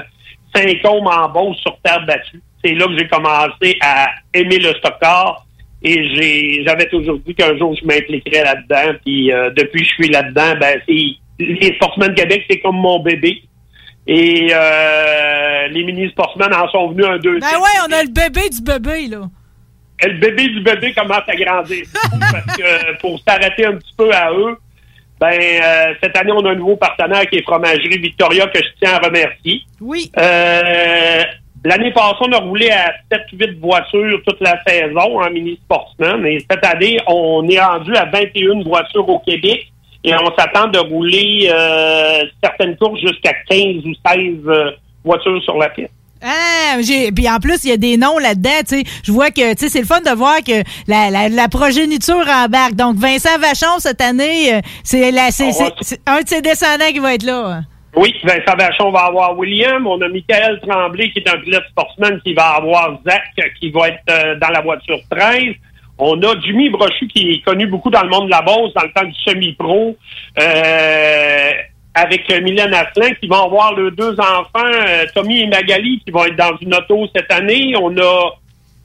Saint-Côme 0.55 1.07
en 1.07 1.29
Beauce 1.29 1.59
sur 1.59 1.79
terre 1.83 2.05
battue. 2.07 2.43
C'est 2.65 2.75
là 2.75 2.87
que 2.87 2.99
j'ai 2.99 3.09
commencé 3.09 3.79
à 3.81 4.09
aimer 4.35 4.59
le 4.59 4.73
stock 4.75 4.95
car 5.01 5.45
et 5.83 6.15
j'ai 6.15 6.65
j'avais 6.65 6.89
toujours 6.89 7.19
dit 7.27 7.35
qu'un 7.35 7.57
jour 7.57 7.75
je 7.81 7.85
m'impliquerais 7.85 8.45
là-dedans. 8.45 8.99
Puis 9.05 9.33
euh, 9.33 9.51
depuis 9.51 9.83
que 9.83 9.89
je 9.89 9.95
suis 9.95 10.09
là-dedans, 10.09 10.55
ben 10.61 10.81
c'est 10.87 11.19
les 11.41 11.75
sportsmen 11.77 12.11
de 12.11 12.21
Québec, 12.21 12.45
c'est 12.49 12.61
comme 12.61 12.77
mon 12.77 13.01
bébé. 13.01 13.43
Et 14.07 14.49
euh, 14.53 15.69
les 15.69 15.85
mini 15.85 16.09
sportsmen 16.11 16.53
en 16.55 16.69
sont 16.71 16.89
venus 16.89 17.07
un 17.07 17.19
deux. 17.19 17.39
Ben 17.41 17.47
ouais, 17.47 17.89
on 17.89 17.93
a 17.93 18.03
le 18.03 18.11
bébé 18.11 18.49
du 18.49 18.63
bébé, 18.63 19.07
là. 19.07 19.29
Le 20.05 20.19
bébé 20.19 20.49
du 20.49 20.61
bébé 20.61 20.93
commence 20.93 21.23
à 21.27 21.37
grandir. 21.37 21.85
Parce 22.21 22.57
que 22.57 22.63
euh, 22.63 22.95
pour 23.01 23.21
s'arrêter 23.27 23.67
un 23.67 23.77
petit 23.77 23.95
peu 23.97 24.11
à 24.13 24.33
eux, 24.33 24.57
ben 25.21 25.33
euh, 25.33 25.95
cette 26.01 26.17
année, 26.17 26.33
on 26.33 26.45
a 26.45 26.51
un 26.51 26.55
nouveau 26.55 26.77
partenaire 26.77 27.27
qui 27.29 27.39
est 27.39 27.43
Fromagerie 27.43 27.99
Victoria 27.99 28.47
que 28.47 28.59
je 28.59 28.69
tiens 28.81 28.95
à 28.95 28.99
remercier. 28.99 29.63
Oui. 29.81 30.11
Euh, 30.17 31.23
L'année 31.65 31.91
passée, 31.93 32.17
on 32.21 32.33
a 32.33 32.39
roulé 32.39 32.71
à 32.71 32.95
7-8 33.11 33.59
voitures 33.59 34.23
toute 34.27 34.41
la 34.41 34.63
saison 34.65 35.21
en 35.21 35.31
mini 35.31 35.59
sportsman. 35.65 36.25
Et 36.25 36.39
cette 36.49 36.65
année, 36.65 36.99
on 37.07 37.47
est 37.49 37.61
rendu 37.61 37.95
à 37.97 38.05
21 38.05 38.63
voitures 38.63 39.09
au 39.09 39.19
Québec. 39.19 39.67
Et 40.05 40.15
on 40.15 40.35
s'attend 40.39 40.69
de 40.69 40.79
rouler 40.79 41.51
euh, 41.53 42.25
certaines 42.43 42.77
courses 42.77 43.01
jusqu'à 43.01 43.33
15 43.49 43.85
ou 43.85 43.93
16 44.07 44.47
euh, 44.47 44.71
voitures 45.05 45.43
sur 45.43 45.59
la 45.59 45.69
piste. 45.71 45.91
Ah, 46.23 46.77
j'ai 46.81 47.13
puis 47.13 47.29
en 47.29 47.39
plus 47.39 47.65
il 47.65 47.71
y 47.71 47.73
a 47.73 47.77
des 47.77 47.97
noms 47.97 48.19
là-dedans, 48.19 48.51
tu 48.69 48.79
sais. 48.79 48.85
Je 49.05 49.13
vois 49.13 49.31
que 49.31 49.55
tu 49.55 49.59
sais 49.65 49.69
c'est 49.69 49.81
le 49.81 49.87
fun 49.87 50.01
de 50.01 50.11
voir 50.11 50.39
que 50.39 50.63
la, 50.89 51.11
la, 51.11 51.29
la 51.29 51.49
progéniture 51.49 52.27
embarque. 52.29 52.75
Donc 52.75 52.97
Vincent 52.97 53.39
Vachon 53.39 53.79
cette 53.79 54.01
année, 54.01 54.55
euh, 54.55 54.61
c'est 54.83 55.13
la 55.13 55.31
c'est 55.31 55.51
un 56.07 56.23
de 56.23 56.29
ses 56.29 56.43
descendants 56.43 56.91
qui 56.93 56.99
va 56.99 57.15
être 57.15 57.23
là. 57.23 57.61
Oui, 57.97 58.15
Vincent 58.23 58.57
Vachon 58.57 58.91
va 58.91 59.07
avoir 59.07 59.37
William. 59.39 59.87
On 59.87 60.01
a 60.03 60.09
Michael 60.09 60.61
Tremblay 60.67 61.11
qui 61.11 61.21
est 61.21 61.29
un 61.29 61.39
pilote 61.39 61.65
sportsman 61.71 62.21
qui 62.25 62.35
va 62.35 62.57
avoir 62.57 62.99
Zach 63.07 63.23
qui 63.61 63.71
va 63.71 63.89
être 63.89 63.99
euh, 64.11 64.35
dans 64.41 64.51
la 64.51 64.61
voiture 64.61 64.99
13. 65.11 65.55
On 65.99 66.21
a 66.23 66.41
Jimmy 66.41 66.71
Brochu 66.71 67.09
qui 67.09 67.33
est 67.33 67.45
connu 67.45 67.67
beaucoup 67.67 67.91
dans 67.91 68.03
le 68.03 68.09
monde 68.09 68.27
de 68.27 68.31
la 68.31 68.43
bourse 68.43 68.73
dans 68.75 68.83
le 68.83 68.93
temps 68.93 69.05
du 69.05 69.15
semi-pro. 69.25 69.97
Euh, 70.39 71.51
avec 71.99 72.31
euh, 72.31 72.41
Mylène 72.41 72.73
Asselin 72.75 73.13
qui 73.15 73.27
vont 73.27 73.45
avoir 73.45 73.75
leurs 73.75 73.91
deux 73.93 74.15
enfants, 74.21 74.65
euh, 74.65 75.05
Tommy 75.15 75.41
et 75.41 75.47
Magali, 75.47 76.01
qui 76.05 76.13
vont 76.13 76.25
être 76.25 76.37
dans 76.37 76.57
une 76.61 76.75
auto 76.75 77.09
cette 77.15 77.31
année. 77.33 77.75
On 77.81 77.97
a 77.99 78.35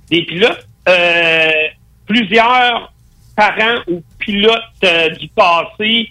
des 0.09 0.23
pilotes, 0.23 0.67
euh, 0.89 1.51
plusieurs 2.07 2.91
parents 3.35 3.81
ou 3.87 4.01
pilotes 4.19 5.19
du 5.19 5.27
passé 5.29 6.09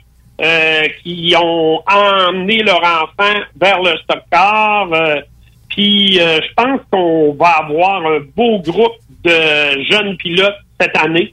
qui 1.05 1.35
ont 1.41 1.81
emmené 1.87 2.65
leur 2.65 2.81
enfant 2.81 3.39
vers 3.61 3.81
le 3.81 3.97
stock 3.99 4.23
car. 4.29 4.89
puis 5.69 6.15
je 6.15 6.55
pense 6.57 6.81
qu'on 6.91 7.35
va 7.35 7.59
avoir 7.59 8.05
un 8.05 8.19
beau 8.35 8.59
groupe 8.59 8.97
de 9.23 9.85
jeunes 9.89 10.17
pilotes 10.17 10.57
cette 10.81 10.97
année, 10.97 11.33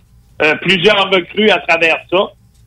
plusieurs 0.62 1.10
recrues 1.10 1.50
à 1.50 1.58
travers 1.58 1.98
ça, 2.12 2.18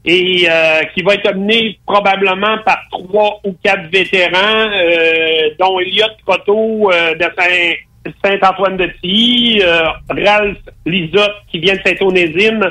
et 0.04 0.46
euh, 0.50 0.82
qui 0.94 1.02
va 1.02 1.14
être 1.14 1.28
amené 1.28 1.78
probablement 1.86 2.58
par 2.64 2.78
trois 2.90 3.40
ou 3.44 3.56
quatre 3.62 3.88
vétérans, 3.90 4.68
euh, 4.72 5.50
dont 5.60 5.78
Elliott 5.78 6.16
Croteau 6.26 6.90
euh, 6.90 7.14
de 7.14 7.24
Saint- 7.38 8.12
Saint-Antoine-de-Tilly, 8.24 9.62
euh, 9.62 9.84
Ralph 10.10 10.58
Lisotte 10.86 11.36
qui 11.50 11.60
vient 11.60 11.74
de 11.76 11.80
Saint-Onésime, 11.86 12.68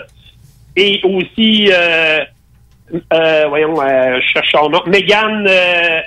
et 0.75 0.99
aussi, 1.03 1.69
euh, 1.71 2.19
euh, 3.13 3.45
voyons, 3.47 3.75
je 3.75 4.27
cherche 4.33 4.51
son 4.51 4.69
nom, 4.69 4.81
euh, 4.85 6.01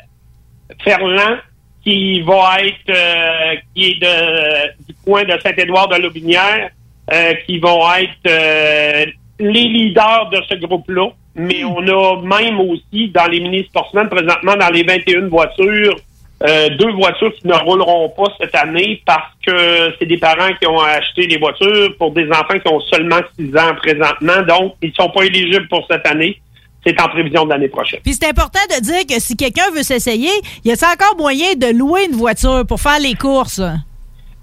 Ferland, 0.82 1.38
qui 1.82 2.20
va 2.22 2.56
être, 2.60 3.64
qui 3.74 3.90
est 3.92 4.00
de, 4.00 4.84
du 4.86 4.94
coin 5.04 5.24
de 5.24 5.38
Saint-Édouard 5.38 5.88
de 5.88 5.96
l'Aubinière, 5.96 6.70
euh, 7.12 7.34
qui 7.46 7.58
vont 7.58 7.82
être 7.94 9.12
les 9.38 9.64
leaders 9.64 10.30
de 10.30 10.40
ce 10.48 10.54
groupe-là. 10.56 11.08
Mais 11.36 11.64
on 11.64 11.78
a 11.78 12.22
même 12.22 12.60
aussi, 12.60 13.08
dans 13.08 13.26
les 13.26 13.40
mini-sportsmen, 13.40 14.08
présentement, 14.08 14.56
dans 14.56 14.70
les 14.70 14.84
21 14.84 15.28
voitures, 15.28 15.96
euh, 16.46 16.68
deux 16.76 16.92
voitures 16.92 17.32
qui 17.34 17.46
ne 17.46 17.54
rouleront 17.54 18.10
pas 18.10 18.24
cette 18.40 18.54
année 18.54 19.02
parce 19.06 19.32
que 19.46 19.94
c'est 19.98 20.06
des 20.06 20.18
parents 20.18 20.52
qui 20.60 20.66
ont 20.66 20.80
acheté 20.80 21.26
des 21.26 21.38
voitures 21.38 21.96
pour 21.96 22.12
des 22.12 22.28
enfants 22.28 22.58
qui 22.58 22.68
ont 22.70 22.80
seulement 22.80 23.20
6 23.38 23.56
ans 23.56 23.74
présentement. 23.76 24.42
Donc, 24.46 24.74
ils 24.82 24.92
sont 24.94 25.08
pas 25.10 25.24
éligibles 25.24 25.68
pour 25.68 25.86
cette 25.90 26.06
année. 26.06 26.40
C'est 26.86 27.00
en 27.00 27.08
prévision 27.08 27.46
de 27.46 27.50
l'année 27.50 27.68
prochaine. 27.68 28.00
Puis 28.04 28.12
c'est 28.12 28.28
important 28.28 28.60
de 28.76 28.82
dire 28.82 29.06
que 29.08 29.18
si 29.18 29.36
quelqu'un 29.36 29.70
veut 29.74 29.82
s'essayer, 29.82 30.28
y 30.64 30.70
a 30.70 30.74
encore 30.74 31.16
moyen 31.16 31.54
de 31.56 31.76
louer 31.76 32.04
une 32.10 32.16
voiture 32.16 32.66
pour 32.66 32.78
faire 32.78 33.00
les 33.00 33.14
courses? 33.14 33.62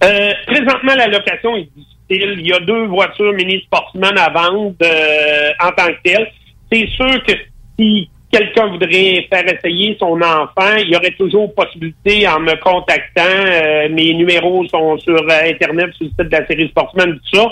Euh, 0.04 0.32
présentement, 0.48 0.96
la 0.96 1.08
location 1.08 1.56
est 1.56 1.70
Il 2.14 2.45
y 2.45 2.51
a 2.51 2.59
deux 2.59 2.88
voitures 2.88 3.32
mini 3.32 3.62
sportsman 3.62 4.18
à 4.18 4.30
vendre 4.30 4.76
euh, 4.84 5.51
en 5.62 5.72
tant 5.72 5.88
que 5.88 6.01
telles. 6.03 6.30
C'est 6.70 6.86
sûr 6.88 7.24
que 7.24 7.32
si 7.80 8.09
quelqu'un 8.30 8.68
voudrait 8.68 9.28
faire 9.32 9.45
essayer 9.47 9.95
son 9.97 10.22
enfant, 10.22 10.76
il 10.78 10.89
y 10.89 10.95
aurait 10.97 11.16
toujours 11.18 11.53
possibilité 11.55 12.28
en 12.28 12.41
me 12.41 12.53
contactant. 12.62 13.22
euh, 13.22 13.88
mes 13.89 14.14
numéros 14.14 14.68
sont 14.68 14.97
sur 14.97 15.22
euh, 15.22 15.49
Internet, 15.49 15.93
sur 15.93 16.05
le 16.05 16.09
site 16.09 16.30
de 16.30 16.38
la 16.38 16.45
série 16.47 16.68
Sportsman, 16.68 17.18
tout 17.32 17.38
ça, 17.38 17.47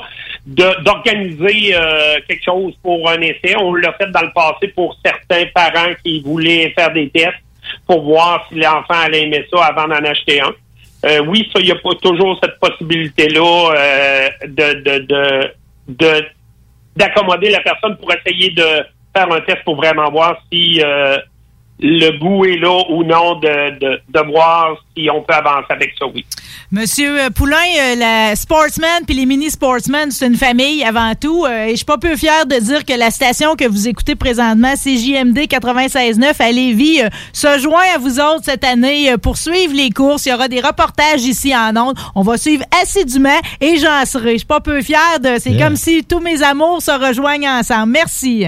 d'organiser 0.46 1.74
quelque 2.28 2.44
chose 2.44 2.74
pour 2.84 3.10
un 3.10 3.22
essai. 3.22 3.56
On 3.58 3.74
l'a 3.76 3.94
fait 3.94 4.12
dans 4.12 4.22
le 4.22 4.34
passé 4.34 4.68
pour 4.76 4.98
certains 5.06 5.46
parents 5.54 5.94
qui 6.04 6.22
voulaient 6.22 6.74
faire 6.78 6.92
des 6.92 7.10
tests 7.10 7.44
pour 7.88 8.04
voir 8.04 8.46
si 8.50 8.60
l'enfant 8.60 9.06
allait 9.06 9.24
aimer 9.24 9.46
ça 9.54 9.66
avant 9.66 9.88
d'en 9.88 10.04
acheter 10.04 10.42
un. 10.42 10.54
Euh, 11.06 11.20
oui, 11.28 11.50
ça, 11.54 11.60
il 11.62 11.66
n'y 11.66 11.72
a 11.72 11.76
pas 11.76 11.96
toujours 12.02 12.38
cette 12.44 12.60
possibilité-là 12.60 13.74
euh, 13.76 14.30
de, 14.48 14.74
de, 14.82 14.98
de, 15.06 15.52
de- 15.88 16.26
d'accommoder 16.96 17.52
la 17.52 17.62
personne 17.62 17.96
pour 17.98 18.12
essayer 18.14 18.52
de 18.52 18.64
faire 19.16 19.32
un 19.32 19.40
test 19.42 19.64
pour 19.64 19.76
vraiment 19.78 20.10
voir 20.12 20.38
si 20.52 20.82
euh, 20.84 21.18
le 21.82 22.18
goût 22.20 22.46
est 22.46 22.58
là 22.58 22.82
ou 22.90 23.04
non 23.04 23.36
de, 23.40 23.80
de, 23.80 24.02
de 24.10 24.32
voir 24.32 24.76
si 24.98 25.10
on 25.10 25.22
peut 25.22 25.34
avancer 25.34 25.68
avec 25.70 25.94
ça, 25.98 26.06
oui. 26.14 26.26
Monsieur 26.72 27.20
euh, 27.22 27.30
Poulain, 27.30 27.56
euh, 27.80 27.96
la 27.96 28.36
sportsman 28.36 29.04
puis 29.08 29.16
les 29.16 29.26
mini 29.26 29.50
sportsmen, 29.50 30.12
c'est 30.12 30.28
une 30.28 30.36
famille 30.36 30.84
avant 30.84 31.14
tout. 31.16 31.46
euh, 31.46 31.66
et 31.66 31.72
je 31.72 31.76
suis 31.78 31.86
pas 31.86 31.98
peu 31.98 32.16
fier 32.16 32.46
de 32.46 32.56
dire 32.60 32.86
que 32.86 32.94
la 32.94 33.10
station 33.12 33.56
que 33.56 33.66
vous 33.68 33.88
écoutez 33.88 34.16
présentement, 34.16 34.74
CJMD 34.76 35.38
96.9 35.48 36.34
à 36.40 36.52
Lévis, 36.52 37.02
se 37.34 37.58
joint 37.60 37.82
à 37.96 37.98
vous 37.98 38.20
autres 38.20 38.44
cette 38.44 38.64
année 38.66 39.16
pour 39.22 39.38
suivre 39.38 39.74
les 39.74 39.90
courses. 39.90 40.26
Il 40.26 40.30
y 40.30 40.34
aura 40.34 40.48
des 40.48 40.60
reportages 40.62 41.24
ici 41.24 41.56
en 41.56 41.76
ondes. 41.78 41.98
On 42.14 42.22
va 42.22 42.38
suivre 42.38 42.66
assidûment 42.84 43.40
et 43.62 43.78
j'en 43.78 44.06
serai. 44.06 44.34
Je 44.34 44.38
suis 44.40 44.46
pas 44.48 44.60
peu 44.60 44.82
fier 44.82 45.20
de. 45.24 45.38
C'est 45.40 45.50
Yeah. 45.52 45.66
comme 45.68 45.76
si 45.78 46.04
tous 46.04 46.20
mes 46.20 46.44
amours 46.44 46.82
se 46.82 46.92
rejoignent 46.92 47.50
ensemble. 47.50 47.94
Merci. 47.94 48.46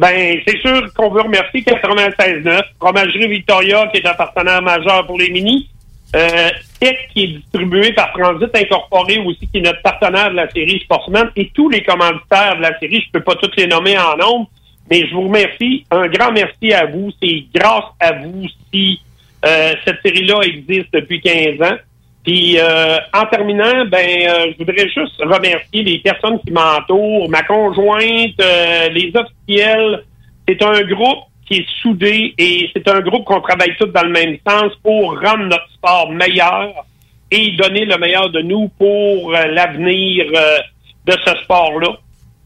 Ben, 0.00 0.40
c'est 0.46 0.58
sûr 0.62 0.94
qu'on 0.94 1.10
veut 1.10 1.20
remercier 1.20 1.60
96.9, 1.60 2.62
Fromagerie 2.78 3.28
Victoria, 3.28 3.86
qui 3.88 3.98
est 3.98 4.06
un 4.06 4.14
partenaire 4.14 4.62
majeur 4.62 5.06
pour 5.06 5.18
les 5.18 5.28
minis. 5.28 5.68
Euh, 6.16 6.48
Tech, 6.80 6.96
qui 7.12 7.24
est 7.24 7.26
distribué 7.26 7.92
par 7.92 8.10
Transit 8.14 8.48
Incorporé 8.56 9.18
aussi, 9.18 9.46
qui 9.46 9.58
est 9.58 9.60
notre 9.60 9.82
partenaire 9.82 10.30
de 10.30 10.36
la 10.36 10.50
série 10.52 10.80
Sportsman, 10.80 11.30
et 11.36 11.50
tous 11.52 11.68
les 11.68 11.82
commanditaires 11.82 12.56
de 12.56 12.62
la 12.62 12.78
série, 12.78 13.04
je 13.06 13.10
peux 13.12 13.22
pas 13.22 13.34
tous 13.34 13.50
les 13.58 13.66
nommer 13.66 13.98
en 13.98 14.16
nombre, 14.16 14.48
mais 14.90 15.06
je 15.06 15.14
vous 15.14 15.24
remercie. 15.28 15.84
Un 15.90 16.08
grand 16.08 16.32
merci 16.32 16.72
à 16.72 16.86
vous. 16.86 17.10
C'est 17.22 17.44
grâce 17.54 17.92
à 18.00 18.12
vous 18.12 18.46
si 18.72 19.02
euh, 19.44 19.74
cette 19.84 20.00
série-là 20.02 20.40
existe 20.44 20.94
depuis 20.94 21.20
15 21.20 21.60
ans. 21.60 21.76
Puis 22.24 22.58
euh, 22.58 22.98
en 23.14 23.26
terminant, 23.26 23.86
ben 23.86 23.98
euh, 23.98 24.52
je 24.52 24.58
voudrais 24.58 24.88
juste 24.88 25.20
remercier 25.20 25.82
les 25.82 25.98
personnes 26.00 26.38
qui 26.40 26.52
m'entourent, 26.52 27.30
ma 27.30 27.42
conjointe, 27.42 28.40
euh, 28.40 28.88
les 28.90 29.12
officiels. 29.14 30.04
C'est 30.46 30.62
un 30.62 30.82
groupe 30.82 31.24
qui 31.46 31.58
est 31.58 31.66
soudé 31.80 32.34
et 32.38 32.70
c'est 32.74 32.86
un 32.88 33.00
groupe 33.00 33.24
qu'on 33.24 33.40
travaille 33.40 33.74
tous 33.76 33.86
dans 33.86 34.02
le 34.02 34.10
même 34.10 34.36
sens 34.46 34.72
pour 34.82 35.18
rendre 35.20 35.44
notre 35.44 35.68
sport 35.72 36.10
meilleur 36.12 36.84
et 37.30 37.52
donner 37.56 37.84
le 37.84 37.96
meilleur 37.98 38.30
de 38.30 38.40
nous 38.40 38.68
pour 38.78 39.34
euh, 39.34 39.46
l'avenir 39.46 40.26
euh, 40.34 40.58
de 41.06 41.12
ce 41.24 41.34
sport-là. 41.42 41.88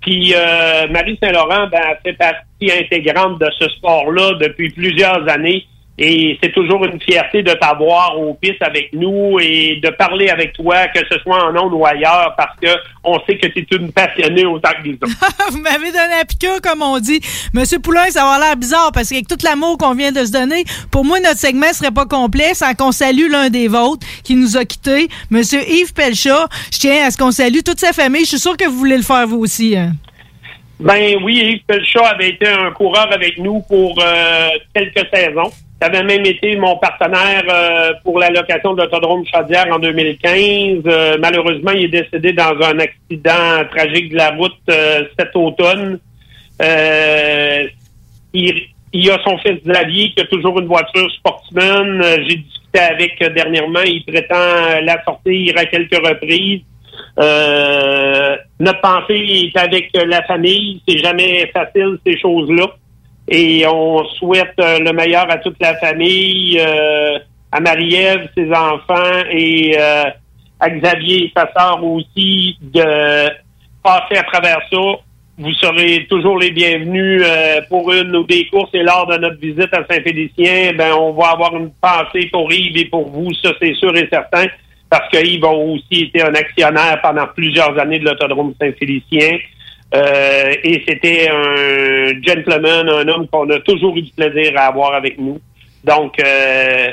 Puis 0.00 0.34
euh, 0.34 0.86
Marie 0.88 1.18
Saint-Laurent 1.22 1.66
ben, 1.68 1.96
fait 2.02 2.12
partie 2.14 2.70
intégrante 2.70 3.40
de 3.40 3.48
ce 3.58 3.68
sport-là 3.70 4.34
depuis 4.40 4.70
plusieurs 4.70 5.28
années. 5.28 5.66
Et 5.96 6.36
c'est 6.42 6.52
toujours 6.52 6.84
une 6.84 7.00
fierté 7.00 7.44
de 7.44 7.52
t'avoir 7.52 8.18
aux 8.18 8.34
pistes 8.34 8.62
avec 8.62 8.92
nous 8.92 9.38
et 9.40 9.78
de 9.80 9.90
parler 9.90 10.28
avec 10.28 10.52
toi, 10.52 10.88
que 10.88 10.98
ce 11.08 11.18
soit 11.20 11.44
en 11.44 11.56
ondes 11.56 11.72
ou 11.72 11.86
ailleurs, 11.86 12.34
parce 12.36 12.56
que 12.60 12.68
on 13.04 13.20
sait 13.24 13.38
que 13.38 13.46
tu 13.46 13.60
es 13.60 13.76
une 13.76 13.92
passionnée 13.92 14.44
autant 14.44 14.70
que 14.82 14.88
les 14.88 14.94
autres. 14.94 15.06
vous 15.52 15.60
m'avez 15.60 15.92
donné 15.92 16.14
un 16.20 16.24
piqûre, 16.24 16.60
comme 16.60 16.82
on 16.82 16.98
dit. 16.98 17.20
Monsieur 17.52 17.78
Poulain, 17.78 18.10
ça 18.10 18.22
va 18.24 18.32
avoir 18.32 18.40
l'air 18.40 18.56
bizarre 18.56 18.90
parce 18.92 19.08
qu'avec 19.08 19.28
tout 19.28 19.36
l'amour 19.44 19.78
qu'on 19.78 19.94
vient 19.94 20.10
de 20.10 20.24
se 20.24 20.32
donner, 20.32 20.64
pour 20.90 21.04
moi, 21.04 21.20
notre 21.20 21.38
segment 21.38 21.72
serait 21.72 21.92
pas 21.92 22.06
complet 22.06 22.54
sans 22.54 22.74
qu'on 22.74 22.90
salue 22.90 23.30
l'un 23.30 23.48
des 23.48 23.68
vôtres 23.68 24.04
qui 24.24 24.34
nous 24.34 24.56
a 24.56 24.64
quittés, 24.64 25.08
Monsieur 25.30 25.60
Yves 25.68 25.92
Pelchat. 25.94 26.48
Je 26.72 26.78
tiens 26.80 27.06
à 27.06 27.12
ce 27.12 27.18
qu'on 27.18 27.30
salue 27.30 27.60
toute 27.64 27.78
sa 27.78 27.92
famille. 27.92 28.22
Je 28.22 28.30
suis 28.30 28.38
sûr 28.40 28.56
que 28.56 28.64
vous 28.66 28.78
voulez 28.78 28.96
le 28.96 29.02
faire 29.04 29.28
vous 29.28 29.38
aussi. 29.38 29.76
hein. 29.76 29.92
Ben 30.80 31.16
oui, 31.22 31.36
Yves 31.36 31.64
Pelchat 31.68 32.04
avait 32.04 32.30
été 32.30 32.48
un 32.48 32.72
coureur 32.72 33.12
avec 33.12 33.38
nous 33.38 33.60
pour 33.60 33.96
euh, 34.02 34.48
quelques 34.74 35.06
saisons. 35.14 35.52
Ça 35.84 35.90
avait 35.90 36.02
même 36.02 36.24
été 36.24 36.56
mon 36.56 36.78
partenaire 36.78 37.42
euh, 37.46 37.92
pour 38.02 38.18
la 38.18 38.30
location 38.30 38.72
de 38.72 38.80
l'autodrome 38.80 39.22
Chaudière 39.26 39.66
en 39.70 39.78
2015. 39.78 40.82
Euh, 40.86 41.18
malheureusement, 41.20 41.72
il 41.72 41.84
est 41.84 42.02
décédé 42.02 42.32
dans 42.32 42.56
un 42.62 42.78
accident 42.78 43.68
tragique 43.70 44.08
de 44.12 44.16
la 44.16 44.30
route 44.30 44.54
euh, 44.70 45.02
cet 45.18 45.36
automne. 45.36 45.98
Il, 48.32 48.62
il 48.94 49.10
a 49.10 49.18
son 49.24 49.36
fils 49.36 49.60
Xavier 49.62 50.10
qui 50.12 50.22
a 50.22 50.24
toujours 50.24 50.58
une 50.58 50.68
voiture 50.68 51.06
sportsman. 51.18 52.02
J'ai 52.26 52.36
discuté 52.36 52.78
avec 52.78 53.18
dernièrement. 53.34 53.82
Il 53.84 54.06
prétend 54.06 54.80
la 54.82 55.04
sortir 55.04 55.52
à 55.58 55.66
quelques 55.66 55.96
reprises. 55.96 56.62
Notre 58.58 58.80
pensée 58.80 59.50
est 59.52 59.58
avec 59.58 59.90
la 59.92 60.22
famille. 60.22 60.80
C'est 60.88 60.96
jamais 60.96 61.46
facile 61.52 61.98
ces 62.06 62.18
choses-là. 62.18 62.68
Et 63.28 63.66
on 63.66 64.04
souhaite 64.18 64.54
euh, 64.60 64.78
le 64.80 64.92
meilleur 64.92 65.30
à 65.30 65.38
toute 65.38 65.56
la 65.60 65.76
famille, 65.76 66.58
euh, 66.60 67.18
à 67.50 67.60
Marie-Ève, 67.60 68.28
ses 68.36 68.50
enfants 68.50 69.24
et 69.30 69.76
euh, 69.78 70.04
à 70.60 70.70
Xavier 70.70 71.32
sa 71.34 71.50
sœur 71.56 71.82
aussi 71.84 72.58
de 72.60 73.28
passer 73.82 74.16
à 74.16 74.22
travers 74.24 74.60
ça. 74.70 74.78
Vous 75.36 75.52
serez 75.54 76.06
toujours 76.08 76.38
les 76.38 76.50
bienvenus 76.50 77.22
euh, 77.24 77.60
pour 77.68 77.92
une 77.92 78.14
ou 78.14 78.24
des 78.24 78.46
courses 78.46 78.70
et 78.72 78.82
lors 78.82 79.06
de 79.06 79.16
notre 79.16 79.40
visite 79.40 79.72
à 79.72 79.84
Saint-Félicien, 79.90 80.74
ben 80.74 80.92
on 80.92 81.12
va 81.12 81.30
avoir 81.30 81.56
une 81.56 81.72
pensée 81.80 82.28
pour 82.30 82.52
Yves 82.52 82.76
et 82.76 82.84
pour 82.84 83.08
vous, 83.08 83.32
ça 83.42 83.50
c'est 83.60 83.74
sûr 83.74 83.96
et 83.96 84.08
certain, 84.12 84.46
parce 84.88 85.08
que 85.10 85.26
Yves 85.26 85.44
a 85.44 85.50
aussi 85.50 86.04
été 86.04 86.22
un 86.22 86.34
actionnaire 86.34 87.00
pendant 87.02 87.26
plusieurs 87.34 87.76
années 87.80 87.98
de 87.98 88.04
l'autodrome 88.04 88.54
Saint-Félicien. 88.60 89.38
Euh, 89.94 90.54
et 90.62 90.82
c'était 90.88 91.28
un 91.28 92.20
gentleman, 92.22 92.88
un 92.88 93.08
homme 93.08 93.28
qu'on 93.28 93.48
a 93.50 93.60
toujours 93.60 93.96
eu 93.96 94.02
du 94.02 94.12
plaisir 94.12 94.52
à 94.56 94.66
avoir 94.66 94.94
avec 94.94 95.18
nous. 95.18 95.38
Donc, 95.84 96.18
euh, 96.18 96.88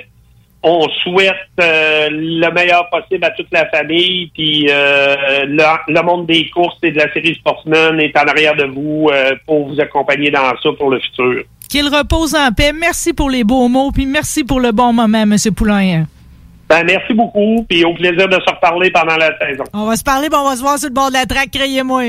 on 0.64 0.88
souhaite 1.04 1.34
euh, 1.60 2.10
le 2.12 2.52
meilleur 2.52 2.90
possible 2.90 3.26
à 3.26 3.32
toute 3.32 3.48
la 3.52 3.68
famille. 3.70 4.30
Puis 4.36 4.68
le, 4.68 5.92
le 5.92 6.02
monde 6.04 6.28
des 6.28 6.48
courses 6.50 6.78
et 6.84 6.92
de 6.92 6.98
la 6.98 7.12
série 7.12 7.34
Sportsman 7.36 8.00
est 8.00 8.16
en 8.18 8.26
arrière 8.26 8.56
de 8.56 8.66
vous 8.66 9.10
pour 9.48 9.70
vous 9.70 9.80
accompagner 9.80 10.30
dans 10.30 10.50
ça 10.62 10.70
pour 10.78 10.92
le 10.92 11.00
futur. 11.00 11.44
Qu'il 11.70 11.88
repose 11.88 12.36
en 12.36 12.52
paix. 12.52 12.74
Merci 12.74 13.14
pour 13.14 13.30
les 13.30 13.44
beaux 13.44 13.68
mots, 13.70 13.92
puis 13.92 14.06
merci 14.06 14.44
pour 14.44 14.60
le 14.60 14.72
bon 14.72 14.94
moment, 14.94 15.24
M. 15.24 15.36
Poulain. 15.56 16.04
Ben, 16.72 16.84
merci 16.86 17.14
beaucoup, 17.14 17.66
puis 17.68 17.84
au 17.84 17.94
plaisir 17.94 18.30
de 18.30 18.36
se 18.36 18.50
reparler 18.50 18.92
pendant 18.92 19.18
la 19.18 19.38
saison. 19.40 19.64
On 19.74 19.86
va 19.86 19.98
se 19.98 20.04
parler, 20.04 20.30
puis 20.30 20.38
on 20.40 20.48
va 20.48 20.56
se 20.56 20.62
voir 20.62 20.78
sur 20.78 20.90
le 20.90 20.94
bord 20.94 21.10
de 21.10 21.16
la 21.16 21.26
traque, 21.26 21.52
criez-moi. 21.52 22.04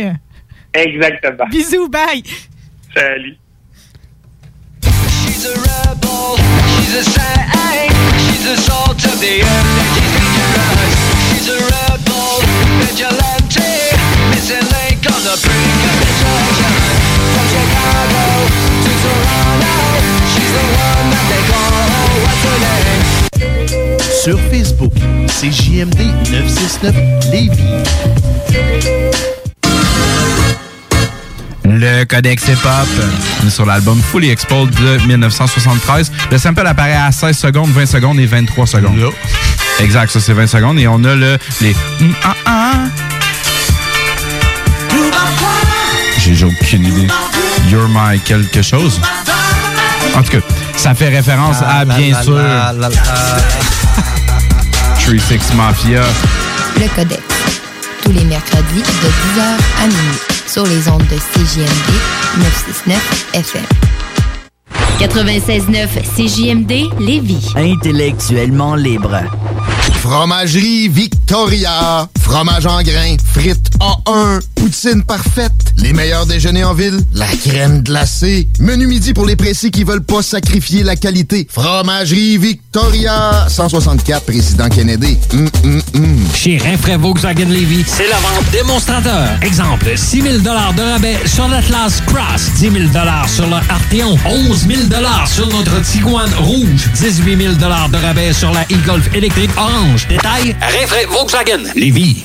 Exactement. 0.75 1.47
Bisous, 1.51 1.89
bye. 1.89 2.23
Salut. 2.95 3.37
She's 4.83 5.45
a 5.47 5.55
rebel, 5.55 6.37
she's 6.77 6.95
a 6.95 7.05
saint, 7.05 7.93
she's 8.19 8.45
the 8.45 8.57
salt 8.57 9.05
of 9.05 9.21
the 9.21 9.43
earth 9.43 9.73
dangerous. 10.13 10.95
She's 11.29 11.49
a 11.49 11.59
rebel, 11.59 12.41
vigilante, 12.81 13.73
missing 14.31 14.67
link 14.73 15.03
on 15.13 15.21
the 15.27 15.37
brink 15.43 15.81
of 15.89 15.97
destruction. 16.03 16.73
From 17.33 17.47
Chicago 17.53 18.25
to 18.85 18.91
Toronto, 19.03 19.77
she's 20.33 20.53
the 20.53 20.65
one 20.73 21.07
that 21.13 21.25
they 21.29 21.43
call, 21.51 22.13
what's 22.25 22.43
her 22.47 22.59
name? 22.65 23.05
Sur 24.23 24.39
Facebook, 24.51 24.95
c'est 25.27 25.51
JMD 25.51 26.01
969 26.31 26.95
Lévis. 27.33 27.83
Le 31.65 32.05
Codex 32.05 32.49
Hip 32.49 32.59
Hop 32.65 32.89
on 33.43 33.47
est 33.47 33.51
sur 33.51 33.65
l'album 33.67 34.01
Fully 34.11 34.31
Exposed 34.31 34.75
de 34.75 34.99
1973. 35.07 36.11
Le 36.31 36.39
sample 36.39 36.67
apparaît 36.67 36.95
à 36.95 37.11
16 37.13 37.37
secondes, 37.37 37.71
20 37.71 37.87
secondes 37.87 38.19
et 38.21 38.27
23 38.27 38.67
secondes. 38.67 39.13
Exact, 39.81 40.11
ça 40.11 40.21
c'est 40.21 40.33
20 40.33 40.47
secondes. 40.47 40.79
Et 40.79 40.89
on 40.89 41.03
a 41.05 41.15
le 41.15 41.39
les. 41.61 41.75
J'ai 46.19 46.45
aucune 46.45 46.85
idée. 46.85 47.09
You're 47.69 47.89
my 47.89 48.19
quelque 48.21 48.63
chose. 48.63 49.01
En 50.15 50.23
tout 50.23 50.31
cas, 50.33 50.47
ça 50.77 50.95
fait 50.95 51.09
référence 51.09 51.57
à 51.63 51.85
la, 51.85 51.97
bien 51.97 52.13
la, 52.13 52.23
sûr 52.23 52.35
la, 52.35 52.73
la, 52.73 52.89
la. 52.89 52.97
36 55.01 55.55
Mafia. 55.55 56.03
Le 56.81 56.89
Codex. 56.95 57.23
Tous 58.05 58.13
les 58.13 58.25
mercredis 58.25 58.83
de 58.83 59.41
10h 59.41 59.43
à 59.83 59.87
minuit 59.87 60.32
sur 60.53 60.67
les 60.67 60.87
ondes 60.87 61.01
de 61.09 61.17
CJMD 61.17 61.95
969 62.37 63.27
FM. 63.33 63.65
96.9 65.01 65.89
CJMD 66.15 67.01
Lévis. 67.01 67.49
Intellectuellement 67.57 68.75
libre. 68.75 69.23
Fromagerie 69.95 70.89
Victoria. 70.89 72.07
Fromage 72.21 72.67
en 72.67 72.83
grains. 72.83 73.17
Frites 73.33 73.71
A1. 73.81 74.41
Poutine 74.63 75.03
parfaite. 75.03 75.73
Les 75.77 75.93
meilleurs 75.93 76.25
déjeuners 76.25 76.63
en 76.63 76.73
ville. 76.73 77.01
La 77.15 77.27
crème 77.27 77.83
glacée. 77.83 78.47
Menu 78.61 78.87
midi 78.87 79.13
pour 79.13 79.27
les 79.27 79.35
pressés 79.35 79.73
qui 79.73 79.83
veulent 79.83 80.05
pas 80.05 80.23
sacrifier 80.23 80.85
la 80.85 80.95
qualité. 80.95 81.49
Fromagerie 81.51 82.39
Victoria. 82.39 83.49
164 83.49 84.25
Président 84.25 84.69
Kennedy. 84.69 85.19
Hum, 85.33 85.51
hum, 85.65 85.83
hum. 85.97 86.17
Chez 86.33 86.59
Rinfraie 86.59 86.97
Volkswagen 86.97 87.47
Levy, 87.47 87.85
c'est 87.85 88.07
la 88.07 88.19
vente 88.19 88.49
démonstrateur. 88.53 89.31
Exemple, 89.43 89.91
6 89.97 90.23
000 90.23 90.39
de 90.39 90.49
rabais 90.49 91.19
sur 91.27 91.49
l'Atlas 91.49 92.01
Cross, 92.07 92.53
10 92.59 92.61
000 92.61 92.75
sur 93.27 93.49
le 93.49 93.57
Arteon, 93.57 94.17
11 94.25 94.67
000 94.69 94.81
sur 95.27 95.49
notre 95.49 95.83
Tiguan 95.83 96.31
Rouge, 96.39 96.89
18 97.01 97.37
000 97.37 97.55
de 97.55 97.97
rabais 97.97 98.33
sur 98.33 98.53
la 98.53 98.63
e-Golf 98.71 99.13
électrique 99.13 99.51
orange. 99.57 100.07
Détail, 100.07 100.55
Rinfraie 100.61 101.07
Volkswagen 101.07 101.65
Levy. 101.75 102.25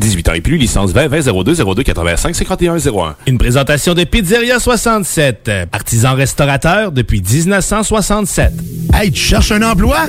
18 0.00 0.28
ans 0.28 0.32
et 0.32 0.40
plus, 0.40 0.56
licence 0.56 0.92
20 0.92 1.08
20 1.08 1.44
02 1.44 1.54
02 1.74 1.82
85 1.82 2.34
51 2.34 2.76
01. 2.78 3.16
Une 3.26 3.38
présentation 3.38 3.94
de 3.94 4.04
Pizzeria 4.04 4.58
67, 4.58 5.50
artisan 5.72 6.14
restaurateur 6.14 6.90
depuis 6.90 7.22
1967. 7.22 8.52
Hey, 8.94 9.12
tu 9.12 9.20
cherches 9.22 9.52
un 9.52 9.62
emploi? 9.62 10.08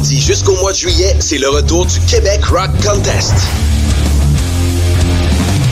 jusqu'au 0.00 0.56
mois 0.56 0.72
de 0.72 0.76
juillet, 0.76 1.16
c'est 1.20 1.38
le 1.38 1.48
retour 1.50 1.84
du 1.84 2.00
Québec 2.00 2.44
Rock 2.46 2.70
Contest. 2.82 3.34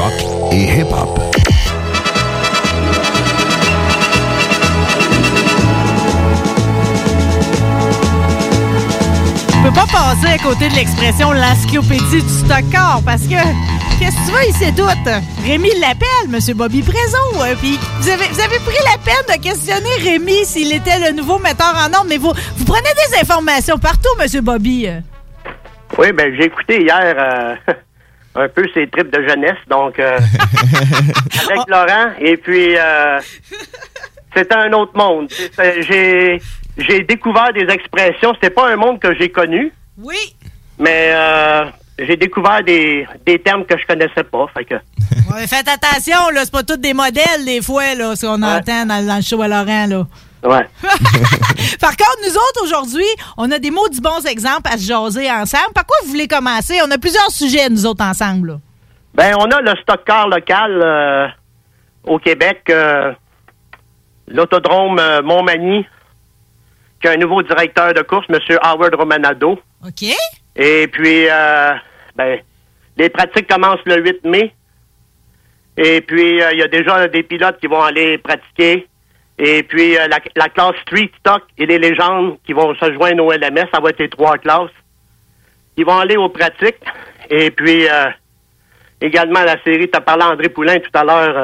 rock 0.00 0.52
et 0.52 0.80
hip-hop. 0.80 1.18
Je 9.52 9.68
peux 9.68 9.74
pas 9.74 9.86
passer 9.92 10.26
à 10.34 10.38
côté 10.38 10.68
de 10.68 10.74
l'expression 10.74 11.32
l'encyclopédie 11.32 12.22
du 12.22 12.28
stock-car 12.28 13.02
parce 13.04 13.22
que 13.22 13.34
qu'est-ce 13.98 14.16
que 14.16 14.26
tu 14.26 14.32
veux, 14.32 14.44
il 14.48 14.54
sait 14.54 14.72
tout. 14.72 14.88
Rémi 15.44 15.68
l'appelle, 15.80 16.28
Monsieur 16.30 16.54
Bobby 16.54 16.82
Prézo. 16.82 17.18
euh, 17.42 17.54
Puis 17.60 17.78
vous 18.00 18.08
avez, 18.08 18.26
vous 18.28 18.40
avez 18.40 18.58
pris 18.60 18.78
la 18.90 18.98
peine 18.98 19.36
de 19.36 19.42
questionner 19.42 19.90
Rémi 20.02 20.44
s'il 20.44 20.72
était 20.72 20.98
le 20.98 21.12
nouveau 21.14 21.38
metteur 21.38 21.74
en 21.76 21.92
ordre, 21.92 22.06
mais 22.08 22.16
vous, 22.16 22.32
vous 22.56 22.64
prenez 22.64 22.88
des 23.10 23.20
informations 23.20 23.78
partout, 23.78 24.08
Monsieur 24.18 24.40
Bobby. 24.40 24.86
euh. 24.86 25.00
Oui, 25.98 26.12
ben 26.12 26.32
j'ai 26.36 26.46
écouté 26.46 26.82
hier 26.82 27.14
euh, 27.18 27.54
un 28.34 28.48
peu 28.48 28.64
ses 28.74 28.86
tripes 28.88 29.10
de 29.12 29.26
jeunesse, 29.28 29.58
donc 29.68 29.98
euh, 29.98 30.18
avec 31.44 31.68
Laurent, 31.68 32.10
et 32.20 32.36
puis 32.36 32.76
euh, 32.76 33.18
c'était 34.34 34.54
un 34.56 34.72
autre 34.72 34.92
monde. 34.96 35.28
J'ai 35.88 36.40
j'ai 36.78 37.00
découvert 37.02 37.52
des 37.52 37.66
expressions. 37.72 38.32
C'était 38.34 38.50
pas 38.54 38.68
un 38.70 38.76
monde 38.76 39.00
que 39.00 39.14
j'ai 39.16 39.28
connu, 39.30 39.72
Oui. 39.98 40.16
mais 40.78 41.10
euh, 41.12 41.64
j'ai 41.98 42.16
découvert 42.16 42.62
des, 42.62 43.06
des 43.26 43.38
termes 43.40 43.66
que 43.66 43.76
je 43.78 43.86
connaissais 43.86 44.22
pas. 44.24 44.46
Fait 44.56 44.64
que 44.64 44.74
Ouais, 45.34 45.46
faites 45.46 45.68
attention, 45.68 46.30
là, 46.32 46.42
c'est 46.44 46.52
pas 46.52 46.62
tous 46.62 46.76
des 46.76 46.94
modèles, 46.94 47.44
des 47.44 47.60
fois, 47.60 47.94
là, 47.94 48.14
ce 48.16 48.26
qu'on 48.26 48.42
entend 48.42 48.86
dans, 48.86 49.04
dans 49.06 49.16
le 49.16 49.22
show 49.22 49.42
à 49.42 49.48
Laurent, 49.48 49.86
là. 49.86 50.06
Ouais. 50.44 50.66
Par 51.80 51.96
contre, 51.96 52.18
nous 52.22 52.34
autres, 52.34 52.64
aujourd'hui, 52.64 53.06
on 53.36 53.50
a 53.50 53.58
des 53.58 53.70
maudits 53.70 54.00
bons 54.00 54.24
exemples 54.26 54.68
à 54.72 54.78
se 54.78 54.86
jaser 54.86 55.30
ensemble. 55.30 55.72
Par 55.74 55.86
quoi 55.86 55.96
vous 56.04 56.10
voulez 56.10 56.28
commencer? 56.28 56.78
On 56.86 56.90
a 56.90 56.98
plusieurs 56.98 57.30
sujets, 57.30 57.68
nous 57.68 57.86
autres, 57.86 58.04
ensemble, 58.04 58.48
là. 58.48 58.60
Ben, 59.14 59.34
on 59.38 59.44
a 59.50 59.60
le 59.60 59.72
stock 59.82 60.04
car 60.06 60.28
local 60.28 60.80
euh, 60.82 61.26
au 62.04 62.18
Québec, 62.18 62.62
euh, 62.70 63.12
l'autodrome 64.28 64.98
euh, 64.98 65.22
Montmagny, 65.22 65.86
qui 67.00 67.08
a 67.08 67.12
un 67.12 67.16
nouveau 67.16 67.42
directeur 67.42 67.92
de 67.94 68.02
course, 68.02 68.26
M. 68.28 68.38
Howard 68.62 68.94
Romanado. 68.94 69.58
OK. 69.84 70.04
Et 70.56 70.86
puis, 70.88 71.26
euh, 71.28 71.72
ben, 72.16 72.40
les 72.96 73.08
pratiques 73.08 73.48
commencent 73.48 73.84
le 73.86 74.02
8 74.02 74.24
mai. 74.24 74.54
Et 75.76 76.00
puis, 76.02 76.40
il 76.52 76.58
y 76.58 76.62
a 76.62 76.68
déjà 76.68 77.08
des 77.08 77.22
pilotes 77.22 77.58
qui 77.58 77.66
vont 77.66 77.82
aller 77.82 78.18
pratiquer. 78.18 78.86
Et 79.42 79.62
puis, 79.62 79.96
euh, 79.96 80.06
la, 80.06 80.18
la 80.36 80.48
classe 80.50 80.76
Street 80.82 81.10
Stock 81.18 81.42
et 81.56 81.64
les 81.64 81.78
légendes 81.78 82.36
qui 82.44 82.52
vont 82.52 82.74
se 82.74 82.92
joindre 82.92 83.24
au 83.24 83.32
LMS, 83.32 83.68
ça 83.72 83.80
va 83.80 83.88
être 83.88 83.98
les 83.98 84.10
trois 84.10 84.36
classes. 84.36 84.70
Ils 85.78 85.86
vont 85.86 85.98
aller 85.98 86.16
aux 86.18 86.28
pratiques. 86.28 86.84
Et 87.30 87.50
puis, 87.50 87.88
euh, 87.88 88.10
également, 89.00 89.40
la 89.42 89.56
série, 89.62 89.88
tu 89.90 89.96
as 89.96 90.02
parlé 90.02 90.24
à 90.24 90.30
André 90.32 90.50
Poulain 90.50 90.76
tout 90.78 90.90
à 90.92 91.04
l'heure. 91.04 91.36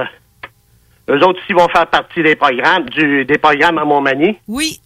euh, 1.09 1.14
eux 1.14 1.24
autres 1.24 1.40
aussi 1.43 1.52
vont 1.55 1.68
faire 1.68 1.86
partie 1.86 2.23
des 2.23 2.36
programmes, 2.36 2.85
du, 2.90 3.24
des 3.24 3.39
programmes 3.39 3.78
à 3.78 3.85
Montmagny. 3.85 4.36
Oui. 4.48 4.78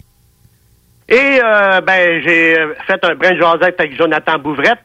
Et 1.08 1.40
euh, 1.42 1.80
ben 1.80 2.22
j'ai 2.22 2.54
fait 2.86 3.04
un 3.04 3.14
brin 3.16 3.32
de 3.32 3.40
jasette 3.40 3.80
avec 3.80 3.96
Jonathan 3.96 4.38
Bouvrette, 4.38 4.84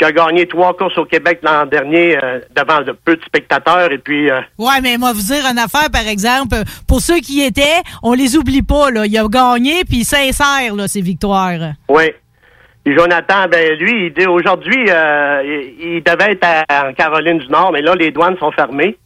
qui 0.00 0.04
a 0.06 0.12
gagné 0.12 0.46
trois 0.46 0.74
courses 0.74 0.96
au 0.96 1.04
Québec 1.04 1.40
l'an 1.42 1.66
dernier 1.66 2.16
euh, 2.16 2.40
devant 2.56 2.80
de 2.80 2.92
peu 2.92 3.16
de 3.16 3.22
spectateurs. 3.22 3.92
Et 3.92 3.98
puis 3.98 4.30
euh, 4.30 4.40
Ouais, 4.58 4.80
mais 4.82 4.96
moi, 4.96 5.12
vous 5.12 5.20
dire 5.20 5.44
une 5.50 5.58
affaire, 5.58 5.90
par 5.92 6.08
exemple, 6.08 6.56
pour 6.88 7.00
ceux 7.00 7.18
qui 7.18 7.42
y 7.42 7.44
étaient, 7.44 7.82
on 8.02 8.14
les 8.14 8.36
oublie 8.38 8.62
pas, 8.62 8.90
là. 8.90 9.04
Il 9.04 9.18
a 9.18 9.26
gagné, 9.28 9.84
puis 9.84 9.98
il 9.98 10.04
s'insère, 10.04 10.74
là, 10.74 10.88
ses 10.88 11.02
victoires. 11.02 11.72
oui. 11.88 12.04
Et 12.86 12.96
Jonathan, 12.96 13.46
ben 13.52 13.78
lui, 13.78 14.06
il 14.06 14.14
dit 14.14 14.26
aujourd'hui, 14.26 14.86
euh, 14.88 15.42
il, 15.44 15.96
il 15.96 16.02
devait 16.02 16.32
être 16.32 16.44
à- 16.66 16.88
en 16.88 16.94
Caroline 16.94 17.36
du 17.36 17.46
Nord, 17.48 17.72
mais 17.72 17.82
là, 17.82 17.94
les 17.94 18.10
douanes 18.10 18.38
sont 18.38 18.50
fermées. 18.52 18.96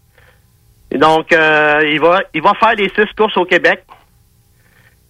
Et 0.92 0.96
donc, 0.96 1.26
il 1.32 1.98
va 2.00 2.20
il 2.32 2.40
va 2.40 2.52
faire 2.54 2.74
les 2.76 2.88
six 2.90 3.12
courses 3.16 3.36
au 3.36 3.44
Québec. 3.44 3.82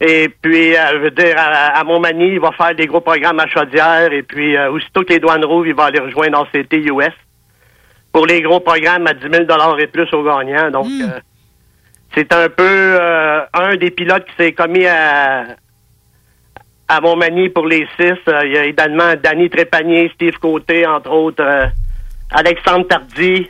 Et 0.01 0.29
puis, 0.43 0.77
euh, 0.77 0.81
je 0.95 0.99
veux 0.99 1.11
dire, 1.11 1.35
à, 1.39 1.79
à 1.79 1.85
Montmagny, 1.85 2.33
il 2.33 2.41
va 2.41 2.51
faire 2.53 2.75
des 2.75 2.87
gros 2.87 3.01
programmes 3.01 3.41
à 3.41 3.47
Chaudière. 3.47 4.13
Et 4.13 4.23
puis, 4.23 4.57
euh, 4.57 4.71
aussitôt 4.71 5.03
que 5.03 5.13
les 5.13 5.19
douanes 5.21 5.45
rouvrent, 5.45 5.67
il 5.67 5.75
va 5.75 5.85
aller 5.85 6.01
rejoindre 6.01 6.41
en 6.41 6.45
CT 6.47 6.77
US 6.93 7.13
pour 8.13 8.27
les 8.27 8.43
gros 8.43 8.61
programmes 8.61 9.07
à 9.07 9.15
10 9.15 9.21
000 9.23 9.45
et 9.79 9.87
plus 9.87 10.13
aux 10.13 10.23
gagnants. 10.25 10.71
Donc, 10.71 10.87
euh, 10.87 11.21
c'est 12.15 12.33
un 12.33 12.49
peu 12.49 12.99
un 13.55 13.77
des 13.77 13.91
pilotes 13.91 14.25
qui 14.27 14.35
s'est 14.37 14.53
commis 14.53 14.87
à, 14.87 15.47
à 16.89 17.01
Montmagny 17.01 17.49
pour 17.49 17.67
les 17.67 17.87
six. 17.99 18.13
Il 18.45 18.53
y 18.53 18.59
a 18.59 18.65
également 18.67 19.15
Danny 19.21 19.49
Trépanier, 19.51 20.11
Steve 20.15 20.39
Côté, 20.39 20.87
entre 20.87 21.11
autres, 21.11 21.45
Alexandre 22.31 22.87
Tardy, 22.87 23.49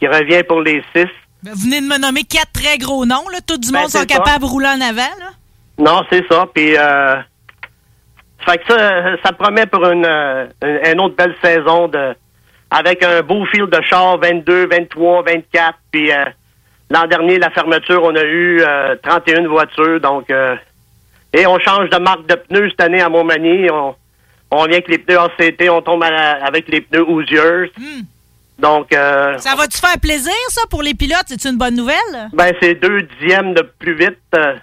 qui 0.00 0.06
revient 0.08 0.42
pour 0.44 0.60
les 0.62 0.82
six. 0.94 1.06
Ben, 1.42 1.52
vous 1.52 1.60
venez 1.64 1.80
de 1.82 1.86
me 1.86 1.98
nommer 1.98 2.24
quatre 2.24 2.52
très 2.52 2.78
gros 2.78 3.04
noms, 3.06 3.28
là. 3.30 3.38
Tout 3.46 3.58
du 3.58 3.70
Ben, 3.70 3.80
monde 3.82 3.90
sont 3.90 3.98
ça. 3.98 4.06
capables 4.06 4.40
de 4.44 4.48
rouler 4.48 4.66
en 4.68 4.80
avant, 4.80 5.14
là. 5.20 5.30
Non, 5.78 6.02
c'est 6.10 6.24
ça. 6.30 6.46
Puis, 6.54 6.76
euh, 6.76 7.16
fait 8.46 8.58
que 8.58 8.72
ça, 8.72 9.16
ça 9.24 9.32
promet 9.32 9.66
pour 9.66 9.84
une, 9.88 10.04
euh, 10.06 10.46
une, 10.62 10.92
une 10.92 11.00
autre 11.00 11.16
belle 11.16 11.34
saison 11.42 11.88
de, 11.88 12.14
avec 12.70 13.02
un 13.02 13.22
beau 13.22 13.44
fil 13.46 13.66
de 13.66 13.80
char 13.88 14.18
22, 14.18 14.66
23, 14.68 15.22
24. 15.24 15.78
Puis, 15.90 16.12
euh, 16.12 16.24
l'an 16.90 17.06
dernier, 17.06 17.38
la 17.38 17.50
fermeture, 17.50 18.02
on 18.04 18.14
a 18.14 18.22
eu 18.22 18.60
euh, 18.62 18.96
31 19.02 19.48
voitures. 19.48 20.00
Donc, 20.00 20.30
euh, 20.30 20.54
et 21.32 21.46
on 21.46 21.58
change 21.58 21.90
de 21.90 21.98
marque 21.98 22.26
de 22.26 22.34
pneus 22.36 22.70
cette 22.70 22.82
année 22.82 23.00
à 23.00 23.08
Montmagny. 23.08 23.68
On, 23.70 23.94
on 24.52 24.64
vient 24.66 24.74
avec 24.74 24.88
les 24.88 24.98
pneus 24.98 25.18
ACT, 25.18 25.68
on 25.70 25.82
tombe 25.82 26.02
la- 26.02 26.44
avec 26.44 26.68
les 26.68 26.80
pneus 26.82 27.02
Hoosiers. 27.08 27.72
Donc, 28.58 28.92
euh, 28.94 29.36
Ça 29.38 29.56
va-tu 29.56 29.78
faire 29.78 29.98
plaisir, 30.00 30.32
ça, 30.50 30.60
pour 30.70 30.82
les 30.82 30.94
pilotes? 30.94 31.24
C'est 31.26 31.44
une 31.48 31.58
bonne 31.58 31.74
nouvelle? 31.74 32.28
ben, 32.32 32.52
c'est 32.62 32.74
deux 32.74 33.02
dixièmes 33.02 33.52
de 33.54 33.62
plus 33.62 33.94
vite. 33.96 34.18
euh, 34.36 34.54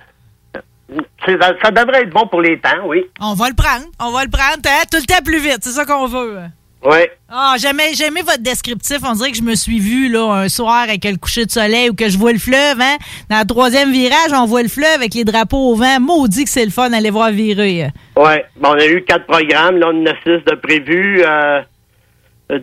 ça, 1.25 1.71
devrait 1.71 2.01
être 2.03 2.09
bon 2.13 2.27
pour 2.27 2.41
les 2.41 2.59
temps, 2.59 2.85
oui. 2.85 3.03
On 3.19 3.33
va 3.33 3.49
le 3.49 3.55
prendre. 3.55 3.85
On 3.99 4.11
va 4.11 4.23
le 4.23 4.29
prendre. 4.29 4.57
hein, 4.65 4.83
Tout 4.91 4.97
le 4.99 5.05
temps 5.05 5.23
plus 5.23 5.39
vite. 5.39 5.59
C'est 5.61 5.71
ça 5.71 5.85
qu'on 5.85 6.07
veut. 6.07 6.39
Oui. 6.83 6.97
Ah, 7.29 7.55
j'aimais, 7.59 7.93
j'aimais 7.93 8.21
votre 8.23 8.41
descriptif. 8.41 8.97
On 9.03 9.13
dirait 9.13 9.29
que 9.31 9.37
je 9.37 9.43
me 9.43 9.53
suis 9.53 9.79
vu 9.79 10.09
là, 10.09 10.23
un 10.33 10.49
soir 10.49 10.77
avec 10.83 11.05
le 11.05 11.15
coucher 11.17 11.45
de 11.45 11.51
soleil 11.51 11.91
ou 11.91 11.93
que 11.93 12.09
je 12.09 12.17
vois 12.17 12.31
le 12.33 12.39
fleuve. 12.39 12.81
Hein? 12.81 12.97
Dans 13.29 13.39
le 13.39 13.45
troisième 13.45 13.91
virage, 13.91 14.31
on 14.33 14.45
voit 14.47 14.63
le 14.63 14.67
fleuve 14.67 14.95
avec 14.95 15.13
les 15.13 15.23
drapeaux 15.23 15.71
au 15.73 15.75
vent. 15.75 15.99
Maudit 15.99 16.43
que 16.45 16.49
c'est 16.49 16.65
le 16.65 16.71
fun 16.71 16.89
d'aller 16.89 17.11
voir 17.11 17.29
virer. 17.31 17.89
Oui. 18.15 18.33
Bon, 18.59 18.69
on 18.69 18.79
a 18.79 18.85
eu 18.87 19.03
quatre 19.03 19.27
programmes. 19.27 19.77
Là, 19.77 19.89
on 19.93 20.01
en 20.01 20.05
a 20.07 20.13
six 20.23 20.43
de 20.43 20.55
prévus. 20.55 21.21
Euh, 21.23 21.61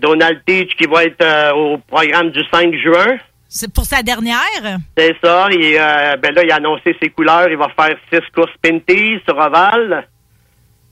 Donald 0.02 0.40
Teach 0.46 0.74
qui 0.76 0.86
va 0.86 1.04
être 1.04 1.22
euh, 1.22 1.52
au 1.54 1.78
programme 1.78 2.30
du 2.30 2.40
5 2.52 2.74
juin. 2.74 3.16
C'est 3.48 3.72
pour 3.72 3.84
sa 3.84 4.02
dernière? 4.02 4.78
C'est 4.96 5.16
ça. 5.24 5.48
Et, 5.50 5.80
euh, 5.80 6.16
ben 6.16 6.34
là, 6.34 6.42
il 6.44 6.52
a 6.52 6.56
annoncé 6.56 6.94
ses 7.02 7.08
couleurs. 7.08 7.48
Il 7.48 7.56
va 7.56 7.68
faire 7.70 7.96
six 8.12 8.20
courses 8.34 8.52
Pinty 8.62 9.18
sur 9.26 9.38
Oval. 9.38 10.06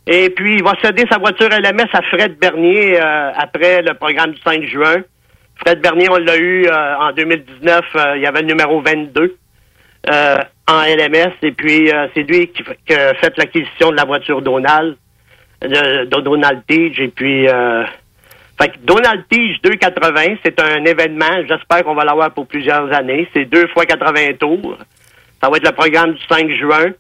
Et 0.07 0.31
puis, 0.31 0.57
il 0.57 0.63
va 0.63 0.73
céder 0.83 1.05
sa 1.11 1.19
voiture 1.19 1.49
LMS 1.51 1.89
à 1.93 2.01
Fred 2.03 2.39
Bernier 2.39 2.99
euh, 2.99 3.33
après 3.37 3.83
le 3.83 3.93
programme 3.95 4.33
du 4.33 4.41
5 4.41 4.65
juin. 4.65 5.03
Fred 5.57 5.81
Bernier, 5.81 6.09
on 6.11 6.17
l'a 6.17 6.37
eu 6.37 6.67
euh, 6.67 6.97
en 6.99 7.13
2019. 7.13 7.85
euh, 7.97 8.17
il 8.17 8.23
y 8.23 8.27
avait 8.27 8.41
le 8.41 8.47
numéro 8.47 8.81
22 8.81 9.37
euh, 10.11 10.37
en 10.69 10.83
LMS. 10.83 11.33
Et 11.43 11.53
puis, 11.53 11.91
c'est 12.15 12.23
lui 12.23 12.49
qui, 12.49 12.63
a 12.95 13.15
fait 13.15 13.37
l'acquisition 13.37 13.91
de 13.91 13.97
la 13.97 14.05
voiture 14.05 14.43
Donald, 14.43 14.97
de, 15.63 16.05
Donald. 16.21 16.63
Et 16.69 17.09
puis, 17.09 17.47
Fait 18.59 18.71
que 18.71 18.79
Donald 18.85 19.25
Tige 19.29 19.61
280, 19.63 20.37
c'est 20.45 20.59
un 20.61 20.85
événement. 20.85 21.43
J'espère 21.49 21.85
qu'on 21.85 21.95
va 21.95 22.05
l'avoir 22.05 22.33
pour 22.33 22.47
plusieurs 22.47 22.93
années. 22.93 23.29
C'est 23.35 23.45
deux 23.45 23.69
fois 23.69 23.85
80 23.85 24.35
tours. 24.39 24.79
Ça 25.43 25.51
va 25.51 25.59
être 25.59 25.67
le 25.67 25.73
programme 25.75 26.15
du 26.15 26.23
5 26.29 26.51
juin. 26.53 26.93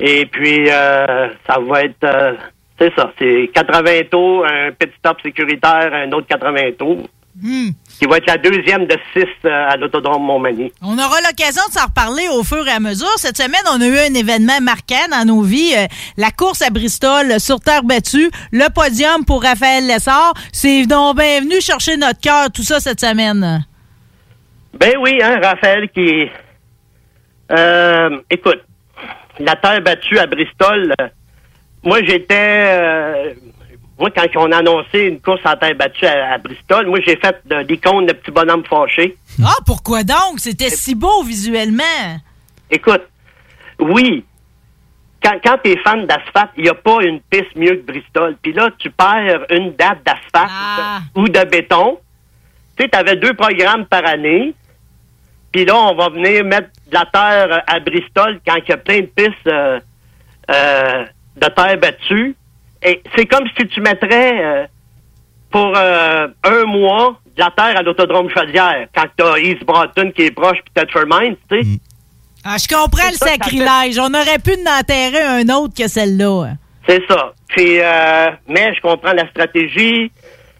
Et 0.00 0.26
puis, 0.26 0.68
euh, 0.68 1.28
ça 1.46 1.58
va 1.60 1.82
être... 1.82 2.04
euh, 2.04 2.34
c'est 2.80 2.94
ça, 2.94 3.12
c'est 3.18 3.50
80 3.52 4.02
tours, 4.10 4.46
un 4.46 4.70
petit 4.70 4.92
stop 4.98 5.20
sécuritaire, 5.20 5.92
un 5.92 6.12
autre 6.12 6.28
80 6.28 6.72
tours. 6.78 7.08
Hmm. 7.40 7.70
Qui 7.98 8.06
va 8.06 8.18
être 8.18 8.26
la 8.28 8.36
deuxième 8.36 8.86
de 8.86 8.96
six 9.12 9.26
euh, 9.44 9.70
à 9.70 9.76
l'Autodrome 9.76 10.22
Montmagny. 10.22 10.72
On 10.82 10.96
aura 10.96 11.20
l'occasion 11.20 11.62
de 11.66 11.72
s'en 11.72 11.86
reparler 11.86 12.28
au 12.28 12.44
fur 12.44 12.64
et 12.68 12.70
à 12.70 12.78
mesure. 12.78 13.10
Cette 13.16 13.36
semaine, 13.36 13.60
on 13.74 13.80
a 13.80 13.86
eu 13.86 13.98
un 13.98 14.14
événement 14.14 14.60
marquant 14.62 15.08
dans 15.10 15.26
nos 15.26 15.42
vies. 15.42 15.74
euh, 15.76 15.86
la 16.16 16.30
course 16.30 16.62
à 16.62 16.70
Bristol 16.70 17.32
euh, 17.32 17.38
sur 17.40 17.58
terre 17.58 17.82
battue, 17.82 18.30
le 18.52 18.72
podium 18.72 19.24
pour 19.24 19.42
Raphaël 19.42 19.84
Lessard. 19.88 20.32
C'est 20.52 20.86
donc 20.86 21.16
bienvenu 21.16 21.60
chercher 21.60 21.96
notre 21.96 22.20
cœur, 22.20 22.52
tout 22.52 22.62
ça 22.62 22.78
cette 22.78 23.00
semaine. 23.00 23.66
Ben 24.74 24.92
oui, 25.00 25.18
hein, 25.20 25.40
Raphaël 25.42 25.88
qui... 25.90 26.30
Euh, 27.50 28.20
écoute, 28.30 28.62
la 29.40 29.56
terre 29.56 29.80
battue 29.80 30.20
à 30.20 30.26
Bristol, 30.28 30.94
moi 31.82 31.98
j'étais... 32.04 32.78
euh, 32.78 33.34
moi, 33.98 34.10
quand 34.10 34.26
on 34.36 34.52
a 34.52 34.58
annoncé 34.58 35.00
une 35.00 35.20
course 35.20 35.40
à 35.44 35.56
terre 35.56 35.74
battue 35.74 36.06
à, 36.06 36.34
à 36.34 36.38
Bristol, 36.38 36.86
moi 36.86 37.00
j'ai 37.04 37.16
fait 37.16 37.36
de 37.46 37.56
l'icône 37.56 38.06
de 38.06 38.12
petit 38.12 38.30
bonhomme 38.30 38.64
fâché. 38.64 39.16
Ah, 39.44 39.56
pourquoi 39.66 40.04
donc? 40.04 40.38
C'était 40.38 40.70
si 40.70 40.94
beau 40.94 41.22
visuellement. 41.24 41.82
Écoute, 42.70 43.02
oui, 43.80 44.24
quand, 45.22 45.38
quand 45.44 45.58
tu 45.64 45.70
es 45.70 45.76
fan 45.78 46.06
d'asphalte, 46.06 46.50
il 46.56 46.64
n'y 46.64 46.68
a 46.68 46.74
pas 46.74 47.02
une 47.02 47.20
piste 47.20 47.54
mieux 47.56 47.76
que 47.76 47.86
Bristol. 47.86 48.36
Puis 48.42 48.52
là, 48.52 48.70
tu 48.78 48.90
perds 48.90 49.46
une 49.50 49.72
date 49.72 49.98
d'asphalte 50.04 51.02
ou 51.14 51.28
de 51.28 51.44
béton. 51.44 51.98
Tu 52.76 52.84
sais, 52.84 52.88
tu 52.88 52.98
avais 52.98 53.16
deux 53.16 53.34
programmes 53.34 53.86
par 53.86 54.06
année. 54.06 54.54
Puis 55.50 55.64
là, 55.64 55.74
on 55.76 55.94
va 55.94 56.08
venir 56.10 56.44
mettre 56.44 56.68
de 56.86 56.94
la 56.94 57.06
terre 57.06 57.62
à 57.66 57.80
Bristol 57.80 58.40
quand 58.46 58.56
il 58.56 58.68
y 58.68 58.72
a 58.72 58.76
plein 58.76 59.00
de 59.00 59.06
pistes 59.06 59.46
euh, 59.46 59.80
euh, 60.50 61.04
de 61.36 61.46
terre 61.48 61.78
battue. 61.78 62.36
Et 62.82 63.02
c'est 63.16 63.26
comme 63.26 63.46
si 63.58 63.66
tu 63.68 63.80
mettrais 63.80 64.40
euh, 64.44 64.66
pour 65.50 65.72
euh, 65.76 66.28
un 66.44 66.64
mois 66.64 67.18
de 67.36 67.40
la 67.42 67.50
terre 67.50 67.76
à 67.76 67.82
l'autodrome 67.82 68.28
Chaudière. 68.30 68.86
Quand 68.94 69.06
tu 69.16 69.24
as 69.24 69.38
East 69.38 69.64
Broughton 69.64 70.10
qui 70.14 70.22
est 70.22 70.30
proche, 70.30 70.58
puis 70.64 70.72
Tetford 70.74 71.06
Mines, 71.06 71.36
tu 71.50 71.62
sais. 71.62 71.68
Ah, 72.44 72.56
je 72.58 72.68
comprends 72.68 73.08
le 73.08 73.14
ça, 73.14 73.26
ça 73.26 73.32
fait- 73.32 73.38
sacrilège. 73.42 73.98
On 73.98 74.14
aurait 74.14 74.38
pu 74.38 74.52
en 74.52 74.78
enterrer 74.80 75.22
un 75.22 75.48
autre 75.56 75.74
que 75.76 75.88
celle-là. 75.88 76.50
C'est 76.88 77.02
ça. 77.08 77.32
Puis, 77.48 77.80
euh, 77.80 78.30
mais 78.48 78.72
je 78.74 78.80
comprends 78.80 79.12
la 79.12 79.28
stratégie. 79.28 80.10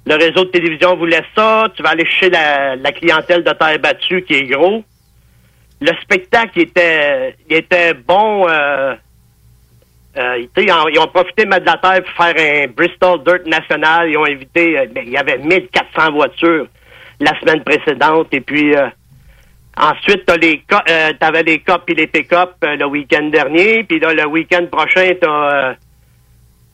Le 0.05 0.15
réseau 0.17 0.45
de 0.45 0.51
télévision 0.51 0.97
voulait 0.97 1.25
ça. 1.37 1.67
Tu 1.77 1.83
vas 1.83 1.91
aller 1.91 2.05
chercher 2.05 2.31
la, 2.31 2.77
la 2.77 2.93
clientèle 2.93 3.45
de 3.45 3.53
terre 3.53 3.79
battue 3.79 4.23
qui 4.23 4.35
est 4.35 4.45
gros. 4.47 4.83
Le 5.81 5.93
spectacle 6.03 6.61
était, 6.61 7.37
il 7.49 7.57
était 7.57 7.95
bon. 7.95 8.47
Euh, 8.49 8.95
euh, 10.19 10.45
tu 10.55 10.65
ils, 10.65 10.99
ont, 10.99 11.07
profité 11.07 11.45
de 11.45 11.49
mettre 11.49 11.65
de 11.65 11.71
la 11.71 11.77
terre 11.77 12.03
pour 12.03 12.25
faire 12.25 12.35
un 12.37 12.67
Bristol 12.69 13.23
Dirt 13.23 13.47
National. 13.47 14.11
Ils 14.11 14.17
ont 14.17 14.27
invité, 14.27 14.79
euh, 14.79 14.87
ben, 14.91 15.05
il 15.07 15.13
y 15.13 15.17
avait 15.17 15.39
1400 15.39 16.13
voitures 16.13 16.67
la 17.21 17.39
semaine 17.39 17.63
précédente. 17.63 18.27
Et 18.33 18.41
puis, 18.41 18.75
euh, 18.75 18.89
ensuite, 19.77 20.27
t'as 20.27 20.37
les 20.37 20.65
t'avais 21.21 21.45
les 21.45 21.61
COP 21.61 21.91
et 21.91 21.95
les 21.95 22.07
pick-up 22.09 22.55
le 22.63 22.85
week-end 22.87 23.29
dernier. 23.29 23.85
Puis 23.85 24.01
là, 24.01 24.13
le 24.13 24.27
week-end 24.27 24.67
prochain, 24.71 25.13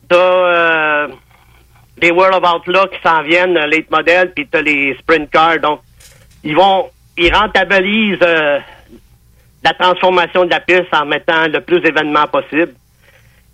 T'as 0.07 0.17
euh, 0.17 1.07
les 1.99 2.11
World 2.11 2.35
of 2.35 2.53
Outlaw 2.53 2.87
qui 2.89 2.99
s'en 3.01 3.23
viennent, 3.23 3.55
late 3.55 3.89
model, 3.89 4.31
puis 4.35 4.47
t'as 4.47 4.61
les 4.61 4.95
sprint 4.99 5.31
cars. 5.31 5.59
Donc, 5.59 5.81
ils 6.43 6.55
vont, 6.55 6.89
ils 7.17 7.33
rentabilisent 7.33 8.19
la 8.19 9.73
transformation 9.73 10.45
de 10.45 10.51
la 10.51 10.59
piste 10.59 10.93
en 10.93 11.05
mettant 11.05 11.47
le 11.47 11.59
plus 11.61 11.79
d'événements 11.79 12.27
possible. 12.27 12.75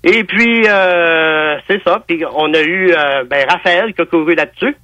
Et 0.03 0.23
puis, 0.23 0.67
euh, 0.67 1.59
c'est 1.67 1.83
ça. 1.83 2.03
Puis 2.05 2.23
on 2.33 2.53
a 2.53 2.61
eu 2.61 2.91
euh, 2.91 3.23
ben, 3.25 3.45
Raphaël 3.47 3.93
qui 3.93 4.01
a 4.01 4.05
couru 4.05 4.35
là-dessus 4.35 4.75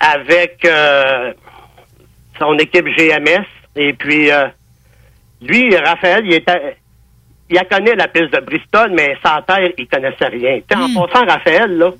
avec 0.00 0.64
euh, 0.64 1.32
son 2.38 2.56
équipe 2.58 2.86
GMS. 2.86 3.46
Et 3.76 3.92
puis, 3.92 4.30
euh, 4.30 4.46
lui, 5.40 5.74
Raphaël, 5.76 6.24
il 6.26 6.34
était 6.34 6.76
il 7.48 7.54
la 7.54 7.64
connaît 7.64 7.94
la 7.94 8.08
piste 8.08 8.32
de 8.32 8.40
Bristol, 8.40 8.90
mais 8.92 9.16
sans 9.24 9.40
terre, 9.42 9.70
il 9.78 9.86
connaissait 9.86 10.26
rien. 10.26 10.58
Sais, 10.68 10.76
En 10.76 11.06
passant, 11.06 11.24
Raphaël, 11.26 11.78
là, 11.78 11.92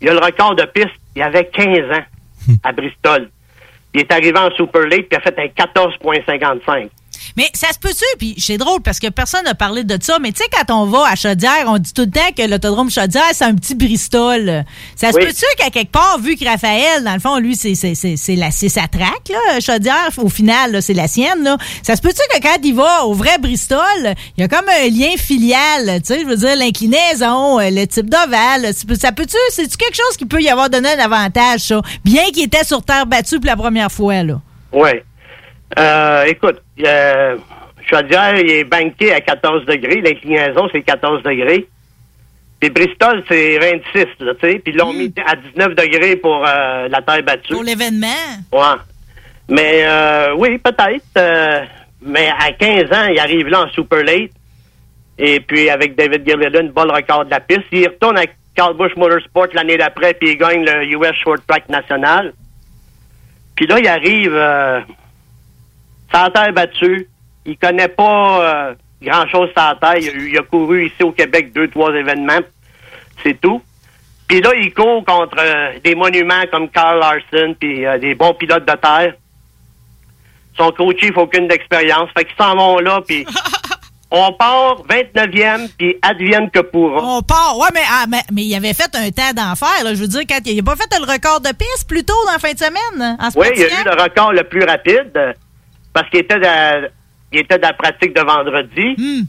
il 0.00 0.08
a 0.10 0.12
le 0.12 0.18
record 0.18 0.54
de 0.56 0.64
piste, 0.64 0.94
il 1.16 1.22
avait 1.22 1.46
15 1.46 1.66
ans 1.90 2.04
à 2.64 2.72
Bristol. 2.72 3.30
Il 3.94 4.00
est 4.00 4.12
arrivé 4.12 4.38
en 4.38 4.50
Super 4.50 4.82
Late, 4.82 5.08
puis 5.08 5.08
il 5.12 5.16
a 5.16 5.20
fait 5.20 5.38
un 5.38 5.46
14,55. 5.46 6.90
Mais 7.36 7.50
ça 7.54 7.68
se 7.72 7.78
peut-tu? 7.78 8.04
Puis 8.18 8.34
c'est 8.38 8.58
drôle 8.58 8.80
parce 8.82 8.98
que 8.98 9.08
personne 9.08 9.44
n'a 9.44 9.54
parlé 9.54 9.84
de 9.84 9.98
ça. 10.02 10.18
Mais 10.20 10.32
tu 10.32 10.42
sais, 10.42 10.48
quand 10.52 10.74
on 10.74 10.86
va 10.86 11.06
à 11.10 11.16
Chaudière, 11.16 11.64
on 11.66 11.78
dit 11.78 11.92
tout 11.92 12.02
le 12.02 12.10
temps 12.10 12.32
que 12.36 12.42
l'autodrome 12.42 12.90
Chaudière, 12.90 13.22
c'est 13.32 13.44
un 13.44 13.54
petit 13.54 13.74
Bristol. 13.74 14.64
Ça 14.96 15.12
se 15.12 15.16
Oui. 15.16 15.24
peut-tu 15.26 15.44
qu'à 15.56 15.70
quelque 15.70 15.92
part, 15.92 16.18
vu 16.20 16.36
que 16.36 16.44
Raphaël, 16.44 17.04
dans 17.04 17.14
le 17.14 17.20
fond, 17.20 17.38
lui, 17.38 17.56
c'est 17.56 17.74
sa 17.74 18.88
traque, 18.88 19.28
là, 19.30 19.60
Chaudière, 19.60 20.10
au 20.18 20.28
final, 20.28 20.82
c'est 20.82 20.94
la 20.94 21.08
sienne, 21.08 21.42
là. 21.42 21.56
Ça 21.82 21.96
se 21.96 22.00
peut-tu 22.00 22.20
que 22.32 22.42
quand 22.42 22.56
il 22.62 22.74
va 22.74 23.04
au 23.04 23.14
vrai 23.14 23.38
Bristol, 23.38 23.78
il 24.36 24.40
y 24.40 24.44
a 24.44 24.48
comme 24.48 24.68
un 24.68 24.88
lien 24.88 25.16
filial, 25.16 26.00
tu 26.02 26.14
sais, 26.14 26.20
je 26.20 26.26
veux 26.26 26.36
dire, 26.36 26.56
l'inclinaison, 26.56 27.60
euh, 27.60 27.70
le 27.70 27.86
type 27.86 28.08
d'ovale. 28.10 28.72
Ça 28.98 29.12
peut-tu, 29.12 29.36
c'est-tu 29.50 29.76
quelque 29.76 29.96
chose 29.96 30.16
qui 30.16 30.26
peut 30.26 30.40
y 30.40 30.48
avoir 30.48 30.70
donné 30.70 30.88
un 30.90 30.98
avantage, 30.98 31.60
ça? 31.60 31.80
Bien 32.04 32.24
qu'il 32.32 32.44
était 32.44 32.64
sur 32.64 32.82
terre 32.82 33.06
battue 33.06 33.36
pour 33.36 33.46
la 33.46 33.56
première 33.56 33.90
fois, 33.92 34.22
là? 34.22 34.40
Oui. 34.72 34.90
Euh, 35.78 36.24
écoute, 36.24 36.60
euh, 36.84 37.36
Chaudière, 37.90 38.36
il 38.36 38.50
est 38.50 38.64
banqué 38.64 39.12
à 39.12 39.20
14 39.20 39.64
degrés. 39.66 40.00
L'inclinaison, 40.00 40.68
c'est 40.72 40.82
14 40.82 41.22
degrés. 41.22 41.66
Puis 42.60 42.70
Bristol, 42.70 43.22
c'est 43.28 43.58
26, 43.58 44.06
là, 44.20 44.34
tu 44.34 44.40
sais. 44.50 44.58
Puis 44.58 44.72
ils 44.72 44.76
l'ont 44.76 44.92
mis 44.92 45.12
à 45.24 45.36
19 45.36 45.74
degrés 45.76 46.16
pour 46.16 46.44
euh, 46.46 46.88
la 46.88 47.02
terre 47.02 47.22
battue. 47.22 47.52
Pour 47.52 47.62
l'événement? 47.62 48.06
Ouais. 48.52 48.80
Mais 49.48 49.82
euh, 49.84 50.34
oui, 50.36 50.58
peut-être. 50.58 51.04
euh, 51.16 51.64
mais 52.02 52.28
à 52.38 52.52
15 52.52 52.84
ans, 52.92 53.06
il 53.10 53.18
arrive 53.18 53.46
là 53.48 53.62
en 53.62 53.68
super 53.70 54.02
late. 54.02 54.30
Et 55.18 55.40
puis 55.40 55.68
avec 55.70 55.96
David 55.96 56.28
Gilliland, 56.28 56.70
bol 56.74 56.90
record 56.90 57.24
de 57.26 57.30
la 57.30 57.40
piste. 57.40 57.64
Il 57.72 57.86
retourne 57.88 58.16
avec 58.18 58.34
Carl 58.54 58.76
Busch 58.76 58.94
Motorsport 58.96 59.48
l'année 59.54 59.76
d'après, 59.76 60.14
puis 60.14 60.30
il 60.32 60.36
gagne 60.36 60.64
le 60.64 60.84
US 60.84 61.14
Short 61.22 61.40
Track 61.46 61.68
National. 61.68 62.32
Puis 63.54 63.66
là, 63.66 63.78
il 63.78 63.88
arrive 63.88 64.32
euh, 64.34 64.80
sans 66.12 66.30
terre 66.30 66.52
battue. 66.52 67.08
Il 67.46 67.56
connaît 67.58 67.88
pas 67.88 68.40
euh, 68.42 68.74
grand-chose 69.02 69.48
sans 69.56 69.74
terre. 69.76 69.96
Il, 69.98 70.08
a 70.08 70.12
eu- 70.12 70.30
il 70.32 70.38
a 70.38 70.42
couru 70.42 70.86
ici 70.86 71.02
au 71.02 71.12
Québec 71.12 71.52
deux, 71.52 71.68
trois 71.68 71.92
événements. 71.94 72.40
C'est 73.22 73.40
tout. 73.40 73.62
Puis 74.28 74.40
là, 74.42 74.50
il 74.54 74.72
court 74.74 75.04
contre 75.04 75.36
euh, 75.38 75.78
des 75.82 75.94
monuments 75.94 76.44
comme 76.52 76.68
Carl 76.68 76.98
Larson, 76.98 77.54
puis 77.58 77.86
euh, 77.86 77.98
des 77.98 78.14
bons 78.14 78.34
pilotes 78.34 78.66
de 78.68 78.74
terre. 78.74 79.14
Son 80.56 80.70
coach, 80.72 80.96
il 81.02 81.12
faut 81.12 81.22
aucune 81.22 81.48
d'expérience. 81.48 82.10
Fait 82.16 82.24
qu'ils 82.24 82.36
s'en 82.36 82.54
vont 82.56 82.78
là, 82.78 83.00
puis 83.06 83.24
on 84.10 84.32
part 84.32 84.82
29e, 84.88 85.70
puis 85.78 85.96
advienne 86.02 86.50
que 86.50 86.58
pourra. 86.60 87.00
On 87.02 87.22
part. 87.22 87.56
Ouais, 87.58 87.68
mais, 87.72 87.80
ah, 87.90 88.04
mais, 88.08 88.22
mais 88.32 88.42
il 88.42 88.54
avait 88.54 88.74
fait 88.74 88.94
un 88.96 89.10
temps 89.10 89.32
d'enfer. 89.34 89.84
là. 89.84 89.94
Je 89.94 90.00
veux 90.00 90.08
dire, 90.08 90.22
quand 90.28 90.40
il 90.44 90.56
n'a 90.56 90.62
pas 90.62 90.76
fait 90.76 90.92
le 90.98 91.10
record 91.10 91.40
de 91.40 91.50
piste 91.50 91.88
plus 91.88 92.04
tôt 92.04 92.14
dans 92.26 92.32
la 92.32 92.38
fin 92.38 92.52
de 92.52 92.58
semaine, 92.58 93.16
en 93.20 93.28
Oui, 93.36 93.46
il 93.56 93.62
a 93.62 93.66
eu 93.66 93.84
le 93.84 94.02
record 94.02 94.32
le 94.32 94.44
plus 94.44 94.64
rapide 94.64 95.34
parce 95.92 96.08
qu'il 96.10 96.20
était 96.20 96.38
de, 96.38 96.90
il 97.32 97.40
était 97.40 97.56
de 97.56 97.62
la 97.62 97.72
pratique 97.72 98.14
de 98.14 98.20
vendredi. 98.20 98.94
Hmm. 98.96 99.24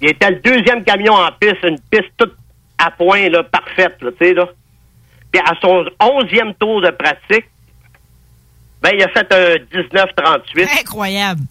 Il 0.00 0.08
était 0.08 0.30
le 0.30 0.36
deuxième 0.36 0.82
camion 0.84 1.14
en 1.14 1.30
piste, 1.32 1.62
une 1.62 1.78
piste 1.90 2.10
toute 2.16 2.34
à 2.78 2.90
point, 2.90 3.28
là, 3.28 3.42
parfaite, 3.42 3.96
là, 4.00 4.10
tu 4.12 4.26
sais, 4.26 4.34
là. 4.34 4.48
Puis 5.30 5.40
à 5.44 5.52
son 5.60 5.84
onzième 6.00 6.54
tour 6.54 6.80
de 6.80 6.90
pratique, 6.90 7.46
ben, 8.82 8.90
il 8.94 9.02
a 9.02 9.08
fait 9.08 9.30
un 9.32 9.56
19-38. 9.78 10.80
Incroyable. 10.80 11.42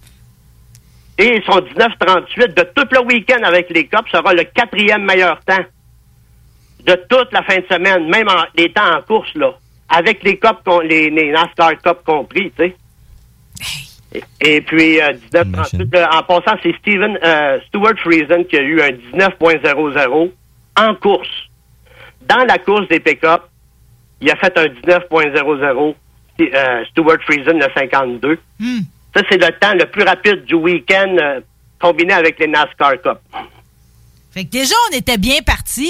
Et 1.17 1.41
son 1.45 1.59
19-38 1.59 2.53
de 2.55 2.63
tout 2.75 2.87
le 2.91 3.05
week-end 3.05 3.43
avec 3.43 3.69
les 3.69 3.87
Cops 3.87 4.09
sera 4.11 4.33
le 4.33 4.43
quatrième 4.45 5.05
meilleur 5.05 5.39
temps 5.45 5.65
de 6.85 6.95
toute 7.09 7.31
la 7.31 7.43
fin 7.43 7.57
de 7.57 7.65
semaine, 7.69 8.09
même 8.09 8.27
en, 8.27 8.45
les 8.55 8.71
temps 8.71 8.97
en 8.97 9.01
course, 9.01 9.33
là. 9.35 9.53
Avec 9.89 10.23
les 10.23 10.37
Cops, 10.37 10.61
les, 10.83 11.09
les 11.09 11.31
NASCAR 11.31 11.73
Cup 11.83 11.99
compris, 12.05 12.51
tu 12.57 12.63
sais. 12.63 12.75
Et, 14.13 14.23
et 14.41 14.61
puis, 14.61 14.99
euh, 15.01 15.13
19-38, 15.33 15.93
là, 15.93 16.09
en 16.13 16.23
passant, 16.23 16.57
c'est 16.63 16.75
Steven, 16.77 17.17
euh, 17.23 17.59
Stuart 17.67 17.97
Friesen 17.99 18.45
qui 18.45 18.57
a 18.57 18.61
eu 18.61 18.81
un 18.81 18.91
19.00 18.91 20.31
en 20.77 20.95
course. 20.95 21.29
Dans 22.21 22.43
la 22.45 22.57
course 22.57 22.87
des 22.87 22.99
pick-up, 22.99 23.43
il 24.21 24.31
a 24.31 24.35
fait 24.35 24.57
un 24.57 24.65
19.00, 24.65 25.95
euh, 26.41 26.85
Stuart 26.85 27.17
Friesen, 27.21 27.59
le 27.59 27.67
52. 27.75 28.39
Hmm. 28.59 28.79
Ça, 29.15 29.23
c'est 29.29 29.37
le 29.37 29.51
temps 29.59 29.73
le 29.73 29.85
plus 29.85 30.03
rapide 30.03 30.45
du 30.45 30.55
week-end 30.55 31.15
euh, 31.19 31.41
combiné 31.79 32.13
avec 32.13 32.39
les 32.39 32.47
NASCAR 32.47 33.01
Cup. 33.01 33.19
Fait 34.31 34.45
que 34.45 34.49
déjà, 34.49 34.75
on 34.91 34.97
était 34.97 35.17
bien 35.17 35.41
parti. 35.45 35.89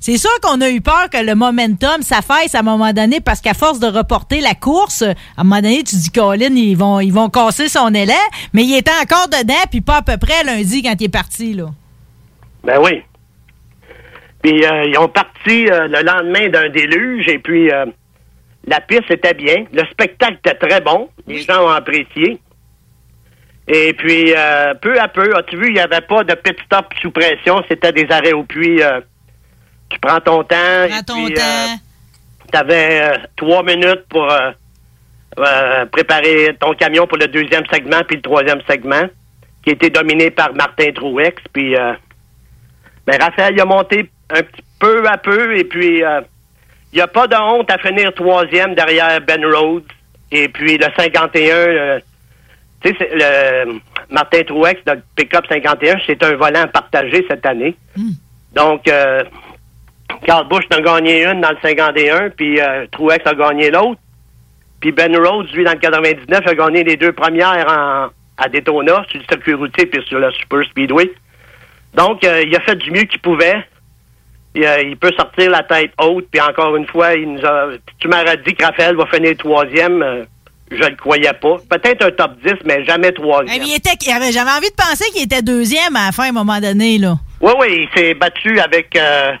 c'est 0.00 0.18
sûr 0.18 0.30
qu'on 0.42 0.60
a 0.60 0.68
eu 0.68 0.80
peur 0.80 1.08
que 1.10 1.24
le 1.24 1.34
momentum 1.34 2.02
s'affaisse 2.02 2.54
à 2.54 2.60
un 2.60 2.62
moment 2.62 2.92
donné 2.92 3.20
parce 3.20 3.40
qu'à 3.40 3.54
force 3.54 3.80
de 3.80 3.86
reporter 3.86 4.40
la 4.40 4.54
course, 4.54 5.02
à 5.02 5.14
un 5.38 5.44
moment 5.44 5.62
donné, 5.62 5.82
tu 5.82 5.96
dis, 5.96 6.10
Colin, 6.10 6.54
ils 6.54 6.76
vont, 6.76 7.00
ils 7.00 7.12
vont 7.12 7.30
casser 7.30 7.68
son 7.68 7.94
élan. 7.94 8.14
Mais 8.52 8.64
il 8.64 8.76
était 8.76 8.90
encore 9.02 9.28
dedans, 9.28 9.54
puis 9.70 9.80
pas 9.80 9.96
à 9.96 10.02
peu 10.02 10.18
près 10.18 10.44
lundi 10.44 10.82
quand 10.82 10.94
il 11.00 11.04
est 11.04 11.08
parti, 11.08 11.54
là. 11.54 11.66
Ben 12.64 12.78
oui. 12.82 13.02
Puis 14.42 14.64
euh, 14.64 14.84
ils 14.84 14.98
ont 14.98 15.08
parti 15.08 15.68
euh, 15.68 15.88
le 15.88 16.02
lendemain 16.02 16.48
d'un 16.48 16.68
déluge 16.68 17.28
et 17.28 17.38
puis 17.38 17.70
euh, 17.70 17.86
la 18.66 18.80
piste 18.80 19.10
était 19.10 19.34
bien. 19.34 19.64
Le 19.72 19.84
spectacle 19.86 20.38
était 20.44 20.54
très 20.54 20.80
bon. 20.80 21.08
Les 21.26 21.42
gens 21.42 21.64
ont 21.64 21.70
apprécié. 21.70 22.38
Et 23.68 23.92
puis, 23.92 24.32
peu 24.80 24.98
à 24.98 25.08
peu, 25.08 25.36
as-tu 25.36 25.56
vu, 25.56 25.68
il 25.68 25.74
n'y 25.74 25.80
avait 25.80 26.00
pas 26.00 26.24
de 26.24 26.34
pit 26.34 26.56
stop 26.64 26.86
sous 27.00 27.10
pression. 27.10 27.62
C'était 27.68 27.92
des 27.92 28.06
arrêts 28.10 28.32
au 28.32 28.42
puits. 28.42 28.80
tu 29.90 29.98
prends 30.00 30.20
ton 30.20 30.42
temps. 30.42 30.86
Prends 30.88 31.02
ton 31.02 31.28
temps. 31.28 31.76
Tu 32.50 32.58
avais 32.58 33.12
trois 33.36 33.62
minutes 33.62 34.06
pour 34.08 34.26
préparer 35.92 36.56
ton 36.58 36.72
camion 36.72 37.06
pour 37.06 37.18
le 37.18 37.28
deuxième 37.28 37.64
segment 37.70 38.00
puis 38.06 38.16
le 38.16 38.22
troisième 38.22 38.62
segment, 38.66 39.04
qui 39.62 39.70
était 39.70 39.90
dominé 39.90 40.30
par 40.30 40.54
Martin 40.54 40.90
Trouex. 40.92 41.42
Puis, 41.52 41.74
ben, 43.08 43.18
Raphaël 43.20 43.54
il 43.54 43.60
a 43.60 43.64
monté 43.64 44.10
un 44.30 44.42
petit 44.42 44.62
peu 44.78 45.06
à 45.06 45.16
peu, 45.16 45.56
et 45.56 45.64
puis 45.64 46.04
euh, 46.04 46.20
il 46.92 46.96
n'y 46.96 47.02
a 47.02 47.06
pas 47.06 47.26
de 47.26 47.36
honte 47.36 47.70
à 47.70 47.78
finir 47.78 48.12
troisième 48.14 48.74
derrière 48.74 49.20
Ben 49.22 49.44
Rhodes. 49.44 49.84
Et 50.30 50.48
puis 50.48 50.76
le 50.76 50.86
51, 50.96 51.54
euh, 51.54 52.00
tu 52.82 52.94
sais, 52.96 53.08
le 53.12 53.80
Martin 54.10 54.42
Truex, 54.44 54.84
de 54.84 55.00
Pickup 55.16 55.46
51, 55.48 55.96
c'est 56.06 56.22
un 56.22 56.36
volant 56.36 56.66
partagé 56.72 57.24
cette 57.28 57.44
année. 57.44 57.76
Hmm. 57.96 58.10
Donc, 58.54 58.88
euh, 58.88 59.22
Carl 60.24 60.48
Bush 60.48 60.64
en 60.72 60.78
a 60.78 60.80
gagné 60.80 61.24
une 61.24 61.40
dans 61.40 61.50
le 61.50 61.58
51, 61.62 62.30
puis 62.30 62.58
Truex 62.92 63.26
a 63.26 63.34
gagné 63.34 63.70
l'autre. 63.70 64.00
Puis 64.80 64.92
Ben 64.92 65.14
Rhodes, 65.16 65.50
lui, 65.54 65.64
dans 65.64 65.72
le 65.72 65.78
99, 65.78 66.46
a 66.46 66.54
gagné 66.54 66.84
les 66.84 66.96
deux 66.96 67.12
premières 67.12 67.66
en, 67.68 68.08
à 68.42 68.48
Daytona, 68.48 69.04
sur 69.10 69.20
le 69.20 69.24
circuit 69.28 69.54
routier 69.54 69.86
puis 69.86 70.02
sur 70.06 70.18
le 70.18 70.30
Super 70.32 70.64
Speedway. 70.66 71.10
Donc, 71.94 72.22
il 72.22 72.54
a 72.54 72.60
fait 72.60 72.76
du 72.76 72.90
mieux 72.90 73.02
qu'il 73.02 73.20
pouvait. 73.20 73.64
Euh, 74.56 74.82
il, 74.82 74.96
peut 74.96 75.12
sortir 75.16 75.50
la 75.50 75.62
tête 75.62 75.92
haute, 76.00 76.26
puis 76.30 76.40
encore 76.40 76.74
une 76.76 76.86
fois, 76.86 77.14
il 77.14 77.32
nous 77.32 77.44
a. 77.44 77.68
Tu 77.98 78.08
m'aurais 78.08 78.36
dit 78.38 78.54
que 78.54 78.64
Raphaël 78.64 78.96
va 78.96 79.06
finir 79.06 79.36
troisième. 79.36 80.26
Euh, 80.72 80.76
je 80.76 80.88
le 80.88 80.96
croyais 80.96 81.32
pas. 81.40 81.56
Peut-être 81.70 82.04
un 82.06 82.10
top 82.10 82.32
10, 82.44 82.54
mais 82.64 82.84
jamais 82.84 83.12
troisième. 83.12 83.62
il 83.62 83.74
était, 83.74 83.96
j'avais 84.04 84.50
envie 84.50 84.70
de 84.70 84.76
penser 84.76 85.10
qu'il 85.12 85.24
était 85.24 85.42
deuxième 85.42 85.96
à 85.96 86.06
la 86.06 86.12
fin, 86.12 86.24
à 86.24 86.28
un 86.28 86.32
moment 86.32 86.60
donné, 86.60 86.98
là. 86.98 87.16
Oui, 87.40 87.52
oui, 87.58 87.88
il 87.88 87.98
s'est 87.98 88.14
battu 88.14 88.58
avec, 88.60 88.96
euh, 88.96 89.32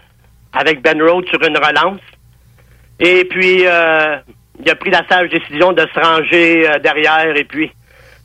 avec 0.52 0.82
Ben 0.82 1.00
Rhodes 1.02 1.28
sur 1.28 1.42
une 1.42 1.56
relance. 1.56 2.00
Et 3.00 3.24
puis, 3.26 3.60
il 3.60 3.66
a 3.66 4.74
pris 4.78 4.90
la 4.90 5.06
sage 5.08 5.30
décision 5.30 5.72
de 5.72 5.82
se 5.94 6.00
ranger 6.00 6.68
derrière. 6.82 7.36
Et 7.36 7.44
puis, 7.44 7.68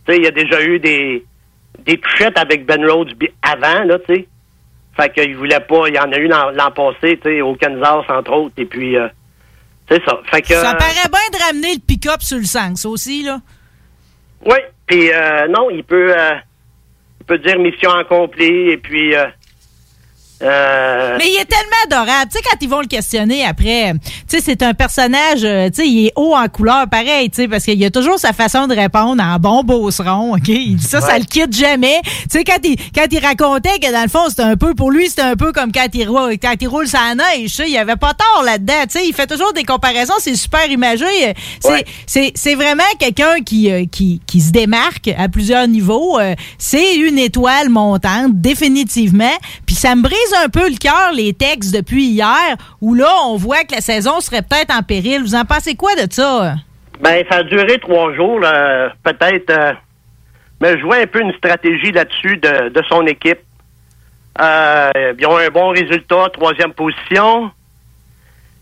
tu 0.06 0.14
sais, 0.14 0.18
il 0.18 0.24
y 0.24 0.28
a 0.28 0.32
déjà 0.32 0.62
eu 0.64 0.80
des, 0.80 1.24
des 1.86 1.98
touchettes 1.98 2.38
avec 2.38 2.66
Ben 2.66 2.84
Rhodes 2.90 3.14
avant, 3.44 3.84
là, 3.84 4.00
tu 4.08 4.16
sais. 4.16 4.28
Fait 4.96 5.12
qu'il 5.12 5.36
voulait 5.36 5.60
pas. 5.60 5.88
Il 5.88 5.96
y 5.96 6.00
en 6.00 6.12
a 6.12 6.18
eu 6.18 6.28
l'an 6.28 6.72
passé, 6.76 7.20
tu 7.24 7.30
sais, 7.30 7.42
au 7.42 7.56
Kansas, 7.56 8.06
entre 8.10 8.32
autres. 8.32 8.54
Et 8.58 8.66
puis, 8.66 8.96
euh, 8.96 9.08
c'est 9.90 10.04
ça. 10.06 10.20
Fait 10.32 10.42
que, 10.42 10.54
ça 10.54 10.76
paraît 10.76 11.10
bien 11.12 11.40
de 11.40 11.44
ramener 11.44 11.74
le 11.74 11.80
pick-up 11.80 12.22
sur 12.22 12.38
le 12.38 12.46
sens 12.46 12.86
aussi, 12.86 13.24
là. 13.24 13.40
Oui. 14.46 14.58
Puis, 14.86 15.12
euh, 15.12 15.48
non, 15.48 15.70
il 15.70 15.84
peut, 15.84 16.14
euh, 16.18 16.36
il 17.20 17.26
peut 17.26 17.38
dire 17.40 17.60
mission 17.60 17.92
accomplie. 17.92 18.72
Et 18.72 18.78
puis, 18.78 19.16
euh, 19.16 19.26
Mais 20.44 21.26
il 21.28 21.40
est 21.40 21.46
tellement 21.46 21.84
adorable. 21.86 22.32
Tu 22.32 22.38
sais, 22.38 22.44
quand 22.44 22.58
ils 22.62 22.70
vont 22.70 22.82
le 22.82 22.88
questionner 22.88 23.46
après, 23.46 23.94
tu 23.94 24.38
sais, 24.38 24.42
c'est 24.44 24.62
un 24.64 24.74
personnage, 24.74 25.44
euh, 25.44 25.70
tu 25.70 25.82
sais, 25.82 25.88
il 25.88 26.08
est 26.08 26.14
haut 26.16 26.36
en 26.36 26.48
couleur, 26.48 26.88
pareil, 26.90 27.30
tu 27.30 27.44
sais, 27.44 27.48
parce 27.48 27.64
qu'il 27.64 27.84
a 27.84 27.90
toujours 27.90 28.20
sa 28.20 28.34
façon 28.34 28.68
de 28.68 28.76
répondre 28.76 29.24
en 29.24 29.38
bon 29.40 29.64
beauceron, 29.64 30.34
OK? 30.34 30.48
Il 30.48 30.76
dit 30.76 30.86
ça, 30.86 31.02
ça 31.02 31.18
le 31.18 31.26
quitte 31.26 31.56
jamais. 31.56 32.02
Tu 32.04 32.40
sais, 32.40 32.44
quand 32.44 32.58
il, 32.64 32.78
quand 32.94 33.06
il 33.12 33.20
racontait 33.20 33.80
que 33.80 33.92
dans 33.92 34.04
le 34.04 34.10
fond, 34.10 34.30
c'était 34.30 34.44
un 34.44 34.58
peu, 34.58 34.74
pour 34.74 34.92
lui, 34.92 35.08
c'était 35.08 35.22
un 35.22 35.36
peu 35.36 35.52
comme 35.52 35.72
quand 35.72 35.88
il, 35.94 36.08
roule, 36.08 36.34
quand 36.42 36.56
il 36.60 36.68
roule 36.68 36.88
sa 36.88 37.16
neige, 37.16 37.50
tu 37.50 37.50
sais, 37.50 37.70
il 37.70 37.78
avait 37.78 37.96
pas 37.96 38.14
tort 38.14 38.44
là-dedans, 38.44 38.84
tu 38.84 39.00
sais, 39.00 39.08
il 39.08 39.14
fait 39.14 39.28
toujours 39.28 39.54
des 39.54 39.64
comparaisons, 39.64 40.14
c'est 40.20 40.36
super 40.36 40.70
imagé. 40.70 41.06
C'est, 42.06 42.32
c'est, 42.36 42.56
vraiment 42.56 42.84
quelqu'un 43.00 43.42
qui, 43.46 43.72
euh, 43.72 43.86
qui, 43.92 44.22
qui 44.28 44.42
se 44.42 44.52
démarque 44.52 45.10
à 45.18 45.28
plusieurs 45.28 45.68
niveaux. 45.68 46.20
C'est 46.58 46.96
une 46.96 47.18
étoile 47.18 47.70
montante, 47.70 48.34
définitivement. 48.34 49.32
Ça 49.74 49.96
me 49.96 50.04
brise 50.04 50.34
un 50.46 50.50
peu 50.50 50.70
le 50.70 50.78
cœur, 50.78 51.12
les 51.14 51.34
textes 51.34 51.76
depuis 51.76 52.06
hier, 52.06 52.56
où 52.80 52.94
là, 52.94 53.10
on 53.26 53.38
voit 53.38 53.64
que 53.64 53.74
la 53.74 53.82
saison 53.82 54.20
serait 54.20 54.44
peut-être 54.44 54.72
en 54.72 54.84
péril. 54.84 55.22
Vous 55.22 55.36
en 55.36 55.46
pensez 55.46 55.76
quoi 55.76 55.96
de 55.96 56.12
ça? 56.12 56.56
Ben, 57.02 57.26
ça 57.30 57.38
a 57.38 57.44
duré 57.44 57.80
trois 57.80 58.14
jours, 58.14 58.40
peut-être. 59.04 59.50
Euh, 59.50 59.74
mais 60.62 60.78
je 60.78 60.84
vois 60.84 60.98
un 60.98 61.08
peu 61.08 61.22
une 61.22 61.34
stratégie 61.34 61.92
là-dessus 61.92 62.38
de, 62.38 62.82
son 62.88 63.06
équipe. 63.08 63.40
Euh, 64.40 64.92
ils 65.18 65.26
ont 65.26 65.38
un 65.38 65.50
bon 65.50 65.70
résultat, 65.70 66.30
troisième 66.32 66.74
position. 66.74 67.52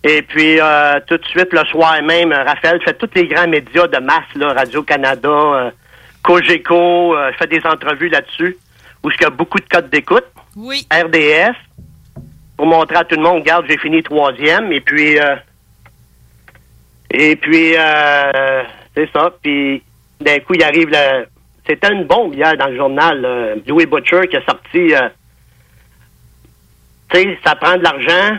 Et 0.03 0.21
puis, 0.21 0.59
euh, 0.59 0.99
tout 1.05 1.17
de 1.17 1.25
suite, 1.25 1.51
le 1.51 1.63
soir 1.65 2.01
même, 2.01 2.31
Raphaël 2.31 2.81
fait 2.83 2.93
tous 2.93 3.09
les 3.15 3.27
grands 3.27 3.47
médias 3.47 3.87
de 3.87 3.99
masse, 3.99 4.55
Radio-Canada, 4.55 5.73
Cogeco, 6.23 7.15
fait 7.37 7.47
des 7.47 7.61
entrevues 7.65 8.09
là-dessus, 8.09 8.57
où 9.03 9.11
il 9.11 9.21
y 9.21 9.25
a 9.25 9.29
beaucoup 9.29 9.59
de 9.59 9.67
codes 9.69 9.89
d'écoute. 9.89 10.25
Oui. 10.55 10.85
RDS, 10.91 11.55
pour 12.57 12.65
montrer 12.65 12.97
à 12.97 13.03
tout 13.03 13.15
le 13.15 13.23
monde, 13.23 13.39
regarde, 13.41 13.65
j'ai 13.69 13.77
fini 13.77 14.03
troisième, 14.03 14.71
et 14.71 14.81
puis, 14.81 15.19
euh, 15.19 15.35
et 17.09 17.35
puis, 17.35 17.75
euh, 17.75 18.63
c'est 18.95 19.09
ça, 19.11 19.31
puis 19.41 19.81
d'un 20.19 20.39
coup, 20.39 20.53
il 20.53 20.63
arrive 20.63 20.89
le, 20.89 21.25
c'était 21.67 21.91
une 21.91 22.05
bombe 22.05 22.35
hier 22.35 22.55
dans 22.57 22.67
le 22.67 22.75
journal, 22.75 23.25
euh, 23.25 23.55
Louis 23.67 23.85
Butcher 23.85 24.27
qui 24.29 24.37
a 24.37 24.45
sorti, 24.45 24.93
tu 27.09 27.19
sais, 27.19 27.39
ça 27.43 27.55
prend 27.55 27.77
de 27.77 27.83
l'argent, 27.83 28.37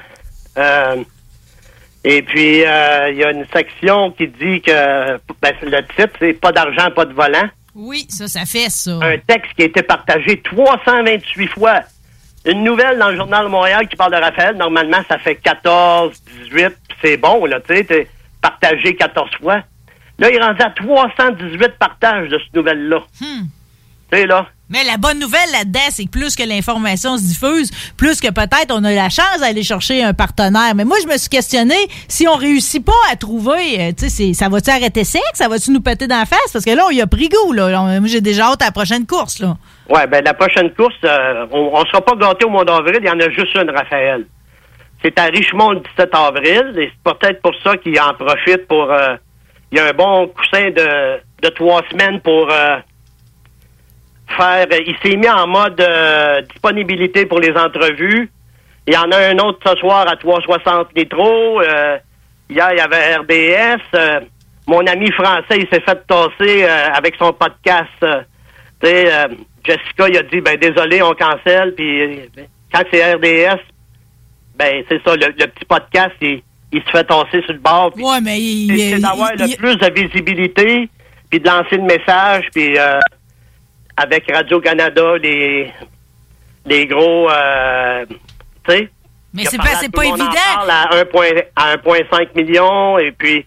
et 2.05 2.23
puis, 2.23 2.59
il 2.59 3.17
y 3.17 3.25
a 3.25 3.31
une 3.31 3.47
section 3.53 4.11
qui 4.13 4.29
dit 4.29 4.61
que 4.61 5.17
ben, 5.41 5.55
le 5.63 5.81
titre, 5.97 6.17
c'est 6.19 6.35
pas 6.35 6.53
d'argent, 6.53 6.91
pas 6.95 7.05
de 7.05 7.13
volant. 7.13 7.49
Oui, 7.75 8.07
ça, 8.09 8.29
ça 8.29 8.45
fait 8.45 8.69
ça. 8.69 8.99
Un 9.03 9.19
texte 9.19 9.55
qui 9.57 9.63
a 9.63 9.65
été 9.67 9.83
partagé 9.83 10.41
328 10.43 11.47
fois 11.49 11.81
une 12.45 12.65
nouvelle 12.65 12.99
dans 12.99 13.11
le 13.11 13.17
Journal 13.17 13.45
de 13.45 13.51
Montréal 13.51 13.89
qui 13.89 13.97
parle 13.97 14.13
de 14.13 14.19
Raphaël, 14.19 14.57
normalement, 14.57 14.99
ça 15.09 15.19
fait 15.19 15.37
14, 15.37 16.13
18, 16.45 16.77
c'est 17.03 17.17
bon, 17.17 17.45
là, 17.47 17.61
tu 17.61 17.75
sais, 17.75 18.09
partagé 18.41 18.97
14 18.97 19.31
fois. 19.41 19.63
Là, 20.19 20.31
il 20.31 20.37
est 20.37 20.43
rendu 20.43 20.63
à 20.63 20.71
318 20.71 21.79
partages 21.79 22.29
de 22.29 22.39
cette 22.39 22.55
nouvelle-là. 22.55 22.99
Hmm. 23.21 23.47
Tu 24.11 24.19
sais, 24.19 24.27
là. 24.27 24.47
Mais 24.73 24.85
la 24.85 24.97
bonne 24.97 25.19
nouvelle 25.19 25.51
là-dedans, 25.53 25.81
c'est 25.91 26.07
que 26.07 26.11
plus 26.11 26.35
que 26.35 26.43
l'information 26.43 27.19
se 27.19 27.25
diffuse, 27.25 27.71
plus 27.99 28.21
que 28.21 28.29
peut-être 28.31 28.71
on 28.71 28.83
a 28.85 28.93
la 28.93 29.11
chance 29.11 29.41
d'aller 29.41 29.63
chercher 29.63 30.03
un 30.03 30.15
partenaire. 30.15 30.75
Mais 30.75 30.87
moi, 30.87 30.97
je 31.03 31.09
me 31.09 31.17
suis 31.19 31.29
questionné, 31.29 31.75
si 32.09 32.27
on 32.27 32.37
réussit 32.37 32.83
pas 32.83 32.93
à 33.11 33.17
trouver, 33.17 33.81
euh, 33.81 33.93
tu 33.97 34.09
sais, 34.09 34.33
ça 34.33 34.49
va-tu 34.49 34.71
arrêter 34.71 35.05
sec? 35.05 35.21
Ça 35.35 35.49
va-tu 35.49 35.73
nous 35.73 35.83
péter 35.83 36.07
dans 36.07 36.19
la 36.19 36.25
face? 36.25 36.39
Parce 36.53 36.65
que 36.65 36.71
là, 36.71 36.85
on 36.87 36.91
y 36.91 37.03
a 37.03 37.07
pris 37.07 37.29
goût, 37.29 37.53
là. 37.53 38.01
Moi, 38.01 38.09
j'ai 38.09 38.23
déjà 38.23 38.47
hâte 38.47 38.63
à 38.63 38.67
la 38.67 38.73
prochaine 38.73 39.07
course, 39.07 39.41
là. 39.41 39.59
Ouais, 39.93 40.07
ben 40.07 40.25
la 40.25 40.33
prochaine 40.33 40.73
course, 40.73 40.95
euh, 41.05 41.47
on 41.51 41.79
ne 41.79 41.85
sera 41.85 42.01
pas 42.01 42.17
gâté 42.17 42.47
au 42.47 42.49
mois 42.49 42.65
d'avril, 42.65 42.97
il 42.99 43.07
y 43.07 43.11
en 43.11 43.21
a 43.21 43.29
juste 43.29 43.55
une, 43.55 43.69
Raphaël. 43.69 44.25
C'est 45.05 45.19
à 45.19 45.25
Richmond 45.25 45.73
le 45.73 45.81
17 45.81 46.15
avril, 46.15 46.73
et 46.79 46.91
c'est 46.91 47.13
peut-être 47.13 47.43
pour 47.43 47.53
ça 47.63 47.77
qu'il 47.77 48.01
en 48.01 48.15
profite 48.15 48.67
pour... 48.67 48.91
Euh, 48.91 49.17
il 49.71 49.77
y 49.77 49.81
a 49.83 49.89
un 49.89 49.93
bon 49.93 50.29
coussin 50.29 50.71
de, 50.71 51.21
de 51.43 51.49
trois 51.51 51.83
semaines 51.91 52.23
pour 52.23 52.51
euh, 52.51 52.79
faire... 54.35 54.67
Il 54.71 54.97
s'est 55.03 55.17
mis 55.17 55.29
en 55.29 55.47
mode 55.47 55.87
disponibilité 56.49 57.27
pour 57.27 57.41
les 57.41 57.55
entrevues. 57.55 58.31
Il 58.87 58.95
y 58.95 58.97
en 58.97 59.11
a 59.11 59.19
un 59.19 59.39
autre 59.41 59.59
ce 59.67 59.77
soir 59.77 60.09
à 60.09 60.17
360 60.17 60.97
Nitro. 60.97 61.61
hier, 62.49 62.69
il 62.73 62.79
y 62.79 62.81
avait 62.81 63.17
RDS. 63.17 64.25
mon 64.67 64.87
ami 64.87 65.13
français, 65.13 65.59
il 65.59 65.69
s'est 65.71 65.83
fait 65.83 66.07
tasser 66.07 66.65
avec 66.65 67.15
son 67.17 67.35
podcast... 67.35 68.07
Jessica, 69.65 70.09
il 70.09 70.17
a 70.17 70.23
dit, 70.23 70.41
ben 70.41 70.57
désolé, 70.57 71.03
on 71.03 71.15
cancelle. 71.15 71.75
Puis 71.75 72.21
quand 72.73 72.83
c'est 72.91 73.15
RDS, 73.15 73.61
ben 74.57 74.85
c'est 74.89 75.03
ça, 75.05 75.15
le, 75.17 75.33
petit 75.33 75.65
podcast, 75.65 76.15
il, 76.21 76.43
se 76.73 76.91
fait 76.91 77.05
tasser 77.05 77.43
sur 77.43 77.53
le 77.53 77.59
bord. 77.59 77.93
Ouais, 77.97 78.21
mais 78.23 78.41
il, 78.41 78.79
c'est 78.79 79.01
d'avoir 79.01 79.33
le 79.33 79.57
plus 79.57 79.77
de 79.77 79.93
visibilité, 79.93 80.89
puis 81.31 81.41
de 81.41 81.49
lancer 81.49 81.77
le 81.77 81.83
message, 81.83 82.47
puis 82.55 82.79
euh, 82.79 82.99
avec 83.97 84.31
Radio 84.33 84.61
Canada, 84.61 85.17
les 85.23 85.71
les 86.65 86.87
gros, 86.87 87.29
euh, 87.29 88.07
tu 88.67 88.73
sais. 88.73 88.89
Mais 89.35 89.45
c'est 89.47 89.57
pas, 89.57 89.75
c'est 89.81 89.93
pas 89.93 90.05
évident. 90.05 90.27
à 90.27 91.77
1,5 91.77 92.37
million, 92.37 92.99
et 92.99 93.13
puis 93.13 93.45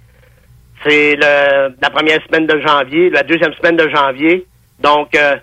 c'est 0.84 1.16
la 1.16 1.90
première 1.92 2.20
semaine 2.26 2.48
de 2.48 2.60
janvier, 2.60 3.10
la 3.10 3.24
deuxième 3.24 3.54
semaine 3.54 3.78
de 3.78 3.90
janvier. 3.90 4.46
Donc, 4.80 5.16
euh, 5.16 5.36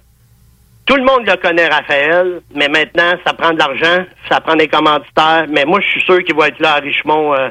tout 0.92 0.98
le 0.98 1.04
monde 1.04 1.26
le 1.26 1.36
connaît, 1.36 1.68
Raphaël, 1.68 2.42
mais 2.54 2.68
maintenant, 2.68 3.14
ça 3.26 3.32
prend 3.32 3.52
de 3.52 3.58
l'argent, 3.58 4.04
ça 4.28 4.42
prend 4.42 4.56
des 4.56 4.68
commanditaires. 4.68 5.46
Mais 5.48 5.64
moi, 5.64 5.80
je 5.80 5.86
suis 5.86 6.02
sûr 6.02 6.22
qu'il 6.22 6.34
va 6.34 6.48
être 6.48 6.60
là 6.60 6.74
à 6.74 6.80
Richmond. 6.80 7.32
euh, 7.34 7.48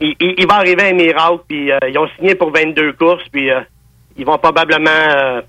il, 0.00 0.46
va 0.48 0.56
arriver 0.56 0.90
un 0.90 0.94
miracle, 0.94 1.44
puis 1.46 1.70
euh, 1.70 1.78
ils 1.88 1.96
ont 1.96 2.08
signé 2.18 2.34
pour 2.34 2.50
22 2.50 2.94
courses, 2.94 3.22
puis 3.30 3.48
euh, 3.48 3.60
ils 4.16 4.26
vont 4.26 4.38
probablement... 4.38 5.40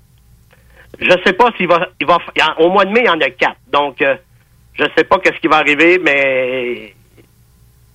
je 1.00 1.10
sais 1.26 1.32
pas 1.32 1.50
s'il 1.56 1.66
va... 1.66 1.88
Il 2.00 2.06
va 2.06 2.18
au 2.58 2.70
mois 2.70 2.84
de 2.84 2.92
mai, 2.92 3.00
il 3.00 3.06
y 3.06 3.10
en 3.10 3.20
a 3.20 3.30
quatre. 3.30 3.58
Donc, 3.72 3.96
je 3.98 4.84
sais 4.96 5.04
pas 5.04 5.18
qu'est-ce 5.18 5.40
qui 5.40 5.48
va 5.48 5.56
arriver, 5.56 5.98
mais... 5.98 6.94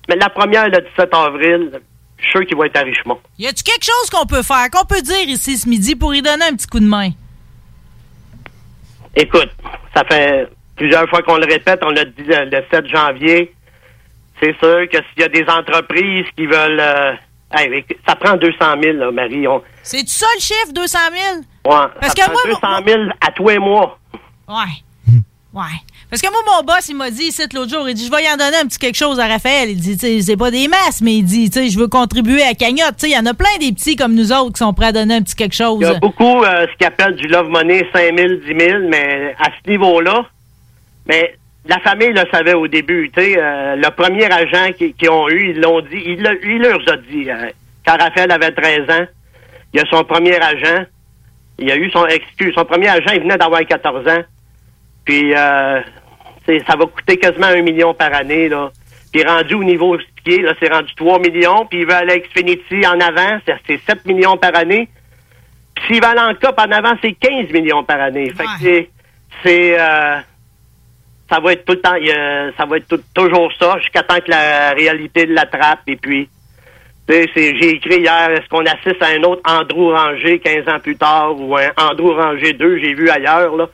Mais 0.09 0.17
la 0.17 0.27
première, 0.27 0.67
le 0.67 0.81
17 0.97 1.13
avril, 1.13 1.71
je 2.17 2.23
suis 2.23 2.31
sûr 2.31 2.45
qu'il 2.45 2.57
va 2.57 2.65
être 2.65 2.75
à 2.75 2.81
Richmond. 2.81 3.19
Y 3.39 3.47
a-tu 3.47 3.63
quelque 3.63 3.85
chose 3.85 4.09
qu'on 4.11 4.25
peut 4.25 4.43
faire, 4.43 4.69
qu'on 4.69 4.85
peut 4.85 5.01
dire 5.01 5.29
ici 5.29 5.57
ce 5.57 5.69
midi 5.69 5.95
pour 5.95 6.13
y 6.13 6.21
donner 6.21 6.43
un 6.51 6.55
petit 6.55 6.67
coup 6.67 6.81
de 6.81 6.85
main? 6.85 7.11
Écoute, 9.15 9.49
ça 9.95 10.03
fait 10.09 10.47
plusieurs 10.75 11.07
fois 11.09 11.21
qu'on 11.21 11.37
le 11.37 11.45
répète, 11.45 11.79
on 11.83 11.89
l'a 11.91 12.05
dit 12.05 12.31
euh, 12.31 12.45
le 12.45 12.63
7 12.71 12.87
janvier. 12.87 13.53
C'est 14.41 14.57
sûr 14.57 14.89
que 14.89 14.97
s'il 14.97 15.19
y 15.21 15.23
a 15.23 15.29
des 15.29 15.45
entreprises 15.47 16.25
qui 16.35 16.45
veulent... 16.47 16.79
euh, 16.79 17.13
hey, 17.53 17.85
ça 18.07 18.15
prend 18.15 18.35
200 18.35 18.57
000, 18.81 18.97
là, 18.97 19.11
Marie. 19.11 19.47
On, 19.47 19.61
C'est-tu 19.83 20.07
ça 20.09 20.25
le 20.35 20.41
chiffre, 20.41 20.73
200 20.73 20.97
000? 21.11 21.35
ouais, 21.37 21.87
Parce 22.01 22.13
ça 22.13 22.25
que 22.25 22.31
prend 22.31 22.47
moi, 22.47 22.81
200 22.83 22.85
000 22.87 23.03
à 23.21 23.31
tous 23.31 23.47
les 23.49 23.59
mois. 23.59 23.99
Ouais. 24.47 25.13
Ouais. 25.53 25.63
Parce 26.13 26.21
que 26.21 26.29
moi, 26.29 26.41
mon 26.45 26.63
boss, 26.63 26.89
il 26.89 26.95
m'a 26.95 27.09
dit 27.09 27.23
ici 27.23 27.41
l'autre 27.55 27.71
jour, 27.71 27.89
il 27.89 27.95
dit, 27.95 28.05
je 28.05 28.11
vais 28.11 28.23
y 28.23 28.29
en 28.29 28.37
donner 28.37 28.57
un 28.57 28.67
petit 28.67 28.77
quelque 28.77 28.97
chose 28.97 29.19
à 29.19 29.25
Raphaël. 29.25 29.71
Il 29.71 29.77
dit, 29.77 29.97
tu 29.97 30.05
sais, 30.05 30.21
c'est 30.21 30.37
pas 30.37 30.51
des 30.51 30.67
masses, 30.67 31.01
mais 31.01 31.15
il 31.15 31.23
dit, 31.23 31.49
tu 31.49 31.57
sais, 31.57 31.69
je 31.69 31.79
veux 31.79 31.87
contribuer 31.87 32.43
à 32.43 32.53
Cagnotte. 32.53 32.97
Tu 32.99 33.07
sais, 33.07 33.09
il 33.09 33.15
y 33.15 33.17
en 33.17 33.25
a 33.25 33.33
plein 33.33 33.57
des 33.59 33.71
petits 33.71 33.95
comme 33.95 34.13
nous 34.13 34.31
autres 34.31 34.53
qui 34.53 34.59
sont 34.59 34.75
prêts 34.75 34.85
à 34.85 34.91
donner 34.91 35.15
un 35.15 35.23
petit 35.23 35.33
quelque 35.33 35.55
chose. 35.55 35.79
Il 35.81 35.87
y 35.87 35.89
a 35.89 35.95
beaucoup 35.95 36.43
euh, 36.43 36.67
ce 36.71 36.77
qu'ils 36.77 36.85
appellent 36.85 37.15
du 37.15 37.27
love 37.27 37.49
money, 37.49 37.89
5 37.91 38.15
000, 38.15 38.29
10 38.47 38.59
000, 38.59 38.79
mais 38.89 39.35
à 39.39 39.45
ce 39.45 39.67
niveau-là, 39.71 40.27
mais 41.07 41.35
la 41.65 41.79
famille 41.79 42.13
le 42.13 42.21
savait 42.31 42.53
au 42.53 42.67
début. 42.67 43.09
Tu 43.09 43.19
sais, 43.19 43.33
euh, 43.35 43.75
le 43.75 43.89
premier 43.89 44.31
agent 44.31 44.73
qu'ils 44.73 44.93
qu'ils 44.93 45.09
ont 45.09 45.27
eu, 45.29 45.49
ils 45.49 45.61
l'ont 45.61 45.81
dit, 45.81 45.99
il, 46.05 46.39
il 46.43 46.61
leur 46.61 46.79
a 46.89 46.97
dit, 46.97 47.27
euh, 47.27 47.49
quand 47.87 47.97
Raphaël 47.97 48.31
avait 48.31 48.51
13 48.51 48.81
ans, 48.87 49.05
il 49.73 49.79
a 49.79 49.85
son 49.89 50.03
premier 50.03 50.39
agent, 50.39 50.85
il 51.57 51.71
a 51.71 51.75
eu 51.75 51.89
son 51.89 52.05
excuse, 52.05 52.53
son 52.55 52.65
premier 52.65 52.89
agent, 52.89 53.13
il 53.15 53.21
venait 53.21 53.37
d'avoir 53.37 53.65
14 53.65 54.07
ans, 54.07 54.21
puis 55.05 55.33
euh, 55.35 55.81
ça 56.45 56.75
va 56.75 56.85
coûter 56.85 57.17
quasiment 57.17 57.47
un 57.47 57.61
million 57.61 57.93
par 57.93 58.13
année, 58.13 58.49
là. 58.49 58.71
Puis 59.11 59.23
rendu 59.23 59.53
au 59.55 59.63
niveau 59.63 59.97
skié, 59.99 60.41
là, 60.41 60.53
c'est 60.59 60.71
rendu 60.73 60.93
3 60.95 61.19
millions, 61.19 61.65
puis 61.67 61.81
il 61.81 61.85
va 61.85 61.97
aller 61.97 62.13
à 62.13 62.19
Xfinity 62.19 62.85
en 62.87 62.99
avant, 62.99 63.39
c'est- 63.45 63.59
c'est 63.67 63.79
7 63.85 64.05
millions 64.05 64.37
par 64.37 64.55
année. 64.55 64.89
Puis 65.75 65.85
s'il 65.95 66.01
va 66.01 66.09
aller 66.09 66.19
en 66.21 66.49
en 66.49 66.71
avant, 66.71 66.93
c'est 67.01 67.13
15 67.13 67.51
millions 67.51 67.83
par 67.83 67.99
année. 68.01 68.29
Fait 68.31 68.43
que 68.43 68.49
c'est- 68.61 68.89
c'est... 69.43 69.79
euh, 69.79 70.17
ça 71.29 71.39
va 71.39 71.53
être 71.53 71.65
tout 71.65 71.73
le 71.73 71.81
temps... 71.81 71.95
ça 72.57 72.65
va 72.65 72.77
être 72.77 72.87
tout- 72.87 73.03
toujours 73.13 73.51
ça, 73.59 73.77
jusqu'à 73.79 74.03
temps 74.03 74.19
que 74.19 74.29
la 74.31 74.71
réalité 74.71 75.25
l'attrape. 75.25 75.81
Et 75.87 75.95
puis, 75.95 76.27
j'ai 77.09 77.69
écrit 77.69 77.99
hier, 78.01 78.29
est-ce 78.31 78.47
qu'on 78.49 78.65
assiste 78.65 79.01
à 79.01 79.07
un 79.07 79.23
autre 79.23 79.41
Andrew 79.45 79.91
Ranger 79.93 80.39
15 80.39 80.67
ans 80.69 80.79
plus 80.79 80.95
tard 80.95 81.35
ou 81.39 81.55
un 81.57 81.69
Andrew 81.77 82.11
Ranger 82.15 82.53
2, 82.53 82.77
j'ai 82.79 82.93
vu 82.93 83.09
ailleurs, 83.09 83.55
là. 83.55 83.67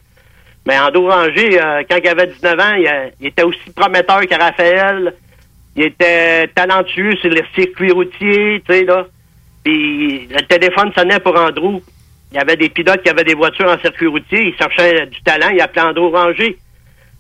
Mais 0.70 0.78
Andrew 0.78 1.10
Ranger, 1.10 1.60
euh, 1.60 1.82
quand 1.90 1.98
il 1.98 2.08
avait 2.08 2.28
19 2.28 2.60
ans, 2.60 2.74
il, 2.78 2.88
a- 2.88 3.08
il 3.20 3.26
était 3.28 3.42
aussi 3.42 3.72
prometteur 3.76 4.22
que 4.22 4.36
Raphaël. 4.40 5.16
Il 5.76 5.84
était 5.86 6.48
talentueux 6.50 7.16
sur 7.16 7.32
les 7.32 7.44
circuits 7.56 7.92
routiers, 7.92 8.62
tu 8.68 8.72
sais, 8.74 8.84
là. 8.84 9.08
Puis 9.64 10.28
le 10.28 10.42
téléphone 10.44 10.92
sonnait 10.96 11.20
pour 11.20 11.36
Andrew. 11.36 11.80
Il 12.32 12.38
y 12.38 12.40
avait 12.40 12.56
des 12.56 12.70
pilotes 12.70 13.02
qui 13.02 13.10
avaient 13.10 13.24
des 13.24 13.34
voitures 13.34 13.68
en 13.68 13.80
circuit 13.80 14.06
routier. 14.06 14.50
Ils 14.50 14.56
cherchaient 14.58 15.08
du 15.08 15.20
talent. 15.24 15.50
Il 15.52 15.60
appelait 15.60 15.82
Andrew 15.82 16.12
Ranger. 16.16 16.56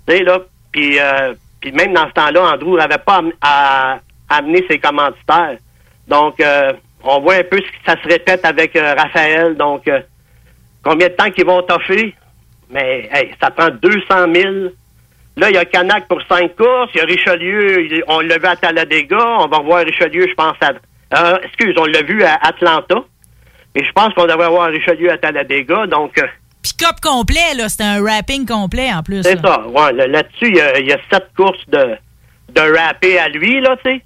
Tu 0.07 0.15
sais, 0.15 0.23
là. 0.23 0.41
Puis, 0.71 0.99
euh, 0.99 1.33
puis 1.59 1.71
même 1.71 1.93
dans 1.93 2.07
ce 2.07 2.13
temps-là, 2.13 2.53
Andrew 2.53 2.77
n'avait 2.77 2.99
pas 2.99 3.23
à, 3.41 3.97
amener 4.29 4.63
ses 4.69 4.77
commanditaires. 4.77 5.57
Donc, 6.07 6.39
euh, 6.39 6.73
on 7.03 7.19
voit 7.21 7.35
un 7.37 7.43
peu 7.43 7.57
ce 7.57 7.63
que 7.63 7.77
ça 7.83 7.95
se 7.99 8.07
répète 8.07 8.45
avec 8.45 8.75
euh, 8.75 8.93
Raphaël. 8.95 9.55
Donc, 9.57 9.87
euh, 9.87 10.01
combien 10.83 11.07
de 11.07 11.13
temps 11.13 11.31
qu'ils 11.31 11.45
vont 11.47 11.63
toffer? 11.63 12.13
Mais, 12.69 13.09
hey, 13.11 13.31
ça 13.41 13.49
prend 13.51 13.69
200 13.69 13.99
000. 14.33 14.53
Là, 15.37 15.49
il 15.49 15.55
y 15.55 15.57
a 15.57 15.65
Canac 15.65 16.07
pour 16.07 16.21
cinq 16.29 16.55
courses. 16.55 16.89
Il 16.93 16.97
y 16.97 17.01
a 17.01 17.05
Richelieu. 17.05 18.03
On 18.07 18.19
l'a 18.19 18.37
vu 18.37 18.45
à 18.45 18.55
Talladega. 18.55 19.17
On 19.39 19.47
va 19.47 19.57
revoir 19.57 19.83
Richelieu, 19.85 20.25
je 20.27 20.33
pense, 20.33 20.55
à... 20.61 20.71
euh, 21.33 21.37
excuse, 21.43 21.75
on 21.77 21.85
l'a 21.85 22.01
vu 22.03 22.23
à 22.23 22.35
Atlanta. 22.41 22.95
Et 23.75 23.83
je 23.83 23.91
pense 23.93 24.13
qu'on 24.13 24.25
devrait 24.25 24.45
avoir 24.45 24.69
Richelieu 24.69 25.11
à 25.11 25.17
Talladega. 25.17 25.87
Donc, 25.87 26.17
euh, 26.19 26.27
Pick-up 26.61 26.99
complet, 27.01 27.53
là. 27.55 27.69
C'était 27.69 27.85
un 27.85 28.01
wrapping 28.01 28.45
complet 28.45 28.89
en 28.93 29.01
plus. 29.01 29.23
c'est 29.23 29.39
ça. 29.39 29.65
Ouais, 29.67 29.93
là- 29.93 30.07
là-dessus, 30.07 30.49
il 30.49 30.55
y 30.57 30.61
a, 30.61 30.77
il 30.79 30.87
y 30.87 30.93
a 30.93 30.97
sept 31.11 31.27
courses 31.37 31.65
de, 31.69 31.95
de 32.53 32.77
rappé 32.77 33.17
à 33.17 33.29
lui, 33.29 33.61
là, 33.61 33.77
tu 33.83 33.91
sais. 33.91 34.01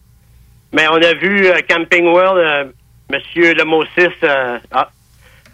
Mais 0.71 0.87
on 0.87 0.95
a 1.01 1.13
vu 1.15 1.47
euh, 1.47 1.59
Camping 1.67 2.05
World, 2.05 2.37
euh, 2.37 2.65
Monsieur 3.11 3.53
Lemosis, 3.55 4.09
euh, 4.23 4.57
ah, 4.71 4.89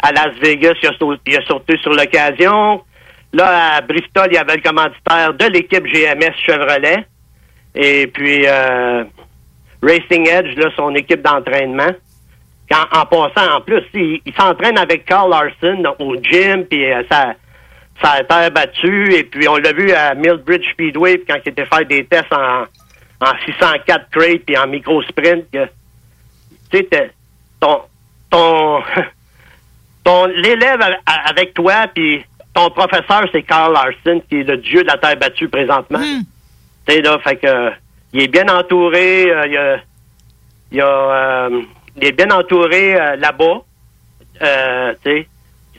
à 0.02 0.12
Las 0.12 0.34
Vegas, 0.42 0.74
il 0.84 0.90
a, 0.90 0.92
sau- 1.00 1.16
il 1.26 1.38
a 1.38 1.46
sauté 1.46 1.78
sur 1.78 1.92
l'occasion. 1.94 2.82
Là, 3.34 3.76
à 3.76 3.82
Bristol, 3.82 4.28
il 4.32 4.36
y 4.36 4.38
avait 4.38 4.56
le 4.56 4.62
commanditaire 4.62 5.34
de 5.34 5.46
l'équipe 5.46 5.86
GMS 5.86 6.34
Chevrolet. 6.46 7.06
Et 7.76 8.08
puis, 8.08 8.46
euh, 8.48 9.04
Racing 9.82 10.28
Edge, 10.28 10.56
là, 10.58 10.70
son 10.76 10.96
équipe 10.96 11.22
d'entraînement. 11.22 11.92
En, 12.72 13.00
en 13.00 13.06
passant, 13.06 13.56
en 13.56 13.62
plus, 13.62 13.84
il, 13.94 14.34
s'entraîne 14.38 14.78
avec 14.78 15.06
Carl 15.06 15.30
Larson 15.30 15.84
au 16.00 16.16
gym, 16.22 16.66
puis 16.66 16.92
euh, 16.92 17.04
ça, 17.10 17.34
ça 18.02 18.12
a 18.12 18.22
été 18.22 18.50
battu. 18.52 19.14
Et 19.14 19.24
puis, 19.24 19.48
on 19.48 19.58
l'a 19.58 19.74
vu 19.74 19.92
à 19.92 20.14
Millbridge 20.16 20.70
Speedway, 20.72 21.24
quand 21.28 21.38
il 21.46 21.50
était 21.50 21.66
faire 21.66 21.86
des 21.86 22.06
tests 22.06 22.32
en, 22.32 22.66
en 23.22 23.32
604 23.46 24.10
crate, 24.12 24.42
puis 24.46 24.58
en 24.58 24.68
micro-sprint, 24.68 25.46
tu 25.52 25.60
sais, 26.72 27.12
ton, 27.60 27.82
ton, 28.30 28.84
ton, 30.04 30.26
l'élève 30.26 30.82
avec 31.06 31.54
toi, 31.54 31.88
puis 31.94 32.24
ton 32.60 32.70
professeur, 32.72 33.24
c'est 33.32 33.44
Carl 33.44 33.74
Larson, 33.74 34.22
qui 34.28 34.40
est 34.42 34.44
le 34.44 34.58
dieu 34.58 34.82
de 34.82 34.88
la 34.88 34.98
terre 34.98 35.18
battue 35.18 35.48
présentement. 35.48 36.00
Tu 36.88 36.94
sais, 36.94 37.02
là, 37.02 37.18
fait 37.20 37.38
que, 37.38 37.48
euh, 37.48 37.70
il 38.14 38.22
est 38.24 38.28
bien 38.28 38.48
entouré, 38.48 39.32
euh, 39.32 39.48
il, 39.48 39.58
a, 39.58 39.78
il, 40.72 40.78
y 40.78 40.82
a, 40.82 40.88
euh, 40.88 41.62
il 41.98 42.06
est 42.08 42.12
bien 42.12 42.30
entouré 42.32 42.96
euh, 42.96 43.16
là-bas. 43.16 43.62
Euh, 44.42 44.94
tu 45.04 45.12
sais, 45.12 45.28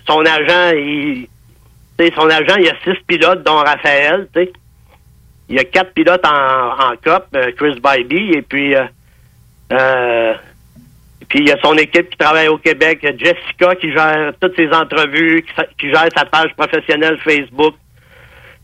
son 0.06 0.20
agent, 0.24 0.76
il, 0.76 1.28
son 2.16 2.30
agent, 2.30 2.56
il 2.56 2.64
y 2.64 2.70
a 2.70 2.76
six 2.84 2.98
pilotes, 3.06 3.42
dont 3.42 3.56
Raphaël, 3.56 4.28
tu 4.34 4.44
sais. 4.44 4.52
Il 5.48 5.56
y 5.56 5.58
a 5.58 5.64
quatre 5.64 5.92
pilotes 5.92 6.24
en, 6.24 6.92
en 6.92 6.92
COP, 7.04 7.36
Chris 7.56 7.80
Bybee, 7.82 8.36
et 8.36 8.42
puis, 8.42 8.74
puis 11.30 11.38
il 11.38 11.48
y 11.48 11.52
a 11.52 11.56
son 11.62 11.74
équipe 11.74 12.10
qui 12.10 12.16
travaille 12.18 12.48
au 12.48 12.58
Québec, 12.58 13.06
Jessica 13.16 13.76
qui 13.76 13.92
gère 13.92 14.32
toutes 14.40 14.56
ses 14.56 14.68
entrevues, 14.72 15.42
qui, 15.42 15.52
qui 15.78 15.88
gère 15.88 16.08
sa 16.14 16.24
page 16.24 16.52
professionnelle 16.56 17.18
Facebook, 17.22 17.74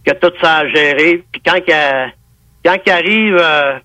qui 0.05 0.11
a 0.11 0.17
tout 0.17 0.33
ça 0.43 0.59
à 0.59 0.69
gérer. 0.69 1.23
Puis 1.31 1.41
quand 1.47 1.55
il, 1.65 2.13
quand 2.65 2.77
il 2.85 2.93
arrive 2.93 3.37
euh, 3.39 3.79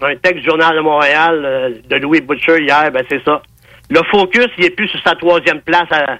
un 0.00 0.16
texte 0.16 0.44
du 0.44 0.48
Journal 0.48 0.74
de 0.74 0.80
Montréal 0.80 1.42
euh, 1.44 1.74
de 1.90 1.96
Louis 1.96 2.22
Butcher 2.22 2.62
hier, 2.62 2.90
ben 2.90 3.04
c'est 3.10 3.22
ça. 3.22 3.42
Le 3.90 4.00
focus, 4.10 4.48
il 4.56 4.64
est 4.64 4.70
plus 4.70 4.88
sur 4.88 5.02
sa 5.02 5.14
troisième 5.14 5.60
place 5.60 5.90
à, 5.90 6.16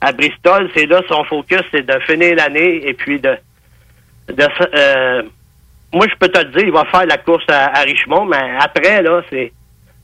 à 0.00 0.12
Bristol. 0.12 0.70
C'est 0.74 0.86
là 0.86 1.02
son 1.10 1.24
focus, 1.24 1.62
c'est 1.70 1.84
de 1.84 1.98
finir 2.06 2.36
l'année 2.36 2.88
et 2.88 2.94
puis 2.94 3.20
de, 3.20 3.36
de 4.28 4.48
euh, 4.74 5.22
moi 5.92 6.06
je 6.08 6.16
peux 6.18 6.28
te 6.28 6.38
le 6.38 6.52
dire, 6.52 6.64
il 6.68 6.72
va 6.72 6.86
faire 6.86 7.04
la 7.04 7.18
course 7.18 7.44
à, 7.48 7.78
à 7.78 7.82
Richmond, 7.82 8.24
mais 8.24 8.56
après 8.58 9.02
là, 9.02 9.20
c'est 9.28 9.52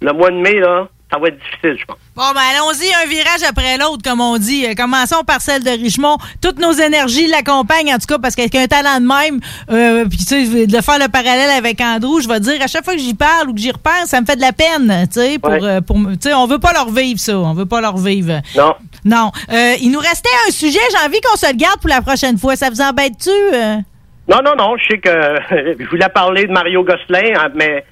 le 0.02 0.12
mois 0.12 0.30
de 0.30 0.36
mai 0.36 0.60
là, 0.60 0.86
ça 1.14 1.20
va 1.20 1.28
être 1.28 1.38
difficile, 1.38 1.76
je 1.80 1.84
pense. 1.84 1.96
Bon, 2.16 2.22
ben 2.34 2.40
allons-y, 2.54 2.92
un 3.04 3.08
virage 3.08 3.42
après 3.48 3.76
l'autre, 3.78 4.02
comme 4.04 4.20
on 4.20 4.36
dit. 4.38 4.66
Euh, 4.66 4.74
Commençons 4.76 5.22
par 5.26 5.40
celle 5.40 5.62
de 5.64 5.70
Richemont. 5.70 6.16
Toutes 6.42 6.58
nos 6.58 6.72
énergies 6.72 7.26
l'accompagnent, 7.28 7.92
en 7.94 7.98
tout 7.98 8.06
cas, 8.06 8.18
parce 8.18 8.34
qu'avec 8.34 8.54
un 8.54 8.66
talent 8.66 9.00
de 9.00 9.06
même, 9.06 9.40
euh, 9.70 10.04
puis 10.08 10.18
tu 10.18 10.24
sais, 10.24 10.66
de 10.66 10.80
faire 10.80 10.98
le 10.98 11.08
parallèle 11.08 11.50
avec 11.56 11.80
Andrew, 11.80 12.20
je 12.20 12.28
vais 12.28 12.40
dire, 12.40 12.60
à 12.62 12.66
chaque 12.66 12.84
fois 12.84 12.94
que 12.94 13.00
j'y 13.00 13.14
parle 13.14 13.48
ou 13.50 13.54
que 13.54 13.60
j'y 13.60 13.70
repense, 13.70 14.06
ça 14.06 14.20
me 14.20 14.26
fait 14.26 14.36
de 14.36 14.40
la 14.40 14.52
peine, 14.52 15.06
tu 15.12 15.20
sais, 15.20 15.38
pour, 15.38 15.50
Ouais. 15.50 15.58
euh, 15.62 15.80
pour, 15.80 15.96
tu 15.96 16.16
sais, 16.20 16.34
on 16.34 16.46
veut 16.46 16.58
pas 16.58 16.72
leur 16.72 16.90
vivre 16.90 17.18
ça, 17.20 17.36
on 17.38 17.54
veut 17.54 17.66
pas 17.66 17.80
leur 17.80 17.96
vivre. 17.96 18.40
Non. 18.56 18.74
Non. 19.04 19.30
Euh, 19.52 19.74
il 19.80 19.90
nous 19.90 20.00
restait 20.00 20.28
un 20.48 20.50
sujet, 20.50 20.78
j'ai 20.90 21.06
envie 21.06 21.20
qu'on 21.20 21.36
se 21.36 21.46
le 21.46 21.56
garde 21.56 21.80
pour 21.80 21.90
la 21.90 22.00
prochaine 22.02 22.38
fois. 22.38 22.56
Ça 22.56 22.70
vous 22.70 22.80
embête-tu? 22.80 23.30
Non, 24.26 24.40
non, 24.42 24.54
non, 24.56 24.76
je 24.78 24.84
sais 24.94 24.98
que 24.98 25.10
je 25.78 25.88
voulais 25.90 26.08
parler 26.08 26.46
de 26.46 26.52
Mario 26.52 26.82
Gosselin, 26.82 27.34
hein, 27.38 27.48
mais 27.54 27.84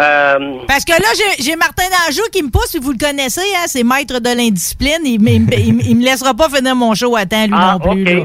euh, 0.00 0.38
Parce 0.68 0.84
que 0.84 0.92
là, 0.92 1.08
j'ai- 1.40 1.56
Martin 1.56 1.84
Danjou 2.06 2.22
qui 2.32 2.42
me 2.42 2.50
pousse, 2.50 2.76
vous 2.80 2.92
le 2.92 2.98
connaissez, 2.98 3.40
hein, 3.56 3.64
c'est 3.66 3.82
maître 3.82 4.18
de 4.20 4.28
l'indiscipline. 4.36 5.00
Il, 5.04 5.12
il 5.12 5.20
me- 5.20 5.54
il 5.58 5.74
me- 5.74 5.82
il 5.82 5.96
me 5.96 6.04
laissera 6.04 6.34
pas 6.34 6.48
finir 6.48 6.74
mon 6.76 6.94
show 6.94 7.16
à 7.16 7.24
temps, 7.26 7.44
lui 7.46 7.54
Ah, 7.56 7.78
non 7.82 7.92
plus. 7.92 8.06
Euh, 8.18 8.24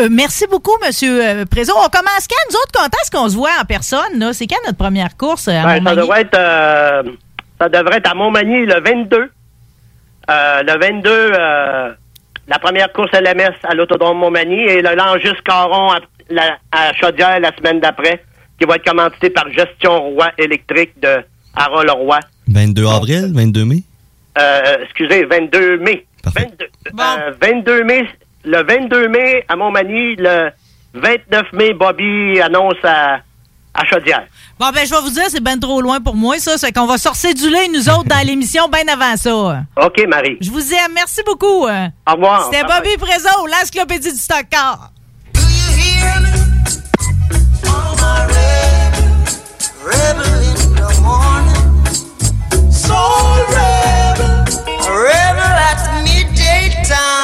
euh, 0.00 0.08
merci 0.10 0.46
beaucoup, 0.50 0.76
Monsieur 0.84 1.44
Prézo. 1.50 1.72
On 1.76 1.88
commence 1.88 2.26
quand? 2.28 2.50
Nous 2.50 2.56
autres, 2.56 2.72
quand 2.72 2.86
est-ce 3.02 3.10
qu'on 3.10 3.28
se 3.28 3.34
voit 3.36 3.50
en 3.60 3.64
personne? 3.64 4.32
C'est 4.32 4.46
quand 4.46 4.56
notre 4.64 4.78
première 4.78 5.16
course? 5.16 5.48
à 5.48 5.62
ben, 5.62 5.84
ça 5.84 5.94
devrait 5.96 6.20
être 6.22 7.06
ça 7.60 7.68
devrait 7.68 7.98
être 7.98 8.10
à 8.10 8.14
Montmagny 8.14 8.66
le 8.66 8.80
22. 8.80 9.30
Euh, 10.28 10.62
le 10.62 10.78
22 10.78 11.10
euh, 11.10 11.92
la 12.48 12.58
première 12.58 12.92
course 12.92 13.10
LMS 13.12 13.54
à 13.64 13.74
l'Autodrome 13.74 14.18
Montmagny 14.18 14.60
et 14.60 14.82
le 14.82 14.94
Langis 14.94 15.36
Caron 15.44 15.92
à, 15.92 15.98
à 16.72 16.92
Chaudière 16.94 17.38
la 17.40 17.54
semaine 17.56 17.80
d'après, 17.80 18.22
qui 18.58 18.66
va 18.66 18.76
être 18.76 18.84
commandité 18.84 19.30
par 19.30 19.50
Gestion 19.50 20.10
Roi 20.10 20.30
électrique 20.38 20.98
de 21.00 21.18
Harold 21.54 21.90
Roy. 21.90 22.20
22 22.48 22.86
avril, 22.86 23.32
22 23.34 23.64
mai? 23.64 23.82
Euh, 24.38 24.76
excusez, 24.84 25.24
22 25.24 25.78
mai. 25.78 26.06
22, 26.24 26.66
euh, 26.98 27.32
22 27.40 27.84
mai, 27.84 28.06
le 28.44 28.62
22 28.62 29.08
mai 29.08 29.44
à 29.48 29.56
Montmagny, 29.56 30.16
le 30.16 30.50
29 30.94 31.52
mai, 31.52 31.72
Bobby 31.72 32.40
annonce 32.40 32.74
à, 32.82 33.20
à 33.74 33.84
Chaudière. 33.84 34.26
Bon, 34.58 34.70
ben, 34.74 34.84
je 34.86 34.90
vais 34.90 35.00
vous 35.00 35.10
dire, 35.10 35.24
c'est 35.28 35.42
ben 35.42 35.58
trop 35.58 35.80
loin 35.80 36.00
pour 36.00 36.14
moi, 36.16 36.38
ça. 36.38 36.56
C'est 36.58 36.72
qu'on 36.72 36.86
va 36.86 36.98
sortir 36.98 37.34
du 37.34 37.48
lait, 37.48 37.68
nous 37.68 37.88
autres, 37.88 38.08
dans 38.08 38.26
l'émission, 38.26 38.68
bien 38.68 38.88
avant 38.92 39.16
ça. 39.16 39.62
OK, 39.84 40.04
Marie. 40.08 40.38
Je 40.40 40.50
vous 40.50 40.72
aime. 40.72 40.92
Merci 40.94 41.20
beaucoup. 41.24 41.66
Au 41.66 42.12
revoir. 42.12 42.50
C'était. 42.50 42.64
Bobby 42.64 42.96
Prézo, 42.98 43.28
l'encyclopédie 43.46 44.12
du 44.12 44.18
stock 44.18 44.46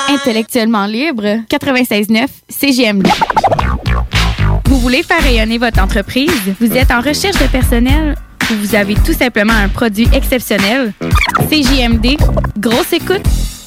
Intellectuellement 0.08 0.86
libre, 0.86 1.42
96.9 1.50 2.26
CGMD. 2.48 3.08
Vous 4.66 4.78
voulez 4.78 5.02
faire 5.02 5.20
rayonner 5.22 5.58
votre 5.58 5.82
entreprise? 5.82 6.30
Vous 6.60 6.72
êtes 6.76 6.90
en 6.90 7.00
recherche 7.00 7.38
de 7.38 7.46
personnel? 7.48 8.14
Ou 8.50 8.54
vous 8.54 8.74
avez 8.74 8.94
tout 8.94 9.12
simplement 9.12 9.52
un 9.54 9.68
produit 9.68 10.08
exceptionnel? 10.14 10.92
CJMD, 11.50 12.16
grosse 12.58 12.92
écoute, 12.92 13.22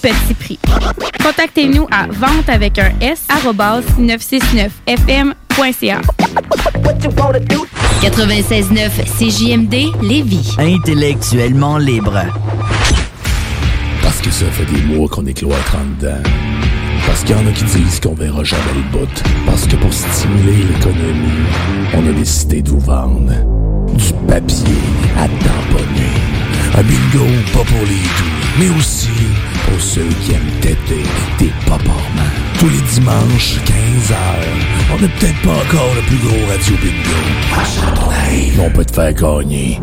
petit 0.05 0.33
prix. 0.35 0.59
Contactez-nous 1.23 1.87
à 1.89 2.05
vente 2.07 2.47
avec 2.47 2.77
un 2.77 2.91
S, 3.01 3.23
arrobase 3.27 3.83
969fm.ca. 3.99 6.01
96.9 8.01 8.91
CJMD 9.17 9.95
Lévis. 10.03 10.53
Intellectuellement 10.59 11.79
libre. 11.79 12.21
Parce 14.03 14.21
que 14.21 14.29
ça 14.29 14.45
fait 14.51 14.65
des 14.65 14.83
mois 14.83 15.07
qu'on 15.07 15.25
est 15.25 15.33
cloître 15.33 15.75
en 15.75 15.85
dedans. 15.99 16.21
Parce 17.07 17.23
qu'il 17.23 17.35
y 17.35 17.39
en 17.39 17.47
a 17.47 17.51
qui 17.51 17.63
disent 17.63 17.99
qu'on 17.99 18.13
verra 18.13 18.43
jamais 18.43 18.61
le 18.75 18.83
bout. 18.91 19.23
Parce 19.47 19.65
que 19.65 19.75
pour 19.75 19.91
stimuler 19.91 20.65
l'économie, 20.71 21.47
on 21.95 22.07
a 22.07 22.11
décidé 22.11 22.61
de 22.61 22.69
vous 22.69 22.79
vendre 22.79 23.33
du 23.95 24.13
papier 24.27 24.77
à 25.17 25.27
tamponner. 25.27 26.13
Un 26.75 26.83
bingo 26.83 27.25
pas 27.53 27.63
pour 27.63 27.81
les 27.87 27.95
doux, 27.95 28.35
mais 28.59 28.69
aussi 28.77 29.09
pour 29.65 29.81
ceux 29.81 30.07
qui 30.21 30.33
aiment 30.33 30.59
têter 30.61 31.03
des 31.39 31.51
paparmans. 31.65 32.33
Tous 32.59 32.69
les 32.69 32.81
dimanches, 32.93 33.57
15h, 33.65 34.15
on 34.93 35.01
n'est 35.01 35.09
peut-être 35.09 35.41
pas 35.41 35.51
encore 35.51 35.93
le 35.95 36.01
plus 36.01 36.17
gros 36.17 36.45
radio 36.47 36.75
bingo. 36.81 37.19
On 38.65 38.71
peut 38.71 38.85
te 38.85 38.93
faire 38.93 39.13
gagner 39.13 39.79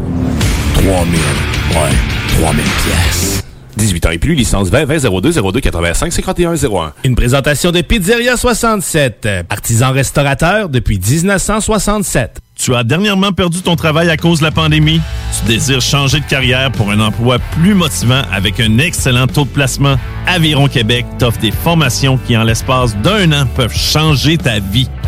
3000, 0.74 0.90
ouais, 0.90 2.40
3000 2.40 2.64
pièces. 2.64 3.51
18 3.76 4.06
ans 4.06 4.10
et 4.10 4.18
plus, 4.18 4.34
licence 4.34 4.68
20 4.68 4.84
20 4.84 5.20
02 5.20 5.32
02 5.32 5.60
85 5.60 6.12
51 6.12 6.54
01. 6.54 6.92
Une 7.04 7.14
présentation 7.14 7.70
de 7.70 7.80
Pizzeria 7.80 8.36
67, 8.36 9.28
artisan 9.48 9.92
restaurateur 9.92 10.68
depuis 10.68 10.98
1967. 10.98 12.38
Tu 12.54 12.74
as 12.74 12.84
dernièrement 12.84 13.32
perdu 13.32 13.62
ton 13.62 13.76
travail 13.76 14.10
à 14.10 14.16
cause 14.16 14.38
de 14.38 14.44
la 14.44 14.50
pandémie? 14.50 15.00
Tu 15.36 15.46
désires 15.46 15.80
changer 15.80 16.20
de 16.20 16.26
carrière 16.26 16.70
pour 16.70 16.90
un 16.90 17.00
emploi 17.00 17.38
plus 17.60 17.74
motivant 17.74 18.22
avec 18.32 18.60
un 18.60 18.78
excellent 18.78 19.26
taux 19.26 19.44
de 19.44 19.48
placement? 19.48 19.96
Aviron 20.26 20.68
Québec 20.68 21.06
t'offre 21.18 21.40
des 21.40 21.50
formations 21.50 22.18
qui, 22.18 22.36
en 22.36 22.44
l'espace 22.44 22.96
d'un 22.98 23.32
an, 23.32 23.46
peuvent 23.56 23.76
changer 23.76 24.38
ta 24.38 24.60
vie. 24.60 24.88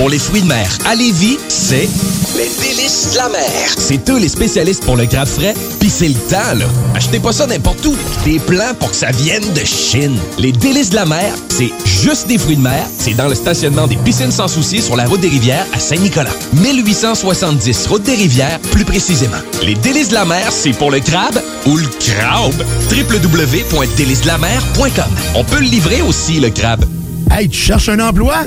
Pour 0.00 0.08
les 0.08 0.18
fruits 0.18 0.40
de 0.40 0.46
mer 0.46 0.66
à 0.86 0.94
Lévis, 0.94 1.36
c'est 1.48 1.86
les 2.34 2.48
délices 2.58 3.10
de 3.12 3.18
la 3.18 3.28
mer. 3.28 3.74
C'est 3.76 4.08
eux 4.08 4.18
les 4.18 4.30
spécialistes 4.30 4.82
pour 4.82 4.96
le 4.96 5.04
crabe 5.04 5.28
frais, 5.28 5.52
pis 5.78 5.90
c'est 5.90 6.08
le 6.08 6.14
temps, 6.14 6.54
là. 6.56 6.64
Achetez 6.94 7.18
pas 7.18 7.32
ça 7.32 7.46
n'importe 7.46 7.84
où. 7.84 7.94
Des 8.24 8.38
plans 8.38 8.72
pour 8.78 8.92
que 8.92 8.96
ça 8.96 9.10
vienne 9.10 9.44
de 9.52 9.62
Chine. 9.62 10.16
Les 10.38 10.52
délices 10.52 10.88
de 10.88 10.94
la 10.94 11.04
mer, 11.04 11.34
c'est 11.50 11.70
juste 11.84 12.28
des 12.28 12.38
fruits 12.38 12.56
de 12.56 12.62
mer. 12.62 12.82
C'est 12.98 13.12
dans 13.12 13.28
le 13.28 13.34
stationnement 13.34 13.86
des 13.86 13.96
piscines 13.96 14.32
sans 14.32 14.48
souci 14.48 14.80
sur 14.80 14.96
la 14.96 15.04
route 15.04 15.20
des 15.20 15.28
rivières 15.28 15.66
à 15.74 15.78
Saint-Nicolas. 15.78 16.32
1870, 16.54 17.86
route 17.88 18.04
des 18.04 18.14
rivières, 18.14 18.58
plus 18.70 18.86
précisément. 18.86 19.36
Les 19.62 19.74
délices 19.74 20.08
de 20.08 20.14
la 20.14 20.24
mer, 20.24 20.50
c'est 20.50 20.72
pour 20.72 20.90
le 20.90 21.00
crabe 21.00 21.42
ou 21.66 21.76
le 21.76 21.86
crabe. 21.86 22.54
www.délicesdelamer.com. 22.90 25.10
On 25.34 25.44
peut 25.44 25.60
le 25.60 25.66
livrer 25.66 26.00
aussi, 26.00 26.40
le 26.40 26.48
crabe. 26.48 26.86
Hey, 27.30 27.50
tu 27.50 27.60
cherches 27.60 27.90
un 27.90 28.00
emploi? 28.00 28.46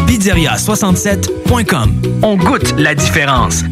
Pizzeria67.com. 0.21 1.99
On 2.21 2.37
goûte 2.37 2.75
la 2.77 2.93
différence. 2.93 3.63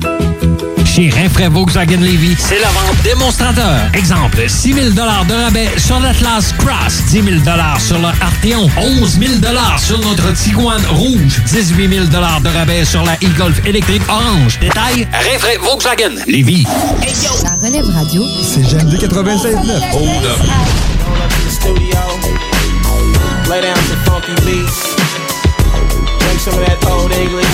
Chez 0.84 1.12
Rinfraie 1.12 1.48
Volkswagen 1.48 1.98
Levy, 1.98 2.36
c'est 2.40 2.60
la 2.60 2.70
vente 2.70 3.00
démonstrateur. 3.04 3.82
Exemple, 3.94 4.44
6 4.48 4.74
000 4.74 4.90
de 4.90 5.00
rabais 5.44 5.70
sur 5.78 6.00
l'Atlas 6.00 6.52
Cross, 6.58 7.04
10 7.10 7.22
000 7.22 7.36
sur 7.78 8.00
le 8.00 8.08
Arteon, 8.20 8.68
11 8.78 9.20
000 9.20 9.34
sur 9.78 10.00
notre 10.00 10.34
Tiguan 10.34 10.82
Rouge, 10.90 11.40
18 11.46 11.88
000 11.88 12.06
de 12.08 12.18
rabais 12.18 12.84
sur 12.84 13.04
la 13.04 13.14
e-Golf 13.14 13.64
électrique 13.68 14.02
orange. 14.10 14.58
Détail, 14.60 15.08
Rinfraie 15.14 15.58
Volkswagen 15.58 16.16
Levy. 16.26 16.64
La 17.44 17.68
relève 17.68 17.86
radio. 17.94 18.24
C'est 18.42 18.68
J'aime 18.68 18.90
96.9. 18.90 19.92
Hold 19.94 20.26
up. 20.26 20.40
Lay 23.48 23.62
down 23.62 23.76
some 23.76 23.98
funky 24.06 24.34
beats. 24.46 24.99
Some 26.50 26.62
of 26.62 26.66
that 26.66 26.82
old 26.90 27.12
English. 27.12 27.46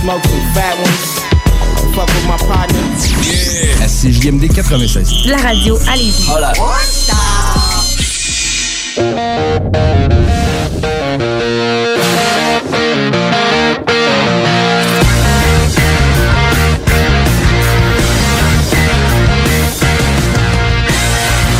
Smoke 0.00 0.24
some 0.24 0.46
fat 0.52 0.74
ones. 0.82 1.20
Fuck 1.94 2.08
with 2.08 2.26
my 2.26 2.36
partner. 2.38 2.80
Yeah. 3.22 3.84
À 3.84 3.86
CJMD 3.86 4.52
96. 4.52 5.26
La 5.26 5.36
radio, 5.36 5.78
allez-y. 5.88 6.28
Hola. 6.28 6.52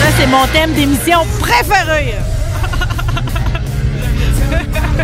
Ça, 0.01 0.09
c'est 0.19 0.27
mon 0.27 0.47
thème 0.49 0.73
d'émission 0.75 1.21
préféré. 1.39 2.17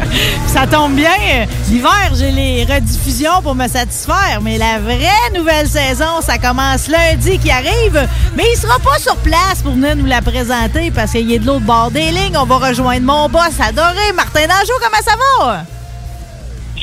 Ça 0.46 0.66
tombe 0.66 0.94
bien. 0.94 1.46
L'hiver, 1.68 2.12
j'ai 2.14 2.30
les 2.30 2.64
rediffusions 2.64 3.42
pour 3.42 3.54
me 3.54 3.68
satisfaire, 3.68 4.40
mais 4.42 4.58
la 4.58 4.78
vraie 4.78 5.30
nouvelle 5.34 5.66
saison, 5.68 6.20
ça 6.20 6.38
commence 6.38 6.88
lundi 6.88 7.38
qui 7.38 7.50
arrive. 7.50 8.08
Mais 8.36 8.44
il 8.52 8.58
sera 8.58 8.78
pas 8.78 8.98
sur 8.98 9.16
place 9.16 9.62
pour 9.62 9.72
venir 9.72 9.96
nous 9.96 10.06
la 10.06 10.22
présenter 10.22 10.90
parce 10.90 11.12
qu'il 11.12 11.30
est 11.32 11.38
de 11.38 11.46
l'autre 11.46 11.64
bord 11.64 11.90
des 11.90 12.10
lignes. 12.10 12.36
On 12.36 12.44
va 12.44 12.68
rejoindre 12.68 13.06
mon 13.06 13.28
boss 13.28 13.58
adoré, 13.60 14.12
Martin 14.14 14.46
Danjou. 14.46 14.72
Comment 14.80 15.02
ça 15.02 15.16
va? 15.16 15.64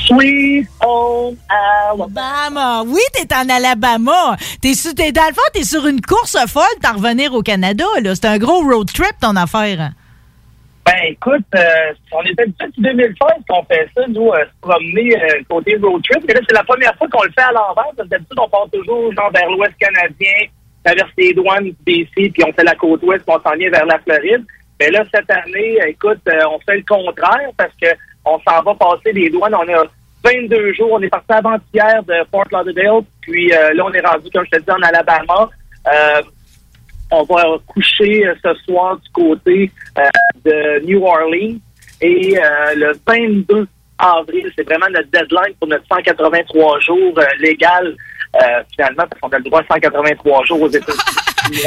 Sweet 0.07 0.67
home 0.81 1.35
Alabama. 1.49 2.83
Oui, 2.87 3.01
t'es 3.13 3.35
en 3.35 3.47
Alabama. 3.49 4.37
T'es 4.61 4.73
sur, 4.73 4.95
t'es, 4.95 5.11
dans 5.11 5.27
le 5.27 5.33
fond, 5.33 5.41
t'es 5.53 5.63
sur 5.63 5.85
une 5.85 6.01
course 6.01 6.37
folle 6.47 6.63
d'en 6.81 6.93
revenir 6.93 7.33
au 7.33 7.41
Canada. 7.41 7.85
Là. 8.01 8.15
C'est 8.15 8.25
un 8.25 8.37
gros 8.37 8.61
road 8.63 8.91
trip, 8.91 9.13
ton 9.21 9.35
affaire. 9.35 9.91
Ben, 10.89 11.11
écoute, 11.11 11.45
euh, 11.55 11.93
on 12.11 12.23
était 12.23 12.47
depuis 12.47 12.81
2016 12.81 13.13
qu'on 13.47 13.63
fait 13.65 13.87
ça, 13.95 14.07
nous, 14.07 14.31
euh, 14.31 14.43
se 14.43 14.59
promener 14.59 15.15
euh, 15.15 15.43
côté 15.47 15.77
road 15.77 16.01
trip. 16.09 16.23
Mais 16.27 16.33
là, 16.33 16.39
c'est 16.49 16.55
la 16.55 16.63
première 16.63 16.95
fois 16.95 17.07
qu'on 17.09 17.21
le 17.21 17.29
fait 17.29 17.43
à 17.43 17.51
l'envers. 17.51 17.93
D'habitude, 17.95 18.39
on 18.39 18.49
part 18.49 18.67
toujours 18.73 19.13
genre 19.13 19.31
vers 19.31 19.51
l'ouest 19.51 19.75
canadien, 19.77 20.49
traverse 20.83 21.11
les 21.15 21.33
douanes 21.33 21.73
BC, 21.85 22.31
puis 22.33 22.43
on 22.43 22.51
fait 22.53 22.63
la 22.63 22.73
côte 22.73 23.03
ouest, 23.03 23.23
puis 23.23 23.35
on 23.37 23.47
s'en 23.47 23.55
vient 23.55 23.69
vers 23.69 23.85
la 23.85 23.99
Floride. 23.99 24.43
Mais 24.79 24.89
là, 24.89 25.03
cette 25.13 25.29
année, 25.29 25.77
écoute, 25.85 26.21
euh, 26.27 26.39
on 26.49 26.59
fait 26.61 26.77
le 26.77 26.85
contraire 26.87 27.51
parce 27.55 27.73
que 27.79 27.89
on 28.25 28.39
s'en 28.39 28.63
va 28.63 28.73
passer 28.73 29.11
les 29.11 29.29
douanes. 29.29 29.53
On 29.53 29.71
a 29.71 29.83
22 30.23 30.73
jours. 30.73 30.93
On 30.93 31.01
est 31.03 31.09
parti 31.09 31.31
avant-hier 31.31 32.01
de 32.01 32.15
Fort 32.31 32.47
Lauderdale, 32.51 33.03
puis 33.21 33.53
euh, 33.53 33.73
là, 33.75 33.85
on 33.85 33.93
est 33.93 34.07
rendu, 34.07 34.27
comme 34.33 34.45
je 34.45 34.57
te 34.57 34.63
dis, 34.63 34.71
en 34.71 34.81
Alabama. 34.81 35.51
Euh, 35.85 36.21
on 37.11 37.23
va 37.23 37.43
coucher 37.67 38.23
ce 38.43 38.53
soir 38.65 38.97
du 38.97 39.09
côté 39.11 39.71
de 40.43 40.85
New 40.85 41.03
Orleans. 41.03 41.57
Et 42.01 42.37
euh, 42.37 42.75
le 42.75 42.91
22 43.05 43.67
avril, 43.97 44.51
c'est 44.55 44.63
vraiment 44.63 44.87
notre 44.89 45.09
deadline 45.11 45.53
pour 45.59 45.67
notre 45.67 45.85
183 45.91 46.79
jours 46.79 47.13
euh, 47.17 47.23
légal, 47.39 47.95
euh, 48.35 48.63
finalement, 48.73 49.03
parce 49.09 49.19
qu'on 49.19 49.29
a 49.29 49.37
le 49.37 49.43
droit 49.43 49.61
à 49.61 49.73
183 49.73 50.45
jours 50.45 50.61
aux 50.61 50.69
États-Unis. 50.69 51.61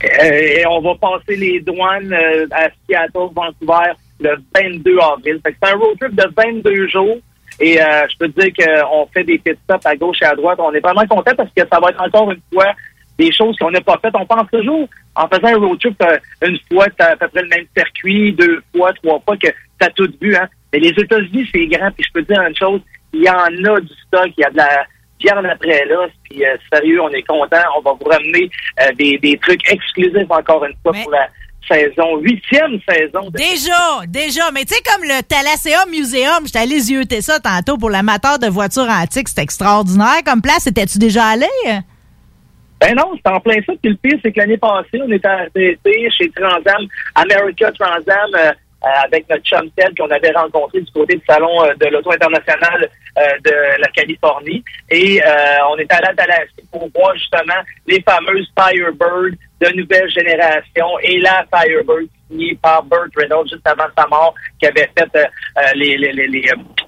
et 0.22 0.64
on 0.66 0.80
va 0.80 0.94
passer 0.94 1.36
les 1.36 1.60
douanes 1.60 2.14
à 2.52 2.68
Seattle, 2.86 3.32
Vancouver, 3.34 3.92
le 4.20 4.36
22 4.54 4.98
avril. 4.98 5.40
C'est 5.44 5.68
un 5.70 5.76
road 5.76 5.98
trip 6.00 6.14
de 6.14 6.26
22 6.36 6.88
jours. 6.88 7.16
Et 7.58 7.76
je 7.76 8.18
peux 8.18 8.28
te 8.28 8.40
dire 8.40 8.52
qu'on 8.52 9.06
fait 9.06 9.24
des 9.24 9.38
pit 9.38 9.58
stops 9.64 9.86
à 9.86 9.96
gauche 9.96 10.18
et 10.20 10.26
à 10.26 10.34
droite. 10.34 10.58
On 10.60 10.72
est 10.72 10.80
vraiment 10.80 11.06
content 11.06 11.34
parce 11.34 11.48
que 11.56 11.62
ça 11.70 11.80
va 11.80 11.88
être 11.88 12.00
encore 12.00 12.30
une 12.30 12.40
fois 12.52 12.72
des 13.18 13.32
choses 13.32 13.56
qu'on 13.58 13.70
n'a 13.70 13.80
pas 13.80 13.98
faites. 14.02 14.14
On 14.14 14.26
pense 14.26 14.50
toujours, 14.52 14.88
en 15.14 15.28
faisant 15.28 15.48
un 15.48 15.58
road 15.58 15.78
trip, 15.80 16.02
euh, 16.02 16.18
une 16.46 16.58
fois, 16.70 16.86
tu 16.90 17.02
as 17.02 17.12
à 17.12 17.16
peu 17.16 17.28
près 17.28 17.42
le 17.42 17.48
même 17.48 17.66
circuit, 17.76 18.32
deux 18.32 18.62
fois, 18.74 18.92
trois 19.02 19.20
fois, 19.24 19.36
que 19.36 19.48
tu 19.48 19.86
as 19.86 19.90
tout 19.90 20.12
vu. 20.20 20.36
Hein. 20.36 20.48
Mais 20.72 20.80
les 20.80 20.90
États-Unis, 20.90 21.48
c'est 21.52 21.66
grand. 21.66 21.90
Puis 21.92 22.04
je 22.06 22.12
peux 22.12 22.22
te 22.22 22.32
dire 22.32 22.42
une 22.42 22.56
chose, 22.56 22.80
il 23.12 23.22
y 23.22 23.30
en 23.30 23.74
a 23.74 23.80
du 23.80 23.92
stock, 24.06 24.30
il 24.36 24.40
y 24.40 24.44
a 24.44 24.50
de 24.50 24.56
la 24.56 24.84
viande 25.20 25.46
après 25.46 25.84
là. 25.86 26.06
Puis 26.24 26.44
euh, 26.44 26.56
sérieux, 26.72 27.00
on 27.00 27.10
est 27.10 27.22
content. 27.22 27.62
On 27.78 27.80
va 27.80 27.92
vous 27.92 28.10
ramener 28.10 28.50
euh, 28.80 28.92
des, 28.98 29.18
des 29.18 29.38
trucs 29.38 29.66
exclusifs 29.70 30.30
encore 30.30 30.64
une 30.64 30.74
fois 30.82 30.92
pour 30.92 31.10
la 31.10 31.28
saison, 31.68 32.18
huitième 32.18 32.78
saison. 32.88 33.30
De... 33.30 33.38
Déjà, 33.38 34.06
déjà. 34.06 34.50
Mais 34.52 34.64
tu 34.64 34.74
sais, 34.74 34.82
comme 34.82 35.02
le 35.02 35.22
Thalasséum 35.22 35.90
Museum, 35.90 36.46
j'étais 36.46 36.58
allé 36.60 36.78
zioter 36.78 37.22
ça 37.22 37.40
tantôt 37.40 37.76
pour 37.78 37.90
l'amateur 37.90 38.38
de 38.38 38.46
voitures 38.46 38.88
antiques. 38.88 39.28
C'était 39.28 39.42
extraordinaire 39.42 40.22
comme 40.24 40.42
place. 40.42 40.66
Étais-tu 40.66 40.98
déjà 40.98 41.24
allé? 41.24 41.46
Ben 42.80 42.94
non, 42.94 43.12
c'est 43.14 43.30
en 43.30 43.40
plein 43.40 43.56
ça. 43.66 43.72
Puis 43.80 43.90
le 43.90 43.96
pire, 43.96 44.18
c'est 44.22 44.32
que 44.32 44.40
l'année 44.40 44.58
passée, 44.58 45.00
on 45.02 45.10
était 45.10 45.28
arrêté 45.28 46.10
chez 46.10 46.30
Transam, 46.30 46.86
America 47.14 47.72
Transam, 47.72 48.30
euh, 48.34 48.52
avec 49.04 49.28
notre 49.28 49.42
chum 49.42 49.70
qu'on 49.98 50.10
avait 50.10 50.30
rencontré 50.32 50.80
du 50.80 50.92
côté 50.92 51.16
du 51.16 51.22
salon 51.26 51.64
euh, 51.64 51.74
de 51.74 51.86
l'auto 51.86 52.12
international 52.12 52.88
euh, 53.18 53.22
de 53.44 53.80
la 53.80 53.88
Californie. 53.88 54.62
Et 54.90 55.20
euh, 55.24 55.28
on 55.70 55.78
était 55.78 55.94
allé 55.94 56.08
à 56.08 56.14
Tallahassee 56.14 56.68
pour 56.70 56.88
voir 56.94 57.14
justement 57.14 57.62
les 57.86 58.02
fameuses 58.02 58.50
Firebird 58.58 59.36
de 59.60 59.68
nouvelle 59.74 60.10
génération 60.10 60.98
et 61.02 61.18
la 61.20 61.46
Firebird 61.50 62.08
signée 62.28 62.58
par 62.60 62.82
Burt 62.84 63.10
Reynolds 63.16 63.48
juste 63.50 63.66
avant 63.66 63.86
sa 63.96 64.06
mort 64.06 64.34
qui 64.60 64.66
avait 64.66 64.90
fait 64.96 65.16
euh, 65.16 65.26
les, 65.74 65.96
les, 65.96 66.12
les, 66.12 66.26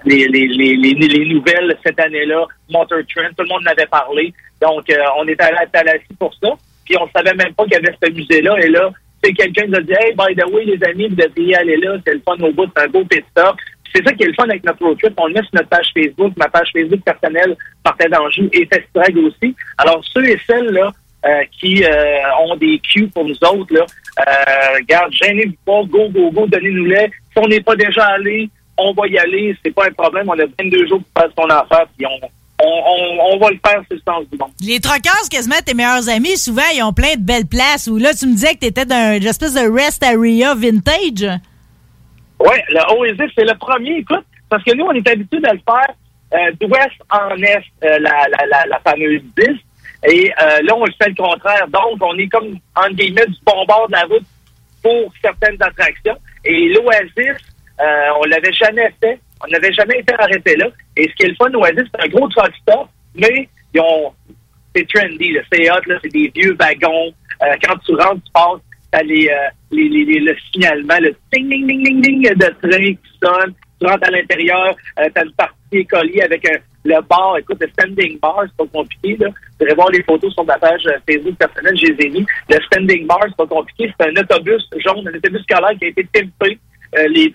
les, 0.04 1.24
nouvelles 1.26 1.76
cette 1.84 1.98
année-là, 2.00 2.46
Motor 2.70 3.00
Trend. 3.14 3.30
Tout 3.36 3.44
le 3.44 3.48
monde 3.48 3.62
en 3.66 3.72
avait 3.72 3.86
parlé. 3.86 4.34
Donc, 4.60 4.90
euh, 4.90 4.96
on 5.18 5.26
est 5.26 5.40
allé 5.40 5.56
à 5.58 5.66
Tallahassee 5.66 6.16
pour 6.18 6.34
ça. 6.34 6.48
Puis 6.84 6.96
on 6.98 7.08
savait 7.14 7.34
même 7.34 7.54
pas 7.54 7.64
qu'il 7.64 7.74
y 7.74 7.76
avait 7.76 7.94
ce 8.02 8.10
musée-là. 8.10 8.56
Et 8.60 8.68
là, 8.68 8.90
c'est 9.22 9.32
quelqu'un 9.32 9.64
qui 9.64 9.70
nous 9.70 9.78
a 9.78 9.82
dit 9.82 9.92
Hey, 9.92 10.14
by 10.14 10.34
the 10.34 10.46
way, 10.52 10.64
les 10.64 10.82
amis, 10.84 11.08
vous 11.08 11.16
devriez 11.16 11.56
aller 11.56 11.76
là, 11.76 11.96
c'est 12.06 12.14
le 12.14 12.22
fun 12.24 12.36
au 12.40 12.52
bout, 12.52 12.66
c'est 12.76 12.84
un 12.84 12.88
beau 12.88 13.04
pit 13.04 13.24
stop. 13.30 13.56
C'est 13.94 14.04
ça 14.04 14.12
qui 14.12 14.24
est 14.24 14.28
le 14.28 14.34
fun 14.34 14.44
avec 14.44 14.64
notre 14.64 14.84
road 14.84 14.98
trip. 14.98 15.14
On 15.16 15.26
le 15.26 15.34
met 15.34 15.40
sur 15.40 15.54
notre 15.54 15.68
page 15.68 15.90
Facebook, 15.94 16.32
ma 16.36 16.48
page 16.48 16.70
Facebook 16.72 17.00
personnelle, 17.04 17.56
Partait 17.82 18.08
d'Anjou 18.08 18.48
et 18.52 18.66
Festival 18.66 19.18
aussi. 19.18 19.56
Alors, 19.78 20.02
ceux 20.12 20.28
et 20.28 20.38
celles 20.46 20.70
là 20.70 20.92
euh, 21.24 21.42
qui 21.58 21.82
euh, 21.84 22.20
ont 22.42 22.56
des 22.56 22.78
cues 22.80 23.08
pour 23.08 23.24
nous 23.24 23.38
autres, 23.42 23.74
là, 23.74 23.86
euh, 24.20 24.76
regarde, 24.76 25.12
gênez-vous 25.12 25.56
pas, 25.64 25.82
go, 25.88 26.08
go, 26.10 26.30
go, 26.30 26.46
donnez-nous-les. 26.46 27.10
Si 27.32 27.38
on 27.38 27.48
n'est 27.48 27.60
pas 27.60 27.76
déjà 27.76 28.04
allé, 28.06 28.50
on 28.76 28.92
va 28.92 29.08
y 29.08 29.18
aller, 29.18 29.56
c'est 29.64 29.74
pas 29.74 29.86
un 29.86 29.92
problème. 29.92 30.28
On 30.28 30.38
a 30.38 30.46
22 30.58 30.86
jours 30.86 31.00
pour 31.02 31.22
faire 31.22 31.30
ce 31.30 31.34
qu'on 31.34 31.50
a 31.50 31.66
puis 31.96 32.06
on, 32.06 32.20
on, 32.60 32.66
on, 32.66 33.34
on 33.34 33.38
va 33.38 33.50
le 33.50 33.58
faire, 33.64 33.82
c'est 33.88 33.94
le 33.94 34.02
sens 34.06 34.24
du 34.30 34.38
monde. 34.38 34.50
Les 34.60 34.80
troqueurs, 34.80 35.28
quasiment 35.30 35.56
tes 35.64 35.74
meilleurs 35.74 36.08
amis, 36.08 36.36
souvent, 36.36 36.62
ils 36.74 36.82
ont 36.82 36.92
plein 36.92 37.14
de 37.14 37.22
belles 37.22 37.46
places. 37.46 37.86
Où 37.86 37.98
là, 37.98 38.12
tu 38.14 38.26
me 38.26 38.32
disais 38.32 38.54
que 38.54 38.60
tu 38.60 38.66
étais 38.66 38.84
dans 38.84 39.16
une 39.16 39.26
espèce 39.26 39.54
de 39.54 39.70
rest 39.70 40.02
area 40.02 40.54
vintage. 40.54 41.38
Oui, 42.40 42.56
le 42.68 42.96
Oasis, 42.96 43.32
c'est 43.36 43.44
le 43.44 43.56
premier, 43.58 43.98
écoute, 43.98 44.24
parce 44.48 44.62
que 44.64 44.74
nous, 44.74 44.84
on 44.84 44.92
est 44.92 45.08
habitué 45.08 45.38
de 45.40 45.48
le 45.48 45.60
faire 45.64 45.94
euh, 46.34 46.52
d'ouest 46.60 46.94
en 47.10 47.36
est, 47.42 47.56
euh, 47.84 47.98
la, 48.00 48.26
la, 48.28 48.46
la, 48.46 48.66
la 48.66 48.78
fameuse 48.80 49.22
10. 49.36 49.48
Et 50.08 50.30
euh, 50.30 50.60
là, 50.62 50.76
on 50.76 50.84
le 50.84 50.92
fait 51.00 51.08
le 51.08 51.14
contraire. 51.14 51.66
Donc, 51.68 51.98
on 52.00 52.16
est 52.18 52.28
comme, 52.28 52.58
en 52.76 52.90
guillemets, 52.90 53.26
du 53.26 53.36
bon 53.44 53.64
bord 53.66 53.86
de 53.88 53.92
la 53.92 54.02
route 54.02 54.26
pour 54.82 55.12
certaines 55.22 55.60
attractions. 55.60 56.16
Et 56.44 56.68
l'Oasis, 56.68 57.36
on 58.20 58.24
l'avait 58.24 58.52
jamais 58.52 58.92
fait. 59.00 59.18
On 59.44 59.50
n'avait 59.50 59.72
jamais 59.72 59.98
été 60.00 60.14
arrêté 60.18 60.56
là. 60.56 60.66
Et 60.96 61.08
ce 61.08 61.14
qui 61.14 61.24
est 61.24 61.28
le 61.28 61.34
fun, 61.36 61.48
l'Oasis, 61.50 61.84
c'est 61.94 62.04
un 62.04 62.08
gros 62.08 62.28
truck 62.28 62.52
stop, 62.62 62.88
mais 63.14 63.48
ils 63.74 63.80
ont, 63.80 64.12
c'est 64.74 64.86
trendy, 64.88 65.36
c'est 65.52 65.70
hot, 65.70 65.98
c'est 66.02 66.12
des 66.12 66.32
vieux 66.34 66.56
wagons. 66.58 67.12
Euh, 67.42 67.54
quand 67.62 67.76
tu 67.78 67.94
rentres, 67.94 68.22
tu 68.24 68.32
passes, 68.32 68.60
t'as 68.90 69.02
les, 69.02 69.28
euh, 69.28 69.48
les, 69.70 69.88
les, 69.88 70.20
le 70.20 70.36
signalement, 70.52 70.98
le 71.00 71.14
ding, 71.32 71.48
ding, 71.48 71.66
ding, 71.66 71.84
ding, 71.84 72.00
ding 72.02 72.22
de 72.22 72.68
train 72.68 72.94
qui 72.94 72.98
sonne. 73.22 73.54
Tu 73.80 73.86
rentres 73.86 74.08
à 74.08 74.10
l'intérieur, 74.10 74.74
euh, 74.98 75.08
t'as 75.14 75.24
une 75.24 75.32
partie 75.32 75.54
écolier 75.72 76.22
avec 76.22 76.44
un, 76.48 76.58
le 76.84 77.00
bar, 77.02 77.36
écoute, 77.38 77.58
le 77.60 77.68
standing 77.68 78.18
bar, 78.18 78.42
c'est 78.42 78.56
pas 78.56 78.66
compliqué, 78.72 79.16
là. 79.20 79.28
Vous 79.28 79.66
irez 79.66 79.74
voir 79.74 79.90
les 79.90 80.02
photos 80.02 80.32
sur 80.32 80.44
ma 80.44 80.58
page 80.58 80.82
Facebook 81.08 81.36
personnelle, 81.36 81.76
je 81.76 81.92
les 81.92 82.06
ai 82.06 82.08
mis. 82.08 82.26
Le 82.48 82.60
standing 82.62 83.06
bar, 83.06 83.20
c'est 83.24 83.36
pas 83.36 83.46
compliqué, 83.46 83.92
c'est 83.98 84.08
un 84.08 84.20
autobus 84.20 84.68
jaune, 84.78 85.06
un 85.06 85.16
autobus 85.16 85.42
scolaire 85.42 85.78
qui 85.78 85.84
a 85.84 85.88
été 85.88 86.04
pimpé. 86.04 86.58
Euh, 86.96 87.06
les 87.08 87.34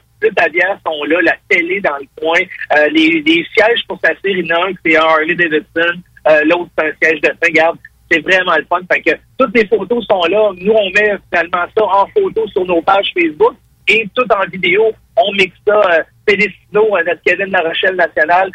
sont 0.85 1.03
là, 1.05 1.21
la 1.21 1.35
télé 1.49 1.81
dans 1.81 1.97
le 1.97 2.07
coin, 2.19 2.39
euh, 2.77 2.87
les, 2.89 3.45
sièges 3.53 3.83
pour 3.87 3.99
s'asseoir, 3.99 4.19
il 4.25 4.45
y 4.45 4.51
un 4.51 4.73
c'est 4.85 4.97
un 4.97 5.01
Harley 5.01 5.35
Davidson, 5.35 6.01
euh, 6.27 6.41
l'autre 6.45 6.69
c'est 6.77 6.85
un 6.85 6.91
siège 7.01 7.21
de 7.21 7.27
train, 7.27 7.37
regarde, 7.43 7.77
c'est 8.09 8.19
vraiment 8.19 8.55
le 8.55 8.65
fun. 8.65 8.81
Fait 8.91 9.01
que 9.01 9.11
toutes 9.37 9.55
les 9.55 9.67
photos 9.67 10.05
sont 10.05 10.23
là. 10.29 10.51
Nous, 10.57 10.73
on 10.73 10.89
met 10.91 11.17
finalement 11.31 11.65
ça 11.75 11.83
en 11.83 12.07
photo 12.07 12.47
sur 12.49 12.65
nos 12.65 12.81
pages 12.81 13.11
Facebook 13.13 13.55
et 13.87 14.07
tout 14.15 14.25
en 14.31 14.45
vidéo. 14.49 14.91
On 15.17 15.31
mixe 15.33 15.57
ça 15.67 16.03
euh, 16.31 17.03
notre 17.05 17.21
Kevin 17.25 17.51
La 17.51 17.61
Rochelle 17.61 17.95
nationale, 17.95 18.51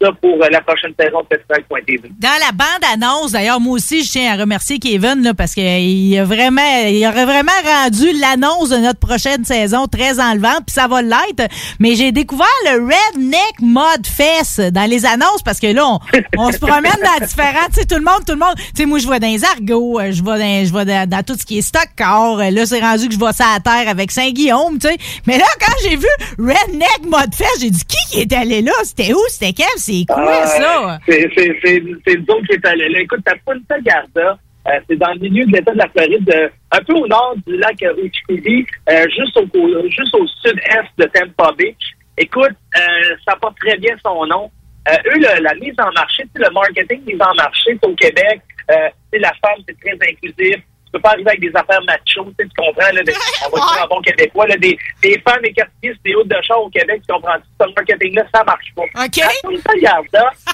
ça 0.00 0.12
pour 0.20 0.42
euh, 0.42 0.48
la 0.50 0.60
prochaine 0.60 0.92
saison 0.98 1.18
Festival.tv. 1.30 2.10
Dans 2.18 2.28
la 2.40 2.52
bande-annonce, 2.52 3.32
d'ailleurs, 3.32 3.60
moi 3.60 3.74
aussi, 3.74 4.04
je 4.04 4.10
tiens 4.10 4.32
à 4.32 4.36
remercier 4.36 4.78
Kevin 4.78 5.22
là, 5.22 5.34
parce 5.34 5.54
qu'il 5.54 6.18
a 6.18 6.24
vraiment, 6.24 6.86
il 6.86 7.06
aurait 7.06 7.24
vraiment 7.24 7.52
rendu 7.64 8.06
l'annonce 8.20 8.70
de 8.70 8.76
notre 8.78 8.98
prochaine 8.98 9.44
saison 9.44 9.86
très 9.86 10.20
enlevante, 10.20 10.64
puis 10.66 10.74
ça 10.74 10.88
va 10.88 11.02
l'être. 11.02 11.48
Mais 11.80 11.94
j'ai 11.94 12.12
découvert 12.12 12.46
le 12.66 12.82
Redneck 12.84 13.60
Mod 13.60 14.06
Fest 14.06 14.60
dans 14.72 14.88
les 14.88 15.06
annonces 15.06 15.42
parce 15.44 15.60
que 15.60 15.68
là, 15.68 15.98
on, 16.36 16.52
se 16.52 16.58
promène 16.58 16.92
dans 17.02 17.26
différents, 17.26 17.66
tu 17.72 17.80
sais, 17.80 17.86
tout 17.86 17.96
le 17.96 18.04
monde, 18.04 18.24
tout 18.26 18.32
le 18.32 18.38
monde. 18.38 18.54
Tu 18.56 18.64
sais, 18.74 18.86
moi, 18.86 18.98
je 18.98 19.06
vois 19.06 19.18
dans 19.18 19.28
les 19.28 19.44
argots, 19.44 20.00
euh, 20.00 20.12
je 20.12 20.22
vois 20.22 20.38
dans, 20.38 20.64
je 20.64 20.70
vois 20.70 20.84
dans, 20.84 21.22
tout 21.24 21.36
ce 21.38 21.46
qui 21.46 21.58
est 21.58 21.62
stock. 21.62 21.88
Euh, 22.00 22.50
Là, 22.50 22.66
c'est 22.66 22.80
rendu 22.80 23.08
que 23.08 23.14
je 23.14 23.18
vois 23.18 23.32
ça 23.32 23.46
à 23.54 23.60
terre 23.60 23.88
avec 23.88 24.10
Saint-Guillaume, 24.10 24.78
tu 24.78 24.88
sais. 24.88 24.96
Mais 25.26 25.38
là, 25.38 25.44
quand 25.60 25.72
j'ai 25.82 25.96
vu 25.96 26.06
Redneck 26.38 26.95
Mod 27.04 27.34
Fest, 27.34 27.60
j'ai 27.60 27.70
dit 27.70 27.84
qui 27.84 27.96
qui 28.10 28.20
est 28.22 28.32
allé 28.32 28.62
là? 28.62 28.72
C'était 28.84 29.12
où? 29.12 29.20
C'était 29.28 29.52
quel? 29.52 29.66
C'est 29.76 30.04
quoi 30.06 30.24
Ah, 30.42 30.46
ça? 30.46 30.98
C'est 31.08 31.28
c'est- 31.36 31.56
c'est- 31.64 31.82
c'est 32.06 32.14
le 32.14 32.24
zone 32.24 32.46
qui 32.46 32.54
est 32.54 32.66
allé 32.66 32.88
là. 32.88 33.00
Écoute, 33.00 33.20
t'as 33.24 33.34
Punta 33.44 33.78
Garda, 33.80 34.38
euh, 34.68 34.70
c'est 34.88 34.96
dans 34.96 35.12
le 35.12 35.18
milieu 35.20 35.44
de 35.46 35.52
l'État 35.52 35.72
de 35.72 35.78
la 35.78 35.88
Floride, 35.88 36.30
euh, 36.34 36.48
un 36.72 36.80
peu 36.84 36.94
au 36.94 37.06
nord 37.06 37.34
du 37.46 37.56
lac 37.56 37.82
euh, 37.82 37.94
Uchikubi, 38.02 38.66
euh, 38.90 39.04
juste, 39.16 39.36
au, 39.36 39.46
juste 39.90 40.14
au 40.14 40.26
sud-est 40.26 40.90
de 40.98 41.04
Tampa 41.04 41.52
Beach. 41.58 41.76
Écoute, 42.18 42.56
euh, 42.76 42.80
ça 43.26 43.36
porte 43.40 43.56
très 43.64 43.76
bien 43.78 43.94
son 44.04 44.24
nom. 44.26 44.50
Euh, 44.88 44.92
eux, 45.12 45.18
le- 45.18 45.42
la 45.42 45.54
mise 45.54 45.74
en 45.78 45.90
marché, 45.92 46.24
le 46.34 46.50
marketing 46.52 47.02
mise 47.06 47.20
en 47.20 47.34
marché, 47.34 47.76
c'est 47.80 47.88
au 47.88 47.94
Québec. 47.94 48.40
Sais, 48.68 49.18
la 49.20 49.32
femme, 49.42 49.62
c'est 49.68 49.76
très 49.80 49.94
inclusif. 50.10 50.56
Tu 50.86 50.92
peux 50.92 51.00
pas 51.00 51.10
arriver 51.10 51.28
avec 51.30 51.40
des 51.40 51.52
affaires 51.54 51.82
macho, 51.86 52.24
tu 52.24 52.30
sais, 52.38 52.48
tu 52.48 52.56
comprends, 52.56 52.92
là, 52.92 53.02
des- 53.02 53.12
on 53.46 53.56
va 53.56 53.58
dire 53.74 53.84
en 53.84 53.86
bon 53.88 54.00
québécois, 54.02 54.46
là, 54.46 54.56
des, 54.56 54.78
des 55.02 55.20
femmes 55.28 55.44
écartistes, 55.44 56.00
des 56.04 56.14
hôtes 56.14 56.28
de 56.28 56.36
char 56.42 56.62
au 56.62 56.70
Québec, 56.70 57.02
tu 57.06 57.12
comprends, 57.12 57.36
ce 57.60 57.66
marketing-là, 57.74 58.22
ça 58.34 58.44
marche 58.44 58.72
pas. 58.74 58.82
OK. 58.82 59.16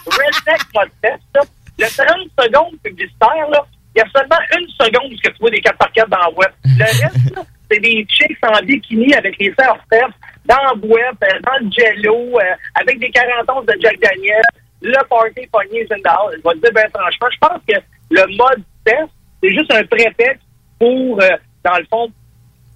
Redneck 0.07 0.63
Podcast, 0.73 1.23
là, 1.35 1.43
le 1.79 1.87
30 1.87 2.47
secondes 2.47 2.79
publicitaire, 2.83 3.49
là, 3.51 3.65
il 3.95 3.99
y 3.99 4.03
a 4.03 4.07
seulement 4.11 4.39
une 4.59 4.69
seconde 4.71 5.13
où 5.13 5.17
tu 5.17 5.31
vois 5.41 5.51
des 5.51 5.61
4 5.61 5.77
par 5.77 5.93
4 5.93 6.09
dans 6.09 6.19
la 6.19 6.31
web. 6.31 6.51
Le 6.65 6.85
reste, 6.85 7.37
là, 7.37 7.43
c'est 7.71 7.79
des 7.81 8.07
chicks 8.09 8.39
en 8.43 8.63
bikini 8.65 9.15
avec 9.15 9.37
les 9.39 9.53
Steph 9.53 10.13
dans 10.47 10.57
la 10.57 10.75
boîte, 10.75 11.17
euh, 11.25 11.39
dans 11.43 11.59
le 11.65 11.71
jello, 11.71 12.39
euh, 12.41 12.55
avec 12.81 12.99
des 12.99 13.11
40 13.11 13.49
onces 13.51 13.67
de 13.67 13.75
Jack 13.81 13.99
Daniel, 14.01 14.43
le 14.81 14.99
party 15.09 15.47
pogné. 15.53 15.87
Je 15.89 15.95
vais 15.95 16.01
te 16.01 16.59
dire, 16.59 16.73
ben 16.75 16.89
franchement, 16.95 17.29
je 17.33 17.39
pense 17.39 17.61
que 17.69 17.75
le 18.11 18.37
mode 18.37 18.63
test, 18.85 19.09
c'est 19.43 19.51
juste 19.51 19.73
un 19.73 19.85
prétexte 19.85 20.43
pour, 20.79 21.21
euh, 21.21 21.29
dans 21.65 21.79
le 21.79 21.85
fond, 21.91 22.11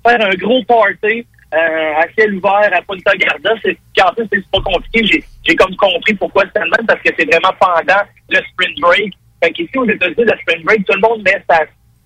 faire 0.06 0.20
un 0.20 0.34
gros 0.34 0.62
party 0.64 1.26
euh, 1.54 2.00
à 2.00 2.06
ciel 2.14 2.34
ouvert 2.34 2.70
à 2.72 2.82
Punta 2.82 3.16
Garda. 3.16 3.54
C'est, 3.62 3.76
c'est 3.96 4.50
pas 4.50 4.60
compliqué. 4.60 5.22
J'ai, 5.44 5.54
comme 5.56 5.74
compris 5.76 6.14
pourquoi 6.14 6.44
c'est 6.54 6.60
même, 6.60 6.86
parce 6.86 7.00
que 7.02 7.10
c'est 7.16 7.24
vraiment 7.24 7.54
pendant 7.60 8.02
le 8.30 8.38
spring 8.50 8.80
break. 8.80 9.14
Fait 9.42 9.52
qu'ici, 9.52 9.78
aux 9.78 9.88
États-Unis, 9.88 10.24
le 10.24 10.38
spring 10.40 10.64
break, 10.64 10.84
tout 10.86 10.94
le 10.94 11.00
monde 11.00 11.22
met 11.22 11.42
sa 11.48 11.60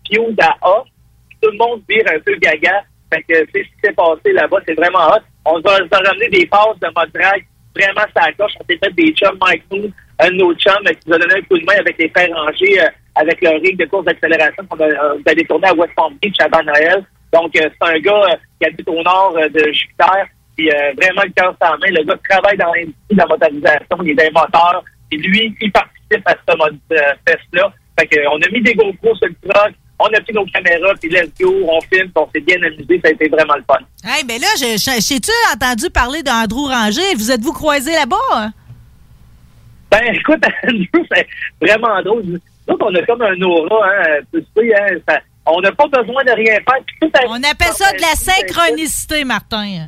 fuse 0.06 0.36
à 0.40 0.56
off. 0.62 0.86
Tout 1.42 1.50
le 1.50 1.58
monde 1.58 1.82
vire 1.88 2.04
un 2.14 2.20
peu 2.20 2.36
gaga. 2.36 2.82
Fait 3.12 3.22
que 3.22 3.34
c'est 3.52 3.62
ce 3.62 3.68
qui 3.68 3.80
s'est 3.82 3.92
passé 3.92 4.32
là-bas. 4.32 4.58
C'est 4.66 4.74
vraiment 4.74 5.08
hot. 5.08 5.22
On 5.46 5.58
nous 5.58 5.70
a, 5.70 5.80
nous 5.80 5.88
a 5.90 6.08
ramené 6.08 6.28
des 6.28 6.46
passes 6.46 6.78
de 6.80 6.86
mode 6.94 7.10
drag 7.14 7.44
vraiment 7.74 8.06
ça 8.14 8.32
coche. 8.32 8.52
On 8.60 8.64
s'est 8.64 8.78
fait 8.82 8.92
des 8.94 9.12
chums, 9.12 9.38
Mike 9.40 9.64
Moon, 9.70 9.90
un 10.18 10.30
chums 10.30 10.86
euh, 10.86 10.92
qui 10.92 11.08
nous 11.08 11.14
a 11.14 11.18
donné 11.18 11.34
un 11.34 11.42
coup 11.42 11.58
de 11.58 11.64
main 11.64 11.78
avec 11.78 11.98
les 11.98 12.08
fers 12.08 12.28
rangés, 12.34 12.80
euh, 12.80 12.88
avec 13.14 13.40
le 13.42 13.50
ring 13.50 13.76
de 13.76 13.84
course 13.86 14.04
d'accélération 14.04 14.64
qu'on 14.68 14.80
a, 14.80 15.14
vous 15.14 15.22
allez 15.26 15.44
tourner 15.44 15.68
à 15.68 15.74
West 15.74 15.92
Palm 15.96 16.14
Beach 16.20 16.36
avant 16.40 16.62
Noël. 16.62 17.04
Donc, 17.32 17.54
euh, 17.56 17.68
c'est 17.80 17.88
un 17.88 17.98
gars 18.00 18.24
euh, 18.30 18.36
qui 18.60 18.66
habite 18.66 18.88
au 18.88 19.02
nord 19.02 19.34
euh, 19.36 19.48
de 19.48 19.72
Jupiter. 19.72 20.26
Puis 20.56 20.68
vraiment 20.68 21.22
le 21.24 21.32
cœur 21.32 21.54
sans 21.62 21.70
main. 21.78 21.86
Le 21.88 22.04
gars 22.04 22.16
travaille 22.28 22.58
dans 22.58 22.72
l'industrie 22.74 22.94
de 23.12 23.16
la 23.16 23.26
motorisation, 23.26 23.96
il 24.04 24.20
est 24.20 24.30
moteurs. 24.30 24.84
Et 25.10 25.16
lui, 25.16 25.56
il 25.58 25.72
participe 25.72 26.26
à 26.26 26.34
ce 26.46 26.56
mode 26.56 26.78
fest-là. 27.26 27.72
Fait 27.98 28.06
que, 28.06 28.20
on 28.28 28.36
a 28.36 28.50
mis 28.50 28.60
des 28.60 28.74
GoPros 28.74 29.14
sur 29.16 29.28
le 29.28 29.34
truck, 29.48 29.72
on 29.98 30.06
a 30.06 30.20
pris 30.20 30.34
nos 30.34 30.44
caméras, 30.44 30.92
puis 31.00 31.08
let's 31.08 31.30
go, 31.40 31.50
on 31.66 31.80
filme, 31.80 32.10
puis 32.10 32.12
on 32.16 32.28
s'est 32.34 32.40
bien 32.40 32.62
amusé. 32.62 33.00
Ça 33.02 33.08
a 33.08 33.10
été 33.12 33.28
vraiment 33.28 33.54
le 33.54 33.62
fun. 33.62 33.78
Hey, 34.04 34.22
ben 34.24 34.38
là, 34.38 34.48
j'ai-tu 34.58 35.30
entendu 35.54 35.88
parler 35.88 36.22
d'Andrew 36.22 36.66
Ranger? 36.66 37.14
Vous 37.16 37.30
êtes-vous 37.30 37.52
croisés 37.52 37.92
là-bas? 37.92 38.50
Ben, 39.90 40.14
écoute, 40.14 40.44
Andrew, 40.64 41.06
c'est 41.10 41.26
vraiment 41.60 42.02
drôle. 42.02 42.38
On 42.80 42.94
a 42.94 43.02
comme 43.06 43.22
un 43.22 43.40
aura, 43.42 43.86
hein, 43.86 44.18
tu 44.32 44.40
sais, 44.56 44.74
hein, 44.74 44.96
ça- 45.08 45.20
on 45.46 45.60
n'a 45.60 45.72
pas 45.72 45.86
besoin 45.88 46.22
de 46.24 46.30
rien 46.32 46.54
faire. 46.54 46.82
puis 46.86 46.96
tout 47.00 47.10
à- 47.14 47.26
On 47.28 47.34
appelle 47.42 47.72
ça 47.72 47.92
de 47.92 48.00
la 48.00 48.14
synchronicité, 48.14 49.24
Martin. 49.24 49.86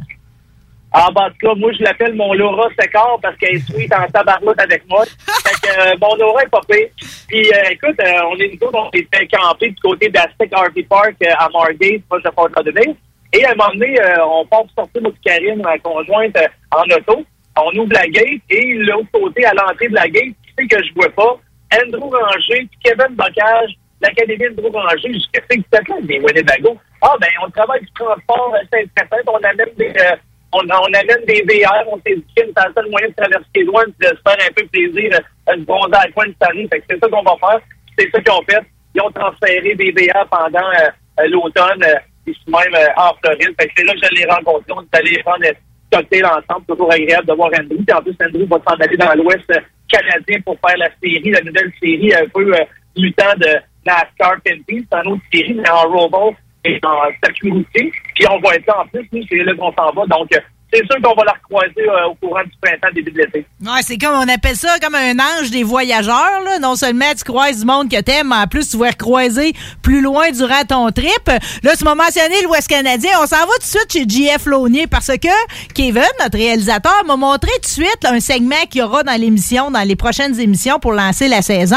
Ah, 0.95 1.09
ben, 1.15 1.23
en 1.23 1.31
tout 1.31 1.37
cas, 1.49 1.55
moi, 1.55 1.73
je 1.73 1.83
l'appelle 1.85 2.15
mon 2.15 2.35
Laura 2.35 2.69
Secor 2.79 3.19
parce 3.23 3.35
qu'elle 3.39 3.57
est 3.57 3.67
sweet 3.71 3.91
en 3.95 4.07
tabarloute 4.09 4.61
avec 4.61 4.87
moi. 4.89 5.05
fait 5.07 5.69
que 5.69 5.81
euh, 5.81 5.95
mon 6.01 6.15
Laura 6.17 6.43
est 6.43 6.49
pas 6.51 6.61
pire. 6.69 6.89
Puis, 7.29 7.51
euh, 7.51 7.71
écoute, 7.71 7.97
euh, 8.01 8.13
on 8.31 8.37
est 8.37 8.53
nous 8.61 8.69
autres, 8.69 8.79
on 8.79 8.91
est 8.93 9.09
fait 9.15 9.27
camper 9.29 9.71
du 9.71 9.81
côté 9.81 10.11
d'Aztec 10.11 10.51
RV 10.55 10.83
Park 10.85 11.15
euh, 11.23 11.31
à 11.39 11.49
Margate, 11.49 12.03
proche 12.09 12.23
de 12.23 12.31
Fort 12.35 12.49
Lauderdale. 12.55 12.95
Et 13.33 13.43
à 13.47 13.53
un 13.53 13.55
moment 13.55 13.71
donné, 13.73 13.97
on 14.27 14.45
part 14.45 14.61
pour 14.65 14.71
sortir 14.85 15.01
moi 15.01 15.13
Karine, 15.25 15.63
ma 15.63 15.79
conjointe, 15.79 16.37
en 16.71 16.83
auto. 16.95 17.25
On 17.57 17.79
ouvre 17.79 17.93
la 17.95 18.07
gate 18.09 18.43
et 18.51 18.75
l'autre 18.75 19.09
côté, 19.15 19.47
à 19.47 19.55
l'entrée 19.55 19.89
de 19.89 19.95
la 19.95 20.07
gate, 20.09 20.35
qui 20.45 20.53
sait 20.59 20.67
que 20.67 20.85
je 20.85 20.93
vois 20.95 21.09
pas, 21.09 21.37
Andrew 21.73 22.11
Ranger, 22.11 22.69
Kevin 22.85 23.15
Bocage, 23.17 23.73
l'Académie 24.01 24.49
Andrew 24.49 24.71
Ranger, 24.73 24.97
je 25.05 25.19
dis, 25.19 25.29
qu'est-ce 25.33 25.59
que 25.59 25.63
ça, 25.73 26.01
des 26.03 26.19
Winnebago? 26.21 26.77
Ah, 27.01 27.15
ben, 27.21 27.31
on 27.45 27.51
travaille 27.51 27.81
du 27.81 27.93
transport, 27.93 28.55
euh, 28.55 28.65
Saint-Hyacinthe, 28.73 29.27
on 29.27 29.37
amène 29.37 29.75
des, 29.77 29.93
euh, 30.01 30.17
on, 30.53 30.61
on 30.69 30.93
amène 30.93 31.25
des 31.27 31.43
VR, 31.43 31.85
on 31.89 31.97
s'est 32.07 32.17
dit 32.17 32.25
que 32.37 32.43
c'est 32.43 32.47
le 32.47 32.73
seul 32.75 32.91
moyen 32.91 33.09
de 33.09 33.15
traverser 33.15 33.47
puis 33.53 33.65
de 33.65 34.07
se 34.07 34.23
faire 34.23 34.49
un 34.49 34.53
peu 34.55 34.67
plaisir, 34.67 35.21
euh, 35.49 35.55
de 35.55 35.61
se 35.61 35.65
bronzer 35.67 35.97
à 35.97 36.07
la 36.07 36.13
coin 36.13 36.27
de 36.27 36.35
Paris. 36.39 36.69
Fait 36.71 36.81
que 36.81 36.85
c'est 36.91 37.01
ça 37.01 37.09
qu'on 37.09 37.23
va 37.23 37.37
faire. 37.41 37.61
C'est 37.99 38.11
ça 38.11 38.21
qu'ils 38.21 38.33
ont 38.33 38.43
fait. 38.49 38.63
Ils 38.95 39.01
ont 39.01 39.11
transféré 39.11 39.75
des 39.75 39.93
VR 39.93 40.27
pendant 40.29 40.69
euh, 40.69 40.91
euh, 41.21 41.29
l'automne, 41.29 41.83
euh, 41.83 41.99
ici 42.27 42.41
même 42.47 42.75
euh, 42.75 42.89
en 42.97 43.15
Floride. 43.23 43.55
Fait 43.59 43.67
que 43.67 43.73
c'est 43.77 43.85
là 43.85 43.93
que 43.95 44.01
je 44.03 44.15
l'ai 44.15 44.31
rencontré. 44.31 44.73
On 44.77 44.83
est 44.83 44.97
allé 44.97 45.23
prendre 45.23 45.45
cocktail 45.91 46.27
ensemble. 46.27 46.67
Toujours 46.69 46.93
agréable 46.93 47.27
de 47.27 47.33
voir 47.35 47.51
Andrew. 47.59 47.83
Puis 47.87 47.97
en 47.97 48.03
plus, 48.03 48.17
Andrew 48.23 48.47
va 48.47 48.59
s'en 48.67 48.77
aller 48.77 48.97
dans 48.97 49.15
l'Ouest 49.15 49.51
euh, 49.51 49.61
canadien 49.93 50.41
pour 50.45 50.59
faire 50.67 50.79
la 50.79 50.89
série, 51.03 51.31
la 51.31 51.41
nouvelle 51.41 51.73
série 51.81 52.15
un 52.15 52.27
peu 52.29 52.55
euh, 52.55 52.65
mutant 52.97 53.35
de 53.37 53.49
NASCAR 53.87 54.41
Pinty. 54.45 54.87
C'est 54.91 54.99
une 55.05 55.13
autre 55.13 55.23
série, 55.33 55.55
mais 55.55 55.71
en 55.71 55.89
robot 55.89 56.35
et 56.65 56.81
en 56.85 57.11
sécurité. 57.23 57.93
Puis 58.15 58.27
on 58.31 58.39
va 58.41 58.55
être 58.55 58.77
en 58.77 58.87
plus, 58.87 59.09
c'est 59.29 59.37
là 59.37 59.55
qu'on 59.55 59.73
s'en 59.73 59.93
va. 59.93 60.07
Donc, 60.07 60.33
euh, 60.33 60.41
c'est 60.73 60.87
sûr 60.87 60.97
qu'on 61.03 61.15
va 61.15 61.25
la 61.25 61.33
recroiser 61.33 61.89
euh, 61.89 62.07
au 62.09 62.15
courant 62.15 62.43
du 62.45 62.53
printemps, 62.61 62.89
début 62.95 63.11
de 63.11 63.19
l'été. 63.19 63.47
Ouais, 63.63 63.81
c'est 63.83 63.99
comme, 63.99 64.15
on 64.15 64.29
appelle 64.29 64.57
ça 64.57 64.79
comme 64.81 64.95
un 64.95 65.15
ange 65.19 65.51
des 65.51 65.63
voyageurs, 65.63 66.41
là. 66.45 66.59
Non 66.61 66.75
seulement 66.77 67.07
tu 67.17 67.25
croises 67.25 67.61
du 67.61 67.65
monde 67.67 67.91
que 67.91 68.01
t'aimes, 68.01 68.29
mais 68.29 68.37
en 68.37 68.47
plus 68.47 68.71
tu 68.71 68.77
vas 68.77 68.89
recroiser 68.91 69.53
plus 69.83 70.01
loin 70.01 70.31
durant 70.31 70.63
ton 70.67 70.91
trip. 70.91 71.27
Là, 71.63 71.77
tu 71.77 71.85
m'as 71.85 71.95
mentionné 71.95 72.43
l'Ouest 72.45 72.69
canadien. 72.69 73.11
On 73.23 73.27
s'en 73.27 73.37
va 73.37 73.53
tout 73.55 73.59
de 73.59 73.65
suite 73.65 73.93
chez 73.93 74.05
JF 74.09 74.47
Launier 74.47 74.87
parce 74.87 75.09
que 75.09 75.29
Kevin, 75.75 76.03
notre 76.21 76.39
réalisateur, 76.39 77.05
m'a 77.07 77.17
montré 77.17 77.51
tout 77.57 77.61
de 77.63 77.67
suite 77.67 77.99
là, 78.05 78.13
un 78.13 78.21
segment 78.21 78.57
qu'il 78.71 78.81
y 78.81 78.85
aura 78.85 79.03
dans 79.03 79.21
l'émission, 79.21 79.71
dans 79.71 79.87
les 79.87 79.97
prochaines 79.97 80.39
émissions 80.41 80.79
pour 80.79 80.93
lancer 80.93 81.29
la 81.29 81.43
saison. 81.43 81.77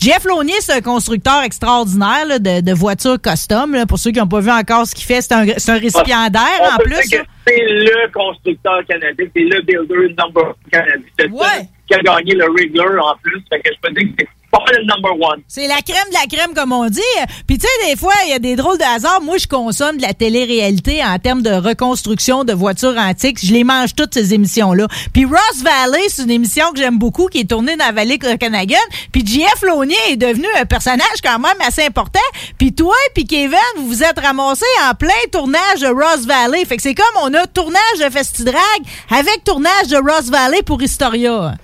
JF 0.00 0.24
Launier, 0.24 0.54
c'est 0.60 0.72
un 0.72 0.80
constructeur 0.80 1.42
extraordinaire 1.42 2.26
là, 2.26 2.38
de, 2.38 2.60
de 2.60 2.72
voitures 2.72 3.20
custom. 3.20 3.72
là. 3.74 3.86
Pour 3.86 3.98
ceux 3.98 4.10
qui 4.10 4.18
n'ont 4.18 4.26
pas 4.26 4.40
vu 4.40 4.50
encore 4.50 4.86
ce 4.86 4.94
qu'il 4.94 5.04
fait, 5.06 5.20
c'est 5.22 5.32
un, 5.32 5.42
un 5.42 5.78
récipiendaire 5.78 6.42
On 6.62 6.74
en 6.74 6.78
plus. 6.78 7.08
que 7.10 7.16
C'est 7.46 7.58
le 7.58 8.10
constructeur 8.12 8.84
canadien, 8.86 9.26
c'est 9.34 9.42
le 9.42 9.60
builder 9.62 10.14
number 10.16 10.48
one 10.48 10.54
canadien. 10.70 11.02
C'est 11.18 11.28
seul 11.28 11.66
qui 11.86 11.94
a 11.94 11.98
gagné 11.98 12.34
le 12.34 12.46
Wrigley 12.52 12.98
en 13.00 13.16
plus. 13.22 13.42
Fait 13.50 13.60
que 13.60 13.70
je 13.74 13.80
peux 13.80 13.92
dire 13.94 14.08
que 14.16 14.24
c'est 15.48 15.66
la 15.66 15.80
crème 15.80 16.08
de 16.08 16.14
la 16.14 16.26
crème, 16.26 16.54
comme 16.54 16.72
on 16.72 16.88
dit. 16.88 17.00
Puis, 17.46 17.58
tu 17.58 17.66
sais, 17.66 17.90
des 17.90 17.96
fois, 17.96 18.12
il 18.24 18.30
y 18.30 18.34
a 18.34 18.38
des 18.38 18.56
drôles 18.56 18.78
de 18.78 18.84
hasard. 18.84 19.20
Moi, 19.22 19.38
je 19.38 19.46
consomme 19.46 19.96
de 19.96 20.02
la 20.02 20.14
télé-réalité 20.14 21.02
en 21.02 21.18
termes 21.18 21.42
de 21.42 21.50
reconstruction 21.50 22.44
de 22.44 22.52
voitures 22.52 22.96
antiques. 22.98 23.38
Je 23.42 23.52
les 23.52 23.64
mange 23.64 23.94
toutes, 23.94 24.14
ces 24.14 24.34
émissions-là. 24.34 24.86
Puis, 25.12 25.24
Ross 25.24 25.62
Valley, 25.62 26.02
c'est 26.08 26.24
une 26.24 26.30
émission 26.30 26.70
que 26.72 26.78
j'aime 26.78 26.98
beaucoup, 26.98 27.26
qui 27.26 27.40
est 27.40 27.48
tournée 27.48 27.76
dans 27.76 27.86
la 27.86 27.92
vallée 27.92 28.18
de 28.18 28.28
Okanagan. 28.28 28.76
Puis, 29.10 29.26
JF 29.26 29.62
Launier 29.62 29.96
est 30.10 30.16
devenu 30.16 30.46
un 30.60 30.66
personnage 30.66 31.20
quand 31.24 31.38
même 31.38 31.60
assez 31.66 31.84
important. 31.84 32.20
Puis, 32.58 32.72
toi 32.72 32.94
puis 33.14 33.24
Kevin, 33.24 33.58
vous 33.76 33.88
vous 33.88 34.02
êtes 34.02 34.18
ramassés 34.18 34.64
en 34.88 34.94
plein 34.94 35.10
tournage 35.30 35.80
de 35.80 35.88
Ross 35.88 36.26
Valley. 36.26 36.64
Fait 36.64 36.76
que 36.76 36.82
c'est 36.82 36.94
comme 36.94 37.22
on 37.22 37.34
a 37.34 37.46
tournage 37.46 37.98
de 37.98 38.10
Festidrag 38.10 38.62
avec 39.10 39.44
tournage 39.44 39.88
de 39.88 39.96
Ross 39.96 40.30
Valley 40.30 40.62
pour 40.62 40.82
Historia. 40.82 41.54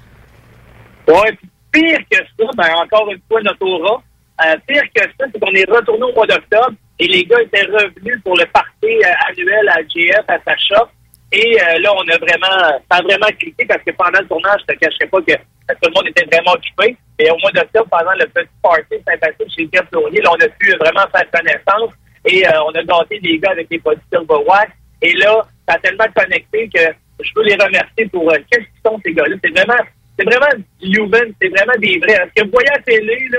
Ouais, 1.07 1.39
pire 1.73 2.01
que 2.11 2.17
ça, 2.17 2.51
ben 2.57 2.75
encore 2.77 3.11
une 3.11 3.21
fois, 3.29 3.41
notre 3.43 3.67
aura, 3.67 4.03
euh, 4.47 4.57
pire 4.67 4.83
que 4.95 5.03
ça, 5.03 5.27
c'est 5.33 5.41
qu'on 5.41 5.53
est 5.53 5.71
retourné 5.71 6.05
au 6.05 6.15
mois 6.15 6.27
d'octobre 6.27 6.75
et 6.99 7.07
les 7.07 7.25
gars 7.25 7.41
étaient 7.41 7.67
revenus 7.67 8.21
pour 8.25 8.37
le 8.37 8.45
party 8.47 8.87
euh, 8.87 9.29
annuel 9.29 9.69
à 9.69 9.83
GF, 9.83 10.25
à 10.29 10.39
Sacha. 10.45 10.89
Et 11.31 11.61
euh, 11.61 11.79
là, 11.81 11.93
on 11.95 12.09
a 12.09 12.19
vraiment, 12.19 12.81
ça 12.91 12.99
a 12.99 13.03
vraiment 13.03 13.27
cliqué 13.39 13.65
parce 13.67 13.83
que 13.83 13.91
pendant 13.93 14.19
le 14.19 14.27
tournage, 14.27 14.61
je 14.67 14.75
te 14.75 14.79
cacherai 14.79 15.07
pas 15.07 15.21
que 15.21 15.33
euh, 15.33 15.75
tout 15.83 15.91
le 15.91 15.95
monde 15.95 16.09
était 16.09 16.25
vraiment 16.25 16.53
occupé. 16.53 16.97
Et 17.19 17.31
au 17.31 17.37
mois 17.39 17.53
d'octobre, 17.53 17.89
pendant 17.91 18.13
le 18.13 18.27
petit 18.27 18.49
party 18.63 18.97
sympathique 19.07 19.53
chez 19.55 19.69
Jeff 19.73 19.87
Laurier, 19.93 20.23
là, 20.23 20.31
on 20.33 20.43
a 20.43 20.49
pu 20.49 20.75
vraiment 20.77 21.07
faire 21.13 21.31
connaissance 21.31 21.93
et 22.25 22.47
euh, 22.47 22.63
on 22.65 22.71
a 22.71 22.83
gâté 22.83 23.21
les 23.23 23.39
gars 23.39 23.51
avec 23.51 23.69
les 23.71 23.79
produits 23.79 24.03
Silverwax. 24.13 24.73
Et 25.03 25.13
là, 25.15 25.43
ça 25.69 25.75
a 25.75 25.79
tellement 25.79 26.07
connecté 26.17 26.71
que 26.75 26.81
je 27.23 27.31
veux 27.37 27.45
les 27.45 27.55
remercier 27.55 28.07
pour 28.07 28.33
qu'est-ce 28.33 28.65
qu'ils 28.65 28.83
sont, 28.87 28.99
ces 29.05 29.13
gars-là? 29.13 29.37
C'est 29.45 29.51
vraiment, 29.51 29.83
c'est 30.19 30.25
vraiment 30.25 30.65
du 30.81 30.99
human, 30.99 31.33
c'est 31.41 31.49
vraiment 31.49 31.79
des 31.79 31.99
vrais. 31.99 32.29
Ce 32.37 32.41
que 32.43 32.47
vous 32.47 32.53
voyez 32.53 32.69
à 32.71 32.77
la 32.77 32.83
télé, 32.83 33.29
là, 33.31 33.39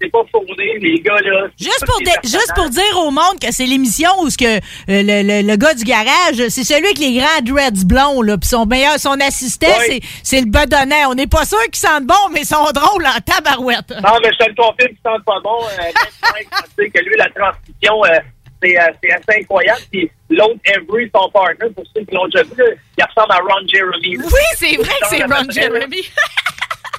c'est 0.00 0.10
pas 0.12 0.22
fourni, 0.30 0.78
les 0.80 1.00
gars, 1.00 1.18
là. 1.24 1.48
Juste 1.58 1.84
pour, 1.84 1.98
juste 2.22 2.52
pour 2.54 2.68
dire 2.70 2.98
au 3.04 3.10
monde 3.10 3.40
que 3.42 3.50
c'est 3.50 3.66
l'émission 3.66 4.08
où 4.20 4.30
ce 4.30 4.38
que 4.38 4.44
euh, 4.56 4.58
le, 4.88 5.22
le- 5.42 5.46
le 5.48 5.56
gars 5.56 5.74
du 5.74 5.82
garage, 5.82 6.36
c'est 6.50 6.62
celui 6.62 6.86
avec 6.86 6.98
les 6.98 7.14
grands 7.14 7.42
dreads 7.42 7.84
blonds, 7.84 8.22
là, 8.22 8.38
puis 8.38 8.48
son 8.48 8.64
meilleur, 8.64 8.96
son 9.00 9.18
assistant, 9.20 9.66
Oui. 9.88 10.00
c'est, 10.22 10.40
le 10.40 10.46
bedonnant. 10.46 11.10
On 11.10 11.14
n'est 11.14 11.26
pas 11.26 11.44
sûr 11.44 11.60
qu'ils 11.64 11.76
sentent 11.88 12.06
bon, 12.06 12.14
mais 12.32 12.42
ils 12.42 12.46
sont 12.46 12.62
drôles 12.72 13.06
en 13.06 13.18
tabarouette. 13.26 13.90
Non, 13.90 14.18
mais 14.22 14.30
je 14.32 14.38
te 14.44 14.48
le 14.48 14.54
confirme, 14.54 14.90
ils 14.92 14.98
sentent 15.04 15.24
pas 15.24 15.40
bon. 15.42 15.58
Euh, 15.64 16.36
même 16.78 16.90
que 16.92 17.00
lui, 17.04 17.16
la 17.18 17.28
transmission, 17.30 18.04
euh, 18.04 18.18
c'est, 18.62 18.78
euh, 18.78 18.92
c'est 19.02 19.12
assez 19.12 19.40
incroyable. 19.40 19.80
Puis 19.90 20.10
l'autre, 20.30 20.60
Avery, 20.74 21.10
son 21.14 21.30
partner, 21.30 21.70
pour 21.74 21.84
ceux 21.94 22.04
qui 22.04 22.14
l'ont 22.14 22.26
déjà 22.26 22.42
vu, 22.42 22.64
il 22.96 23.04
ressemble 23.04 23.32
à 23.32 23.38
Ron 23.38 23.66
Jeremy. 23.66 24.18
Oui, 24.18 24.46
c'est 24.54 24.76
vrai 24.76 24.94
que 25.00 25.08
c'est 25.08 25.24
Ron 25.24 25.50
Jeremy. 25.50 26.02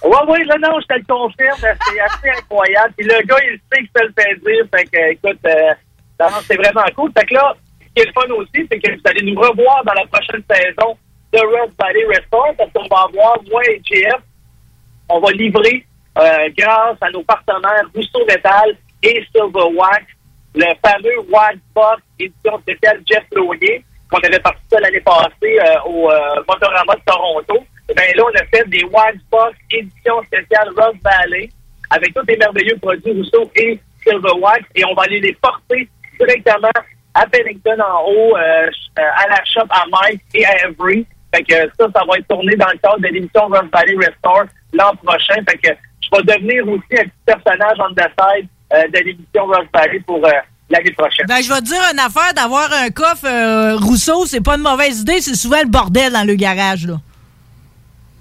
Ouais, 0.01 0.17
oui, 0.29 0.45
là, 0.45 0.55
non, 0.59 0.79
je 0.79 0.87
te 0.87 0.93
le 0.93 1.03
confirme. 1.03 1.57
C'est 1.59 1.99
assez 1.99 2.29
incroyable. 2.37 2.93
Puis 2.97 3.05
le 3.05 3.21
gars, 3.25 3.35
il 3.43 3.59
sait 3.69 3.83
que 3.83 3.89
ça 3.93 4.05
le 4.05 4.13
fait 4.17 4.35
dire. 4.35 4.65
Fait 4.73 4.85
que, 4.85 5.11
écoute, 5.11 5.39
euh, 5.45 5.73
c'est 6.47 6.55
vraiment 6.55 6.85
cool. 6.95 7.11
Fait 7.17 7.25
que 7.25 7.33
là, 7.33 7.53
ce 7.81 7.85
qui 7.93 8.01
est 8.01 8.05
le 8.05 8.13
fun 8.13 8.33
aussi, 8.33 8.67
c'est 8.71 8.79
que 8.79 8.91
vous 8.93 9.01
allez 9.05 9.29
nous 9.29 9.39
revoir 9.39 9.83
dans 9.83 9.93
la 9.93 10.05
prochaine 10.05 10.43
saison 10.49 10.97
de 11.33 11.39
Rust 11.39 11.73
Valley 11.77 12.05
Restore 12.07 12.53
parce 12.57 12.71
qu'on 12.71 12.87
va 12.87 13.03
avoir, 13.03 13.37
moi 13.51 13.61
et 13.69 13.81
JF, 13.83 14.21
on 15.09 15.19
va 15.19 15.31
livrer, 15.31 15.85
euh, 16.17 16.49
grâce 16.57 16.97
à 17.01 17.11
nos 17.11 17.23
partenaires 17.23 17.83
Rousseau 17.93 18.25
Metal 18.25 18.77
et 19.03 19.25
Silver 19.33 19.75
Wax, 19.75 20.05
le 20.55 20.65
fameux 20.85 21.19
Wax 21.29 21.57
Box 21.73 22.01
édition 22.19 22.59
spéciale 22.59 23.01
Jeff 23.09 23.23
Loyer, 23.31 23.83
qu'on 24.11 24.19
avait 24.19 24.39
parti 24.39 24.59
ça 24.71 24.79
l'année 24.79 25.01
passée 25.01 25.59
euh, 25.59 25.79
au 25.85 26.09
euh, 26.09 26.43
Motorama 26.47 26.95
de 26.95 27.01
Toronto. 27.05 27.65
Et 27.89 27.93
bien 27.93 28.05
là, 28.15 28.23
on 28.25 28.39
a 28.39 28.45
fait 28.45 28.67
des 28.67 28.83
Wax 28.83 29.17
Box 29.31 29.55
édition 29.71 30.23
spéciale 30.23 30.69
Rock 30.75 30.95
Valley 31.03 31.49
avec 31.91 32.13
tous 32.13 32.25
les 32.27 32.37
merveilleux 32.37 32.77
produits 32.77 33.13
Rousseau 33.13 33.51
et 33.55 33.79
Silver 34.03 34.33
Wax 34.39 34.63
et 34.75 34.85
on 34.85 34.93
va 34.93 35.03
aller 35.03 35.19
les 35.19 35.33
porter 35.33 35.87
directement 36.19 36.71
à 37.13 37.25
Pennington 37.27 37.77
en 37.81 38.05
haut, 38.05 38.37
euh, 38.37 38.69
à 38.97 39.27
la 39.27 39.43
shop 39.45 39.67
à 39.69 39.85
Mike 39.91 40.21
et 40.33 40.45
à 40.45 40.67
Every. 40.67 41.05
Fait 41.33 41.43
que 41.43 41.55
ça, 41.77 41.87
ça 41.93 42.03
va 42.07 42.17
être 42.17 42.27
tourné 42.27 42.55
dans 42.55 42.69
le 42.71 42.77
cadre 42.77 42.99
de 42.99 43.07
l'émission 43.07 43.47
Rock 43.47 43.65
Valley 43.71 43.95
Restore 43.97 44.45
l'an 44.73 44.95
prochain. 45.03 45.35
Fait 45.47 45.57
que 45.57 45.69
je 46.01 46.09
vais 46.11 46.23
devenir 46.23 46.67
aussi 46.67 46.99
un 46.99 47.03
petit 47.03 47.11
personnage 47.25 47.77
on 47.79 47.93
the 47.93 48.07
side 48.19 48.47
de 48.71 48.99
l'émission 48.99 49.45
Rock 49.45 49.67
Valley 49.73 49.99
pour 50.05 50.25
euh, 50.25 50.31
l'année 50.69 50.91
prochaine. 50.91 51.25
Ben, 51.27 51.41
je 51.41 51.49
vais 51.49 51.59
te 51.59 51.65
dire 51.65 51.81
une 51.91 51.99
affaire 51.99 52.33
d'avoir 52.35 52.71
un 52.73 52.89
coffre 52.89 53.25
euh, 53.25 53.75
Rousseau, 53.77 54.25
c'est 54.25 54.43
pas 54.43 54.55
une 54.55 54.61
mauvaise 54.61 55.01
idée, 55.01 55.21
c'est 55.21 55.35
souvent 55.35 55.61
le 55.61 55.69
bordel 55.69 56.13
dans 56.13 56.25
le 56.25 56.35
garage, 56.35 56.85
là. 56.85 56.95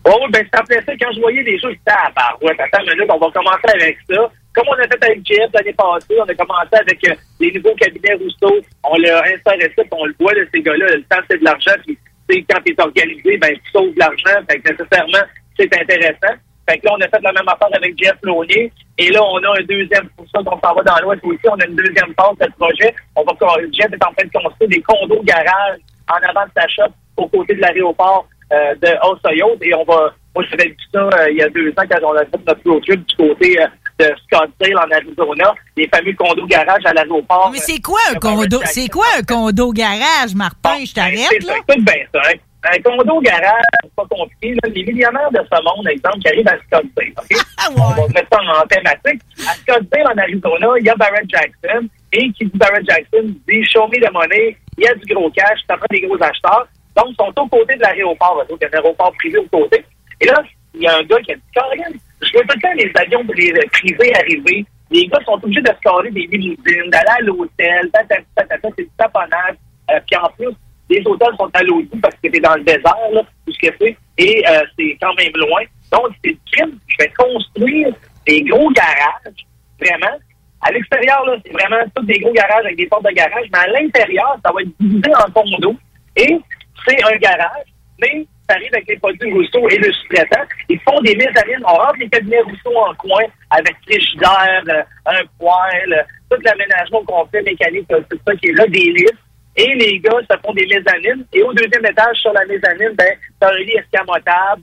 Oh, 0.05 0.27
ben, 0.31 0.47
ça 0.55 0.63
me 0.63 0.75
ça. 0.75 0.93
Quand 0.99 1.13
je 1.13 1.21
voyais 1.21 1.43
les 1.43 1.61
choses, 1.61 1.73
j'étais 1.73 1.91
à 1.91 2.11
part. 2.13 2.39
Ouais, 2.41 2.57
attends 2.59 2.83
une 2.83 2.95
minute, 2.95 3.11
on 3.11 3.19
va 3.19 3.31
commencer 3.31 3.69
avec 3.75 3.99
ça. 4.09 4.31
Comme 4.55 4.65
on 4.69 4.83
a 4.83 4.89
fait 4.89 5.05
avec 5.05 5.27
JF 5.27 5.53
l'année 5.53 5.75
passée, 5.75 6.17
on 6.19 6.25
a 6.25 6.35
commencé 6.35 6.77
avec 6.81 7.09
euh, 7.09 7.15
les 7.41 7.53
nouveaux 7.53 7.75
cabinets 7.75 8.15
Rousseau. 8.15 8.65
On 8.85 8.97
l'a 8.97 9.23
installé 9.35 9.65
ça, 9.77 9.83
puis 9.83 9.91
on 9.93 10.07
le 10.07 10.15
voit, 10.19 10.33
là, 10.33 10.41
ces 10.53 10.63
gars-là, 10.63 10.97
le 10.97 11.03
temps, 11.03 11.21
c'est 11.29 11.39
de 11.39 11.45
l'argent. 11.45 11.73
Puis, 11.85 12.47
quand 12.49 12.59
tu 12.65 12.73
es 12.73 12.81
organisé, 12.81 13.37
ben, 13.37 13.53
tu 13.53 13.71
sauves 13.71 13.93
de 13.93 13.99
l'argent. 13.99 14.41
Fait 14.49 14.59
que 14.61 14.71
nécessairement, 14.71 15.27
c'est 15.59 15.75
intéressant. 15.75 16.41
Fait 16.69 16.79
que 16.79 16.87
là, 16.87 16.93
on 16.99 17.01
a 17.01 17.09
fait 17.09 17.23
la 17.23 17.33
même 17.33 17.49
affaire 17.49 17.69
avec 17.73 17.95
Jeff 17.99 18.17
Launier. 18.23 18.71
Et 18.99 19.09
là, 19.11 19.21
on 19.23 19.39
a 19.39 19.59
un 19.59 19.65
deuxième, 19.65 20.09
pour 20.17 20.27
ça 20.35 20.41
qu'on 20.45 20.59
s'en 20.61 20.75
va 20.75 20.83
dans 20.83 20.99
l'Ouest 21.03 21.23
aussi, 21.25 21.47
on 21.49 21.55
a 21.61 21.65
une 21.67 21.77
deuxième 21.77 22.13
phase 22.19 22.37
de 22.41 22.45
ce 22.45 22.59
projet. 22.59 22.95
On 23.17 23.23
va, 23.23 23.33
Jeff 23.73 23.91
est 23.93 24.05
en 24.05 24.13
train 24.13 24.27
de 24.27 24.33
construire 24.33 24.71
des 24.71 24.83
condos 24.83 25.23
garage 25.23 25.79
en 26.11 26.29
avant 26.29 26.45
de 26.47 26.51
sa 26.57 26.69
shop, 26.69 26.93
aux 27.17 27.29
côtés 27.29 27.55
de 27.55 27.61
l'aéroport 27.61 28.27
euh, 28.53 28.75
de 28.83 28.89
Osayos. 29.07 29.57
Et 29.63 29.73
on 29.75 29.85
va, 29.85 30.13
moi, 30.35 30.45
j'avais 30.51 30.69
vu 30.69 30.77
ça 30.93 31.01
euh, 31.01 31.31
il 31.31 31.39
y 31.39 31.43
a 31.43 31.49
deux 31.49 31.71
ans 31.71 31.85
quand 31.91 31.99
on 32.03 32.17
a 32.17 32.25
fait 32.25 32.39
notre 32.47 32.71
road 32.71 32.83
du 32.85 33.17
côté 33.17 33.61
euh, 33.61 33.67
de 34.01 34.15
Scottsdale 34.27 34.77
en 34.79 34.91
Arizona, 34.95 35.55
les 35.77 35.89
fameux 35.89 36.13
condos 36.15 36.47
garage 36.47 36.85
à 36.85 36.93
l'aéroport. 36.93 37.51
Mais 37.53 37.59
c'est 37.59 37.81
quoi 37.81 37.99
un 38.11 38.15
condo? 38.19 38.61
C'est 38.65 38.89
quoi 38.89 39.07
un 39.19 39.23
condo 39.23 39.73
garage, 39.73 40.35
Martin? 40.35 40.85
Je 40.85 40.95
t'arrête, 40.95 41.19
C'est 41.31 41.45
là? 41.45 41.55
ça, 41.55 41.59
écoute 41.75 41.85
bien 41.85 42.05
ça. 42.15 42.21
hein. 42.29 42.37
Un 42.65 42.79
condo 42.83 43.21
garage, 43.21 43.63
c'est 43.83 43.95
pas 43.95 44.07
compliqué. 44.11 44.55
Là. 44.55 44.69
Les 44.75 44.85
millionnaires 44.85 45.31
de 45.31 45.39
ce 45.39 45.63
monde, 45.63 45.87
exemple, 45.89 46.19
qui 46.19 46.29
arrivent 46.29 46.49
à 46.49 46.59
Scottsdale, 46.67 47.13
OK? 47.17 47.39
On 47.77 47.91
va 47.95 48.09
mettre 48.09 48.29
ça 48.33 48.41
en 48.41 48.67
thématique. 48.67 49.23
À 49.47 49.55
Scottsdale, 49.55 50.07
en 50.07 50.19
Arizona, 50.19 50.69
il 50.79 50.87
y 50.87 50.91
a 50.91 50.97
Barrett 50.97 51.29
Jackson. 51.29 51.89
Et 52.13 52.31
qui 52.33 52.47
dit 52.47 52.59
Barrett 52.59 52.85
Jackson 52.89 53.35
dit 53.47 53.65
Show 53.65 53.87
me 53.89 54.01
the 54.01 54.13
money, 54.13 54.57
il 54.77 54.85
y 54.85 54.89
a 54.89 54.95
du 54.95 55.15
gros 55.15 55.31
cash, 55.31 55.61
ça 55.69 55.77
prend 55.77 55.87
des 55.91 56.01
gros 56.01 56.21
acheteurs. 56.23 56.67
Donc, 56.97 57.09
ils 57.11 57.17
sont 57.17 57.33
aux 57.37 57.49
côtés 57.49 57.77
de 57.77 57.83
l'aéroport. 57.83 58.45
Il 58.49 58.57
y 58.61 58.65
a 58.65 58.69
un 58.69 58.77
aéroport 58.79 59.13
privé 59.19 59.39
aux 59.39 59.59
côtés. 59.59 59.85
Et 60.21 60.27
là, 60.27 60.43
il 60.75 60.83
y 60.83 60.89
a 60.89 60.97
un 60.97 61.03
gars 61.03 61.21
qui 61.21 61.33
a 61.33 61.37
dit 61.37 61.43
Carrément, 61.53 61.85
je 62.23 62.33
vois 62.33 62.43
tout 62.43 62.57
le 62.57 62.61
temps 62.61 62.75
les 62.75 62.93
avions 62.95 63.25
les, 63.35 63.53
euh, 63.53 63.69
privés 63.73 64.13
arriver. 64.17 64.65
Les 64.91 65.07
gars 65.07 65.21
sont 65.25 65.33
obligés 65.33 65.61
de 65.61 65.69
se 65.69 65.81
carrer 65.83 66.11
des 66.11 66.27
limousines, 66.27 66.91
d'aller 66.91 67.19
à 67.19 67.21
l'hôtel, 67.21 67.91
tatata, 67.93 68.57
c'est 68.63 68.83
du 68.83 68.91
taponnage. 68.97 69.57
Euh, 69.91 70.01
puis 70.07 70.17
en 70.17 70.29
plus, 70.31 70.55
les 70.91 71.03
hôtels 71.07 71.37
sont 71.39 71.51
à 71.53 71.65
bout 71.65 72.01
parce 72.01 72.15
que 72.17 72.29
t'es 72.29 72.41
dans 72.41 72.55
le 72.55 72.65
désert, 72.65 72.97
là, 73.13 73.23
tout 73.47 73.53
ce 73.53 73.69
que 73.69 73.75
c'est, 73.81 73.97
et 74.19 74.43
euh, 74.49 74.61
c'est 74.79 74.97
quand 75.01 75.15
même 75.15 75.33
loin. 75.35 75.63
Donc, 75.93 76.09
c'est 76.25 76.37
crime. 76.53 76.79
Je 76.87 76.97
vais 76.99 77.13
construire 77.17 77.89
des 78.27 78.43
gros 78.43 78.71
garages, 78.71 79.47
vraiment. 79.81 80.17
À 80.61 80.73
l'extérieur, 80.73 81.25
là, 81.25 81.37
c'est 81.45 81.53
vraiment 81.53 81.83
tous 81.95 82.05
des 82.05 82.19
gros 82.19 82.33
garages 82.33 82.65
avec 82.65 82.77
des 82.77 82.87
portes 82.87 83.05
de 83.05 83.13
garage, 83.13 83.47
mais 83.53 83.59
à 83.59 83.67
l'intérieur, 83.69 84.37
ça 84.45 84.53
va 84.53 84.63
être 84.63 84.71
divisé 84.81 85.11
en 85.15 85.31
condos. 85.31 85.77
Et 86.17 86.39
c'est 86.87 87.05
un 87.05 87.17
garage, 87.17 87.67
mais 88.01 88.27
ça 88.49 88.57
arrive 88.57 88.71
avec 88.73 88.89
les 88.89 88.97
produits 88.97 89.33
Rousseau 89.33 89.69
et 89.69 89.77
le 89.77 89.93
sous-traitant. 89.93 90.43
Ils 90.69 90.81
font 90.81 91.01
des 91.03 91.15
mezzanines. 91.15 91.63
On 91.65 91.75
rentre 91.75 91.99
les 92.01 92.09
cabinets 92.09 92.41
Rousseau 92.41 92.77
en 92.77 92.95
coin 92.95 93.23
avec 93.51 93.77
frigidaire, 93.87 94.63
euh, 94.69 94.83
un 95.07 95.21
poêle, 95.39 95.93
euh, 95.93 96.03
tout 96.31 96.43
l'aménagement 96.43 97.05
complet 97.05 97.43
mécanique, 97.43 97.87
euh, 97.93 98.01
tout 98.11 98.19
ça 98.27 98.35
qui 98.37 98.49
est 98.49 98.53
là, 98.53 98.67
des 98.67 98.93
listes. 98.93 99.15
Et 99.61 99.75
les 99.75 99.99
gars 99.99 100.13
se 100.31 100.37
font 100.45 100.53
des 100.55 100.67
mezzanines. 100.67 101.27
Et 101.33 101.43
au 101.43 101.53
deuxième 101.53 101.85
étage, 101.85 102.17
sur 102.19 102.33
la 102.33 102.45
mezzanine, 102.47 102.95
ben, 102.97 103.13
t'as 103.41 103.53
un 103.53 103.59
lit 103.59 103.73
escamotable, 103.77 104.63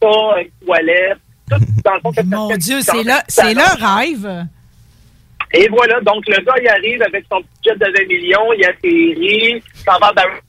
t'as 0.00 0.40
une 0.42 0.50
toilette, 0.66 1.18
tout 1.50 1.56
dans 1.84 1.94
le 1.94 2.00
fond. 2.00 2.12
Mon 2.24 2.56
Dieu, 2.56 2.80
c'est 2.82 3.04
là, 3.04 3.22
c'est 3.28 3.54
leur 3.54 3.76
rêve. 3.78 4.46
Et 5.54 5.68
voilà, 5.68 6.00
donc 6.00 6.24
le 6.26 6.44
gars, 6.44 6.54
il 6.60 6.68
arrive 6.68 7.02
avec 7.02 7.24
son 7.30 7.40
petit 7.40 7.70
jet 7.70 7.76
de 7.76 7.84
20 7.86 8.06
millions, 8.08 8.52
il 8.52 8.64
atterrit, 8.66 9.62
s'en 9.86 9.98
va 9.98 10.12
Barry- 10.12 10.40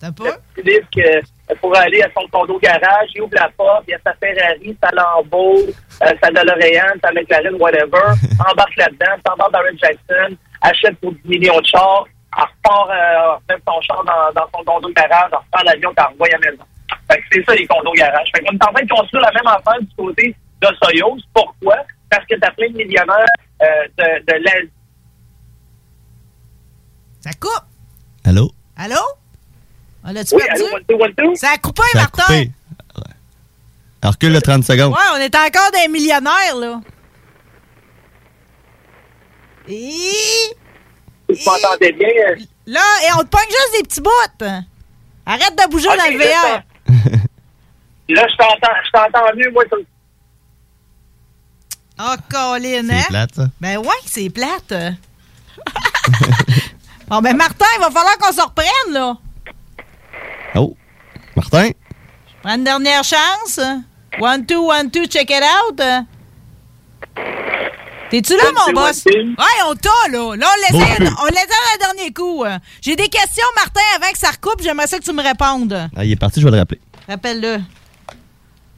T'as 0.00 0.10
pas? 0.10 0.36
Il 0.58 0.64
dit 0.64 0.80
que 0.92 1.54
pour 1.60 1.76
aller 1.76 2.02
à 2.02 2.08
son 2.16 2.26
condo 2.28 2.58
garage, 2.58 3.10
il 3.14 3.22
ouvre 3.22 3.34
la 3.34 3.48
porte, 3.56 3.84
il 3.86 3.92
y 3.92 3.94
a 3.94 3.98
sa 4.04 4.12
Ferrari, 4.14 4.76
sa 4.82 4.90
Lambo, 4.90 5.58
euh, 5.58 6.12
sa 6.20 6.30
DeLorean, 6.30 6.94
sa 7.04 7.12
McLaren, 7.12 7.54
whatever, 7.60 8.02
embarque 8.50 8.76
là-dedans, 8.76 9.14
s'embarque 9.24 9.52
Barrett 9.52 9.78
Jackson, 9.78 10.34
achète 10.62 10.96
pour 11.00 11.12
10 11.12 11.28
millions 11.28 11.60
de 11.60 11.66
chars, 11.66 12.04
elle 12.36 12.44
repart, 12.44 12.90
euh, 12.90 13.36
met 13.54 13.60
son 13.66 13.80
char 13.82 14.04
dans, 14.04 14.32
dans 14.40 14.48
son 14.56 14.64
condo 14.64 14.88
garage, 14.94 15.30
elle 15.32 15.38
reprend 15.38 15.62
l'avion, 15.64 15.92
elle 15.96 16.04
renvoie 16.04 16.26
à 16.28 16.30
la 16.30 16.38
maison. 16.50 16.64
Fait 17.10 17.18
que 17.18 17.24
c'est 17.32 17.44
ça, 17.44 17.54
les 17.54 17.66
condos 17.66 17.92
garage. 17.92 18.28
Fait 18.34 18.42
qu'on 18.42 18.52
est 18.54 18.64
en 18.64 18.72
train 18.72 18.82
de 18.84 18.88
construire 18.88 19.22
la 19.22 19.32
même 19.32 19.46
affaire 19.46 19.80
du 19.80 19.88
côté 19.96 20.34
de 20.60 20.68
Soyuz. 20.82 21.22
Pourquoi? 21.34 21.76
Parce 22.08 22.24
que 22.26 22.34
t'as 22.36 22.50
plein 22.52 22.68
de 22.70 22.76
millionnaires 22.76 23.26
euh, 23.62 23.66
de, 23.98 24.24
de 24.24 24.44
l'Asie. 24.44 24.70
Ça 27.20 27.30
coupe. 27.40 27.64
Allô? 28.24 28.50
Allô? 28.76 28.96
On 30.04 30.12
l'a-tu 30.12 30.34
Oui, 30.36 30.42
perdu? 30.46 30.62
allô, 30.62 30.74
one, 30.74 30.84
two, 30.88 30.96
one, 31.02 31.14
two? 31.14 31.34
Ça 31.36 31.50
a 31.54 31.58
coupé, 31.58 31.82
Ça 31.92 31.98
a 31.98 32.02
Martin. 32.02 32.22
coupé. 32.24 32.50
Alors, 34.02 34.14
recule 34.14 34.32
le 34.32 34.42
30 34.42 34.64
secondes. 34.64 34.92
Ouais, 34.92 34.98
on 35.14 35.16
est 35.18 35.34
encore 35.34 35.70
des 35.72 35.88
millionnaires, 35.88 36.56
là. 36.56 36.80
Et... 39.68 40.00
Tu 41.36 41.44
m'entendais 41.48 41.92
bien? 41.92 42.08
euh, 42.08 42.36
Là, 42.66 42.80
et 43.06 43.12
on 43.18 43.22
te 43.22 43.28
pogne 43.28 43.48
juste 43.48 43.72
des 43.76 43.82
petits 43.82 44.00
bouts. 44.00 44.10
Arrête 45.26 45.56
de 45.56 45.70
bouger 45.70 45.88
Ok, 45.88 45.96
dans 45.96 46.10
le 46.12 46.18
VR. 46.18 46.62
Là, 48.08 48.26
je 48.28 48.36
t'entends, 48.36 48.76
je 48.84 48.90
t'entends 48.92 49.34
mieux, 49.36 49.50
moi, 49.52 49.64
Oh, 52.00 52.14
Colin, 52.30 52.82
C'est 52.88 52.94
hein? 52.94 53.04
plate, 53.08 53.34
ça. 53.34 53.46
Ben 53.60 53.78
ouais, 53.78 53.86
c'est 54.06 54.30
plate. 54.30 54.72
bon, 57.08 57.20
ben 57.20 57.36
Martin, 57.36 57.66
il 57.76 57.80
va 57.80 57.90
falloir 57.90 58.16
qu'on 58.18 58.32
se 58.32 58.40
reprenne, 58.40 58.92
là. 58.92 59.16
Oh. 60.56 60.76
Martin? 61.36 61.70
Prends 62.42 62.54
une 62.56 62.64
dernière 62.64 63.04
chance. 63.04 63.60
One, 64.20 64.44
two, 64.44 64.68
one, 64.68 64.90
two, 64.90 65.06
check 65.06 65.30
it 65.30 65.42
out. 65.42 65.80
T'es-tu 68.12 68.36
là, 68.36 68.42
mon 68.54 68.74
boss? 68.74 69.06
Ouais, 69.06 69.62
on 69.70 69.74
t'a, 69.74 69.88
là. 70.10 70.36
Là, 70.36 70.46
on 70.46 70.72
Bon 70.72 70.80
l'essaie 70.80 70.96
cul. 70.96 71.08
on 71.18 71.24
la 71.24 71.78
dernier 71.80 72.12
coup. 72.12 72.44
J'ai 72.82 72.94
des 72.94 73.08
questions, 73.08 73.46
Martin, 73.56 73.80
avant 73.96 74.12
que 74.12 74.18
ça 74.18 74.28
recoupe. 74.28 74.60
J'aimerais 74.62 74.86
ça 74.86 74.98
que 74.98 75.04
tu 75.04 75.14
me 75.14 75.22
répondes. 75.22 75.88
Ah, 75.96 76.04
il 76.04 76.12
est 76.12 76.16
parti, 76.16 76.38
je 76.38 76.44
vais 76.44 76.50
le 76.50 76.58
rappeler. 76.58 76.78
Rappelle-le. 77.08 77.60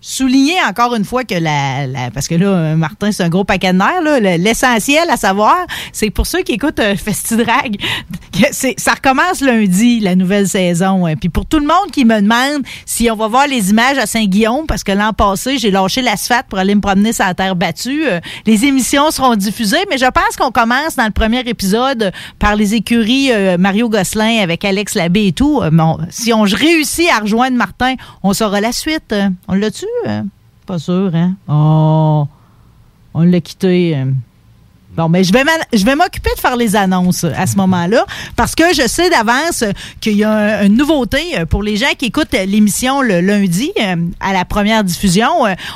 Souligner 0.06 0.56
encore 0.68 0.94
une 0.94 1.04
fois 1.04 1.24
que 1.24 1.34
la, 1.34 1.86
la- 1.86 2.10
parce 2.10 2.28
que 2.28 2.34
là, 2.34 2.76
Martin, 2.76 3.10
c'est 3.10 3.22
un 3.22 3.30
gros 3.30 3.44
paquet 3.44 3.72
de 3.72 3.78
nerfs, 3.78 4.20
l'essentiel 4.38 5.08
à 5.08 5.16
savoir, 5.16 5.56
c'est 5.92 6.10
pour 6.10 6.26
ceux 6.26 6.42
qui 6.42 6.52
écoutent 6.52 6.78
euh, 6.78 6.94
Festidrag, 6.94 7.76
ça 8.52 8.92
recommence 8.92 9.40
lundi, 9.40 10.00
la 10.00 10.14
nouvelle 10.14 10.46
saison. 10.46 11.06
hein. 11.06 11.14
Puis 11.16 11.30
pour 11.30 11.46
tout 11.46 11.58
le 11.58 11.66
monde 11.66 11.90
qui 11.90 12.04
me 12.04 12.20
demande 12.20 12.62
si 12.84 13.10
on 13.10 13.16
va 13.16 13.28
voir 13.28 13.46
les 13.46 13.70
images 13.70 13.96
à 13.96 14.04
Saint-Guillaume, 14.06 14.66
parce 14.66 14.84
que 14.84 14.92
l'an 14.92 15.14
passé, 15.14 15.56
j'ai 15.56 15.70
lâché 15.70 16.02
l'asphalte 16.02 16.46
pour 16.48 16.58
aller 16.58 16.74
me 16.74 16.80
promener 16.82 17.14
sur 17.14 17.24
la 17.24 17.32
terre 17.32 17.56
battue, 17.56 18.06
euh, 18.06 18.20
les 18.44 18.66
émissions 18.66 19.10
seront 19.10 19.36
diffusées, 19.36 19.84
mais 19.88 19.96
je 19.96 20.04
pense 20.06 20.36
qu'on 20.38 20.50
commence 20.50 20.96
dans 20.96 21.06
le 21.06 21.12
premier 21.12 21.40
épisode 21.46 22.12
par 22.38 22.56
les 22.56 22.74
écuries 22.74 23.32
euh, 23.32 23.56
Mario 23.56 23.88
Gosselin 23.88 24.40
avec 24.42 24.66
Alex 24.66 24.94
Labbé 24.96 25.28
et 25.28 25.32
tout. 25.32 25.62
Euh, 25.62 25.70
si 26.10 26.32
on 26.34 26.42
réussit 26.42 27.08
à 27.10 27.20
rejoindre 27.20 27.56
Martin, 27.56 27.94
on 28.22 28.34
saura 28.34 28.60
la 28.60 28.72
suite. 28.72 29.14
On 29.48 29.54
l'a-tu? 29.54 29.86
Euh, 30.06 30.22
Pas 30.66 30.78
sûr, 30.78 31.10
hein? 31.14 31.34
Oh, 31.48 32.26
on 33.14 33.22
l'a 33.22 33.40
quitté. 33.40 33.96
euh. 33.96 34.04
Bon, 34.96 35.08
mais 35.08 35.24
je 35.24 35.32
vais 35.32 35.42
m'en- 35.42 35.50
je 35.72 35.84
vais 35.84 35.96
m'occuper 35.96 36.30
de 36.36 36.40
faire 36.40 36.54
les 36.56 36.76
annonces 36.76 37.24
à 37.24 37.46
ce 37.48 37.56
moment-là 37.56 38.06
parce 38.36 38.54
que 38.54 38.62
je 38.72 38.86
sais 38.86 39.10
d'avance 39.10 39.64
qu'il 40.00 40.16
y 40.16 40.22
a 40.22 40.30
un- 40.60 40.66
une 40.66 40.76
nouveauté 40.76 41.36
euh, 41.36 41.46
pour 41.46 41.64
les 41.64 41.76
gens 41.76 41.92
qui 41.98 42.04
écoutent 42.06 42.30
l'émission 42.32 43.02
le 43.02 43.20
lundi 43.20 43.72
à 44.20 44.32
la 44.32 44.44
première 44.44 44.84
diffusion. 44.84 45.26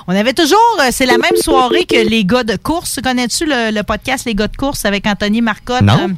On 0.07 0.15
avait 0.15 0.35
toujours, 0.35 0.61
c'est 0.93 1.05
la 1.07 1.19
même 1.19 1.35
soirée 1.37 1.85
que 1.85 1.97
les 2.09 2.25
gars 2.25 2.45
de 2.45 2.55
course. 2.55 3.01
Connais-tu 3.03 3.45
le, 3.47 3.75
le 3.75 3.83
podcast 3.83 4.25
Les 4.25 4.37
gars 4.37 4.47
de 4.47 4.57
course 4.57 4.85
avec 4.85 5.05
Anthony 5.05 5.41
Marcotte? 5.43 5.83
Non. 5.83 6.11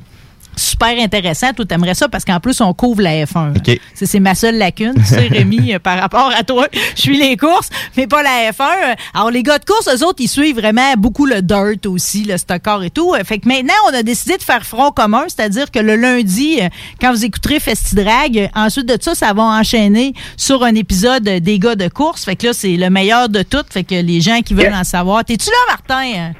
Super 0.61 0.99
intéressant. 1.03 1.55
Toi, 1.55 1.65
t'aimerais 1.65 1.95
ça 1.95 2.07
parce 2.09 2.23
qu'en 2.23 2.39
plus, 2.39 2.61
on 2.61 2.74
couvre 2.74 3.01
la 3.01 3.24
F1. 3.24 3.57
OK. 3.57 3.81
C'est 3.95 4.20
ma 4.20 4.35
seule 4.35 4.59
lacune, 4.59 4.93
tu 4.95 5.05
sais, 5.05 5.28
Rémi, 5.31 5.73
euh, 5.73 5.78
par 5.78 5.99
rapport 5.99 6.31
à 6.39 6.43
toi. 6.43 6.66
Je 6.95 7.01
suis 7.01 7.16
les 7.16 7.37
courses, 7.39 7.70
mais 7.97 8.07
pas 8.07 8.23
la 8.23 8.51
F1. 8.53 8.61
Euh, 8.62 8.95
Alors, 9.15 9.31
les 9.31 9.43
gars 9.43 9.59
de 9.59 9.65
course, 9.65 9.89
eux 9.89 10.05
autres, 10.05 10.20
ils 10.20 10.28
suivent 10.28 10.57
vraiment 10.57 10.93
beaucoup 10.99 11.24
le 11.24 11.41
dirt 11.41 11.87
aussi, 11.87 12.24
le 12.24 12.37
stockard 12.37 12.82
et 12.82 12.91
tout. 12.91 13.15
Euh, 13.15 13.24
Fait 13.24 13.39
que 13.39 13.49
maintenant, 13.49 13.73
on 13.91 13.95
a 13.95 14.03
décidé 14.03 14.37
de 14.37 14.43
faire 14.43 14.66
front 14.66 14.91
commun, 14.91 15.24
c'est-à-dire 15.28 15.70
que 15.70 15.78
le 15.78 15.97
lundi, 15.97 16.59
euh, 16.61 16.69
quand 17.01 17.11
vous 17.11 17.24
écouterez 17.24 17.59
Festidrag, 17.59 18.51
ensuite 18.55 18.87
de 18.87 18.99
ça, 19.01 19.15
ça 19.15 19.32
va 19.32 19.43
enchaîner 19.45 20.12
sur 20.37 20.62
un 20.62 20.74
épisode 20.74 21.24
des 21.24 21.59
gars 21.59 21.74
de 21.74 21.89
course. 21.89 22.27
Fait 22.27 22.37
que 22.37 22.49
là, 22.49 22.53
c'est 22.53 22.77
le 22.77 22.91
meilleur 22.91 23.31
de 23.31 23.43
tout. 23.43 23.65
Fait 23.70 23.85
que 23.85 23.95
les 23.95 24.20
gens 24.20 24.43
qui 24.43 24.53
veulent 24.53 24.74
en 24.74 24.85
savoir. 24.85 25.24
T'es-tu 25.24 25.49
là, 25.49 25.57
Martin? 25.74 26.32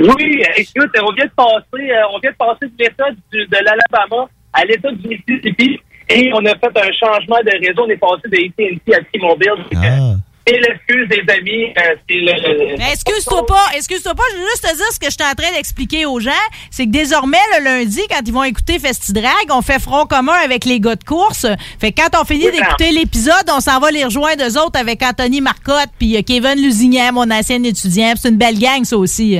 Oui, 0.00 0.42
écoute, 0.56 0.90
on 1.02 1.12
vient 1.12 1.26
de 1.26 1.30
passer, 1.36 1.90
euh, 1.90 2.02
on 2.12 2.18
vient 2.18 2.30
de 2.30 2.36
passer 2.36 2.66
de 2.66 2.72
l'État 2.78 3.10
du- 3.32 3.46
de 3.46 3.56
l'Alabama 3.56 4.28
à 4.52 4.64
l'État 4.64 4.90
du 4.90 5.08
Mississippi 5.08 5.78
et 6.08 6.30
on 6.34 6.44
a 6.44 6.50
fait 6.50 6.76
un 6.76 6.92
changement 6.92 7.38
de 7.44 7.66
réseau. 7.66 7.84
On 7.86 7.88
est 7.90 7.96
passé 7.96 8.22
de 8.26 8.36
AT&T 8.36 8.94
à 8.94 8.98
T-Mobile. 9.12 10.18
Et 10.44 10.58
l'excuse 10.58 11.08
des 11.08 11.22
amis, 11.32 11.66
euh, 11.78 11.94
c'est 12.08 12.16
le... 12.16 12.76
Mais 12.76 12.90
excuse-toi 12.94 13.46
pas, 13.46 13.64
excuse-toi 13.76 14.12
pas, 14.12 14.24
je 14.32 14.38
veux 14.38 14.46
juste 14.48 14.62
te 14.68 14.76
dire 14.76 14.86
ce 14.92 14.98
que 14.98 15.06
je 15.06 15.12
suis 15.12 15.22
en 15.22 15.34
train 15.40 15.52
d'expliquer 15.54 16.04
aux 16.04 16.18
gens, 16.18 16.32
c'est 16.68 16.86
que 16.86 16.90
désormais 16.90 17.38
le 17.56 17.64
lundi 17.64 18.00
quand 18.10 18.18
ils 18.26 18.32
vont 18.32 18.42
écouter 18.42 18.80
Festidrag, 18.80 19.30
on 19.50 19.62
fait 19.62 19.78
front 19.80 20.04
commun 20.04 20.34
avec 20.44 20.64
les 20.64 20.80
gars 20.80 20.96
de 20.96 21.04
course. 21.04 21.46
Fait 21.78 21.92
que 21.92 22.02
quand 22.02 22.20
on 22.20 22.24
finit 22.24 22.46
Oui, 22.46 22.58
d'écouter 22.58 22.90
l'épisode, 22.90 23.48
on 23.56 23.60
s'en 23.60 23.78
va 23.78 23.92
les 23.92 24.04
rejoindre 24.04 24.42
eux 24.44 24.58
autres 24.58 24.80
avec 24.80 25.00
Anthony 25.04 25.40
Marcotte 25.40 25.90
puis 25.96 26.16
euh, 26.16 26.22
Kevin 26.26 26.56
Lusignan, 26.60 27.12
mon 27.12 27.30
ancien 27.30 27.62
étudiant. 27.62 28.12
C'est 28.16 28.28
une 28.30 28.36
belle 28.36 28.58
gang 28.58 28.82
ça 28.84 28.96
aussi. 28.96 29.38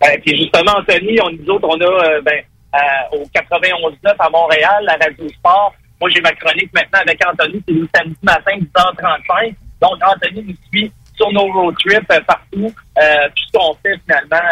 Ben, 0.00 0.20
puis 0.20 0.36
justement, 0.36 0.78
Anthony, 0.78 1.18
on, 1.20 1.30
nous 1.30 1.50
autres, 1.50 1.68
on 1.68 1.80
a 1.80 1.84
euh, 1.84 2.20
ben, 2.22 2.40
euh, 2.74 3.16
au 3.16 3.22
91.9 3.24 4.14
à 4.18 4.30
Montréal, 4.30 4.84
la 4.84 4.94
Radio 4.94 5.28
Sport. 5.28 5.74
Moi, 6.00 6.10
j'ai 6.10 6.20
ma 6.20 6.32
chronique 6.32 6.72
maintenant 6.72 7.00
avec 7.00 7.20
Anthony, 7.26 7.62
c'est 7.66 7.74
le 7.74 7.88
samedi 7.94 8.16
matin, 8.22 8.52
10h35. 8.56 9.54
Donc, 9.80 9.98
Anthony 10.02 10.42
nous 10.42 10.54
suit 10.70 10.92
sur 11.16 11.32
nos 11.32 11.52
road 11.52 11.74
trips 11.78 12.04
euh, 12.12 12.20
partout, 12.20 12.72
euh, 12.98 13.28
tout 13.34 13.44
ce 13.46 13.58
qu'on 13.58 13.74
fait 13.82 13.98
finalement 14.06 14.48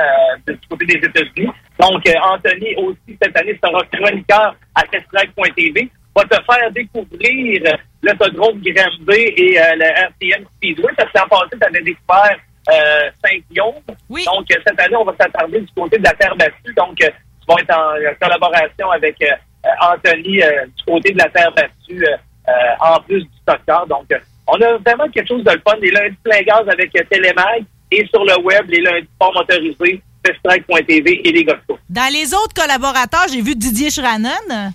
euh, 0.49 0.53
du 0.53 0.69
côté 0.69 0.87
des 0.87 1.07
États-Unis. 1.07 1.53
Donc, 1.79 2.09
euh, 2.09 2.13
Anthony 2.23 2.75
aussi, 2.77 3.17
cette 3.23 3.37
année, 3.37 3.59
sera 3.63 3.83
chroniqueur 3.93 4.57
à 4.75 4.83
Festival.tv, 4.91 5.89
va 6.17 6.23
te 6.25 6.43
faire 6.43 6.71
découvrir 6.73 7.77
l'autodrome 8.03 8.61
Granby 8.61 9.21
et 9.37 9.61
euh, 9.61 9.75
le 9.77 9.85
RTM 9.85 10.45
Speedway. 10.57 10.93
Parce 10.97 11.13
que 11.13 11.19
l'an 11.19 11.29
passé, 11.29 11.57
tu 11.61 11.67
avais 11.67 11.83
découvert 11.83 12.37
euh, 12.73 13.11
Saint-Guillaume. 13.25 13.75
Donc, 13.87 14.51
euh, 14.51 14.61
cette 14.67 14.81
année, 14.81 14.97
on 14.97 15.05
va 15.05 15.15
s'attarder 15.19 15.61
du 15.61 15.69
côté 15.77 15.99
de 15.99 16.05
la 16.05 16.13
terre 16.15 16.37
battue. 16.37 16.75
Donc, 16.77 17.01
euh, 17.03 17.09
tu 17.41 17.47
vas 17.49 17.61
être 17.61 17.77
en 17.77 17.95
euh, 17.95 18.13
collaboration 18.21 18.91
avec 18.91 19.17
euh, 19.23 19.27
euh, 19.67 19.93
Anthony 19.95 20.43
euh, 20.43 20.67
du 20.77 20.85
côté 20.85 21.13
de 21.13 21.19
la 21.19 21.29
terre 21.29 21.53
battue, 21.53 22.05
euh, 22.05 22.17
euh, 22.49 22.53
en 22.81 23.01
plus 23.01 23.23
du 23.23 23.31
stockard. 23.43 23.87
Donc, 23.87 24.07
euh, 24.13 24.19
on 24.49 24.61
a 24.61 24.77
vraiment 24.79 25.09
quelque 25.11 25.29
chose 25.29 25.45
de 25.45 25.51
le 25.51 25.61
fun. 25.67 25.77
Les 25.81 25.91
lundis 25.91 26.17
plein 26.23 26.43
gaz 26.43 26.69
avec 26.69 26.91
euh, 26.97 27.05
Télémag 27.11 27.65
et 27.91 28.07
sur 28.07 28.25
le 28.25 28.39
web, 28.43 28.69
les 28.69 28.81
lundis 28.81 29.09
sport 29.15 29.33
motorisés, 29.35 30.03
feststrike.tv 30.25 31.21
et 31.29 31.33
les 31.33 31.45
course. 31.45 31.81
Dans 31.89 32.13
les 32.13 32.35
autres 32.35 32.55
collaborateurs, 32.55 33.27
j'ai 33.33 33.43
vu 33.43 33.55
Didier 33.55 33.91
Schranen. 33.91 34.73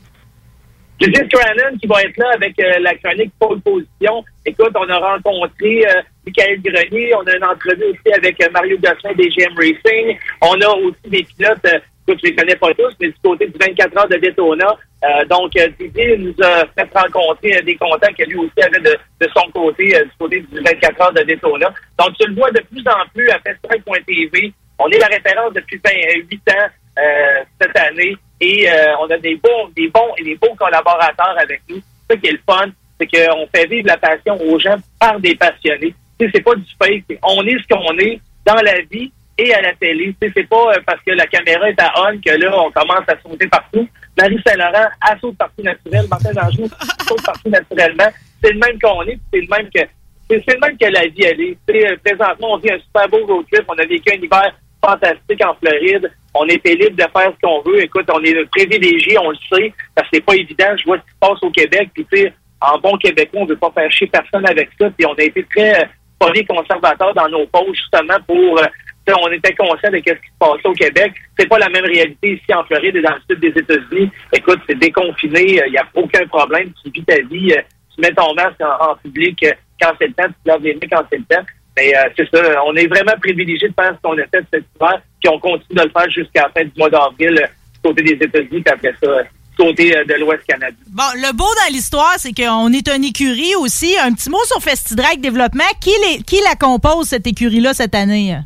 Judith 1.02 1.34
Cranon 1.34 1.78
qui 1.80 1.88
va 1.88 2.04
être 2.04 2.18
là 2.18 2.30
avec 2.36 2.60
euh, 2.60 2.80
la 2.80 2.94
chronique 2.96 3.32
Pole 3.40 3.60
Position. 3.62 4.24
Écoute, 4.46 4.72
on 4.76 4.88
a 4.88 4.98
rencontré 5.00 5.84
euh, 5.88 6.02
Michael 6.28 6.62
Grenier, 6.62 7.16
on 7.16 7.26
a 7.26 7.36
une 7.38 7.44
entrevue 7.44 7.86
aussi 7.86 8.14
avec 8.14 8.40
euh, 8.44 8.50
Mario 8.54 8.78
Gosselin 8.78 9.16
des 9.16 9.30
GM 9.30 9.56
Racing. 9.58 10.18
On 10.42 10.62
a 10.62 10.70
aussi 10.78 11.10
des 11.10 11.24
pilotes, 11.24 11.66
euh, 11.66 11.80
écoute, 12.08 12.20
je 12.24 12.30
les 12.30 12.36
connais 12.36 12.56
pas 12.56 12.72
tous, 12.76 12.94
mais 13.00 13.08
du 13.08 13.16
côté 13.24 13.48
du 13.48 13.58
24 13.60 13.98
heures 13.98 14.10
de 14.10 14.18
Daytona. 14.18 14.78
Euh, 15.04 15.26
donc, 15.26 15.52
Didier 15.80 16.18
nous 16.18 16.36
a 16.44 16.66
fait 16.68 16.88
rencontrer 16.94 17.60
des 17.64 17.76
contacts 17.78 18.18
que 18.18 18.30
lui 18.30 18.38
aussi 18.38 18.62
avait 18.62 18.80
de, 18.80 18.96
de 19.20 19.30
son 19.36 19.50
côté, 19.52 19.86
du 19.86 20.12
côté 20.20 20.42
du 20.42 20.60
24 20.60 21.02
heures 21.02 21.14
de 21.14 21.24
Daytona. 21.24 21.74
Donc, 21.98 22.16
tu 22.20 22.28
le 22.28 22.36
vois 22.36 22.52
de 22.52 22.62
plus 22.72 22.84
en 22.88 23.08
plus 23.12 23.28
à 23.32 23.40
Festival.tv. 23.40 24.54
On 24.78 24.88
est 24.90 25.00
la 25.00 25.08
référence 25.08 25.54
depuis 25.54 25.82
28 25.84 26.42
ans 26.50 26.70
euh, 27.00 27.44
cette 27.60 27.78
année 27.80 28.18
et 28.42 28.70
euh, 28.70 28.96
on 29.00 29.10
a 29.10 29.18
des 29.18 29.36
bons, 29.36 29.70
des 29.76 29.88
bons 29.88 30.14
et 30.18 30.24
des 30.24 30.36
beaux 30.36 30.56
collaborateurs 30.56 31.36
avec 31.38 31.62
nous. 31.70 31.80
Ce 32.10 32.16
qui 32.18 32.28
est 32.28 32.32
le 32.32 32.40
fun, 32.46 32.68
c'est 33.00 33.08
qu'on 33.08 33.48
fait 33.56 33.68
vivre 33.68 33.88
la 33.88 33.98
passion 33.98 34.36
aux 34.42 34.60
gens 34.60 34.76
par 35.00 35.20
des 35.20 35.36
passionnés. 35.36 35.94
Tu 36.20 36.26
sais, 36.26 36.32
c'est 36.34 36.42
pas 36.42 36.56
du 36.56 36.66
fake. 36.82 37.20
On 37.24 37.46
est 37.46 37.58
ce 37.60 37.68
qu'on 37.68 37.98
est 38.00 38.20
dans 38.46 38.62
la 38.62 38.82
vie 38.90 39.12
et 39.38 39.54
à 39.54 39.62
la 39.62 39.74
télé. 39.74 40.16
Tu 40.20 40.28
sais, 40.28 40.34
c'est 40.36 40.50
pas 40.50 40.74
euh, 40.74 40.80
parce 40.86 41.02
que 41.04 41.12
la 41.12 41.28
caméra 41.28 41.70
est 41.70 41.80
à 41.80 41.94
on 41.98 42.20
que 42.20 42.32
là, 42.32 42.52
on 42.60 42.72
commence 42.72 43.08
à 43.08 43.16
sauter 43.22 43.48
partout. 43.48 43.88
Marie 44.18 44.42
Saint-Laurent, 44.46 44.90
elle 45.10 45.20
saute 45.20 45.38
partout 45.38 45.62
naturel. 45.62 46.06
Martin 46.10 46.34
Danjou 46.34 46.68
saute 47.08 47.24
partout 47.24 47.50
naturellement. 47.50 48.10
C'est 48.44 48.52
le 48.52 48.60
même 48.60 48.80
qu'on 48.80 49.04
est, 49.04 49.20
c'est 49.32 49.42
le 49.42 49.48
même 49.48 49.70
que 49.70 49.82
c'est 50.30 50.54
le 50.54 50.60
même 50.60 50.78
que 50.78 50.86
la 50.86 51.08
vie, 51.08 51.24
elle 51.24 51.42
est. 51.42 51.58
Euh, 51.70 51.98
présentement, 52.04 52.54
on 52.54 52.58
vit 52.58 52.72
un 52.72 52.80
super 52.80 53.08
beau 53.10 53.26
road 53.26 53.46
trip. 53.52 53.66
On 53.68 53.74
a 53.74 53.86
vécu 53.86 54.14
un 54.14 54.22
hiver 54.22 54.54
fantastique 54.84 55.46
en 55.46 55.54
Floride. 55.56 56.10
On 56.34 56.46
était 56.48 56.76
libre 56.76 56.96
de 56.96 57.02
faire 57.02 57.34
ce 57.34 57.42
qu'on 57.42 57.62
veut. 57.62 57.84
Écoute, 57.84 58.10
on 58.14 58.24
est 58.24 58.46
privilégié, 58.52 59.18
on 59.18 59.32
le 59.32 59.38
sait, 59.52 59.74
parce 59.96 60.08
que 60.10 60.18
c'est 60.18 60.26
pas 60.26 60.36
évident. 60.36 60.76
Je 60.78 60.86
vois 60.86 60.98
ce 60.98 61.04
qui 61.04 61.12
se 61.12 61.20
passe 61.20 61.44
au 61.44 61.52
Québec, 61.52 61.90
puis 61.94 62.06
tu 62.12 62.18
sais, 62.18 62.34
en 62.62 62.78
bon 62.80 62.98
québécois, 62.98 63.42
on 63.42 63.46
veut 63.46 63.58
pas 63.58 63.72
faire 63.72 63.92
chier 63.92 64.08
personne 64.08 64.48
avec 64.48 64.70
ça. 64.80 64.90
Puis 64.92 65.06
on 65.06 65.14
a 65.14 65.24
été 65.24 65.44
très 65.44 65.82
euh, 65.82 66.44
conservateurs 66.48 67.14
dans 67.14 67.30
nos 67.30 67.46
poches, 67.48 67.78
justement, 67.78 68.18
pour... 68.28 68.60
euh, 68.60 68.66
tu 69.06 69.14
sais, 69.14 69.20
on 69.20 69.32
était 69.32 69.56
conscient 69.56 69.90
de 69.90 69.98
ce 69.98 70.04
qui 70.04 70.10
se 70.12 70.38
passait 70.40 70.68
au 70.68 70.74
Québec. 70.74 71.14
C'est 71.38 71.48
pas 71.48 71.58
la 71.58 71.70
même 71.70 71.86
réalité 71.86 72.34
ici 72.34 72.54
en 72.54 72.64
Floride 72.66 72.96
et 72.96 73.02
dans 73.02 73.16
le 73.16 73.22
sud 73.30 73.40
des 73.40 73.60
États-Unis. 73.60 74.12
Écoute, 74.32 74.60
c'est 74.68 74.78
déconfiné, 74.78 75.60
il 75.66 75.72
n'y 75.72 75.78
a 75.78 75.88
aucun 75.96 76.26
problème. 76.28 76.72
Tu 76.84 76.92
vis 76.92 77.04
ta 77.04 77.16
vie, 77.24 77.52
euh, 77.52 77.62
tu 77.96 78.02
mets 78.02 78.14
ton 78.14 78.34
masque 78.36 78.62
en, 78.62 78.96
public 78.98 79.44
euh, 79.44 79.54
quand 79.82 79.92
c'est 80.00 80.08
le 80.08 80.14
temps, 80.14 80.28
tu 80.28 80.36
te 80.44 80.48
laves 80.48 80.80
quand 80.92 81.04
c'est 81.12 81.18
le 81.18 81.24
temps. 81.24 81.44
Mais 81.82 81.96
euh, 81.98 82.10
c'est 82.16 82.30
ça, 82.30 82.44
on 82.68 82.76
est 82.76 82.86
vraiment 82.86 83.18
privilégié 83.20 83.68
de 83.68 83.74
faire 83.74 83.94
ce 83.96 84.02
qu'on 84.04 84.14
a 84.14 84.24
fait 84.28 84.46
cet 84.54 84.64
hiver, 84.76 85.02
puis 85.20 85.30
on 85.30 85.40
continue 85.40 85.80
de 85.80 85.82
le 85.84 85.90
faire 85.90 86.10
jusqu'à 86.12 86.44
la 86.44 86.50
fin 86.50 86.64
du 86.64 86.72
mois 86.78 86.90
d'avril 86.92 87.40
euh, 87.42 87.48
du 87.48 87.80
côté 87.84 88.04
des 88.04 88.24
États-Unis, 88.24 88.62
puis 88.62 88.72
après 88.74 88.94
ça, 89.04 89.10
euh, 89.10 89.24
du 89.24 89.66
côté 89.66 89.90
de 89.92 90.14
l'Ouest 90.20 90.44
canadien. 90.48 90.78
Bon, 90.90 91.04
le 91.16 91.34
beau 91.36 91.44
dans 91.66 91.74
l'histoire, 91.74 92.14
c'est 92.18 92.34
qu'on 92.34 92.72
est 92.72 92.88
une 92.88 93.04
écurie 93.04 93.56
aussi. 93.56 93.96
Un 94.00 94.14
petit 94.14 94.30
mot 94.30 94.44
sur 94.46 94.62
Festidrag 94.62 95.20
Développement. 95.20 95.64
Qui, 95.82 95.90
les- 96.06 96.22
qui 96.24 96.40
la 96.48 96.56
compose, 96.56 97.08
cette 97.08 97.26
écurie-là, 97.26 97.74
cette 97.74 97.96
année? 97.96 98.38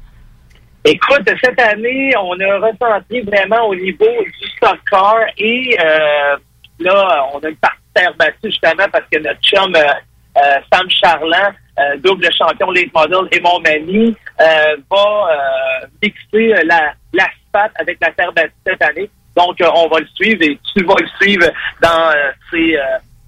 Écoute, 0.86 1.28
cette 1.44 1.60
année, 1.60 2.14
on 2.18 2.40
a 2.40 2.58
ressenti 2.60 3.20
vraiment 3.22 3.68
au 3.68 3.76
niveau 3.76 4.06
du 4.24 4.50
stock 4.56 4.78
car 4.90 5.18
et 5.38 5.76
là, 6.80 7.26
on 7.34 7.40
a 7.40 7.50
une 7.50 7.56
partie 7.58 7.78
terre 7.94 8.14
battue 8.18 8.38
justement 8.52 8.86
parce 8.92 9.06
que 9.12 9.20
notre 9.20 9.42
chum 9.42 9.74
euh, 10.38 10.40
euh, 10.40 10.60
Sam 10.72 10.90
Charland, 10.90 11.54
euh, 11.80 11.98
double 11.98 12.28
champion 12.34 12.72
late 12.72 12.94
model 12.94 13.28
et 13.32 13.40
mon 13.40 13.60
mani, 13.60 14.16
euh, 14.40 14.78
va 14.90 15.28
euh, 15.32 15.88
mixer 16.02 16.64
la 16.66 16.94
l'asphalte 17.14 17.74
avec 17.80 17.98
la 18.02 18.12
terre 18.12 18.34
battue 18.34 18.54
cette 18.66 18.82
année. 18.82 19.10
Donc, 19.36 19.60
euh, 19.62 19.70
on 19.74 19.88
va 19.88 20.00
le 20.00 20.08
suivre 20.16 20.42
et 20.44 20.58
tu 20.74 20.84
vas 20.84 20.96
le 21.00 21.08
suivre 21.22 21.48
dans 21.82 22.10
euh, 22.10 22.32
ses, 22.52 22.78
euh, 22.78 22.82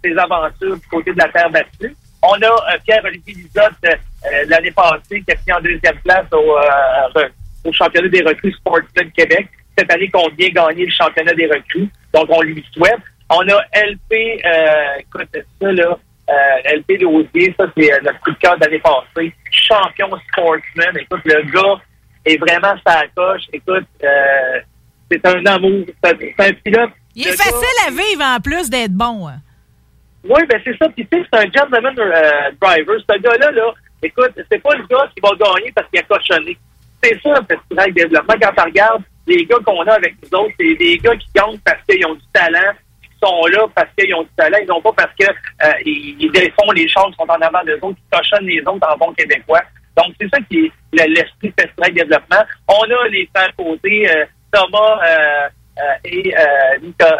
ses 0.04 0.18
aventures 0.18 0.78
du 0.78 0.88
côté 0.88 1.14
de 1.14 1.18
la 1.18 1.30
terre 1.30 1.50
battue. 1.50 1.96
On 2.22 2.34
a 2.34 2.46
euh, 2.46 2.78
Pierre-Olivier 2.86 3.34
Lisotte 3.34 3.74
euh, 3.86 3.96
euh, 4.26 4.46
l'année 4.48 4.72
passée 4.72 5.22
qui 5.22 5.32
a 5.32 5.36
fini 5.38 5.54
en 5.54 5.62
deuxième 5.62 5.98
place 6.04 6.26
au, 6.32 6.58
euh, 6.58 7.30
au 7.66 7.72
championnat 7.74 8.08
des 8.08 8.22
recrues 8.22 8.54
Sports 8.54 8.80
Club 8.96 9.12
Québec. 9.12 9.48
Cette 9.78 9.92
année 9.92 10.10
qu'on 10.10 10.30
vient 10.30 10.50
gagner 10.50 10.86
le 10.86 10.92
championnat 10.92 11.34
des 11.34 11.48
recrues. 11.48 11.90
Donc, 12.14 12.28
on 12.30 12.42
lui 12.42 12.66
souhaite. 12.74 13.00
On 13.30 13.42
a 13.42 13.62
LP, 13.74 14.42
euh, 14.46 15.00
écoute, 15.00 15.28
ça, 15.62 15.72
là, 15.72 15.98
euh, 16.30 16.76
LP 16.78 17.02
Lausier, 17.02 17.56
ça, 17.58 17.66
c'est 17.78 17.94
euh, 17.94 17.98
notre 18.04 18.20
coup 18.20 18.32
de 18.32 18.38
cœur 18.38 18.58
d'année 18.58 18.80
passée. 18.80 19.34
Champion 19.52 20.10
sportsman. 20.30 20.98
Écoute, 21.00 21.22
le 21.26 21.42
gars 21.52 21.82
est 22.26 22.38
vraiment 22.38 22.76
sa 22.86 23.04
coche. 23.16 23.44
Écoute, 23.54 23.86
euh, 24.04 24.60
c'est 25.10 25.26
un 25.26 25.46
amour. 25.46 25.86
C'est 26.04 26.12
un, 26.40 26.54
pilote. 26.54 26.92
Il 27.16 27.28
est 27.28 27.32
facile 27.38 27.88
à 27.88 27.90
vivre 27.92 28.24
en 28.24 28.40
plus 28.40 28.70
d'être 28.70 28.92
bon. 28.94 29.28
hein. 29.28 29.40
Oui, 30.24 30.42
ben 30.50 30.60
c'est 30.64 30.78
ça. 30.78 30.90
Puis 30.90 31.08
tu 31.10 31.18
sais, 31.18 31.26
c'est 31.32 31.40
un 31.40 31.44
gentleman 31.46 31.96
euh, 31.98 32.52
driver. 32.62 32.98
Ce 33.10 33.18
gars-là, 33.20 33.52
là, 33.52 33.74
écoute, 34.04 34.32
c'est 34.52 34.62
pas 34.62 34.76
le 34.76 34.86
gars 34.88 35.10
qui 35.16 35.22
va 35.22 35.30
gagner 35.40 35.72
parce 35.74 35.88
qu'il 35.90 36.00
a 36.00 36.04
cochonné. 36.04 36.58
C'est 37.02 37.20
ça, 37.22 37.30
le 37.40 37.56
festival 37.56 37.90
de 37.94 38.02
développement. 38.02 38.34
Quand 38.42 38.62
on 38.62 38.66
regarde 38.66 39.04
les 39.28 39.46
gars 39.46 39.58
qu'on 39.66 39.82
a 39.84 39.94
avec 39.94 40.16
nous 40.22 40.40
autres, 40.40 40.54
c'est 40.60 40.76
des 40.76 40.98
gars 40.98 41.16
qui 41.16 41.28
gagnent 41.34 41.60
parce 41.64 41.82
qu'ils 41.88 42.06
ont 42.06 42.16
du 42.16 42.26
talent, 42.34 42.74
sont 43.24 43.46
là 43.48 43.66
parce 43.76 43.90
qu'ils 43.98 44.14
ont 44.16 44.24
du 44.24 44.30
talent, 44.38 44.58
ils 44.62 44.68
n'ont 44.68 44.82
pas 44.82 44.94
parce 44.96 45.14
que 45.20 45.26
euh, 45.28 45.72
ils, 45.86 46.32
défont 46.32 46.72
les 46.72 46.88
choses 46.88 47.12
qui 47.12 47.16
sont 47.18 47.30
en 47.30 47.42
avant 47.42 47.64
d'eux 47.66 47.80
autres, 47.82 47.98
qui 47.98 48.04
cochonnent 48.12 48.48
les 48.48 48.62
autres 48.62 48.88
en 48.88 48.98
bon 48.98 49.14
québécois. 49.14 49.62
Donc, 49.96 50.14
c'est 50.20 50.30
ça 50.30 50.38
qui 50.50 50.66
est 50.66 50.72
le- 50.94 51.14
l'esprit 51.14 51.54
festival 51.60 51.92
de 51.92 52.02
développement. 52.02 52.44
On 52.68 52.84
a 52.84 53.08
les 53.10 53.28
frères 53.36 53.52
côté, 53.58 54.10
euh, 54.10 54.26
Thomas 54.52 55.00
euh, 55.04 55.48
euh, 55.80 56.06
et 56.06 56.34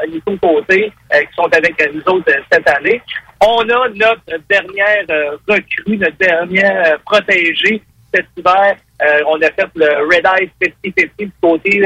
Nico, 0.10 0.38
Côté, 0.38 0.92
qui 1.12 1.36
sont 1.36 1.50
avec 1.52 1.94
nous 1.94 2.14
autres 2.14 2.32
cette 2.52 2.70
année. 2.70 3.02
On 3.42 3.62
a 3.62 3.90
notre 3.90 4.44
dernière 4.50 5.06
recrue, 5.48 5.98
notre 5.98 6.18
dernière 6.18 7.00
protégée 7.06 7.82
cet 8.14 8.26
hiver. 8.38 8.76
On 9.28 9.36
a 9.36 9.52
fait 9.52 9.68
le 9.76 10.08
Red 10.08 10.26
Eye 10.26 10.50
50-50 10.84 11.12
du 11.20 11.32
côté 11.42 11.86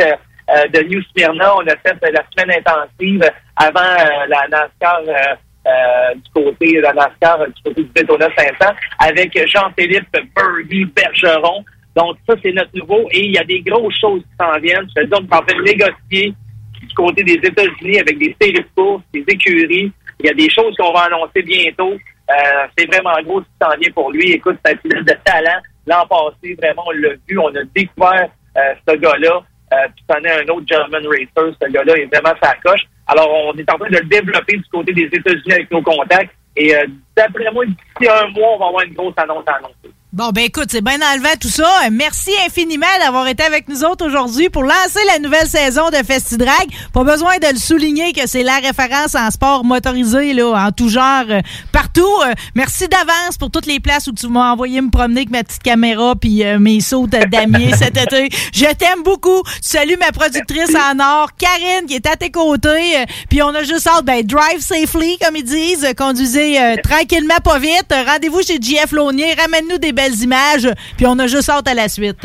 euh, 0.52 0.68
de 0.68 0.82
New 0.88 1.02
Smyrna. 1.12 1.56
On 1.56 1.68
a 1.68 1.76
fait 1.78 1.98
euh, 2.04 2.12
la 2.12 2.24
semaine 2.32 2.58
intensive 2.60 3.30
avant 3.56 3.80
euh, 3.80 4.26
la 4.28 4.48
NASCAR 4.50 5.02
euh, 5.08 6.16
du 6.16 6.32
côté 6.34 6.74
de 6.74 6.82
la 6.82 6.94
NASCAR, 6.94 7.48
du 7.48 7.62
côté 7.64 7.84
du 7.84 7.90
Daytona 7.96 8.28
500, 8.38 8.74
avec 9.00 9.48
Jean-Philippe 9.48 10.18
Birdie 10.36 10.86
Bergeron. 10.86 11.64
Donc, 11.96 12.18
ça, 12.28 12.36
c'est 12.42 12.54
notre 12.54 12.72
nouveau. 12.74 13.08
Et 13.12 13.26
il 13.26 13.34
y 13.34 13.38
a 13.38 13.44
des 13.44 13.62
grosses 13.62 14.00
choses 14.00 14.22
qui 14.22 14.36
s'en 14.40 14.58
viennent. 14.60 14.88
Je 14.96 15.02
veux 15.02 15.08
dire, 15.08 15.20
on 15.20 15.36
en 15.36 15.42
train 15.42 15.58
de 15.58 15.64
négocier 15.64 16.34
du 16.82 16.94
côté 16.96 17.24
des 17.24 17.34
États-Unis 17.34 18.00
avec 18.00 18.18
des 18.18 18.36
séries 18.42 18.54
de 18.54 18.66
courses, 18.76 19.04
des 19.14 19.24
écuries. 19.28 19.92
Il 20.20 20.26
y 20.26 20.30
a 20.30 20.34
des 20.34 20.50
choses 20.50 20.76
qu'on 20.78 20.94
va 20.94 21.02
annoncer 21.02 21.42
bientôt. 21.42 21.94
Euh, 21.94 22.68
c'est 22.78 22.86
vraiment 22.86 23.12
gros 23.24 23.42
ce 23.42 23.46
qui 23.46 23.52
s'en 23.62 23.78
vient 23.78 23.92
pour 23.92 24.12
lui. 24.12 24.32
Écoute, 24.32 24.58
c'est 24.64 24.74
un 24.74 24.76
pilote 24.78 25.06
de 25.06 25.16
talent. 25.26 25.60
L'an 25.88 26.06
passé, 26.08 26.56
vraiment, 26.56 26.84
on 26.88 26.92
l'a 26.92 27.10
vu. 27.28 27.38
On 27.38 27.50
a 27.50 27.64
découvert 27.76 28.30
euh, 28.58 28.74
ce 28.88 28.96
gars-là. 28.96 29.42
Euh, 29.74 29.88
puis 29.96 30.06
est 30.26 30.42
un 30.42 30.54
autre 30.54 30.66
German 30.68 31.04
Racer. 31.08 31.56
Ce 31.62 31.72
gars-là 31.72 31.98
est 31.98 32.06
vraiment 32.06 32.38
sa 32.42 32.54
coche. 32.56 32.82
Alors, 33.08 33.30
on 33.30 33.54
est 33.54 33.70
en 33.70 33.78
train 33.78 33.90
de 33.90 33.98
le 33.98 34.04
développer 34.06 34.58
du 34.58 34.64
côté 34.72 34.94
des 34.94 35.06
États-Unis 35.06 35.54
avec 35.54 35.72
nos 35.72 35.82
contacts. 35.82 36.34
Et 36.56 36.76
euh, 36.76 36.86
d'après 37.16 37.50
moi, 37.52 37.66
d'ici 37.66 38.10
un 38.10 38.28
mois, 38.30 38.56
on 38.56 38.60
va 38.60 38.68
avoir 38.68 38.84
une 38.84 38.94
grosse 38.94 39.14
annonce 39.18 39.48
à 39.48 39.54
annoncer. 39.54 39.96
Bon, 40.14 40.32
ben 40.36 40.44
écoute, 40.44 40.66
c'est 40.70 40.84
bien 40.84 41.00
enlevé 41.14 41.30
tout 41.40 41.48
ça. 41.48 41.64
Merci 41.90 42.32
infiniment 42.46 42.86
d'avoir 43.00 43.30
été 43.30 43.44
avec 43.44 43.70
nous 43.70 43.86
autres 43.86 44.06
aujourd'hui 44.06 44.50
pour 44.50 44.64
lancer 44.64 45.00
la 45.08 45.20
nouvelle 45.20 45.48
saison 45.48 45.90
de 45.90 46.06
Festidrag. 46.06 46.68
Pas 46.92 47.06
besoin 47.06 47.38
de 47.38 47.48
le 47.54 47.58
souligner 47.58 48.12
que 48.12 48.28
c'est 48.28 48.44
la 48.44 48.58
référence 48.58 49.16
en 49.16 49.32
sport 49.32 49.64
motorisé, 49.64 50.34
là, 50.34 50.68
en 50.68 50.74
tout 50.74 50.90
genre, 50.90 51.24
euh, 51.30 51.40
partout. 51.72 52.02
Euh, 52.26 52.34
merci 52.56 52.90
d'avance 52.90 53.38
pour 53.40 53.52
toutes 53.52 53.68
les 53.68 53.80
places 53.80 54.08
où 54.08 54.12
tu 54.12 54.28
m'as 54.28 54.52
envoyé 54.52 54.82
me 54.82 54.90
promener 54.90 55.22
avec 55.22 55.30
ma 55.30 55.46
petite 55.46 55.64
caméra 55.64 56.14
puis 56.20 56.44
euh, 56.44 56.60
mes 56.60 56.82
sauts 56.82 57.08
damier 57.08 57.72
cet 57.78 57.96
été. 57.96 58.28
Je 58.54 58.66
t'aime 58.66 59.04
beaucoup. 59.06 59.44
Tu 59.44 59.70
salues 59.70 59.98
ma 59.98 60.12
productrice 60.12 60.76
en 60.76 61.00
or, 61.00 61.30
Karine, 61.38 61.88
qui 61.88 61.94
est 61.96 62.06
à 62.06 62.18
tes 62.18 62.32
côtés. 62.32 63.06
Puis 63.30 63.42
on 63.42 63.56
a 63.56 63.64
juste 63.64 63.88
hâte, 63.88 64.04
ben, 64.04 64.26
drive 64.26 64.60
safely, 64.60 65.18
comme 65.20 65.38
ils 65.38 65.46
disent. 65.46 65.88
Conduisez 65.96 66.60
tranquillement, 66.84 67.40
pas 67.42 67.60
vite. 67.60 67.94
Rendez-vous 68.06 68.42
chez 68.42 68.58
JF 68.62 68.92
Launier. 68.92 69.36
Ramène-nous 69.36 69.78
des 69.78 69.94
belles 70.02 70.20
images. 70.22 70.68
Puis 70.98 71.06
on 71.08 71.18
a 71.20 71.28
juste 71.28 71.50
hâte 71.50 71.68
à 71.68 71.74
la 71.74 71.88
suite. 71.88 72.22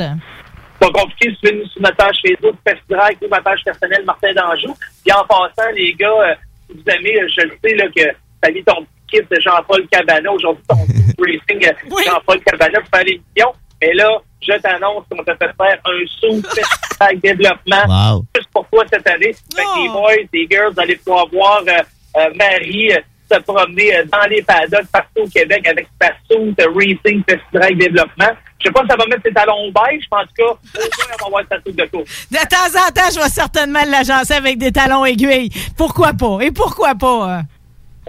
pas 0.80 0.90
compliqué, 0.90 1.34
suivez-nous 1.40 1.66
sur 1.68 1.82
notre 1.82 1.96
page 1.96 2.16
Facebook, 2.26 2.54
Festidrag, 2.66 3.16
ou 3.22 3.28
ma 3.28 3.40
page 3.40 3.60
personnelle, 3.64 4.04
Martin 4.04 4.32
Danjou. 4.34 4.74
Puis 5.04 5.12
en 5.12 5.24
passant, 5.24 5.70
les 5.74 5.92
gars, 5.94 6.08
euh, 6.08 6.34
si 6.68 6.76
vous 6.76 6.90
aimez, 6.92 7.20
euh, 7.22 7.28
je 7.36 7.42
le 7.42 7.52
sais, 7.62 7.74
là, 7.76 7.84
que 7.94 8.14
t'as 8.40 8.50
mis 8.50 8.62
ton 8.64 8.74
petit 9.08 9.20
kit 9.20 9.26
de 9.30 9.40
Jean-Paul 9.40 9.86
Cabana, 9.90 10.30
aujourd'hui, 10.32 10.62
ton 10.68 10.76
petit 10.86 11.14
racing 11.18 11.68
euh, 11.68 12.02
Jean-Paul 12.10 12.40
Cabana 12.40 12.80
pour 12.80 12.90
faire 12.90 13.04
l'émission. 13.04 13.52
Mais 13.82 13.92
là, 13.94 14.18
je 14.40 14.52
t'annonce 14.58 15.04
qu'on 15.10 15.22
t'a 15.24 15.36
fait 15.36 15.50
faire 15.56 15.78
un 15.84 16.06
sous 16.20 16.42
Festidrag 16.42 17.20
développement 17.22 17.84
Wow. 18.14 18.24
juste 18.34 18.48
pour 18.52 18.66
toi 18.68 18.84
cette 18.90 19.06
année. 19.08 19.34
Fait 19.54 19.62
que 19.62 19.82
les 19.82 19.88
boys, 19.88 20.26
les 20.32 20.46
girls, 20.50 20.72
vous 20.74 20.80
allez 20.80 20.96
pouvoir 20.96 21.26
voir 21.28 21.62
euh, 21.68 21.82
euh, 22.18 22.30
Marie 22.36 22.90
se 23.30 23.38
promener 23.40 23.96
euh, 23.96 24.04
dans 24.04 24.28
les 24.28 24.42
paddocks 24.42 24.86
partout 24.92 25.22
au 25.22 25.28
Québec 25.28 25.66
avec 25.66 25.88
sa 26.00 26.08
suit 26.28 26.54
de 26.56 26.64
Racing 26.74 27.22
Festival 27.28 27.76
Développement. 27.76 28.30
Je 28.58 28.66
sais 28.66 28.72
pas 28.72 28.82
si 28.82 28.88
ça 28.88 28.96
va 28.96 29.06
mettre 29.06 29.22
ses 29.24 29.32
talons 29.32 29.70
beige, 29.70 30.04
mais 30.10 30.18
en 30.18 30.22
tout 30.22 30.34
cas, 30.36 30.44
au 30.44 30.80
moins, 30.80 31.16
on 31.26 31.30
va 31.30 31.38
avoir 31.38 31.42
sa 31.50 31.58
de 31.58 31.84
course. 31.90 32.26
De 32.30 32.36
temps 32.36 32.80
en 32.80 32.90
temps, 32.90 33.10
je 33.14 33.20
vais 33.22 33.28
certainement 33.28 33.82
l'agencer 33.86 34.34
avec 34.34 34.58
des 34.58 34.72
talons 34.72 35.04
aiguilles. 35.04 35.50
Pourquoi 35.76 36.12
pas? 36.12 36.38
Et 36.40 36.50
pourquoi 36.50 36.94
pas? 36.94 37.24
hein? 37.24 37.42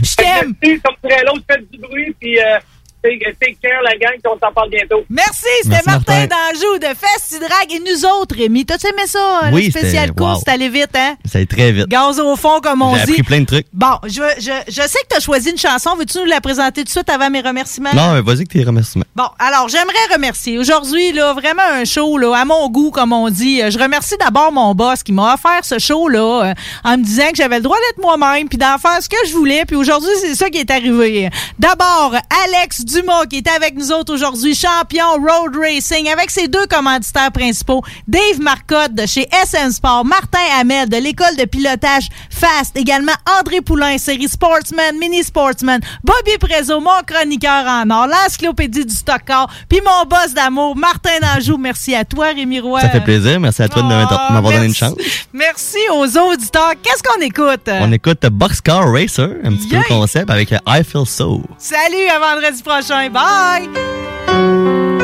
Je 0.03 0.17
t'aime. 0.17 0.55
Comme 0.83 1.43
faites 1.49 1.71
du 1.71 1.79
bruit, 1.79 2.15
puis 2.21 2.39
euh, 2.39 2.59
take, 3.05 3.37
take 3.41 3.57
care, 3.63 3.83
la 3.85 3.97
gang, 3.97 4.15
puis 4.15 4.33
on 4.35 4.39
s'en 4.45 4.53
parle 4.53 4.71
bientôt. 4.71 5.05
Merci, 5.11 5.47
c'était 5.63 5.77
Martin, 5.87 6.27
Martin. 6.27 6.27
Danjou 6.27 6.79
de 6.79 6.87
Festidrag. 6.97 7.71
Et 7.71 7.81
nous 7.81 8.05
autres, 8.07 8.35
Rémi, 8.37 8.65
t'as-tu 8.65 8.87
aimé 8.89 9.03
ça, 9.07 9.43
Oui, 9.53 9.67
le 9.67 9.71
spécial 9.71 10.13
course? 10.15 10.37
wow. 10.39 10.43
C'est 10.45 10.53
allé 10.53 10.69
vite, 10.69 10.91
hein? 10.97 11.17
Ça 11.25 11.39
allait 11.39 11.47
très 11.47 11.73
vite. 11.73 11.87
Gaz 11.89 12.19
au 12.21 12.37
fond, 12.37 12.61
comme 12.63 12.83
on 12.83 12.95
J'ai 12.97 13.05
dit. 13.05 13.11
appris 13.13 13.23
plein 13.23 13.41
de 13.41 13.47
trucs. 13.47 13.67
Bon, 13.73 13.99
je, 14.05 14.23
je, 14.39 14.53
je 14.69 14.83
sais 14.83 14.99
que 15.03 15.09
tu 15.11 15.17
as 15.17 15.21
choisi 15.21 15.51
une 15.51 15.59
chanson. 15.59 15.95
Veux-tu 15.97 16.19
nous 16.19 16.25
la 16.25 16.41
présenter 16.41 16.81
tout 16.83 16.87
de 16.87 16.91
suite 16.91 17.11
avant 17.11 17.31
mes 17.31 17.41
remerciements? 17.41 17.91
Non, 17.95 18.13
mais 18.15 18.23
vas-y 18.23 18.45
que 18.47 18.53
tes 18.53 18.65
remerciements. 18.65 19.05
Bon, 19.15 19.27
alors 19.39 19.69
j'aimerais 19.69 19.95
remercier 20.13 20.59
aujourd'hui 20.59 21.13
là 21.13 21.33
vraiment 21.35 21.63
un 21.73 21.85
show 21.85 22.17
là 22.19 22.35
à 22.37 22.45
mon 22.45 22.69
goût 22.69 22.91
comme 22.91 23.13
on 23.13 23.29
dit. 23.31 23.63
Euh, 23.63 23.71
Je 23.71 23.79
remercie 23.79 24.17
d'abord 24.19 24.51
mon 24.53 24.75
boss 24.75 25.03
qui 25.03 25.13
m'a 25.13 25.35
offert 25.35 25.61
ce 25.65 25.79
show 25.79 26.09
là 26.09 26.55
en 26.85 26.97
me 26.99 27.03
disant 27.05 27.29
que 27.31 27.37
j'avais 27.37 27.57
le 27.57 27.63
droit 27.63 27.77
d'être 27.89 28.03
moi-même 28.03 28.49
puis 28.49 28.59
d'en 28.59 28.79
faire 28.79 29.01
ce 29.03 29.09
que 29.09 29.17
je 29.27 29.33
voulais. 29.33 29.65
Puis 29.67 29.77
aujourd'hui 29.77 30.11
c'est 30.21 30.35
ça 30.35 30.51
qui 30.51 30.59
est 30.59 30.71
arrivé. 30.71 31.31
D'abord 31.59 32.15
Alex 32.45 32.85
Dumas 32.95 33.27
qui 33.27 33.39
est 33.39 33.49
avec 33.49 33.75
nous 33.75 33.91
autres 33.91 34.15
aujourd'hui, 34.15 34.55
champion 34.55 35.15
road 35.15 35.57
racing 35.57 36.09
avec 36.09 36.31
ses 36.31 36.47
deux 36.47 36.65
commanditaires 36.67 37.33
principaux, 37.33 37.83
Dave 38.07 38.41
Marcotte 38.41 38.95
de 38.95 39.05
chez 39.05 39.27
SN 39.45 39.73
Sport, 39.73 40.05
Martin 40.05 40.39
Hamel 40.61 40.89
de 40.89 40.99
l'école 40.99 41.35
de 41.37 41.45
pilotage 41.45 42.05
Fast, 42.31 42.77
également 42.77 43.13
André 43.41 43.63
Poulain, 43.63 43.99
série 43.99 44.29
Sportsman, 44.29 44.97
Mini 44.97 45.25
Sportsman, 45.25 45.81
Bobby 46.05 46.39
Prezo, 46.39 46.79
mon 46.79 46.91
chroniqueur 47.05 47.67
en 47.67 47.91
or, 47.91 48.07
l'encyclopédie 48.07 48.87
du 48.87 48.95
stock 48.95 49.23
car, 49.27 49.51
puis 49.69 49.81
mon 49.85 50.09
boss 50.09 50.33
d'amour, 50.33 50.77
Martin 50.77 51.19
Danjou. 51.21 51.57
Merci 51.57 51.97
à 51.97 52.05
toi, 52.05 52.27
Rémi 52.27 52.61
Roy. 52.61 52.81
Ça 52.81 52.91
fait 52.91 53.01
plaisir. 53.01 53.41
Merci 53.41 53.63
à 53.63 53.69
toi 53.69 53.83
de 53.83 53.89
m'avoir 53.89 54.31
m'avoir 54.31 54.53
donné 54.53 54.67
une 54.67 54.75
chance. 54.75 54.95
Merci 55.33 55.79
aux 55.93 56.17
auditeurs. 56.17 56.75
Qu'est-ce 56.81 57.03
qu'on 57.03 57.21
écoute? 57.21 57.69
On 57.69 57.91
écoute 57.91 58.25
Boxcar 58.31 58.93
Racer, 58.93 59.31
un 59.43 59.53
petit 59.53 59.67
peu 59.67 59.77
le 59.79 59.89
concept 59.89 60.31
avec 60.31 60.53
I 60.53 60.85
Feel 60.85 61.07
So. 61.07 61.43
Salut, 61.59 62.07
à 62.09 62.21
vendredi 62.21 62.63
prochain. 62.63 62.84
Bye! 62.89 63.71
Sometimes 64.27 65.04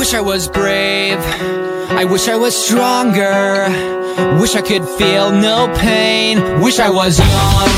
wish 0.00 0.14
I 0.14 0.20
was 0.22 0.48
brave. 0.48 1.18
I 1.90 2.06
wish 2.06 2.26
I 2.26 2.34
was 2.34 2.56
stronger. 2.56 3.68
Wish 4.40 4.54
I 4.56 4.62
could 4.62 4.88
feel 4.98 5.30
no 5.30 5.68
pain. 5.76 6.62
Wish 6.62 6.78
I 6.78 6.88
was 6.88 7.18
young. 7.18 7.70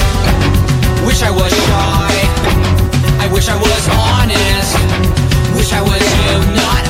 Wish 1.05 1.21
I 1.25 1.33
was 1.33 1.53
shy. 1.67 2.13
I 3.25 3.29
wish 3.33 3.49
I 3.49 3.57
was 3.57 3.85
honest. 4.07 4.73
Wish 5.57 5.73
I 5.73 5.83
was 5.83 6.03
you, 6.23 6.55
not 6.63 6.82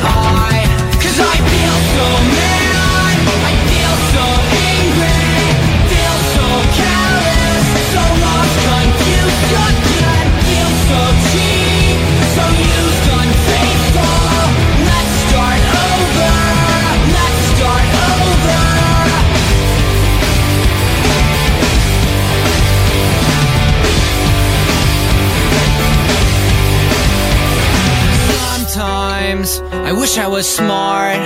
I 29.92 29.94
wish 29.94 30.16
I 30.16 30.26
was 30.26 30.48
smart. 30.48 31.20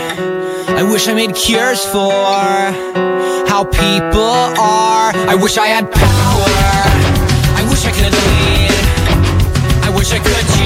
I 0.80 0.82
wish 0.82 1.06
I 1.06 1.14
made 1.14 1.36
cures 1.36 1.84
for 1.84 2.10
how 3.46 3.62
people 3.62 4.20
are. 4.58 5.12
I 5.14 5.36
wish 5.40 5.56
I 5.56 5.68
had 5.68 5.88
power. 5.88 6.50
I 7.60 7.64
wish 7.70 7.86
I 7.86 7.92
could 7.92 8.12
lead. 8.26 9.84
I 9.86 9.90
wish 9.96 10.10
I 10.10 10.18
could 10.18 10.65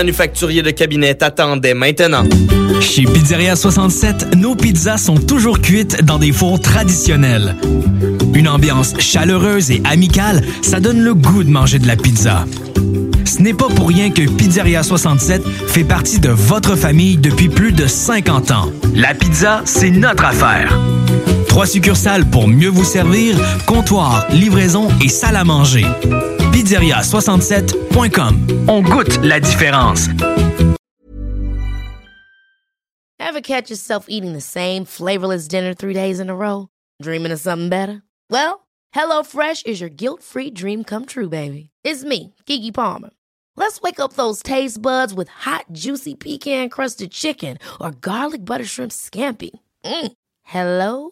de 0.03 0.71
Cabinet 0.71 1.13
t'attendait 1.13 1.75
maintenant. 1.75 2.23
Chez 2.79 3.03
Pizzeria 3.03 3.55
67, 3.55 4.35
nos 4.35 4.55
pizzas 4.55 4.97
sont 4.97 5.15
toujours 5.15 5.61
cuites 5.61 6.03
dans 6.03 6.17
des 6.17 6.31
fours 6.31 6.59
traditionnels. 6.59 7.55
Une 8.33 8.47
ambiance 8.47 8.95
chaleureuse 8.97 9.69
et 9.69 9.81
amicale, 9.85 10.41
ça 10.63 10.79
donne 10.79 11.03
le 11.03 11.13
goût 11.13 11.43
de 11.43 11.51
manger 11.51 11.77
de 11.77 11.85
la 11.85 11.95
pizza. 11.95 12.45
Ce 13.25 13.41
n'est 13.43 13.53
pas 13.53 13.67
pour 13.67 13.89
rien 13.89 14.09
que 14.09 14.27
Pizzeria 14.27 14.81
67 14.81 15.43
fait 15.67 15.83
partie 15.83 16.19
de 16.19 16.29
votre 16.29 16.75
famille 16.75 17.17
depuis 17.17 17.49
plus 17.49 17.71
de 17.71 17.85
50 17.85 18.51
ans. 18.51 18.71
La 18.95 19.13
pizza, 19.13 19.61
c'est 19.65 19.91
notre 19.91 20.25
affaire. 20.25 20.79
Trois 21.51 21.65
succursales 21.65 22.23
pour 22.29 22.47
mieux 22.47 22.69
vous 22.69 22.85
servir, 22.85 23.35
comptoir, 23.67 24.25
livraison 24.31 24.87
et 25.03 25.09
salle 25.09 25.35
à 25.35 25.43
manger. 25.43 25.83
Pizzeria67.com. 26.53 28.65
On 28.69 28.81
goûte 28.81 29.19
la 29.21 29.41
différence. 29.41 30.07
Ever 33.19 33.41
catch 33.41 33.69
yourself 33.69 34.05
eating 34.07 34.31
the 34.31 34.39
same 34.39 34.85
flavorless 34.85 35.49
dinner 35.49 35.73
three 35.73 35.93
days 35.93 36.21
in 36.21 36.29
a 36.29 36.35
row? 36.35 36.69
Dreaming 37.01 37.33
of 37.33 37.41
something 37.41 37.67
better? 37.67 38.01
Well, 38.29 38.65
HelloFresh 38.95 39.65
is 39.65 39.81
your 39.81 39.89
guilt-free 39.89 40.51
dream 40.51 40.85
come 40.85 41.05
true, 41.05 41.27
baby. 41.27 41.69
It's 41.83 42.05
me, 42.05 42.33
Kiki 42.45 42.71
Palmer. 42.71 43.09
Let's 43.57 43.81
wake 43.81 43.99
up 43.99 44.13
those 44.13 44.41
taste 44.41 44.81
buds 44.81 45.13
with 45.13 45.27
hot, 45.27 45.65
juicy 45.73 46.15
pecan-crusted 46.15 47.11
chicken 47.11 47.57
or 47.81 47.91
garlic 47.91 48.45
butter 48.45 48.65
shrimp 48.65 48.93
scampi. 48.93 49.51
Mm. 49.83 50.13
Hello? 50.43 51.11